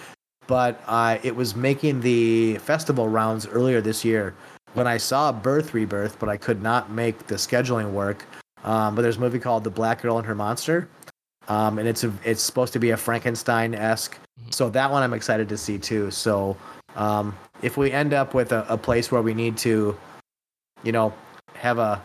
but 0.48 0.82
uh, 0.88 1.18
it 1.24 1.36
was 1.36 1.56
making 1.56 2.02
the 2.02 2.58
festival 2.60 3.08
rounds 3.08 3.48
earlier 3.48 3.82
this 3.82 4.06
year. 4.06 4.36
When 4.74 4.88
I 4.88 4.98
saw 4.98 5.32
Birth 5.32 5.74
Rebirth, 5.74 6.20
but 6.20 6.28
I 6.28 6.36
could 6.38 6.62
not 6.62 6.92
make 6.92 7.28
the 7.28 7.36
scheduling 7.36 7.92
work. 7.92 8.26
Um, 8.66 8.96
but 8.96 9.04
there's 9.04 9.18
a 9.18 9.20
movie 9.20 9.40
called 9.40 9.64
The 9.64 9.70
Black 9.70 10.02
Girl 10.02 10.18
and 10.18 10.26
Her 10.26 10.36
Monster, 10.36 10.90
um, 11.48 11.78
and 11.78 11.88
it's 11.88 12.04
a, 12.04 12.12
it's 12.24 12.42
supposed 12.42 12.74
to 12.74 12.80
be 12.80 12.90
a 12.90 12.98
Frankenstein 12.98 13.76
esque. 13.76 14.18
Mhm. 14.42 14.54
So 14.54 14.70
that 14.72 14.92
one 14.92 15.04
I'm 15.04 15.14
excited 15.14 15.48
to 15.50 15.58
see 15.58 15.78
too. 15.78 16.10
So 16.12 16.58
um, 16.96 17.38
if 17.62 17.78
we 17.78 17.92
end 17.92 18.14
up 18.14 18.34
with 18.34 18.52
a, 18.52 18.66
a 18.70 18.78
place 18.78 19.12
where 19.12 19.22
we 19.22 19.34
need 19.34 19.58
to, 19.60 19.98
you 20.84 20.92
know, 20.92 21.14
have 21.54 21.78
a 21.80 22.02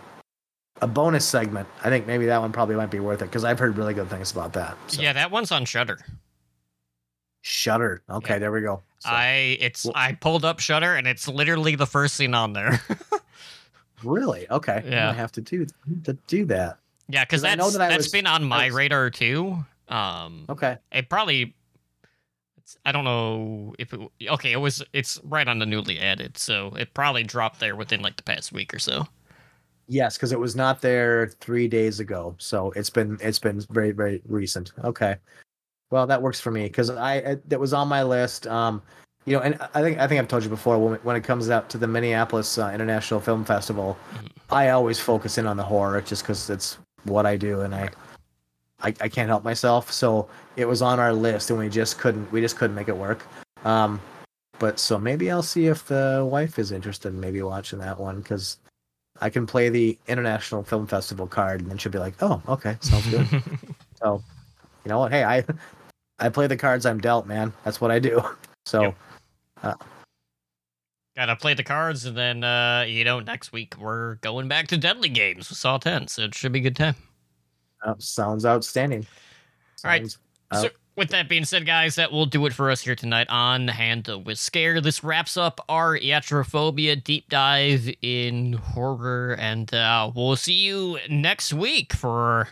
a 0.83 0.87
bonus 0.87 1.27
segment, 1.27 1.69
I 1.85 1.91
think 1.91 2.07
maybe 2.07 2.25
that 2.27 2.41
one 2.41 2.53
probably 2.53 2.75
might 2.75 2.91
be 2.91 3.01
worth 3.01 3.21
it 3.21 3.27
because 3.27 3.45
I've 3.45 3.59
heard 3.59 3.77
really 3.77 3.93
good 3.93 4.09
things 4.09 4.33
about 4.33 4.55
that. 4.55 4.77
So. 4.87 5.03
Yeah, 5.03 5.13
that 5.13 5.31
one's 5.31 5.53
on 5.53 5.67
Shudder. 5.67 5.99
Shudder. 7.43 8.03
Okay, 8.09 8.35
Yeah. 8.35 8.39
there 8.39 8.53
we 8.53 8.63
go. 8.63 8.83
So, 9.01 9.11
I 9.11 9.57
it's 9.61 9.85
Well- 9.85 9.93
I 9.97 10.13
pulled 10.13 10.45
up 10.45 10.59
Shudder 10.61 10.95
and 10.97 11.07
it's 11.07 11.27
literally 11.29 11.75
the 11.75 11.87
first 11.87 12.17
scene 12.17 12.35
on 12.35 12.53
there. 12.55 12.81
really? 14.05 14.47
Okay. 14.51 14.83
Yeah. 14.85 15.07
gonna 15.07 15.15
have 15.15 15.33
to 15.33 15.41
do 15.41 15.67
to 16.05 16.13
do 16.27 16.45
that. 16.47 16.79
yeah, 17.09 17.25
because 17.25 17.43
'Cause 17.43 17.53
I 17.53 17.57
that's 17.57 17.73
that 17.75 17.81
I 17.83 17.89
that's 17.89 18.05
was- 18.07 18.13
been 18.13 18.27
on 18.27 18.45
my 18.45 18.67
was- 18.67 18.75
radar 18.75 19.11
too. 19.11 19.65
Um, 19.89 20.45
Okay. 20.49 20.79
it 20.93 21.09
probably 21.11 21.55
I 22.85 22.93
don't 22.93 23.05
know 23.05 23.75
if 23.79 23.93
it 23.93 24.01
okay. 24.29 24.53
It 24.53 24.59
was 24.59 24.83
it's 24.93 25.21
right 25.25 25.47
on 25.49 25.59
the 25.59 25.67
newly 25.67 25.99
added, 25.99 26.39
so 26.39 26.69
it 26.79 26.95
probably 26.95 27.23
dropped 27.25 27.61
there 27.61 27.77
within 27.77 28.01
like 28.03 28.17
the 28.17 28.23
past 28.23 28.53
week 28.53 28.73
or 28.75 28.79
so. 28.79 29.07
Yes, 29.89 30.17
because 30.17 30.31
it 30.33 30.39
was 30.39 30.55
not 30.55 30.81
there 30.81 31.33
three 31.41 31.67
days 31.67 31.99
ago, 32.01 32.35
so 32.39 32.71
it's 32.77 32.91
been 32.91 33.19
it's 33.21 33.39
been 33.39 33.61
very 33.71 33.91
very 33.93 34.23
recent. 34.29 34.73
Okay, 34.85 35.17
well 35.91 36.07
that 36.07 36.23
works 36.23 36.41
for 36.41 36.51
me 36.51 36.65
because 36.65 36.91
I 36.91 37.37
that 37.49 37.59
was 37.59 37.73
on 37.73 37.89
my 37.89 38.03
list. 38.03 38.47
Um, 38.47 38.83
you 39.27 39.37
know, 39.37 39.43
and 39.43 39.59
I 39.75 39.83
think 39.83 39.99
I 39.99 40.07
think 40.07 40.21
I've 40.21 40.29
told 40.29 40.45
you 40.45 40.49
before 40.49 40.79
when 40.79 40.95
when 41.01 41.17
it 41.17 41.25
comes 41.25 41.51
out 41.51 41.69
to 41.71 41.79
the 41.79 41.87
Minneapolis 41.87 42.57
uh, 42.57 42.71
International 42.73 43.21
Film 43.21 43.45
Festival, 43.45 43.97
Mhm. 44.15 44.29
I 44.51 44.71
always 44.71 44.99
focus 44.99 45.39
in 45.39 45.47
on 45.47 45.57
the 45.57 45.65
horror 45.65 46.01
just 46.01 46.23
because 46.23 46.49
it's 46.51 46.79
what 47.05 47.27
I 47.27 47.37
do, 47.37 47.63
and 47.63 47.75
I, 47.75 47.89
I 48.83 48.89
I 49.01 49.09
can't 49.09 49.29
help 49.29 49.45
myself. 49.45 49.93
So 49.93 50.29
it 50.57 50.67
was 50.67 50.83
on 50.83 50.99
our 51.01 51.13
list, 51.13 51.51
and 51.51 51.59
we 51.59 51.69
just 51.69 51.99
couldn't 51.99 52.31
we 52.33 52.41
just 52.41 52.57
couldn't 52.57 52.77
make 52.77 52.89
it 52.89 52.97
work. 52.97 53.27
Um, 53.65 54.01
but 54.59 54.79
so 54.79 54.99
maybe 54.99 55.31
I'll 55.31 55.43
see 55.43 55.67
if 55.67 55.87
the 55.87 56.27
wife 56.31 56.59
is 56.59 56.73
interested 56.73 57.09
in 57.09 57.21
maybe 57.21 57.43
watching 57.43 57.79
that 57.79 57.99
one 57.99 58.21
because 58.21 58.59
I 59.21 59.31
can 59.31 59.47
play 59.47 59.69
the 59.69 59.99
International 60.07 60.63
Film 60.63 60.87
Festival 60.87 61.27
card, 61.27 61.61
and 61.61 61.71
then 61.71 61.79
she'll 61.79 61.93
be 61.93 61.99
like, 61.99 62.15
"Oh, 62.23 62.43
okay, 62.49 62.77
sounds 62.81 63.07
good." 63.09 63.27
so, 64.03 64.23
you 64.85 64.89
know 64.89 64.99
what? 64.99 65.13
Hey, 65.13 65.25
I 65.25 65.45
I 66.19 66.29
play 66.29 66.47
the 66.47 66.57
cards 66.57 66.87
I'm 66.87 67.01
dealt, 67.01 67.27
man. 67.27 67.53
That's 67.65 67.81
what 67.81 67.91
I 67.91 67.99
do. 67.99 68.23
So, 68.67 68.95
Yep. 69.65 69.83
Gotta 71.17 71.37
play 71.37 71.55
the 71.55 71.65
cards, 71.65 72.05
and 72.05 72.17
then 72.17 72.45
uh, 72.45 72.85
you 72.87 73.05
know 73.05 73.21
next 73.21 73.53
week 73.53 73.75
we're 73.79 74.15
going 74.17 74.49
back 74.49 74.69
to 74.69 74.79
Deadly 74.79 75.09
Games 75.09 75.49
with 75.49 75.59
Saw 75.59 75.77
Ten, 75.79 76.07
so 76.09 76.23
it 76.23 76.35
should 76.35 76.53
be 76.53 76.61
a 76.61 76.63
good 76.63 76.77
time. 76.77 76.95
Sounds 77.99 78.45
outstanding. 78.47 79.07
All 79.85 79.91
right. 79.91 80.03
Sounds- 80.03 80.19
Uh, 80.53 80.63
So, 80.63 80.69
with 80.97 81.11
that 81.11 81.29
being 81.29 81.45
said, 81.45 81.65
guys, 81.65 81.95
that 81.95 82.11
will 82.13 82.27
do 82.27 82.45
it 82.47 82.53
for 82.53 82.71
us 82.71 82.81
here 82.83 82.97
tonight 82.97 83.29
on 83.31 83.69
Handle 83.69 84.21
with 84.23 84.39
Scare. 84.39 84.81
This 84.81 85.03
wraps 85.05 85.37
up 85.37 85.61
our 85.69 85.97
iatrophobia 85.97 87.03
deep 87.03 87.29
dive 87.29 87.89
in 88.03 88.55
horror, 88.55 89.37
and 89.39 89.73
uh, 89.73 90.11
we'll 90.15 90.35
see 90.37 90.55
you 90.55 90.99
next 91.09 91.53
week 91.53 91.93
for 91.93 92.49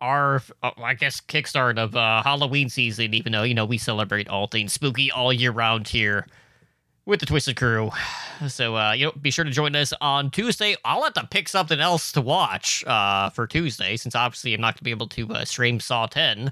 our, 0.00 0.42
uh, 0.62 0.70
I 0.78 0.94
guess, 0.94 1.20
kickstart 1.20 1.78
of 1.78 1.94
uh, 1.94 2.22
Halloween 2.22 2.68
season. 2.68 3.14
Even 3.14 3.32
though 3.32 3.42
you 3.44 3.54
know 3.54 3.64
we 3.64 3.78
celebrate 3.78 4.28
all 4.28 4.46
things 4.46 4.72
spooky 4.72 5.10
all 5.10 5.32
year 5.32 5.52
round 5.52 5.88
here 5.88 6.26
with 7.10 7.20
the 7.20 7.26
Twisted 7.26 7.56
Crew. 7.56 7.90
So 8.48 8.76
uh, 8.76 8.92
you 8.92 9.06
know, 9.06 9.12
be 9.20 9.30
sure 9.30 9.44
to 9.44 9.50
join 9.50 9.76
us 9.76 9.92
on 10.00 10.30
Tuesday. 10.30 10.76
I'll 10.84 11.02
have 11.02 11.12
to 11.14 11.26
pick 11.30 11.48
something 11.48 11.78
else 11.80 12.12
to 12.12 12.20
watch 12.22 12.82
uh, 12.86 13.28
for 13.30 13.46
Tuesday, 13.46 13.96
since 13.96 14.14
obviously 14.14 14.54
I'm 14.54 14.60
not 14.62 14.74
going 14.74 14.78
to 14.78 14.84
be 14.84 14.90
able 14.92 15.08
to 15.08 15.28
uh, 15.34 15.44
stream 15.44 15.78
Saw 15.80 16.06
10. 16.06 16.50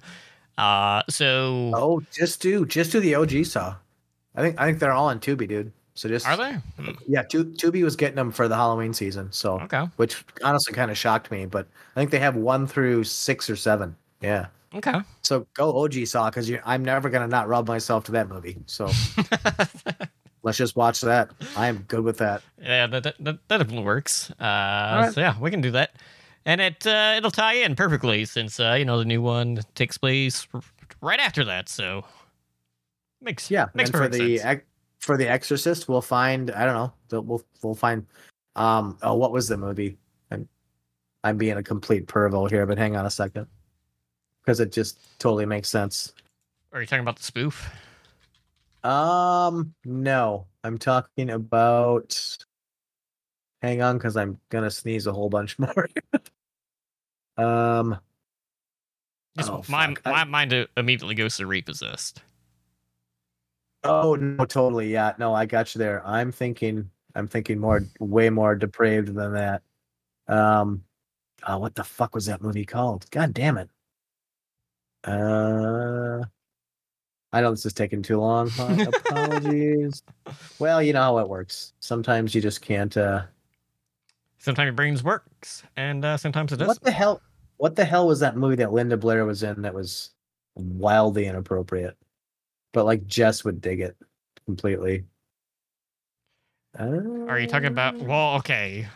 Uh, 0.58 1.02
so 1.08 1.72
oh, 1.74 2.02
just 2.12 2.42
do 2.42 2.66
just 2.66 2.92
do 2.92 3.00
the 3.00 3.14
OG 3.14 3.46
saw. 3.46 3.76
I 4.34 4.42
think 4.42 4.60
I 4.60 4.66
think 4.66 4.80
they're 4.80 4.92
all 4.92 5.06
on 5.06 5.20
Tubi, 5.20 5.48
dude. 5.48 5.72
So 5.94 6.08
just 6.08 6.26
are 6.28 6.36
they? 6.36 6.52
Hmm, 6.52 6.90
Yeah, 7.06 7.22
Tu- 7.22 7.44
Tubi 7.44 7.82
was 7.82 7.96
getting 7.96 8.16
them 8.16 8.30
for 8.30 8.48
the 8.48 8.54
Halloween 8.56 8.92
season. 8.92 9.32
So, 9.32 9.60
Okay, 9.60 9.84
which 9.96 10.24
honestly 10.44 10.72
kind 10.74 10.90
of 10.90 10.98
shocked 10.98 11.30
me, 11.30 11.46
but 11.46 11.66
I 11.96 12.00
think 12.00 12.10
they 12.10 12.18
have 12.18 12.36
one 12.36 12.66
through 12.66 13.04
six 13.04 13.48
or 13.48 13.56
seven. 13.56 13.96
Yeah. 14.20 14.46
okay. 14.74 15.00
So 15.22 15.46
go 15.54 15.76
OG 15.84 16.06
Saw 16.06 16.28
because 16.30 16.50
I'm 16.64 16.84
never 16.84 17.08
gonna 17.08 17.26
not 17.28 17.48
rub 17.48 17.66
myself 17.68 18.04
to 18.04 18.12
that 18.12 18.28
movie. 18.28 18.58
So 18.66 18.86
let's 20.42 20.58
just 20.58 20.76
watch 20.76 21.00
that. 21.02 21.30
I 21.56 21.66
am 21.68 21.78
good 21.88 22.00
with 22.02 22.18
that. 22.18 22.42
yeah, 22.60 22.86
that, 22.86 23.02
that, 23.02 23.14
that, 23.20 23.38
that 23.48 23.58
definitely 23.58 23.84
works. 23.84 24.30
Uh, 24.32 24.34
right. 24.40 25.12
So 25.12 25.20
yeah, 25.20 25.38
we 25.40 25.50
can 25.50 25.60
do 25.60 25.70
that, 25.72 25.96
and 26.44 26.60
it 26.60 26.86
uh, 26.86 27.14
it'll 27.16 27.30
tie 27.30 27.54
in 27.54 27.74
perfectly 27.76 28.24
since 28.24 28.58
uh, 28.60 28.76
you 28.78 28.84
know 28.84 28.98
the 28.98 29.04
new 29.04 29.22
one 29.22 29.60
takes 29.74 29.98
place 29.98 30.46
right 31.00 31.20
after 31.20 31.44
that. 31.44 31.68
So 31.68 32.04
makes 33.20 33.50
Yeah. 33.50 33.66
makes 33.74 33.90
and 33.90 33.98
for 33.98 34.08
the 34.08 34.38
sense. 34.38 34.44
ex- 34.44 34.64
for 35.00 35.16
the 35.16 35.28
Exorcist, 35.28 35.88
we'll 35.88 36.02
find 36.02 36.50
I 36.50 36.64
don't 36.64 36.74
know. 36.74 37.20
We'll 37.22 37.42
we'll 37.62 37.74
find. 37.74 38.06
Um. 38.56 38.98
Oh, 39.02 39.14
what 39.14 39.30
was 39.32 39.46
the 39.48 39.56
movie? 39.56 39.96
I'm 40.30 40.48
I'm 41.24 41.36
being 41.36 41.56
a 41.56 41.62
complete 41.62 42.06
pervo 42.06 42.50
here, 42.50 42.66
but 42.66 42.78
hang 42.78 42.96
on 42.96 43.06
a 43.06 43.10
second, 43.10 43.46
because 44.42 44.58
it 44.60 44.72
just 44.72 44.98
totally 45.20 45.46
makes 45.46 45.68
sense. 45.68 46.12
Are 46.72 46.80
you 46.80 46.86
talking 46.86 47.02
about 47.02 47.16
the 47.16 47.22
spoof? 47.22 47.70
Um, 48.84 49.74
no, 49.84 50.46
I'm 50.64 50.78
talking 50.78 51.30
about. 51.30 52.36
Hang 53.62 53.82
on, 53.82 53.98
because 53.98 54.16
I'm 54.16 54.38
gonna 54.50 54.70
sneeze 54.70 55.06
a 55.06 55.12
whole 55.12 55.28
bunch 55.28 55.58
more. 55.58 55.88
um, 57.36 57.98
Oh, 59.40 59.62
my 59.68 59.86
fuck. 59.94 60.02
I- 60.04 60.10
my 60.10 60.24
mind 60.24 60.68
immediately 60.76 61.14
goes 61.14 61.36
to 61.36 61.46
repossessed. 61.46 62.22
oh 63.84 64.16
no, 64.16 64.44
totally, 64.44 64.92
yeah, 64.92 65.14
no, 65.18 65.32
I 65.34 65.46
got 65.46 65.74
you 65.74 65.78
there. 65.78 66.04
I'm 66.06 66.32
thinking, 66.32 66.90
I'm 67.14 67.28
thinking 67.28 67.58
more, 67.58 67.82
way 68.00 68.30
more 68.30 68.56
depraved 68.56 69.14
than 69.14 69.32
that. 69.34 69.62
Um, 70.26 70.82
uh, 71.44 71.56
what 71.58 71.74
the 71.76 71.84
fuck 71.84 72.14
was 72.14 72.26
that 72.26 72.42
movie 72.42 72.64
called? 72.66 73.08
God 73.10 73.32
damn 73.32 73.58
it. 73.58 73.70
Uh, 75.04 76.24
I 77.32 77.40
know 77.42 77.50
this 77.50 77.66
is 77.66 77.72
taking 77.74 78.02
too 78.02 78.18
long. 78.18 78.50
Apologies. 78.58 80.02
well, 80.58 80.82
you 80.82 80.92
know 80.92 81.02
how 81.02 81.18
it 81.18 81.28
works. 81.28 81.72
Sometimes 81.80 82.34
you 82.34 82.40
just 82.40 82.60
can't. 82.62 82.96
uh 82.96 83.22
Sometimes 84.38 84.66
your 84.66 84.72
brains 84.72 85.02
works, 85.02 85.64
and 85.76 86.04
uh, 86.04 86.16
sometimes 86.16 86.52
it 86.52 86.56
doesn't. 86.58 86.68
What 86.68 86.82
the 86.82 86.90
hell? 86.92 87.20
What 87.56 87.74
the 87.76 87.84
hell 87.84 88.06
was 88.06 88.20
that 88.20 88.36
movie 88.36 88.54
that 88.56 88.72
Linda 88.72 88.96
Blair 88.96 89.24
was 89.26 89.42
in 89.42 89.62
that 89.62 89.74
was 89.74 90.10
wildly 90.54 91.26
inappropriate? 91.26 91.96
But 92.72 92.84
like 92.86 93.04
Jess 93.06 93.44
would 93.44 93.60
dig 93.60 93.80
it 93.80 93.96
completely. 94.46 95.04
Are 96.78 97.38
you 97.40 97.48
talking 97.48 97.66
about? 97.66 97.96
Uh, 97.96 98.04
Well, 98.04 98.34
okay. 98.36 98.86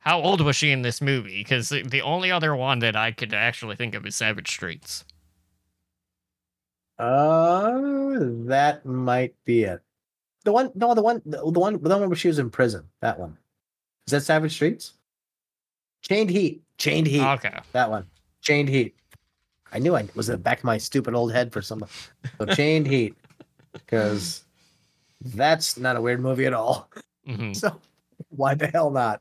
How 0.00 0.20
old 0.20 0.40
was 0.40 0.56
she 0.56 0.70
in 0.72 0.82
this 0.82 1.00
movie? 1.00 1.38
Because 1.42 1.68
the, 1.68 1.82
the 1.82 2.02
only 2.02 2.30
other 2.32 2.56
one 2.56 2.78
that 2.80 2.96
I 2.96 3.12
could 3.12 3.32
actually 3.34 3.76
think 3.76 3.94
of 3.94 4.04
is 4.06 4.16
Savage 4.16 4.50
Streets. 4.50 5.04
Uh, 6.98 8.18
that 8.46 8.84
might 8.84 9.34
be 9.44 9.62
it. 9.64 9.80
The 10.44 10.52
one, 10.52 10.70
no, 10.74 10.94
the 10.94 11.02
one, 11.02 11.22
the 11.24 11.42
one, 11.44 11.80
the 11.82 11.88
one 11.98 12.08
where 12.08 12.16
she 12.16 12.28
was 12.28 12.38
in 12.38 12.50
prison. 12.50 12.84
That 13.00 13.18
one. 13.18 13.36
Is 14.06 14.12
that 14.12 14.22
Savage 14.22 14.52
Streets? 14.54 14.94
Chained 16.02 16.30
Heat. 16.30 16.62
Chained 16.78 17.06
Heat. 17.06 17.22
Okay. 17.22 17.58
That 17.72 17.90
one. 17.90 18.06
Chained 18.40 18.68
Heat. 18.68 18.94
I 19.72 19.78
knew 19.78 19.94
I 19.94 20.08
was 20.14 20.28
in 20.28 20.32
the 20.32 20.38
back 20.38 20.58
of 20.58 20.64
my 20.64 20.78
stupid 20.78 21.14
old 21.14 21.32
head 21.32 21.52
for 21.52 21.60
some. 21.60 21.84
So 22.38 22.46
Chained 22.46 22.86
Heat, 22.94 23.14
because 23.72 24.44
that's 25.22 25.76
not 25.76 25.96
a 25.96 26.00
weird 26.00 26.20
movie 26.20 26.46
at 26.46 26.54
all. 26.54 26.88
hmm 27.26 27.52
So 27.52 27.78
why 28.30 28.54
the 28.54 28.68
hell 28.68 28.90
not? 28.90 29.20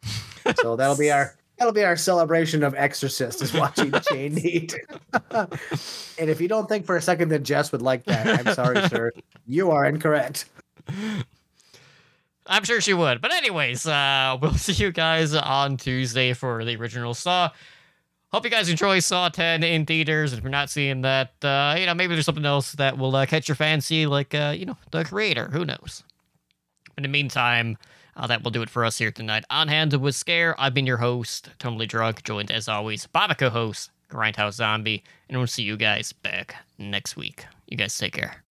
So 0.62 0.76
that'll 0.78 0.98
be 0.98 1.12
our 1.12 1.36
that'll 1.58 1.74
be 1.74 1.84
our 1.84 1.96
celebration 1.96 2.64
of 2.64 2.74
Exorcist 2.76 3.42
is 3.42 3.54
watching 3.54 3.92
Chained 4.10 4.40
Heat. 4.40 4.76
and 5.32 6.30
if 6.30 6.40
you 6.42 6.48
don't 6.48 6.68
think 6.70 6.86
for 6.86 6.98
a 6.98 7.02
second 7.02 7.30
that 7.30 7.44
Jess 7.44 7.72
would 7.72 7.82
like 7.82 8.06
that, 8.06 8.48
I'm 8.48 8.54
sorry, 8.54 8.88
sir. 8.90 9.12
You 9.46 9.72
are 9.72 9.86
incorrect. 9.86 10.46
I'm 12.46 12.64
sure 12.64 12.82
she 12.82 12.94
would. 12.94 13.22
But 13.22 13.34
anyways, 13.34 13.86
uh, 13.86 14.38
we'll 14.42 14.54
see 14.54 14.74
you 14.74 14.92
guys 14.92 15.34
on 15.34 15.78
Tuesday 15.78 16.34
for 16.34 16.64
the 16.64 16.76
original 16.76 17.14
Saw. 17.14 17.52
Hope 18.30 18.44
you 18.44 18.50
guys 18.52 18.70
enjoy 18.70 19.00
Saw 19.00 19.30
10 19.30 19.64
in 19.64 19.86
theaters. 19.86 20.34
And 20.34 20.40
if 20.40 20.44
you're 20.44 20.52
not 20.52 20.70
seeing 20.70 21.02
that, 21.02 21.32
uh, 21.44 21.76
you 21.80 21.86
know, 21.86 21.94
maybe 21.94 22.14
there's 22.14 22.26
something 22.26 22.46
else 22.46 22.74
that 22.74 22.98
will 22.98 23.16
uh, 23.16 23.26
catch 23.26 23.48
your 23.48 23.56
fancy, 23.56 24.06
like, 24.06 24.34
uh, 24.36 24.54
you 24.58 24.66
know, 24.66 24.78
the 24.92 25.06
creator. 25.06 25.50
Who 25.52 25.66
knows? 25.66 26.04
In 26.98 27.04
the 27.04 27.10
meantime, 27.10 27.78
uh, 28.18 28.28
that 28.28 28.44
will 28.44 28.52
do 28.52 28.62
it 28.62 28.70
for 28.70 28.84
us 28.84 28.98
here 28.98 29.12
tonight. 29.12 29.46
On 29.50 29.68
Hand 29.68 29.94
with 29.94 30.16
Scare, 30.16 30.60
I've 30.60 30.74
been 30.74 30.88
your 30.88 30.98
host, 30.98 31.50
Totemlydrunk, 31.60 32.24
joined 32.24 32.52
as 32.52 32.68
always 32.68 33.08
by 33.08 33.28
my 33.28 33.36
co 33.36 33.50
host, 33.50 33.92
Grindhouse 34.10 34.54
Zombie, 34.54 35.04
and 35.30 35.38
we'll 35.38 35.48
see 35.48 35.64
you 35.64 35.78
guys 35.78 36.12
back 36.12 36.56
next 36.78 37.16
week. 37.16 37.46
You 37.68 37.78
guys 37.78 37.98
take 37.98 38.14
care. 38.14 38.47